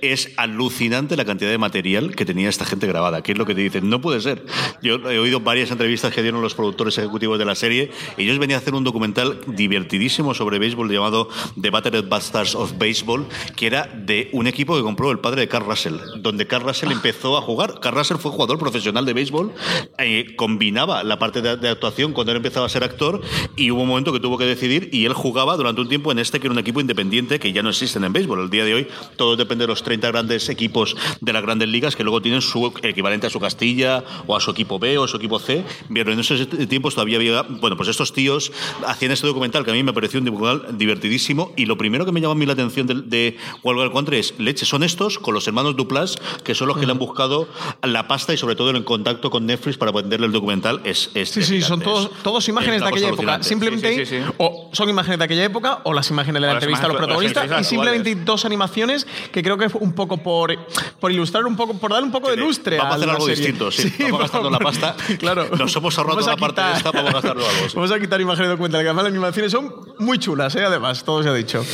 Es 0.00 0.30
alucinante 0.36 1.16
la 1.16 1.24
cantidad 1.24 1.50
de 1.50 1.58
material 1.58 2.14
que 2.14 2.24
tenía 2.24 2.48
esta 2.48 2.64
gente 2.64 2.86
grabada, 2.86 3.22
que 3.22 3.32
es 3.32 3.38
lo 3.38 3.46
que 3.46 3.54
te 3.54 3.60
dicen, 3.60 3.88
no 3.88 4.00
puede 4.00 4.20
ser. 4.20 4.44
Yo 4.82 4.96
he 5.10 5.18
oído 5.18 5.40
varias 5.40 5.70
entrevistas 5.70 6.12
que 6.12 6.22
dieron 6.22 6.42
los 6.42 6.54
productores 6.54 6.96
ejecutivos 6.98 7.38
de 7.38 7.44
la 7.44 7.54
serie, 7.54 7.90
y 8.16 8.22
ellos 8.24 8.38
venían 8.38 8.58
a 8.58 8.62
hacer 8.62 8.74
un 8.74 8.84
documental 8.84 9.40
divertidísimo 9.46 10.34
sobre 10.34 10.58
béisbol 10.58 10.90
llamado 10.90 11.28
The 11.60 11.70
Battered 11.70 12.08
Bastards 12.08 12.54
of 12.54 12.72
Baseball, 12.78 13.26
que 13.56 13.66
era 13.66 13.86
de 13.94 14.28
un 14.32 14.46
equipo 14.46 14.76
que 14.76 14.82
compró 14.82 15.10
el 15.10 15.18
padre 15.18 15.42
de 15.42 15.48
Carl 15.48 15.66
Russell, 15.66 15.94
donde 16.18 16.46
Carl 16.46 16.64
Russell 16.64 16.90
empezó 16.92 17.36
a 17.36 17.42
jugar. 17.42 17.80
Carl 17.80 17.96
Russell 17.96 18.16
fue 18.18 18.30
jugador 18.30 18.58
profesional 18.58 19.04
de 19.06 19.12
béisbol, 19.12 19.52
eh, 19.98 20.34
combinaba 20.66 21.04
la 21.04 21.16
parte 21.16 21.42
de, 21.42 21.56
de 21.56 21.68
actuación 21.68 22.12
cuando 22.12 22.32
él 22.32 22.38
empezaba 22.38 22.66
a 22.66 22.68
ser 22.68 22.82
actor 22.82 23.20
y 23.54 23.70
hubo 23.70 23.82
un 23.82 23.88
momento 23.88 24.12
que 24.12 24.18
tuvo 24.18 24.36
que 24.36 24.46
decidir 24.46 24.88
y 24.92 25.04
él 25.04 25.12
jugaba 25.12 25.56
durante 25.56 25.80
un 25.80 25.88
tiempo 25.88 26.10
en 26.10 26.18
este 26.18 26.40
que 26.40 26.48
era 26.48 26.52
un 26.52 26.58
equipo 26.58 26.80
independiente 26.80 27.38
que 27.38 27.52
ya 27.52 27.62
no 27.62 27.68
existen 27.68 28.02
en 28.02 28.12
béisbol. 28.12 28.40
El 28.40 28.50
día 28.50 28.64
de 28.64 28.74
hoy 28.74 28.88
todo 29.14 29.36
depende 29.36 29.62
de 29.62 29.68
los 29.68 29.84
30 29.84 30.08
grandes 30.08 30.48
equipos 30.48 30.96
de 31.20 31.32
las 31.32 31.42
grandes 31.42 31.68
ligas 31.68 31.94
que 31.94 32.02
luego 32.02 32.20
tienen 32.20 32.42
su 32.42 32.72
equivalente 32.82 33.28
a 33.28 33.30
su 33.30 33.38
Castilla 33.38 34.02
o 34.26 34.34
a 34.34 34.40
su 34.40 34.50
equipo 34.50 34.80
B 34.80 34.98
o 34.98 35.04
a 35.04 35.08
su 35.08 35.18
equipo 35.18 35.38
C. 35.38 35.64
Pero 35.94 36.12
en 36.12 36.18
esos 36.18 36.48
tiempos 36.68 36.94
todavía 36.94 37.18
había, 37.18 37.42
bueno, 37.42 37.76
pues 37.76 37.88
estos 37.88 38.12
tíos 38.12 38.50
hacían 38.88 39.12
este 39.12 39.28
documental 39.28 39.64
que 39.64 39.70
a 39.70 39.74
mí 39.74 39.84
me 39.84 39.92
pareció 39.92 40.18
un 40.18 40.26
documental 40.26 40.76
divertidísimo 40.76 41.52
y 41.56 41.66
lo 41.66 41.78
primero 41.78 42.04
que 42.04 42.10
me 42.10 42.20
llamó 42.20 42.32
a 42.32 42.34
mí 42.34 42.44
la 42.44 42.54
atención 42.54 42.88
de, 42.88 42.94
de 43.02 43.36
Wild 43.62 44.14
es, 44.14 44.34
leche, 44.38 44.66
son 44.66 44.82
estos 44.82 45.20
con 45.20 45.32
los 45.32 45.46
hermanos 45.46 45.76
Duplas 45.76 46.16
que 46.42 46.56
son 46.56 46.66
los 46.66 46.76
que 46.76 46.86
le 46.86 46.92
han 46.92 46.98
buscado 46.98 47.48
la 47.84 48.08
pasta 48.08 48.34
y 48.34 48.36
sobre 48.36 48.56
todo 48.56 48.70
el 48.70 48.84
contacto 48.84 49.30
con 49.30 49.46
Netflix 49.46 49.76
para 49.76 49.92
venderle 49.92 50.26
el 50.26 50.32
documental. 50.32 50.55
Es, 50.84 51.10
es 51.14 51.30
Sí, 51.30 51.42
sí, 51.42 51.62
son 51.62 51.80
todos, 51.80 52.10
todos 52.22 52.48
imágenes 52.48 52.80
de 52.82 52.88
aquella 52.88 53.08
época. 53.08 53.42
Simplemente 53.42 53.94
Sí, 53.94 54.06
sí, 54.06 54.16
sí, 54.18 54.22
sí. 54.24 54.32
o 54.38 54.70
son 54.72 54.88
imágenes 54.88 55.18
de 55.18 55.24
aquella 55.24 55.44
época 55.44 55.80
o 55.84 55.92
las 55.92 56.08
imágenes 56.10 56.40
de 56.42 56.46
la 56.46 56.52
entrevista 56.54 56.86
a 56.86 56.88
los 56.88 56.96
protagonistas 56.96 57.44
y 57.60 57.64
simplemente 57.64 58.10
actuales. 58.10 58.24
dos 58.26 58.44
animaciones 58.44 59.06
que 59.32 59.42
creo 59.42 59.56
que 59.58 59.68
fue 59.68 59.80
un 59.80 59.92
poco 59.92 60.16
por, 60.18 60.56
por 61.00 61.12
ilustrar 61.12 61.44
un 61.46 61.56
poco, 61.56 61.74
por 61.74 61.90
darle 61.90 62.06
un 62.06 62.12
poco 62.12 62.30
de 62.30 62.36
lustre 62.36 62.78
Vamos 62.78 62.92
a 62.92 62.96
hacer 62.96 63.10
algo 63.10 63.26
serie. 63.26 63.36
distinto, 63.36 63.70
sí. 63.70 63.92
Vamos 64.00 64.18
a 64.20 64.22
gastarnos 64.22 64.52
la 64.52 64.58
pasta. 64.58 64.96
Claro. 65.18 65.48
Nos 65.56 65.74
hemos 65.76 65.96
ahorrado 65.98 66.20
la 66.20 66.36
parte 66.36 66.60
de 66.60 66.66
quitar- 66.68 66.76
esta, 66.76 66.90
vamos 66.90 67.10
a 67.10 67.14
gastarlo 67.14 67.46
algo. 67.48 67.68
sí. 67.68 67.72
Vamos 67.76 67.90
a 67.92 68.00
quitar 68.00 68.20
imágenes 68.20 68.50
documentales, 68.50 68.84
que 68.84 68.88
además 68.88 69.04
las 69.04 69.12
animaciones 69.12 69.52
son 69.52 69.74
muy 69.98 70.18
chulas, 70.18 70.54
¿eh? 70.56 70.64
además, 70.64 71.04
todo 71.04 71.22
se 71.22 71.28
ha 71.28 71.34
dicho. 71.34 71.64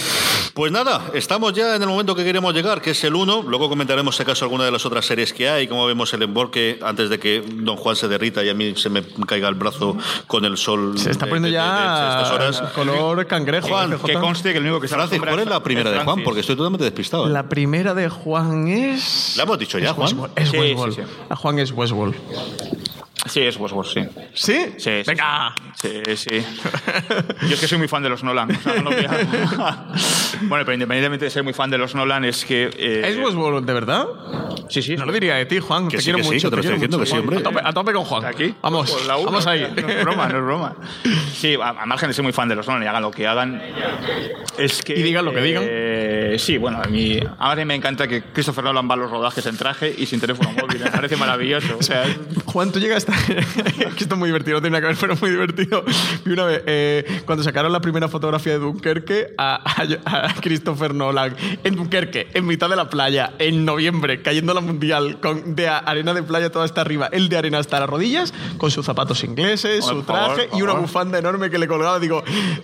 Pues 0.55 0.71
nada, 0.71 1.11
estamos 1.15 1.53
ya 1.55 1.77
en 1.77 1.83
el 1.83 1.89
momento 1.89 2.15
que 2.15 2.25
queremos 2.25 2.53
llegar, 2.55 2.81
que 2.83 2.91
es 2.91 3.05
el 3.05 3.15
1. 3.15 3.43
Luego 3.49 3.69
comentaremos, 3.69 4.17
si 4.17 4.23
acaso, 4.23 4.45
alguna 4.45 4.65
de 4.65 4.71
las 4.71 4.85
otras 4.85 5.07
series 5.07 5.33
que 5.33 5.49
hay, 5.49 5.67
cómo 5.67 5.87
vemos 5.87 6.13
el 6.13 6.23
emborque 6.23 6.79
antes 6.83 7.09
de 7.11 7.19
que 7.19 7.43
Don 7.47 7.77
Juan 7.77 7.97
se 7.97 8.07
derrita 8.09 8.45
y 8.45 8.49
a 8.51 8.55
mí 8.55 8.62
se 8.77 8.89
me 8.89 9.03
caiga 9.27 9.49
el 9.49 9.55
brazo 9.55 9.97
con 10.27 10.45
el 10.45 10.57
sol. 10.57 10.99
Se 10.99 11.11
está 11.11 11.27
poniendo 11.27 11.49
de- 11.49 11.55
de- 11.55 11.61
de 11.61 11.65
estas 11.69 12.29
ya 12.29 12.35
horas. 12.35 12.61
color 12.75 13.27
cangrejo. 13.27 13.69
Juan, 13.69 13.91
CJ. 13.93 14.07
Que 14.07 14.15
conste 14.15 14.53
que 14.53 14.59
el 14.59 14.65
único 14.65 14.81
que 14.81 14.89
se 14.89 14.95
Francis, 14.95 15.19
¿cuál 15.21 15.39
es 15.41 15.47
la 15.49 15.63
primera 15.63 15.91
de 15.91 15.99
Juan? 16.01 16.23
Porque 16.25 16.41
estoy 16.41 16.57
totalmente 16.57 16.85
despistado. 16.85 17.27
¿eh? 17.27 17.31
La 17.31 17.49
primera 17.49 17.95
de 17.95 18.09
Juan 18.09 18.69
es... 18.69 19.35
La 19.37 19.43
hemos 19.45 19.59
dicho 19.59 19.79
ya, 19.79 19.87
Es 19.91 19.93
Juan. 19.93 20.07
Westworld, 20.09 20.33
Es 20.39 20.49
Sí, 20.51 20.57
Westworld. 20.59 20.95
sí, 20.95 21.01
sí. 21.03 21.09
A 21.29 21.37
Juan 21.37 21.59
es 21.59 21.73
Westworld. 21.73 22.15
Sí, 23.27 23.41
es 23.41 23.57
Westworld, 23.57 23.89
sí. 23.91 24.01
¿Sí? 24.35 24.67
Sí, 24.77 24.91
sí, 25.03 25.03
Venga. 25.07 25.55
Sí, 25.81 26.03
sí. 26.17 26.29
Yo 27.49 27.55
es 27.55 27.61
que 27.61 27.69
soy 27.69 27.79
muy 27.79 27.87
fan 27.89 28.03
de 28.03 28.09
los 28.09 28.23
Nolan. 28.25 28.51
o 28.51 28.61
sea, 28.61 28.75
no 28.75 28.91
lo 28.91 28.97
voy 28.97 29.05
a- 29.05 29.87
bueno, 30.43 30.65
pero 30.65 30.73
independientemente 30.75 31.27
de 31.27 31.31
ser 31.31 31.45
muy 31.45 31.53
fan 31.53 31.71
de 31.71 31.79
los 31.79 31.95
Nolan, 31.95 32.25
es 32.25 32.45
que. 32.45 32.65
eh, 32.77 33.03
¿Es 33.07 33.17
Westworld 33.19 33.65
de 33.65 33.73
verdad? 33.73 34.07
Sí, 34.69 34.83
sí. 34.83 34.97
No 34.97 35.07
lo 35.07 35.13
diría 35.13 35.37
de 35.37 35.47
ti, 35.47 35.61
Juan. 35.61 35.89
Que 35.89 35.97
te 35.99 36.03
sí, 36.03 36.07
quiero 36.07 36.19
que 36.19 36.25
sí, 36.25 36.31
mucho. 36.35 36.51
que 36.51 36.51
te 36.51 36.57
lo 36.57 36.63
quiero 36.63 36.75
estoy 36.77 36.89
diciendo 36.89 36.99
mucho, 36.99 37.11
que 37.11 37.17
sí, 37.17 37.21
hombre. 37.21 37.37
A 37.39 37.43
tope, 37.43 37.61
a 37.69 37.73
tope 37.73 37.93
con 37.93 38.05
Juan. 38.05 38.25
¿Aquí? 38.25 38.55
Vamos, 38.61 38.91
Pues 38.91 39.07
la 39.07 39.17
uno, 39.17 39.27
vamos 39.27 39.47
ahí. 39.47 39.73
No 39.81 39.89
es 39.89 40.03
broma, 40.03 40.29
no 40.29 40.39
es 40.39 40.45
broma. 40.45 40.75
Sí, 41.33 41.57
a, 41.61 41.69
a 41.71 41.87
margen 41.87 42.09
de 42.09 42.15
ser 42.15 42.23
muy 42.23 42.33
fan 42.33 42.49
de 42.49 42.55
los 42.55 42.67
Nolan 42.67 42.83
y 42.83 42.87
hagan 42.87 43.03
lo 43.03 43.11
que 43.11 43.27
hagan. 43.27 43.61
Es 44.59 44.83
que. 44.83 44.95
Y 44.99 45.03
digan 45.03 45.25
lo 45.25 45.33
que 45.33 45.41
digan. 45.43 45.63
eh, 45.67 45.82
Eh, 46.35 46.39
sí, 46.39 46.57
bueno, 46.57 46.81
a 46.83 46.87
mí, 46.89 47.19
a 47.39 47.55
mí 47.55 47.65
me 47.65 47.75
encanta 47.75 48.09
que 48.09 48.23
Christopher 48.33 48.65
Nolan 48.65 48.89
va 48.89 48.95
a 48.95 48.97
los 48.97 49.11
rodajes 49.11 49.45
en 49.47 49.57
traje 49.57 49.95
y 49.97 50.07
sin 50.07 50.21
teléfono 50.21 50.51
móvil. 50.53 50.81
Me 50.83 50.91
parece 50.91 51.17
maravilloso. 51.17 51.77
O 51.79 51.83
sea, 51.85 52.05
Juan, 52.45 52.71
tú 52.71 52.79
llegas 52.79 53.07
a... 53.09 53.13
esto 53.99 54.15
es 54.15 54.17
muy 54.17 54.29
divertido, 54.29 54.61
no 54.61 54.69
nada 54.71 54.81
que 54.81 54.87
ver, 54.89 54.97
pero 55.01 55.13
es 55.15 55.21
muy 55.21 55.31
divertido. 55.31 55.85
Vi 56.25 56.33
una 56.33 56.45
vez, 56.45 56.63
eh, 56.67 57.23
cuando 57.27 57.43
sacaron 57.45 57.73
la 57.73 57.81
primera 57.81 58.09
fotografía 58.09 58.53
de 58.53 58.59
Dunkerque, 58.61 59.35
a, 59.37 59.57
a- 59.65 60.27
a 60.29 60.35
Christopher 60.41 60.95
Nolan 60.95 61.35
en 61.65 61.75
Dunkerque, 61.77 62.29
en 62.35 62.47
mitad 62.47 62.69
de 62.71 62.77
la 62.77 62.89
playa, 62.89 63.33
en 63.39 63.65
noviembre, 63.65 64.23
cayendo 64.23 64.55
la 64.55 64.61
mundial, 64.61 65.19
con 65.21 65.55
de 65.57 65.69
arena 65.69 66.15
de 66.15 66.23
playa 66.23 66.51
toda 66.51 66.65
hasta 66.65 66.81
arriba, 66.81 67.09
el 67.13 67.29
de 67.29 67.37
arena 67.37 67.59
hasta 67.59 67.81
las 67.81 67.89
rodillas, 67.91 68.33
con 68.59 68.71
sus 68.71 68.87
zapatos 68.87 69.25
ingleses, 69.25 69.85
su 69.85 70.03
favor, 70.03 70.35
traje 70.37 70.49
por 70.49 70.59
y 70.59 70.63
una 70.63 70.73
favor. 70.73 70.87
bufanda 70.87 71.19
enorme 71.19 71.51
que 71.51 71.59
le 71.59 71.67
colgaba. 71.67 71.99
Digo, 71.99 72.23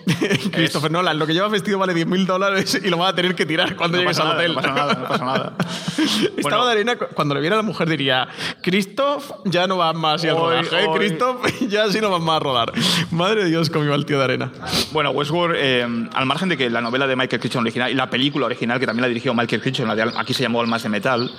Christopher 0.52 0.90
Nolan, 0.92 1.18
lo 1.18 1.26
que 1.26 1.34
lleva 1.34 1.48
vestido 1.48 1.78
vale 1.78 1.94
10.000 1.94 2.24
dólares 2.26 2.80
y 2.82 2.88
lo 2.88 2.98
vas 2.98 3.12
a 3.12 3.14
tener 3.16 3.34
que 3.34 3.46
tirar 3.46 3.57
cuando 3.76 3.96
no 3.98 4.02
llegues 4.02 4.18
al 4.18 4.28
hotel. 4.28 4.48
no 4.54 4.54
pasa 4.60 4.72
nada, 4.72 4.94
no 4.94 5.08
pasa 5.08 5.24
nada. 5.24 5.52
Estaba 5.98 6.40
Bueno. 6.42 6.66
de 6.66 6.72
arena, 6.72 6.96
cu- 6.96 7.06
cuando 7.14 7.34
le 7.34 7.40
viera 7.40 7.56
a 7.56 7.58
la 7.58 7.62
mujer 7.62 7.88
diría, 7.88 8.28
Christoph, 8.62 9.30
ya 9.44 9.66
no 9.66 9.76
vas 9.78 9.94
más 9.94 10.22
y 10.24 10.28
al 10.28 10.36
Hoy, 10.36 10.40
rodaje, 10.62 10.80
¿eh? 10.84 10.86
hoy. 10.88 10.98
Christoph, 10.98 11.46
ya 11.68 11.88
sí 11.90 12.00
no 12.00 12.10
vas 12.10 12.20
más 12.22 12.36
a 12.36 12.40
rodar. 12.40 12.72
Madre 13.10 13.44
de 13.44 13.50
Dios, 13.50 13.70
cómo 13.70 13.84
iba 13.84 13.94
el 13.94 14.04
tío 14.06 14.18
de 14.18 14.24
arena. 14.24 14.52
Bueno, 14.92 15.10
Westworld, 15.10 15.56
eh, 15.58 15.82
al 16.14 16.26
margen 16.26 16.48
de 16.48 16.56
que 16.56 16.70
la 16.70 16.80
novela 16.80 17.06
de 17.06 17.16
Michael 17.16 17.40
Crichton 17.40 17.62
original 17.62 17.90
y 17.90 17.94
la 17.94 18.08
película 18.10 18.46
original, 18.46 18.78
que 18.78 18.86
también 18.86 19.02
la 19.02 19.08
dirigió 19.08 19.34
Michael 19.34 19.60
Crichton, 19.62 19.88
la 19.88 19.94
de 19.94 20.02
Al- 20.02 20.14
aquí 20.16 20.34
se 20.34 20.42
llamó 20.42 20.60
Almas 20.60 20.82
de 20.82 20.88
Metal, 20.88 21.30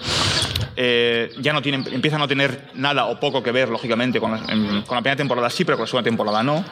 eh, 0.75 1.31
ya 1.39 1.53
no 1.53 1.59
empieza 1.63 2.15
a 2.15 2.19
no 2.19 2.27
tener 2.27 2.69
nada 2.75 3.05
o 3.05 3.19
poco 3.19 3.43
que 3.43 3.51
ver, 3.51 3.69
lógicamente, 3.69 4.19
con 4.19 4.31
la, 4.31 4.37
en- 4.51 4.81
con 4.83 4.95
la 4.95 5.01
primera 5.01 5.15
temporada 5.15 5.49
sí, 5.49 5.65
pero 5.65 5.77
con 5.77 5.83
la 5.83 5.87
segunda 5.87 6.03
temporada 6.09 6.43
no. 6.43 6.63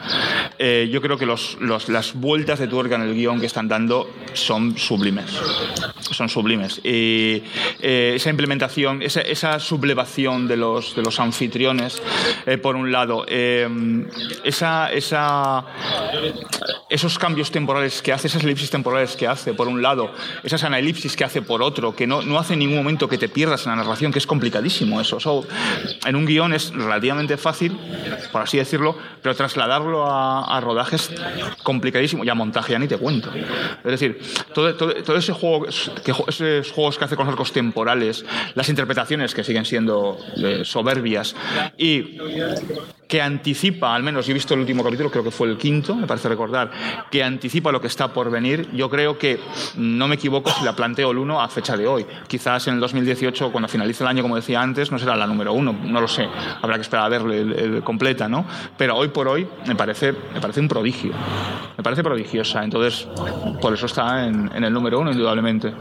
Eh, 0.58 0.88
yo 0.90 1.00
creo 1.02 1.16
que 1.18 1.26
los, 1.26 1.56
los- 1.60 1.88
las 1.88 2.14
vueltas 2.14 2.58
de 2.58 2.68
tuerca 2.68 2.94
en 2.96 3.02
el 3.02 3.14
guion 3.14 3.40
que 3.40 3.46
están 3.46 3.68
dando 3.68 4.10
son 4.32 4.76
sublimes. 4.78 5.37
Son 6.10 6.28
sublimes. 6.28 6.80
Y 6.84 7.42
eh, 7.80 8.12
esa 8.16 8.30
implementación, 8.30 9.02
esa, 9.02 9.20
esa 9.20 9.60
sublevación 9.60 10.48
de 10.48 10.56
los, 10.56 10.96
de 10.96 11.02
los 11.02 11.20
anfitriones, 11.20 12.02
eh, 12.46 12.56
por 12.56 12.76
un 12.76 12.90
lado, 12.90 13.24
eh, 13.28 13.68
esa, 14.42 14.90
esa, 14.92 15.64
esos 16.88 17.18
cambios 17.18 17.50
temporales 17.50 18.00
que 18.00 18.12
hace, 18.12 18.28
esas 18.28 18.42
elipsis 18.42 18.70
temporales 18.70 19.16
que 19.16 19.26
hace, 19.26 19.54
por 19.54 19.68
un 19.68 19.82
lado, 19.82 20.12
esas 20.42 20.64
anelipsis 20.64 21.14
que 21.14 21.24
hace 21.24 21.42
por 21.42 21.62
otro, 21.62 21.94
que 21.94 22.06
no, 22.06 22.22
no 22.22 22.38
hace 22.38 22.54
en 22.54 22.60
ningún 22.60 22.78
momento 22.78 23.08
que 23.08 23.18
te 23.18 23.28
pierdas 23.28 23.66
en 23.66 23.70
la 23.70 23.76
narración, 23.76 24.10
que 24.12 24.18
es 24.18 24.26
complicadísimo 24.26 25.00
eso. 25.00 25.20
So, 25.20 25.46
en 26.06 26.16
un 26.16 26.24
guion 26.24 26.54
es 26.54 26.72
relativamente 26.72 27.36
fácil, 27.36 27.78
por 28.32 28.42
así 28.42 28.56
decirlo, 28.56 28.96
pero 29.22 29.34
trasladarlo 29.34 30.06
a, 30.06 30.56
a 30.56 30.60
rodajes 30.60 31.12
complicadísimo, 31.62 32.24
y 32.24 32.28
a 32.28 32.34
montaje 32.34 32.72
ya 32.72 32.78
ni 32.78 32.88
te 32.88 32.96
cuento. 32.96 33.30
Es 33.84 33.90
decir, 33.90 34.20
todo, 34.54 34.74
todo, 34.74 34.94
todo 34.94 35.16
ese 35.28 35.38
juego, 35.38 35.66
que, 36.04 36.12
esos 36.28 36.72
juegos 36.72 36.98
que 36.98 37.04
hace 37.04 37.16
con 37.16 37.26
los 37.26 37.32
arcos 37.32 37.52
temporales, 37.52 38.24
las 38.54 38.68
interpretaciones 38.68 39.34
que 39.34 39.44
siguen 39.44 39.64
siendo 39.64 40.18
eh, 40.36 40.62
soberbias, 40.64 41.34
y 41.76 42.18
que 43.08 43.22
anticipa, 43.22 43.94
al 43.94 44.02
menos 44.02 44.26
yo 44.26 44.32
he 44.32 44.34
visto 44.34 44.52
el 44.52 44.60
último 44.60 44.84
capítulo, 44.84 45.10
creo 45.10 45.24
que 45.24 45.30
fue 45.30 45.48
el 45.48 45.56
quinto, 45.56 45.96
me 45.96 46.06
parece 46.06 46.28
recordar, 46.28 46.70
que 47.10 47.24
anticipa 47.24 47.72
lo 47.72 47.80
que 47.80 47.86
está 47.86 48.12
por 48.12 48.30
venir. 48.30 48.68
Yo 48.74 48.90
creo 48.90 49.16
que 49.18 49.40
no 49.76 50.06
me 50.06 50.16
equivoco 50.16 50.50
si 50.50 50.62
la 50.62 50.76
planteo 50.76 51.10
el 51.10 51.16
1 51.18 51.40
a 51.40 51.48
fecha 51.48 51.74
de 51.76 51.86
hoy. 51.86 52.04
Quizás 52.26 52.68
en 52.68 52.74
el 52.74 52.80
2018, 52.80 53.50
cuando 53.50 53.66
finalice 53.66 54.04
el 54.04 54.08
año, 54.08 54.20
como 54.22 54.36
decía 54.36 54.60
antes, 54.60 54.92
no 54.92 54.98
será 54.98 55.16
la 55.16 55.26
número 55.26 55.54
uno, 55.54 55.72
no 55.72 56.00
lo 56.02 56.06
sé. 56.08 56.28
Habrá 56.60 56.76
que 56.76 56.82
esperar 56.82 57.06
a 57.06 57.08
verle 57.08 57.40
el- 57.40 57.52
el 57.54 57.82
completa, 57.82 58.28
¿no? 58.28 58.44
Pero 58.76 58.94
hoy 58.96 59.08
por 59.08 59.26
hoy 59.26 59.48
me 59.66 59.74
parece, 59.74 60.12
me 60.34 60.40
parece 60.40 60.60
un 60.60 60.68
prodigio. 60.68 61.12
Me 61.78 61.82
parece 61.82 62.02
prodigiosa. 62.02 62.62
Entonces, 62.62 63.08
por 63.62 63.72
eso 63.72 63.86
está 63.86 64.26
en, 64.26 64.50
en 64.54 64.64
el 64.64 64.72
número 64.72 65.00
uno, 65.00 65.10
indudablemente. 65.12 65.72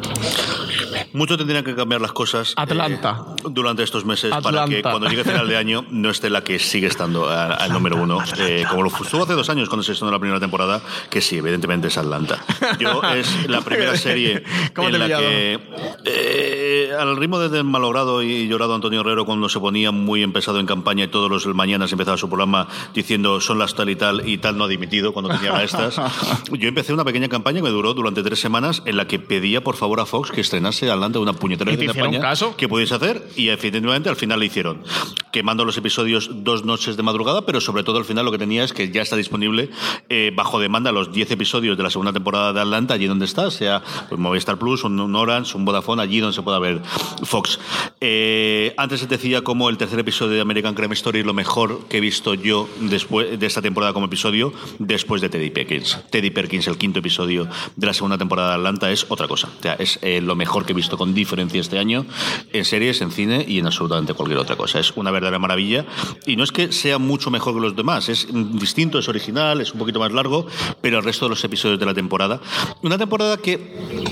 Mucho 1.13 1.37
tendrían 1.37 1.63
que 1.63 1.75
cambiar 1.75 2.01
las 2.01 2.11
cosas. 2.11 2.53
Atlanta. 2.55 3.17
eh, 3.37 3.43
durante 3.49 3.83
estos 3.83 4.05
meses 4.05 4.29
para 4.29 4.47
Atlanta. 4.47 4.69
que 4.75 4.81
cuando 4.81 5.07
llegue 5.09 5.23
final 5.23 5.47
de 5.47 5.57
año 5.57 5.85
no 5.89 6.09
esté 6.09 6.29
la 6.29 6.41
que 6.43 6.59
sigue 6.59 6.87
estando 6.87 7.16
al 7.25 7.71
número 7.71 7.97
uno. 7.97 8.19
Eh, 8.37 8.65
como 8.69 8.83
lo 8.83 8.89
estuvo 8.89 9.23
hace 9.23 9.33
dos 9.33 9.49
años 9.49 9.69
cuando 9.69 9.83
se 9.83 9.93
estrenó 9.93 10.11
la 10.11 10.19
primera 10.19 10.39
temporada, 10.39 10.81
que 11.09 11.21
sí, 11.21 11.37
evidentemente 11.37 11.87
es 11.87 11.97
Atlanta. 11.97 12.43
Yo 12.79 13.01
es 13.15 13.49
la 13.49 13.61
primera 13.61 13.95
serie 13.97 14.43
¿Cómo 14.75 14.89
te 14.89 14.95
en 14.95 15.01
he 15.01 15.07
la 15.07 15.17
pillado? 15.17 15.23
que 15.23 15.59
eh, 16.05 16.91
al 16.97 17.17
ritmo 17.17 17.39
de 17.39 17.63
malogrado 17.63 18.21
y 18.23 18.47
llorado 18.47 18.75
Antonio 18.75 19.01
Herrero 19.01 19.25
cuando 19.25 19.49
se 19.49 19.59
ponía 19.59 19.91
muy 19.91 20.23
empezado 20.23 20.59
en 20.59 20.65
campaña 20.65 21.05
y 21.05 21.07
todos 21.07 21.29
los 21.29 21.45
mañanas 21.55 21.91
empezaba 21.91 22.17
su 22.17 22.27
programa 22.29 22.67
diciendo 22.93 23.39
son 23.41 23.59
las 23.59 23.75
tal 23.75 23.89
y 23.89 23.95
tal 23.95 24.27
y 24.27 24.37
tal 24.37 24.57
no 24.57 24.65
ha 24.65 24.67
dimitido 24.67 25.13
cuando 25.13 25.29
tenía 25.35 25.63
estas. 25.63 25.95
Yo 26.51 26.67
empecé 26.67 26.93
una 26.93 27.03
pequeña 27.05 27.29
campaña 27.29 27.61
que 27.61 27.69
duró 27.69 27.93
durante 27.93 28.23
tres 28.23 28.39
semanas 28.39 28.81
en 28.85 28.97
la 28.97 29.07
que 29.07 29.19
pedía 29.19 29.61
por 29.63 29.75
favor 29.75 29.99
a 29.99 30.05
Fox 30.05 30.31
que 30.31 30.41
estrenase 30.41 30.89
Atlanta 30.91 31.19
una 31.19 31.33
puñetera 31.33 31.71
¿Y 31.71 31.75
vez 31.75 31.85
te 31.85 31.91
hicieron 31.91 32.13
España 32.13 32.29
caso? 32.29 32.55
que 32.57 32.67
pudiese 32.67 32.95
hacer 32.95 33.27
y 33.35 33.49
efectivamente 33.49 34.09
al 34.09 34.15
final 34.15 34.39
le 34.39 34.45
hicieron 34.45 34.83
quemando 35.31 35.65
los 35.65 35.77
episodios 35.77 36.29
dos 36.43 36.65
noches 36.65 36.97
de 36.97 37.03
madrugada 37.07 37.45
pero 37.45 37.61
sobre 37.61 37.83
todo 37.83 37.97
al 37.97 38.05
final 38.05 38.25
lo 38.25 38.31
que 38.31 38.37
tenía 38.37 38.63
es 38.63 38.73
que 38.73 38.91
ya 38.91 39.01
está 39.01 39.15
disponible 39.15 39.69
eh, 40.09 40.31
bajo 40.35 40.59
demanda 40.59 40.91
los 40.91 41.11
10 41.11 41.31
episodios 41.31 41.77
de 41.77 41.83
la 41.83 41.89
segunda 41.89 42.13
temporada 42.13 42.53
de 42.53 42.61
Atlanta 42.61 42.93
allí 42.93 43.07
donde 43.07 43.25
está 43.25 43.49
sea 43.49 43.81
pues, 44.09 44.19
Movistar 44.19 44.57
Plus 44.57 44.83
un, 44.83 44.99
un 44.99 45.15
Orange 45.15 45.57
un 45.57 45.65
Vodafone 45.65 46.01
allí 46.01 46.19
donde 46.19 46.35
se 46.35 46.41
pueda 46.41 46.59
ver 46.59 46.81
Fox. 47.23 47.59
Eh, 48.01 48.73
antes 48.77 48.99
se 48.99 49.07
decía 49.07 49.41
como 49.41 49.69
el 49.69 49.77
tercer 49.77 49.99
episodio 49.99 50.35
de 50.35 50.41
American 50.41 50.75
Crime 50.75 50.93
Story 50.93 51.19
es 51.19 51.25
lo 51.25 51.33
mejor 51.33 51.87
que 51.87 51.97
he 51.97 52.01
visto 52.01 52.33
yo 52.33 52.69
después 52.79 53.39
de 53.39 53.45
esta 53.45 53.61
temporada 53.61 53.93
como 53.93 54.05
episodio 54.05 54.53
después 54.79 55.21
de 55.21 55.29
Teddy 55.29 55.49
Perkins. 55.49 55.99
Teddy 56.09 56.29
Perkins 56.29 56.67
el 56.67 56.77
quinto 56.77 56.99
episodio 56.99 57.47
de 57.75 57.87
la 57.87 57.93
segunda 57.93 58.17
temporada 58.17 58.49
de 58.49 58.55
Atlanta 58.55 58.91
es 58.91 59.05
otra 59.09 59.27
cosa. 59.27 59.49
O 59.59 59.61
sea, 59.61 59.73
es 59.73 59.99
eh, 60.01 60.21
lo 60.21 60.35
mejor 60.35 60.65
que 60.65 60.73
he 60.73 60.75
visto 60.75 60.97
con 60.97 61.13
diferencia 61.13 61.59
este 61.59 61.79
año 61.79 62.05
en 62.53 62.65
series, 62.65 63.01
en 63.01 63.11
cine 63.11 63.45
y 63.47 63.59
en 63.59 63.65
absolutamente 63.65 64.13
cualquier 64.13 64.39
otra 64.39 64.55
cosa. 64.55 64.79
Es 64.79 64.91
una 64.95 65.11
verdadera 65.11 65.39
maravilla. 65.39 65.85
Y 66.25 66.35
no 66.35 66.43
es 66.43 66.51
que 66.51 66.71
sea 66.71 66.96
mucho 66.97 67.31
mejor 67.31 67.53
que 67.55 67.61
los 67.61 67.75
demás, 67.75 68.09
es 68.09 68.27
mm, 68.31 68.57
distinto, 68.57 68.99
es 68.99 69.07
original, 69.07 69.61
es 69.61 69.73
un 69.73 69.79
poquito 69.79 69.99
más 69.99 70.11
largo, 70.11 70.47
pero 70.81 70.99
el 70.99 71.03
resto 71.03 71.25
de 71.25 71.29
los 71.29 71.43
episodios 71.43 71.79
de 71.79 71.85
la 71.85 71.93
temporada. 71.93 72.39
Una 72.81 72.97
temporada 72.97 73.37
que 73.37 74.03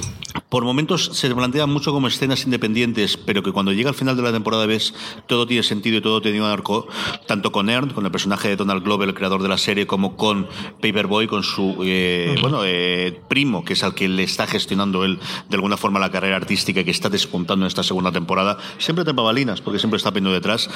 por 0.50 0.64
momentos 0.64 1.10
se 1.14 1.34
plantean 1.34 1.70
mucho 1.70 1.92
como 1.92 2.08
escenas 2.08 2.46
independientes, 2.46 3.18
pero 3.18 3.44
que 3.44 3.52
cuando 3.52 3.74
llega 3.74 3.90
al 3.90 3.96
final 3.96 4.16
de 4.16 4.24
la 4.24 4.32
temporada 4.32 4.66
ves 4.66 4.94
todo 5.28 5.48
tiene 5.48 5.64
sentido 5.64 5.98
y 5.98 6.02
todo 6.02 6.22
tiene 6.22 6.40
un 6.40 6.48
arco, 6.48 6.88
tanto 7.28 7.52
con 7.52 7.70
Ern, 7.70 7.90
con 7.90 8.06
el 8.06 8.12
personaje 8.12 8.50
de 8.50 8.56
Donald 8.56 8.84
Glover, 8.84 9.10
el 9.10 9.16
creador 9.16 9.42
de 9.42 9.50
la 9.50 9.58
serie, 9.58 9.88
como 9.88 10.16
con 10.16 10.48
Paperboy, 10.82 11.28
con 11.28 11.44
su 11.44 11.78
eh, 11.84 12.36
bueno 12.42 12.62
eh, 12.64 13.20
primo, 13.28 13.66
que 13.66 13.74
es 13.74 13.84
al 13.84 13.96
que 13.96 14.08
le 14.08 14.24
está 14.24 14.48
gestionando 14.48 15.04
él 15.04 15.20
de 15.50 15.56
alguna 15.56 15.78
forma 15.78 16.00
la 16.00 16.12
carrera 16.12 16.36
artística 16.36 16.84
que 16.84 16.92
está 16.92 17.10
despuntando 17.10 17.66
en 17.66 17.68
esta 17.68 17.84
segunda 17.84 18.12
temporada. 18.12 18.58
Siempre 18.78 19.04
te 19.04 19.12
babalinas, 19.12 19.62
porque 19.62 19.80
siempre 19.80 19.98
está 19.98 20.12
poniendo 20.12 20.32
detrás. 20.32 20.70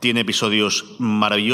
Tiene 0.00 0.20
episodios 0.20 0.84
maravillosos 0.98 1.51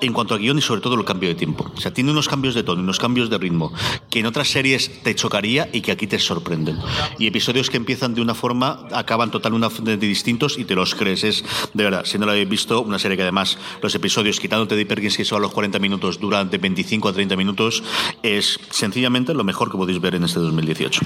en 0.00 0.12
cuanto 0.12 0.34
a 0.34 0.38
guion 0.38 0.58
y 0.58 0.62
sobre 0.62 0.80
todo 0.80 0.94
el 0.94 1.04
cambio 1.04 1.28
de 1.28 1.34
tiempo. 1.34 1.70
O 1.74 1.80
sea, 1.80 1.92
tiene 1.92 2.10
unos 2.10 2.28
cambios 2.28 2.54
de 2.54 2.62
tono, 2.62 2.82
unos 2.82 2.98
cambios 2.98 3.30
de 3.30 3.38
ritmo 3.38 3.72
que 4.10 4.20
en 4.20 4.26
otras 4.26 4.48
series 4.48 5.02
te 5.02 5.14
chocaría 5.14 5.68
y 5.72 5.80
que 5.80 5.92
aquí 5.92 6.06
te 6.06 6.18
sorprenden. 6.18 6.78
Y 7.18 7.26
episodios 7.26 7.70
que 7.70 7.76
empiezan 7.76 8.14
de 8.14 8.20
una 8.20 8.34
forma, 8.34 8.86
acaban 8.92 9.30
totalmente 9.30 9.96
distintos 9.96 10.58
y 10.58 10.64
te 10.64 10.74
los 10.74 10.94
crees. 10.94 11.24
Es, 11.24 11.44
de 11.72 11.84
verdad, 11.84 12.04
si 12.04 12.18
no 12.18 12.26
lo 12.26 12.32
habéis 12.32 12.48
visto, 12.48 12.80
una 12.82 12.98
serie 12.98 13.16
que 13.16 13.22
además 13.22 13.58
los 13.80 13.94
episodios, 13.94 14.40
quitándote 14.40 14.76
de 14.76 14.86
Perkins, 14.86 15.16
que 15.16 15.24
son 15.24 15.38
a 15.38 15.40
los 15.40 15.52
40 15.52 15.78
minutos, 15.78 16.20
duran 16.20 16.50
de 16.50 16.58
25 16.58 17.08
a 17.08 17.12
30 17.12 17.36
minutos, 17.36 17.82
es 18.22 18.58
sencillamente 18.70 19.34
lo 19.34 19.44
mejor 19.44 19.70
que 19.70 19.76
podéis 19.76 20.00
ver 20.00 20.14
en 20.14 20.24
este 20.24 20.40
2018. 20.40 21.00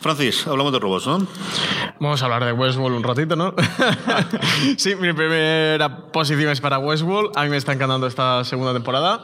Francis, 0.00 0.46
hablamos 0.46 0.72
de 0.72 0.78
robots, 0.78 1.06
¿no? 1.06 1.26
Vamos 2.00 2.22
a 2.22 2.24
hablar 2.24 2.44
de 2.44 2.52
Westworld 2.52 2.96
un 2.96 3.02
ratito, 3.02 3.36
¿no? 3.36 3.54
sí, 4.76 4.94
mi 4.96 5.12
primera 5.12 6.10
posición 6.10 6.50
es 6.50 6.60
para 6.60 6.78
Westworld. 6.78 7.03
A 7.34 7.44
mí 7.44 7.50
me 7.50 7.56
está 7.56 7.72
encantando 7.72 8.06
esta 8.06 8.44
segunda 8.44 8.72
temporada. 8.72 9.20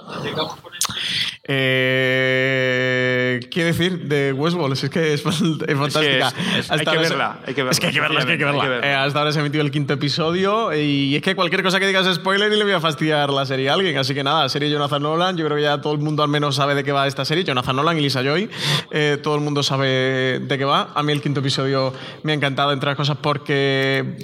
Eh, 2.33 3.41
¿Qué 3.51 3.65
decir 3.65 4.05
de 4.09 4.33
Westworld? 4.33 4.73
Es 4.75 4.89
que 4.91 5.15
es, 5.15 5.21
es 5.21 5.23
fantástica. 5.23 6.29
es- 6.29 6.35
es- 6.59 6.71
hay 6.71 6.85
que 6.85 6.99
verla, 6.99 7.39
hay 7.47 7.55
que 7.55 7.63
verla, 7.63 7.71
Es 7.73 7.81
que 7.81 7.87
hay 7.87 7.93
que 7.93 8.01
verla, 8.01 8.21
es 8.21 8.27
que 8.27 8.33
hay 8.33 8.39
que 8.39 8.45
verla. 8.45 8.61
hay 8.63 8.69
que 8.69 8.75
verla. 8.75 8.91
Eh, 8.91 8.95
hasta 8.95 9.19
ahora 9.19 9.33
se 9.33 9.39
ha 9.39 9.41
emitido 9.43 9.65
el 9.65 9.71
quinto 9.71 9.95
episodio 9.95 10.75
y 10.75 11.17
es 11.17 11.23
que 11.23 11.35
cualquier 11.35 11.63
cosa 11.63 11.81
que 11.81 11.87
digas 11.87 12.07
es 12.07 12.17
spoiler 12.17 12.53
y 12.53 12.57
le 12.57 12.65
voy 12.65 12.73
a 12.75 12.81
fastidiar 12.81 13.31
la 13.31 13.47
serie 13.47 13.71
a 13.71 13.75
alguien. 13.75 13.97
Así 13.99 14.15
que 14.15 14.23
nada, 14.23 14.49
serie 14.49 14.71
Jonathan 14.71 15.03
Nolan. 15.03 15.37
Yo 15.37 15.45
creo 15.47 15.57
que 15.57 15.63
ya 15.63 15.81
todo 15.81 15.93
el 15.95 15.99
mundo 16.01 16.23
al 16.23 16.29
menos 16.29 16.57
sabe 16.57 16.75
de 16.75 16.85
qué 16.85 16.93
va 16.93 17.07
esta 17.07 17.25
serie. 17.25 17.43
Jonathan 17.45 17.77
Nolan 17.77 17.97
y 17.99 18.03
Lisa 18.03 18.23
Joy. 18.23 18.49
Eh, 18.91 19.19
todo 19.23 19.35
el 19.35 19.41
mundo 19.41 19.63
sabe 19.63 20.41
de 20.41 20.59
qué 20.59 20.65
va. 20.65 20.91
A 20.95 21.03
mí 21.03 21.13
el 21.13 21.23
quinto 21.23 21.41
episodio 21.41 21.93
me 22.23 22.33
ha 22.33 22.35
encantado, 22.35 22.73
entre 22.73 22.91
otras 22.91 22.97
cosas, 22.97 23.17
porque 23.21 24.17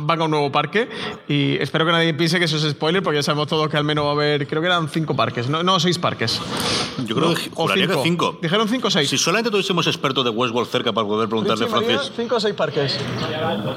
van 0.00 0.20
a 0.20 0.24
un 0.24 0.30
nuevo 0.30 0.50
parque 0.52 0.88
y 1.28 1.56
espero 1.60 1.86
que 1.86 1.92
nadie 1.92 2.12
piense 2.14 2.38
que 2.38 2.44
eso 2.46 2.56
es 2.56 2.68
spoiler 2.70 3.02
porque 3.02 3.18
ya 3.18 3.22
sabemos 3.22 3.46
todos 3.48 3.68
que 3.68 3.76
al 3.76 3.84
menos 3.84 4.04
va 4.04 4.10
a 4.10 4.12
haber, 4.12 4.46
creo 4.46 4.60
que 4.60 4.66
eran 4.66 4.88
cinco 4.88 5.14
parques, 5.16 5.48
no, 5.48 5.62
no 5.62 5.78
seis 5.80 5.98
parques. 6.04 6.38
Yo 7.06 7.14
creo 7.16 7.30
No, 7.30 7.34
que 7.34 7.48
o 7.54 7.54
juraría 7.54 7.86
Diría 7.86 7.96
que 7.96 8.02
cinco. 8.08 8.38
Dijeron 8.42 8.68
cinco 8.68 8.88
o 8.88 8.90
seis. 8.90 9.08
Si 9.08 9.16
solamente 9.16 9.50
tuviésemos 9.50 9.86
expertos 9.86 10.22
de 10.24 10.30
Westworld 10.30 10.68
cerca 10.70 10.92
para 10.92 11.06
poder 11.06 11.28
preguntarle 11.28 11.64
a 11.64 11.68
Francis. 11.68 12.12
¿Cinco 12.14 12.36
o 12.36 12.40
seis 12.40 12.54
parques? 12.54 12.98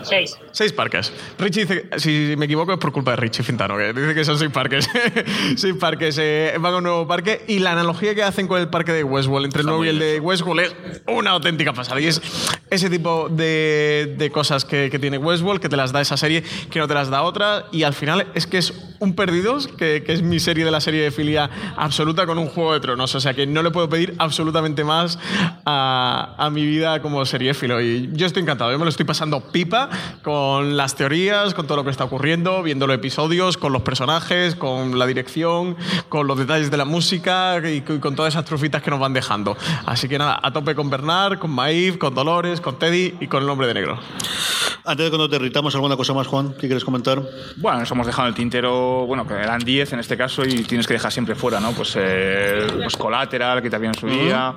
Seis. 0.04 0.38
Seis 0.52 0.74
parques. 0.74 1.12
Richie 1.40 1.66
dice, 1.66 1.90
si 1.98 2.36
me 2.38 2.46
equivoco 2.46 2.74
es 2.74 2.80
por 2.80 2.92
culpa 2.92 3.12
de 3.12 3.18
Richie 3.18 3.44
Fintano, 3.44 3.78
que 3.78 3.94
dice 3.94 4.14
que 4.14 4.26
son 4.26 4.38
seis 4.38 4.52
parques. 4.52 4.90
seis 5.56 5.76
parques. 5.80 6.18
eh, 6.20 6.56
van 6.60 6.74
a 6.74 6.78
un 6.78 6.84
nuevo 6.84 7.08
parque 7.08 7.44
y 7.48 7.60
la 7.60 7.72
analogía 7.72 8.14
que 8.14 8.24
hacen 8.24 8.48
con 8.48 8.60
el 8.60 8.68
parque 8.70 8.92
de 8.92 9.04
Westworld, 9.04 9.46
entre 9.46 9.62
el 9.62 9.68
nuevo 9.68 9.86
y 9.86 9.90
el 9.90 10.00
de 10.00 10.20
Westworld, 10.20 10.62
es 10.62 10.76
una 11.08 11.32
auténtica 11.32 11.74
pasada. 11.74 12.00
Y 12.02 12.08
es 12.08 12.22
ese 12.70 12.90
tipo 12.90 13.30
de, 13.30 14.16
de 14.18 14.32
cosas 14.32 14.66
que, 14.66 14.90
que 14.90 15.00
tiene 15.00 15.18
Westworld, 15.18 15.62
que 15.62 15.70
te 15.70 15.78
las 15.78 15.92
da 15.92 16.02
esa 16.02 16.18
serie, 16.18 16.44
que 16.70 16.80
no 16.80 16.88
te 16.88 16.94
las 16.94 17.10
da 17.10 17.22
otra. 17.24 17.66
Y 17.72 17.84
al 17.84 17.94
final 17.94 18.28
es 18.36 18.48
que 18.48 18.58
es 18.58 18.74
un 19.00 19.16
Perdidos, 19.16 19.68
que, 19.68 20.04
que 20.06 20.14
es 20.14 20.22
mi 20.22 20.40
serie 20.40 20.66
de 20.66 20.72
la 20.72 20.82
serie 20.82 21.02
de 21.04 21.12
filia 21.12 21.50
absoluta 21.76 22.07
con 22.16 22.38
un 22.38 22.48
Juego 22.48 22.74
de 22.74 22.80
Tronos. 22.80 23.14
O 23.16 23.20
sea 23.20 23.34
que 23.34 23.46
no 23.46 23.62
le 23.62 23.72
puedo 23.72 23.90
pedir 23.90 24.16
absolutamente 24.18 24.84
más 24.84 25.20
a, 25.66 26.36
a 26.38 26.50
mi 26.50 26.66
vida 26.66 27.02
como 27.02 27.26
seriéfilo. 27.26 27.82
Y 27.82 28.10
yo 28.14 28.26
estoy 28.26 28.44
encantado. 28.44 28.72
Yo 28.72 28.80
me 28.80 28.86
lo 28.86 28.90
estoy 28.90 29.06
pasando 29.06 29.42
pipa 29.42 29.90
con 30.24 30.78
las 30.78 30.96
teorías, 30.96 31.54
con 31.54 31.68
todo 31.68 31.78
lo 31.78 31.84
que 31.84 31.92
está 31.92 32.06
ocurriendo, 32.06 32.64
viendo 32.64 32.88
los 32.88 32.96
episodios, 32.96 33.58
con 33.58 33.74
los 33.74 33.82
personajes, 33.82 34.56
con 34.56 34.98
la 34.98 35.06
dirección, 35.06 35.76
con 36.10 36.28
los 36.28 36.38
detalles 36.38 36.72
de 36.72 36.78
la 36.78 36.86
música 36.86 37.60
y, 37.60 37.78
y 37.88 38.00
con 38.00 38.16
todas 38.16 38.34
esas 38.34 38.46
trufitas 38.46 38.82
que 38.82 38.90
nos 38.90 39.00
van 39.00 39.14
dejando. 39.14 39.58
Así 39.86 40.08
que 40.08 40.18
nada, 40.18 40.40
a 40.42 40.52
tope 40.52 40.76
con 40.76 40.90
Bernard, 40.90 41.40
con 41.40 41.52
Maeve, 41.52 41.98
con 41.98 42.16
Dolores, 42.16 42.62
con 42.62 42.80
Teddy 42.80 43.16
y 43.20 43.28
con 43.28 43.44
el 43.44 43.50
hombre 43.50 43.68
de 43.68 43.74
negro. 43.74 44.00
Antes 44.88 45.08
de 45.08 45.12
que 45.12 45.18
nos 45.18 45.30
derritamos, 45.30 45.76
¿alguna 45.76 45.98
cosa 45.98 46.14
más, 46.14 46.28
Juan? 46.28 46.54
¿Qué 46.54 46.68
quieres 46.68 46.86
comentar? 46.86 47.22
Bueno, 47.58 47.80
nos 47.80 47.92
hemos 47.92 48.08
dejado 48.08 48.30
en 48.30 48.34
el 48.34 48.36
tintero, 48.36 49.06
bueno, 49.06 49.28
que 49.28 49.34
eran 49.34 49.60
10 49.60 49.92
en 49.92 50.00
este 50.00 50.16
caso 50.16 50.46
y 50.46 50.64
tienes 50.64 50.88
que 50.88 50.94
dejar 50.94 51.12
siempre 51.12 51.36
fuera, 51.36 51.60
¿no? 51.60 51.74
Pues, 51.74 51.97
eh, 52.00 52.68
pues 52.84 52.96
Collateral, 52.98 53.62
que 53.62 53.70
también 53.70 53.94
en 53.96 54.00
su 54.00 54.08
día, 54.08 54.54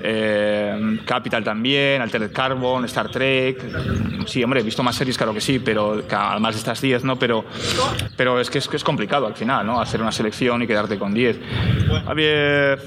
eh, 0.00 0.98
Capital 1.04 1.42
también, 1.44 2.00
Altered 2.02 2.32
Carbon, 2.32 2.84
Star 2.86 3.10
Trek. 3.10 3.62
Sí, 4.26 4.42
hombre, 4.44 4.60
he 4.60 4.62
visto 4.62 4.82
más 4.82 4.96
series, 4.96 5.16
claro 5.16 5.32
que 5.34 5.40
sí, 5.40 5.58
pero 5.58 6.02
además 6.10 6.54
de 6.54 6.58
estas 6.58 6.80
10, 6.80 7.04
¿no? 7.04 7.18
Pero, 7.18 7.44
pero 8.16 8.40
es, 8.40 8.50
que 8.50 8.58
es 8.58 8.68
que 8.68 8.76
es 8.76 8.84
complicado 8.84 9.26
al 9.26 9.34
final, 9.34 9.66
¿no? 9.66 9.80
Hacer 9.80 10.00
una 10.02 10.12
selección 10.12 10.62
y 10.62 10.66
quedarte 10.66 10.98
con 10.98 11.12
10. 11.14 11.38
A 12.06 12.14
ver, 12.14 12.78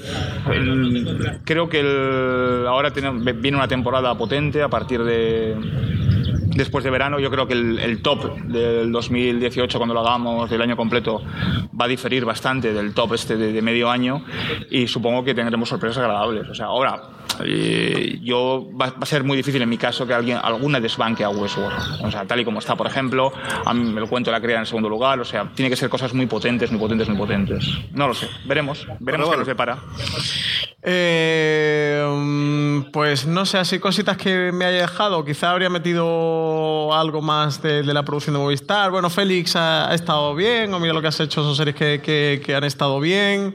el- 0.52 1.40
creo 1.44 1.68
que 1.68 1.80
el- 1.80 2.66
ahora 2.66 2.90
tiene- 2.92 3.32
viene 3.34 3.56
una 3.56 3.68
temporada 3.68 4.16
potente 4.16 4.62
a 4.62 4.68
partir 4.68 5.02
de 5.02 5.56
después 6.54 6.84
de 6.84 6.90
verano, 6.90 7.18
yo 7.18 7.30
creo 7.30 7.46
que 7.46 7.54
el, 7.54 7.78
el 7.78 8.02
top 8.02 8.36
del 8.42 8.90
2018, 8.92 9.78
cuando 9.78 9.94
lo 9.94 10.00
hagamos 10.00 10.50
del 10.50 10.62
año 10.62 10.76
completo, 10.76 11.22
va 11.78 11.84
a 11.84 11.88
diferir 11.88 12.24
bastante 12.24 12.72
del 12.72 12.94
top 12.94 13.14
este 13.14 13.36
de, 13.36 13.52
de 13.52 13.62
medio 13.62 13.90
año 13.90 14.24
y 14.70 14.86
supongo 14.86 15.24
que 15.24 15.34
tendremos 15.34 15.68
sorpresas 15.68 15.98
agradables. 15.98 16.48
O 16.48 16.54
sea, 16.54 16.66
ahora, 16.66 17.02
eh, 17.44 18.18
yo 18.22 18.68
va, 18.78 18.90
va 18.90 18.96
a 19.00 19.06
ser 19.06 19.24
muy 19.24 19.36
difícil 19.36 19.62
en 19.62 19.68
mi 19.68 19.78
caso 19.78 20.06
que 20.06 20.14
alguien 20.14 20.38
alguna 20.42 20.80
desbanque 20.80 21.24
a 21.24 21.30
Westworld. 21.30 22.04
O 22.04 22.10
sea, 22.10 22.24
tal 22.26 22.40
y 22.40 22.44
como 22.44 22.58
está, 22.58 22.76
por 22.76 22.86
ejemplo, 22.86 23.32
a 23.64 23.74
mí 23.74 23.96
el 23.96 24.08
cuento 24.08 24.30
de 24.30 24.36
la 24.36 24.42
cría 24.42 24.58
en 24.58 24.66
segundo 24.66 24.88
lugar. 24.88 25.20
O 25.20 25.24
sea, 25.24 25.50
tiene 25.54 25.70
que 25.70 25.76
ser 25.76 25.88
cosas 25.88 26.14
muy 26.14 26.26
potentes, 26.26 26.70
muy 26.70 26.80
potentes, 26.80 27.08
muy 27.08 27.18
potentes. 27.18 27.66
No 27.92 28.08
lo 28.08 28.14
sé. 28.14 28.28
Veremos. 28.46 28.86
Veremos 29.00 29.30
qué 29.30 29.36
nos 29.36 29.46
depara. 29.46 29.78
Eh, 30.84 32.04
mm, 32.04 32.90
pues 32.90 33.24
no 33.24 33.46
sé, 33.46 33.58
así 33.58 33.78
cositas 33.78 34.16
que 34.16 34.50
me 34.52 34.64
haya 34.64 34.82
dejado. 34.82 35.24
Quizá 35.24 35.52
habría 35.52 35.70
metido 35.70 36.92
algo 36.92 37.22
más 37.22 37.62
de, 37.62 37.84
la 37.84 38.02
producción 38.04 38.34
de 38.34 38.40
Movistar. 38.40 38.90
Bueno, 38.90 39.08
Félix 39.08 39.54
ha, 39.56 39.94
estado 39.94 40.34
bien, 40.34 40.74
o 40.74 40.80
mira 40.80 40.92
lo 40.92 41.00
que 41.00 41.08
has 41.08 41.20
hecho, 41.20 41.42
son 41.42 41.54
series 41.54 41.76
que 41.76 42.54
han 42.54 42.64
estado 42.64 42.98
bien. 43.00 43.54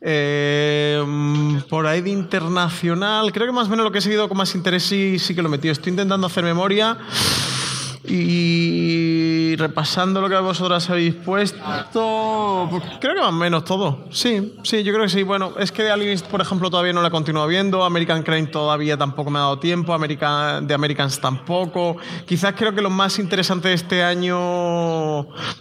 Eh, 0.00 1.02
mm, 1.04 1.60
por 1.68 1.86
ahí 1.86 2.00
de 2.00 2.10
internacional, 2.10 3.32
creo 3.32 3.46
que 3.46 3.52
más 3.52 3.68
o 3.68 3.70
menos 3.70 3.84
lo 3.84 3.92
que 3.92 3.98
he 3.98 4.02
seguido 4.02 4.28
con 4.28 4.36
más 4.36 4.54
interés 4.54 4.82
sí, 4.82 5.18
sí 5.18 5.34
que 5.34 5.42
lo 5.42 5.48
he 5.48 5.50
metido. 5.50 5.72
Estoy 5.72 5.90
intentando 5.90 6.26
hacer 6.26 6.44
memoria. 6.44 6.98
Y 8.04 9.21
repasando 9.56 10.20
lo 10.20 10.28
que 10.28 10.36
vosotras 10.36 10.88
habéis 10.90 11.14
puesto, 11.14 12.68
pues 12.70 12.82
creo 13.00 13.14
que 13.14 13.20
más 13.20 13.30
o 13.30 13.32
menos 13.32 13.64
todo. 13.64 14.04
Sí, 14.10 14.54
sí, 14.62 14.82
yo 14.82 14.92
creo 14.92 15.04
que 15.04 15.10
sí. 15.10 15.22
Bueno, 15.22 15.52
es 15.58 15.72
que 15.72 15.82
de 15.82 15.90
Aliens, 15.90 16.22
por 16.22 16.40
ejemplo, 16.40 16.70
todavía 16.70 16.92
no 16.92 17.02
la 17.02 17.08
he 17.08 17.10
continuado 17.10 17.46
viendo. 17.46 17.84
American 17.84 18.22
Crime 18.22 18.46
todavía 18.46 18.96
tampoco 18.96 19.30
me 19.30 19.38
ha 19.38 19.42
dado 19.42 19.58
tiempo. 19.58 19.94
American, 19.94 20.66
de 20.66 20.74
Americans 20.74 21.20
tampoco. 21.20 21.96
Quizás 22.26 22.54
creo 22.56 22.74
que 22.74 22.82
lo 22.82 22.90
más 22.90 23.18
interesante 23.18 23.68
de 23.68 23.74
este 23.74 24.02
año 24.02 24.34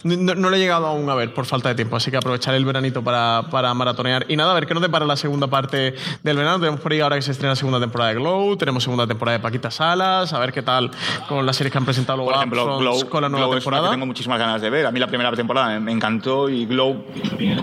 no, 0.04 0.36
no 0.36 0.50
lo 0.50 0.56
he 0.56 0.60
llegado 0.60 0.88
aún 0.88 1.10
a 1.10 1.16
ver 1.16 1.34
por 1.34 1.46
falta 1.46 1.70
de 1.70 1.76
tiempo. 1.76 1.96
Así 1.96 2.12
que 2.12 2.18
aprovecharé 2.18 2.58
el 2.58 2.66
veranito 2.66 3.04
para, 3.04 3.44
para 3.50 3.74
maratonear. 3.74 4.26
Y 4.30 4.36
nada, 4.36 4.52
a 4.52 4.56
ver 4.56 4.68
qué 4.68 4.74
nos 4.74 4.84
depara 4.84 5.06
la 5.06 5.16
segunda 5.16 5.48
parte 5.48 5.96
del 6.24 6.38
verano. 6.38 6.60
Tenemos 6.60 6.80
por 6.80 6.92
ahí 6.92 7.00
ahora 7.00 7.16
que 7.16 7.22
se 7.22 7.32
estrena 7.32 7.52
la 7.52 7.56
segunda 7.56 7.80
temporada 7.80 8.12
de 8.12 8.18
Glow. 8.18 8.58
Tenemos 8.58 8.84
segunda 8.84 9.08
temporada 9.08 9.38
de 9.38 9.44
Paquita 9.44 9.72
Salas. 9.72 10.34
A 10.34 10.40
ver 10.40 10.52
qué 10.52 10.62
tal 10.62 10.92
con 11.28 11.46
las 11.46 11.56
series 11.56 11.72
que 11.72 11.78
han 11.78 11.86
presentado 11.86 12.18
luego 12.18 12.32
con 13.10 13.22
la 13.22 13.30
nueva 13.30 13.48
Glow 13.48 13.62
una 13.72 13.81
temporada. 13.82 13.90
que 13.90 13.96
tengo 13.96 14.06
muchísimas 14.06 14.40
ganas 14.40 14.62
de 14.62 14.70
ver. 14.70 14.86
A 14.86 14.92
mí 14.92 15.00
la 15.00 15.08
primera 15.08 15.32
temporada 15.32 15.80
me, 15.80 15.92
encantó 15.92 16.50
y 16.50 16.66
Glow, 16.66 17.04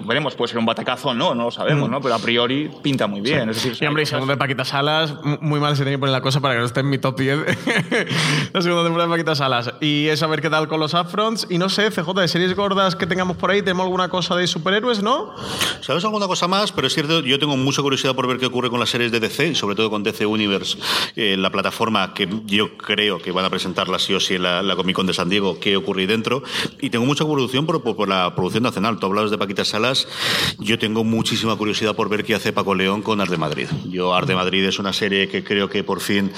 veremos, 0.07 0.35
puede 0.35 0.49
ser 0.49 0.59
un 0.59 0.67
batacazo 0.67 1.09
o 1.09 1.15
no, 1.15 1.35
no 1.35 1.45
lo 1.45 1.51
sabemos, 1.51 1.89
¿no? 1.89 2.01
Pero 2.01 2.15
a 2.15 2.19
priori 2.19 2.71
pinta 2.83 3.07
muy 3.07 3.21
bien. 3.21 3.49
Es 3.51 3.63
decir, 3.63 3.77
Y 3.81 3.87
hombre, 3.87 4.03
y 4.03 4.07
segunda 4.07 4.35
de 4.35 4.39
Paquita 4.39 4.65
Salas, 4.65 5.15
muy 5.41 5.61
mal 5.61 5.77
se 5.77 5.83
tiene 5.83 5.97
que 5.97 5.99
poner 5.99 6.13
la 6.13 6.21
cosa 6.21 6.41
para 6.41 6.55
que 6.55 6.61
no 6.61 6.67
esté 6.67 6.81
en 6.81 6.91
mi 6.91 6.99
top 6.99 7.19
10. 7.19 7.39
la 8.53 8.63
segunda 8.63 8.85
temporada 8.85 9.09
de 9.09 9.15
Paquita 9.15 9.35
Salas. 9.35 9.73
Y 9.81 10.09
es 10.09 10.23
a 10.23 10.27
ver 10.27 10.41
qué 10.41 10.51
tal 10.51 10.69
con 10.69 10.81
los 10.81 10.95
upfronts. 10.95 11.47
Y 11.51 11.59
no 11.59 11.69
sé, 11.69 11.91
CJ, 11.91 12.13
de 12.15 12.29
series 12.29 12.55
gordas 12.55 12.97
que 12.97 13.07
tengamos 13.07 13.37
por 13.37 13.51
ahí, 13.51 13.61
¿tenemos 13.63 13.85
alguna 13.85 14.09
cosa 14.09 14.37
de 14.37 14.47
superhéroes, 14.47 15.03
no? 15.03 15.35
¿Sabes 15.81 16.05
alguna 16.05 16.27
cosa 16.27 16.49
más? 16.49 16.73
Pero 16.73 16.87
es 16.87 16.95
cierto, 16.95 17.21
yo 17.21 17.39
tengo 17.39 17.57
mucha 17.57 17.83
curiosidad 17.83 18.15
por 18.15 18.27
ver 18.27 18.39
qué 18.39 18.47
ocurre 18.47 18.71
con 18.71 18.81
las 18.81 18.91
series 18.91 19.13
de 19.13 19.21
DC, 19.21 19.49
y 19.49 19.55
sobre 19.55 19.75
todo 19.77 19.91
con 19.91 20.03
DC 20.03 20.27
Universe, 20.27 20.79
eh, 21.17 21.37
la 21.37 21.51
plataforma 21.51 22.15
que 22.15 22.29
yo 22.47 22.77
creo 22.77 23.19
que 23.19 23.33
van 23.33 23.45
a 23.45 23.51
presentarla 23.51 23.99
sí 23.99 24.15
o 24.15 24.21
sí 24.21 24.35
en 24.35 24.43
la, 24.43 24.63
la 24.63 24.77
Comic 24.77 24.97
Con 24.97 25.07
de 25.07 25.15
San 25.15 25.29
Diego, 25.29 25.59
qué 25.61 25.77
ocurre 25.77 26.03
dentro. 26.09 26.43
Y 26.81 26.91
tengo 26.91 27.07
mucha 27.07 27.25
curiosidad 27.25 27.65
por, 27.65 27.83
por- 27.83 27.95
por 27.97 28.09
la 28.09 28.35
producción 28.35 28.65
nacional. 28.65 28.99
Tú 28.99 29.07
hablabas 29.07 29.31
de 29.31 29.39
Paquita 29.39 29.65
Salas, 29.65 30.09
yo 30.59 30.79
tengo 30.79 31.05
muchísima 31.05 31.55
curiosidad 31.57 31.95
por 31.95 32.09
ver 32.09 32.25
qué 32.25 32.35
hace 32.35 32.53
Paco 32.53 32.75
León 32.75 33.03
con 33.03 33.21
Art 33.21 33.31
de 33.31 33.37
Madrid. 33.37 33.67
Yo, 33.89 34.15
Art 34.15 34.27
de 34.27 34.35
Madrid 34.35 34.65
es 34.65 34.79
una 34.79 34.93
serie 34.93 35.29
que 35.29 35.45
creo 35.45 35.69
que 35.69 35.85
por 35.85 36.01
fin. 36.01 36.33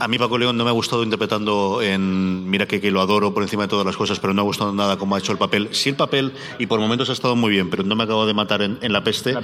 A 0.00 0.08
mí 0.08 0.18
Paco 0.18 0.36
León 0.38 0.56
no 0.56 0.64
me 0.64 0.70
ha 0.70 0.74
gustado 0.74 1.02
interpretando 1.04 1.80
en. 1.82 2.48
Mira 2.50 2.66
que, 2.66 2.80
que 2.80 2.90
lo 2.90 3.00
adoro 3.00 3.32
por 3.32 3.42
encima 3.42 3.62
de 3.64 3.68
todas 3.68 3.86
las 3.86 3.96
cosas, 3.96 4.18
pero 4.20 4.32
no 4.34 4.36
me 4.36 4.40
ha 4.42 4.44
gustado 4.44 4.72
nada 4.72 4.98
cómo 4.98 5.14
ha 5.14 5.18
hecho 5.18 5.32
el 5.32 5.38
papel. 5.38 5.68
Sí, 5.72 5.90
el 5.90 5.96
papel, 5.96 6.32
y 6.58 6.66
por 6.66 6.80
momentos 6.80 7.08
ha 7.10 7.12
estado 7.12 7.36
muy 7.36 7.50
bien, 7.50 7.70
pero 7.70 7.82
no 7.84 7.94
me 7.96 8.04
acabo 8.04 8.26
de 8.26 8.34
matar 8.34 8.62
en, 8.62 8.78
en 8.82 8.92
la 8.92 9.04
peste. 9.04 9.34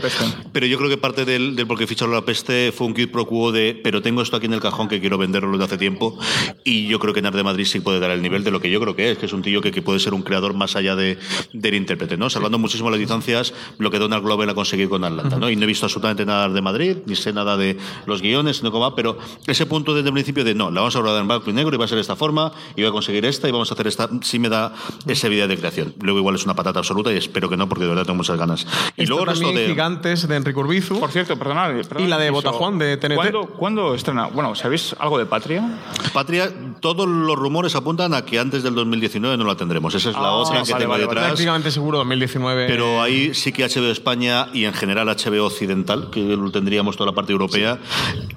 Pero 0.52 0.66
yo 0.66 0.76
creo 0.78 0.90
que 0.90 0.96
parte 0.96 1.24
del, 1.24 1.54
del 1.56 1.66
por 1.66 1.78
qué 1.78 1.86
ficharon 1.86 2.14
la 2.14 2.22
peste 2.24 2.72
fue 2.72 2.86
un 2.86 2.94
quid 2.94 3.08
pro 3.10 3.26
quo 3.26 3.52
de. 3.52 3.78
Pero 3.82 4.02
tengo 4.02 4.22
esto 4.22 4.36
aquí 4.36 4.46
en 4.46 4.54
el 4.54 4.60
cajón 4.60 4.88
que 4.88 5.00
quiero 5.00 5.18
venderlo 5.18 5.52
desde 5.52 5.64
hace 5.64 5.78
tiempo. 5.78 6.18
Y 6.64 6.86
yo 6.88 6.98
creo 6.98 7.12
que 7.14 7.20
en 7.20 7.26
Art 7.26 7.36
de 7.36 7.44
Madrid 7.44 7.64
sí 7.66 7.80
puede 7.80 8.00
dar 8.00 8.10
el 8.10 8.20
nivel 8.22 8.44
de 8.44 8.50
lo 8.50 8.60
que 8.60 8.70
yo 8.70 8.80
creo 8.80 8.96
que 8.96 9.12
es, 9.12 9.18
que 9.18 9.26
es 9.26 9.32
un 9.32 9.42
tío 9.42 9.60
que, 9.60 9.67
que 9.72 9.82
puede 9.82 10.00
ser 10.00 10.14
un 10.14 10.22
creador 10.22 10.54
más 10.54 10.76
allá 10.76 10.96
de, 10.96 11.18
del 11.52 11.74
intérprete, 11.74 12.16
¿no? 12.16 12.30
Salvando 12.30 12.58
muchísimo 12.58 12.90
las 12.90 12.98
distancias, 12.98 13.54
lo 13.78 13.90
que 13.90 13.98
Donald 13.98 14.24
Glover 14.24 14.48
ha 14.48 14.54
conseguido 14.54 14.90
con 14.90 15.04
Atlanta, 15.04 15.38
¿no? 15.38 15.50
Y 15.50 15.56
no 15.56 15.64
he 15.64 15.66
visto 15.66 15.86
absolutamente 15.86 16.24
nada 16.24 16.48
de 16.48 16.62
Madrid, 16.62 16.96
ni 17.06 17.16
sé 17.16 17.32
nada 17.32 17.56
de 17.56 17.76
los 18.06 18.22
guiones, 18.22 18.62
no 18.62 18.70
cómo 18.70 18.84
va, 18.88 18.94
pero 18.94 19.18
ese 19.46 19.66
punto 19.66 19.94
desde 19.94 20.08
el 20.08 20.14
principio 20.14 20.44
de 20.44 20.54
no, 20.54 20.70
la 20.70 20.80
vamos 20.80 20.96
a 20.96 21.00
rodar 21.00 21.20
en 21.20 21.28
blanco 21.28 21.50
y 21.50 21.52
negro 21.52 21.74
y 21.74 21.78
va 21.78 21.84
a 21.84 21.88
ser 21.88 21.96
de 21.96 22.02
esta 22.02 22.16
forma, 22.16 22.52
y 22.76 22.82
va 22.82 22.88
a 22.88 22.92
conseguir 22.92 23.24
esta 23.24 23.48
y 23.48 23.52
vamos 23.52 23.70
a 23.70 23.74
hacer 23.74 23.86
esta, 23.86 24.08
sí 24.22 24.38
me 24.38 24.48
da 24.48 24.72
esa 25.06 25.28
idea 25.28 25.46
de 25.46 25.56
creación. 25.56 25.94
Luego 26.00 26.18
igual 26.18 26.34
es 26.34 26.44
una 26.44 26.54
patata 26.54 26.78
absoluta 26.78 27.12
y 27.12 27.16
espero 27.16 27.48
que 27.48 27.56
no, 27.56 27.68
porque 27.68 27.84
de 27.84 27.90
verdad 27.90 28.04
tengo 28.04 28.16
muchas 28.16 28.38
ganas. 28.38 28.66
Y 28.96 29.02
Esto 29.02 29.14
luego 29.14 29.24
el 29.24 29.30
resto 29.30 29.52
de... 29.52 29.66
Gigantes 29.66 30.28
de 30.28 30.36
Enrique 30.36 30.58
Urbizu. 30.58 30.98
Por 31.00 31.10
cierto, 31.10 31.38
perdonad. 31.38 31.72
perdonad, 31.74 32.06
Y 32.06 32.08
la 32.08 32.18
de. 32.18 32.30
Botajuan 32.30 32.78
de 32.78 32.96
TNT. 32.96 33.14
¿Cuándo, 33.14 33.46
¿Cuándo 33.46 33.94
estrena? 33.94 34.26
Bueno, 34.26 34.54
¿sabéis 34.54 34.94
algo 34.98 35.18
de 35.18 35.26
Patria? 35.26 35.78
Patria, 36.12 36.52
todos 36.80 37.08
los 37.08 37.36
rumores 37.36 37.74
apuntan 37.74 38.14
a 38.14 38.24
que 38.24 38.38
antes 38.38 38.62
del 38.62 38.74
2019 38.74 39.36
no 39.36 39.44
la 39.44 39.56
tendremos. 39.58 39.94
Esa 39.94 40.08
es 40.08 40.14
la 40.14 40.22
Ah, 40.28 40.32
otra 40.32 40.62
que 40.62 40.72
vale, 40.72 40.82
tengo 40.84 40.92
vale, 40.92 41.02
detrás. 41.04 41.26
Prácticamente 41.26 41.70
seguro 41.70 41.98
2019. 41.98 42.66
Pero 42.68 43.02
ahí 43.02 43.34
sí 43.34 43.52
que 43.52 43.64
HBO 43.68 43.90
España 43.90 44.48
y 44.54 44.64
en 44.64 44.72
general 44.72 45.08
HBO 45.08 45.44
Occidental, 45.46 46.08
que 46.10 46.20
lo 46.20 46.50
tendríamos 46.50 46.96
toda 46.96 47.10
la 47.10 47.14
parte 47.14 47.32
europea, 47.32 47.78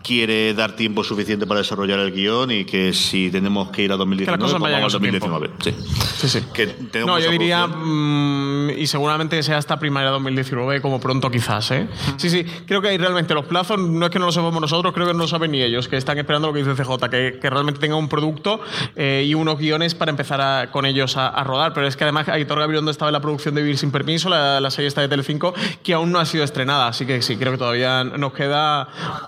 quiere 0.04 0.54
dar 0.54 0.76
tiempo 0.76 1.04
suficiente 1.04 1.46
para 1.46 1.60
desarrollar 1.60 2.00
el 2.00 2.12
guion 2.12 2.52
y 2.52 2.66
que 2.66 2.94
si 2.94 3.30
tenemos 3.32 3.70
que 3.72 3.84
ir 3.84 3.92
a 3.92 3.98
2019, 3.98 4.40
cosas 4.42 4.60
pues 4.60 4.64
vayan 4.64 4.80
vamos 4.82 4.94
a 4.94 4.98
a 4.98 5.00
su 5.00 5.02
tiempo. 5.02 5.28
2019. 5.28 5.88
Sí. 6.18 6.28
Sí, 6.28 6.40
sí. 6.40 6.46
Que 6.54 7.06
No, 7.06 7.20
yo 7.20 7.32
diría, 7.32 7.68
producción. 7.68 8.68
mm, 8.68 8.70
y 8.80 8.88
seguramente 8.88 9.42
sea 9.44 9.58
hasta 9.58 9.80
primavera 9.80 10.12
2019, 10.12 10.82
como 10.82 11.00
pronto 11.00 11.30
quizás, 11.30 11.72
¿eh? 11.72 11.88
Sí, 12.18 12.30
sí, 12.30 12.44
creo 12.66 12.82
que 12.82 12.90
ahí 12.90 12.98
realmente 12.98 13.34
los 13.34 13.46
plazos, 13.46 13.80
no 13.80 14.06
es 14.06 14.12
que 14.12 14.20
no 14.20 14.26
lo 14.26 14.32
sepamos 14.32 14.60
nosotros, 14.62 14.94
creo 14.94 15.08
que 15.08 15.14
no 15.14 15.20
lo 15.20 15.28
saben 15.28 15.52
ni 15.52 15.62
ellos, 15.62 15.88
que 15.88 15.98
están 15.98 16.18
esperando 16.18 16.48
lo 16.48 16.54
que 16.54 16.64
dice 16.64 16.76
CJ, 16.82 17.10
que, 17.10 17.40
que 17.42 17.50
realmente 17.50 17.80
tenga 17.80 17.96
un 17.96 18.08
producto 18.10 18.62
eh, 18.96 19.24
y 19.28 19.34
unos 19.34 19.58
guiones 19.60 19.96
para 19.96 20.12
empezar 20.12 20.42
a- 20.42 20.72
con 20.72 20.86
ellos 20.86 21.11
a, 21.18 21.28
a 21.28 21.44
rodar. 21.44 21.74
Pero 21.74 21.88
es 21.88 21.96
que 21.96 22.04
además 22.04 22.28
Aitor 22.30 22.60
Gabilondo 22.60 22.92
estaba 22.92 23.10
en 23.10 23.14
la 23.14 23.22
producción 23.22 23.56
de 23.56 23.62
Vivir 23.62 23.78
sin 23.78 23.92
Permiso, 23.92 24.30
la, 24.30 24.60
la 24.60 24.72
serie 24.72 24.88
esta 24.88 25.02
de 25.02 25.08
Telecinco, 25.08 25.54
que 25.84 25.94
aún 25.94 26.12
no 26.12 26.20
ha 26.20 26.26
sido 26.26 26.44
estrenada, 26.44 26.88
así 26.88 27.06
que 27.06 27.22
sí, 27.22 27.38
creo 27.38 27.52
que 27.52 27.58
todavía 27.58 28.04
nos 28.04 28.34
queda 28.34 28.88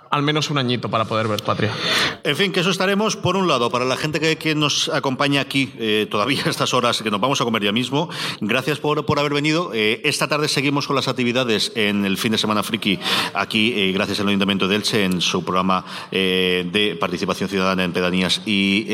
al 0.10 0.24
menos 0.24 0.50
un 0.50 0.58
añito 0.58 0.90
para 0.90 1.06
poder 1.06 1.28
ver 1.28 1.44
Patria. 1.44 1.72
En 2.24 2.36
fin, 2.36 2.52
que 2.52 2.62
eso 2.62 2.70
estaremos, 2.70 3.16
por 3.16 3.36
un 3.36 3.48
lado, 3.48 3.70
para 3.70 3.86
la 3.86 3.98
gente 3.98 4.20
que, 4.20 4.38
que 4.38 4.56
nos 4.56 4.90
acompaña 4.90 5.42
aquí 5.42 5.74
eh, 5.78 6.08
todavía 6.10 6.44
a 6.46 6.50
estas 6.50 6.74
horas, 6.74 7.02
que 7.02 7.12
nos 7.12 7.20
vamos 7.20 7.42
a 7.42 7.44
comer 7.44 7.64
ya 7.64 7.72
mismo. 7.72 8.10
Gracias 8.42 8.80
por, 8.80 9.06
por 9.06 9.20
haber 9.20 9.34
venido. 9.34 9.72
Eh, 9.74 10.02
esta 10.04 10.28
tarde 10.28 10.48
seguimos 10.48 10.88
con 10.88 10.96
las 10.96 11.08
actividades 11.08 11.72
en 11.76 12.06
el 12.06 12.18
fin 12.18 12.32
de 12.32 12.38
semana 12.38 12.64
friki 12.64 13.00
aquí, 13.34 13.74
eh, 13.76 13.92
gracias 13.92 14.20
al 14.20 14.28
Ayuntamiento 14.28 14.68
de 14.68 14.76
Elche, 14.76 15.04
en 15.04 15.22
su 15.22 15.44
programa 15.44 15.86
de 16.12 16.98
participación 17.00 17.50
ciudadana 17.50 17.84
en 17.84 17.94
pedanías 17.94 18.42
y 18.46 18.86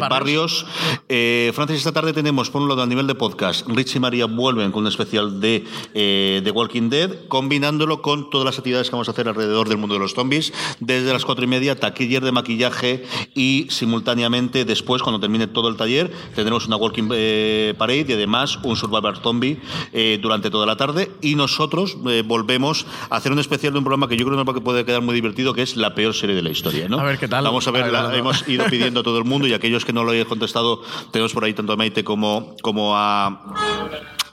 barrios. 0.00 0.66
Francis, 1.54 1.78
esta 1.78 1.92
tarde 1.92 2.12
tenemos, 2.12 2.50
por 2.50 2.62
un 2.62 2.68
lado, 2.68 2.82
a 2.82 2.86
nivel 2.86 3.06
de 3.06 3.14
podcast, 3.14 3.66
Rich 3.68 3.96
y 3.96 4.00
María 4.00 4.26
vuelven 4.26 4.72
con 4.72 4.82
un 4.82 4.88
especial 4.88 5.40
de 5.40 5.64
The 5.92 6.50
Walking 6.50 6.88
Dead, 6.88 7.26
combinándolo 7.28 8.02
con 8.02 8.30
todas 8.30 8.44
las 8.44 8.58
actividades 8.58 8.88
que 8.88 8.92
vamos 8.92 9.08
a 9.08 9.12
hacer 9.12 9.28
alrededor 9.28 9.68
del 9.68 9.78
mundo 9.78 9.94
de 9.94 10.00
los 10.00 10.14
zombies, 10.14 10.52
desde 10.80 11.12
las 11.12 11.24
cuatro 11.24 11.44
y 11.44 11.48
media, 11.48 11.78
taquiller 11.78 12.22
de 12.22 12.32
maquillaje 12.32 13.04
y 13.34 13.66
simultáneamente 13.70 14.64
después, 14.64 15.02
cuando 15.02 15.20
termine 15.20 15.46
todo 15.46 15.68
el 15.68 15.76
taller, 15.76 16.10
tendremos 16.34 16.66
una 16.66 16.76
Walking 16.76 17.08
Parade 17.78 18.06
y 18.08 18.12
además 18.12 18.58
un 18.62 18.76
Survivor 18.76 19.18
Zombie 19.18 19.60
eh, 19.92 20.18
durante 20.20 20.50
toda 20.50 20.66
la 20.66 20.76
tarde. 20.76 21.10
Y 21.20 21.34
nosotros 21.34 21.96
eh, 22.08 22.22
volvemos 22.26 22.86
a 23.10 23.16
hacer 23.16 23.32
un 23.32 23.38
especial 23.38 23.72
de 23.72 23.78
un 23.78 23.84
programa 23.84 24.08
que 24.08 24.16
yo 24.16 24.26
creo 24.26 24.44
que 24.44 24.60
puede 24.60 24.84
quedar 24.84 25.02
muy 25.02 25.14
divertido, 25.14 25.54
que 25.54 25.62
es 25.62 25.76
la 25.76 25.94
peor 25.94 26.14
serie 26.14 26.34
de 26.34 26.42
la 26.42 26.50
historia. 26.50 26.88
¿no? 26.88 26.98
A 26.98 27.04
ver 27.04 27.18
qué 27.18 27.28
tal. 27.28 27.44
Vamos 27.44 27.66
a 27.68 27.70
ver, 27.70 27.92
hemos 28.14 28.48
ido 28.48 28.64
pidiendo 28.66 29.00
a 29.00 29.02
todo 29.02 29.18
el 29.18 29.24
mundo 29.24 29.46
y 29.46 29.52
aquellos 29.52 29.84
que 29.84 29.92
no 29.92 30.04
lo 30.04 30.12
hayan 30.12 30.26
contestado, 30.26 30.82
tenemos 31.10 31.32
por 31.32 31.44
ahí 31.44 31.54
tanto 31.54 31.72
a 31.72 31.76
Maite 31.76 32.04
como, 32.04 32.56
como 32.62 32.96
a 32.96 33.40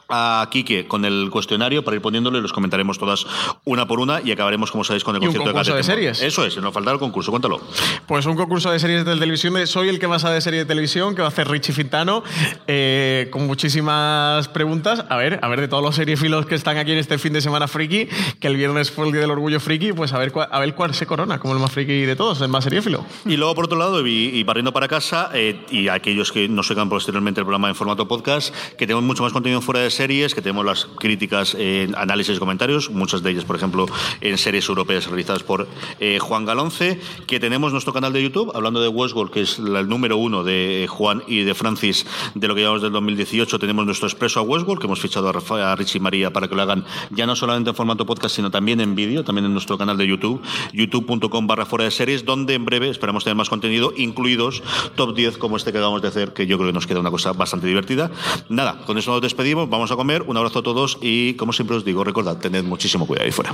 a 0.09 0.47
Kike 0.51 0.87
con 0.87 1.05
el 1.05 1.29
cuestionario 1.31 1.83
para 1.83 1.95
ir 1.95 2.01
poniéndole 2.01 2.39
y 2.39 2.41
los 2.41 2.53
comentaremos 2.53 2.97
todas 2.97 3.25
una 3.65 3.87
por 3.87 3.99
una 3.99 4.21
y 4.23 4.31
acabaremos, 4.31 4.71
como 4.71 4.83
sabéis, 4.83 5.03
con 5.03 5.15
el 5.15 5.21
concierto 5.21 5.49
un 5.49 5.53
concurso 5.53 5.75
de, 5.75 5.83
series. 5.83 6.21
Eso 6.21 6.45
es, 6.45 6.57
nos 6.57 6.73
falta 6.73 6.91
el 6.91 6.99
concurso, 6.99 7.31
cuéntalo. 7.31 7.61
Pues 8.05 8.25
un 8.25 8.35
concurso 8.35 8.71
de 8.71 8.79
series 8.79 9.05
de 9.05 9.13
televisión. 9.13 9.55
Soy 9.67 9.89
el 9.89 9.99
que 9.99 10.07
más 10.07 10.21
sabe 10.21 10.35
de 10.35 10.41
serie 10.41 10.59
de 10.59 10.65
televisión, 10.65 11.15
que 11.15 11.21
va 11.21 11.27
a 11.27 11.29
hacer 11.29 11.47
Richie 11.47 11.73
Fintano, 11.73 12.23
eh, 12.67 13.27
con 13.31 13.47
muchísimas 13.47 14.47
preguntas. 14.49 15.05
A 15.09 15.17
ver, 15.17 15.39
a 15.41 15.47
ver, 15.47 15.61
de 15.61 15.67
todos 15.67 15.83
los 15.83 15.95
seriefilos 15.95 16.45
que 16.45 16.55
están 16.55 16.77
aquí 16.77 16.91
en 16.91 16.97
este 16.97 17.17
fin 17.17 17.33
de 17.33 17.41
semana 17.41 17.67
friki, 17.67 18.07
que 18.39 18.47
el 18.47 18.55
viernes 18.55 18.91
fue 18.91 19.05
el 19.05 19.11
día 19.11 19.21
del 19.21 19.31
orgullo 19.31 19.59
friki, 19.59 19.93
pues 19.93 20.13
a 20.13 20.19
ver, 20.19 20.31
cuál, 20.31 20.47
a 20.51 20.59
ver 20.59 20.75
cuál 20.75 20.93
se 20.93 21.05
corona 21.05 21.39
como 21.39 21.53
el 21.53 21.59
más 21.59 21.71
friki 21.71 22.01
de 22.01 22.15
todos, 22.15 22.41
el 22.41 22.49
más 22.49 22.63
seriéfilo. 22.63 23.05
Y 23.25 23.37
luego, 23.37 23.55
por 23.55 23.65
otro 23.65 23.77
lado, 23.77 24.05
y, 24.05 24.43
barriendo 24.43 24.73
para 24.73 24.87
casa, 24.87 25.29
eh, 25.33 25.59
y 25.69 25.87
aquellos 25.87 26.31
que 26.31 26.47
no 26.47 26.63
sigan 26.63 26.89
posteriormente 26.89 27.41
el 27.41 27.45
programa 27.45 27.69
en 27.69 27.75
formato 27.75 28.07
podcast, 28.07 28.53
que 28.77 28.85
tenemos 28.87 29.03
mucho 29.03 29.23
más 29.23 29.33
contenido 29.33 29.61
fuera 29.61 29.81
de 29.81 29.91
series, 29.97 30.35
que 30.35 30.41
tenemos 30.41 30.63
las 30.63 30.85
críticas, 30.85 31.55
en 31.55 31.95
análisis 31.95 32.37
y 32.37 32.39
comentarios, 32.39 32.91
muchas 32.91 33.23
de 33.23 33.31
ellas, 33.31 33.45
por 33.45 33.55
ejemplo, 33.55 33.87
en 34.21 34.37
series 34.37 34.69
europeas 34.69 35.07
realizadas 35.07 35.41
por 35.41 35.67
eh, 35.99 36.19
Juan 36.19 36.45
Galonce, 36.45 36.99
que 37.25 37.39
tenemos 37.39 37.71
nuestro 37.71 37.93
canal 37.93 38.13
de 38.13 38.21
YouTube, 38.21 38.51
hablando 38.53 38.79
de 38.79 38.87
Westworld, 38.87 39.31
que 39.31 39.41
es 39.41 39.57
el 39.57 39.89
número 39.89 40.17
uno 40.17 40.43
de 40.43 40.87
Juan 40.87 41.23
y 41.27 41.43
de 41.43 41.55
Francis 41.55 42.05
de 42.35 42.47
lo 42.47 42.53
que 42.53 42.61
llevamos 42.61 42.83
del 42.83 42.91
2018, 42.91 43.57
tenemos 43.57 43.85
nuestro 43.85 44.07
expreso 44.07 44.39
a 44.39 44.43
Westworld, 44.43 44.79
que 44.79 44.85
hemos 44.85 44.99
fichado 44.99 45.29
a, 45.29 45.75
Richie 45.75 45.97
y 45.97 46.01
María 46.01 46.31
para 46.31 46.47
que 46.47 46.55
lo 46.55 46.61
hagan 46.61 46.85
ya 47.09 47.25
no 47.25 47.35
solamente 47.35 47.71
en 47.71 47.75
formato 47.75 48.05
podcast, 48.05 48.35
sino 48.35 48.51
también 48.51 48.79
en 48.81 48.95
vídeo, 48.95 49.23
también 49.23 49.45
en 49.45 49.53
nuestro 49.53 49.77
canal 49.77 49.97
de 49.97 50.07
YouTube, 50.07 50.41
youtube.com 50.73 51.47
barra 51.47 51.65
fuera 51.65 51.85
de 51.85 51.91
series, 51.91 52.23
donde 52.23 52.53
en 52.53 52.65
breve 52.65 52.89
esperamos 52.89 53.23
tener 53.23 53.35
más 53.35 53.49
contenido, 53.49 53.93
incluidos 53.97 54.61
top 54.95 55.15
10 55.15 55.37
como 55.37 55.57
este 55.57 55.71
que 55.71 55.79
acabamos 55.79 56.01
de 56.01 56.09
hacer, 56.09 56.33
que 56.33 56.45
yo 56.45 56.57
creo 56.57 56.69
que 56.69 56.73
nos 56.73 56.85
queda 56.85 56.99
una 56.99 57.11
cosa 57.11 57.33
bastante 57.33 57.67
divertida. 57.67 58.11
Nada, 58.49 58.79
con 58.85 58.97
eso 58.97 59.11
nos 59.11 59.21
despedimos, 59.21 59.69
a 59.91 59.95
comer 59.95 60.23
un 60.23 60.37
abrazo 60.37 60.59
a 60.59 60.63
todos 60.63 60.97
y, 61.01 61.33
como 61.35 61.53
siempre 61.53 61.77
os 61.77 61.85
digo, 61.85 62.03
recordad, 62.03 62.37
tened 62.37 62.63
muchísimo 62.63 63.05
cuidado 63.05 63.25
ahí 63.25 63.31
fuera. 63.31 63.53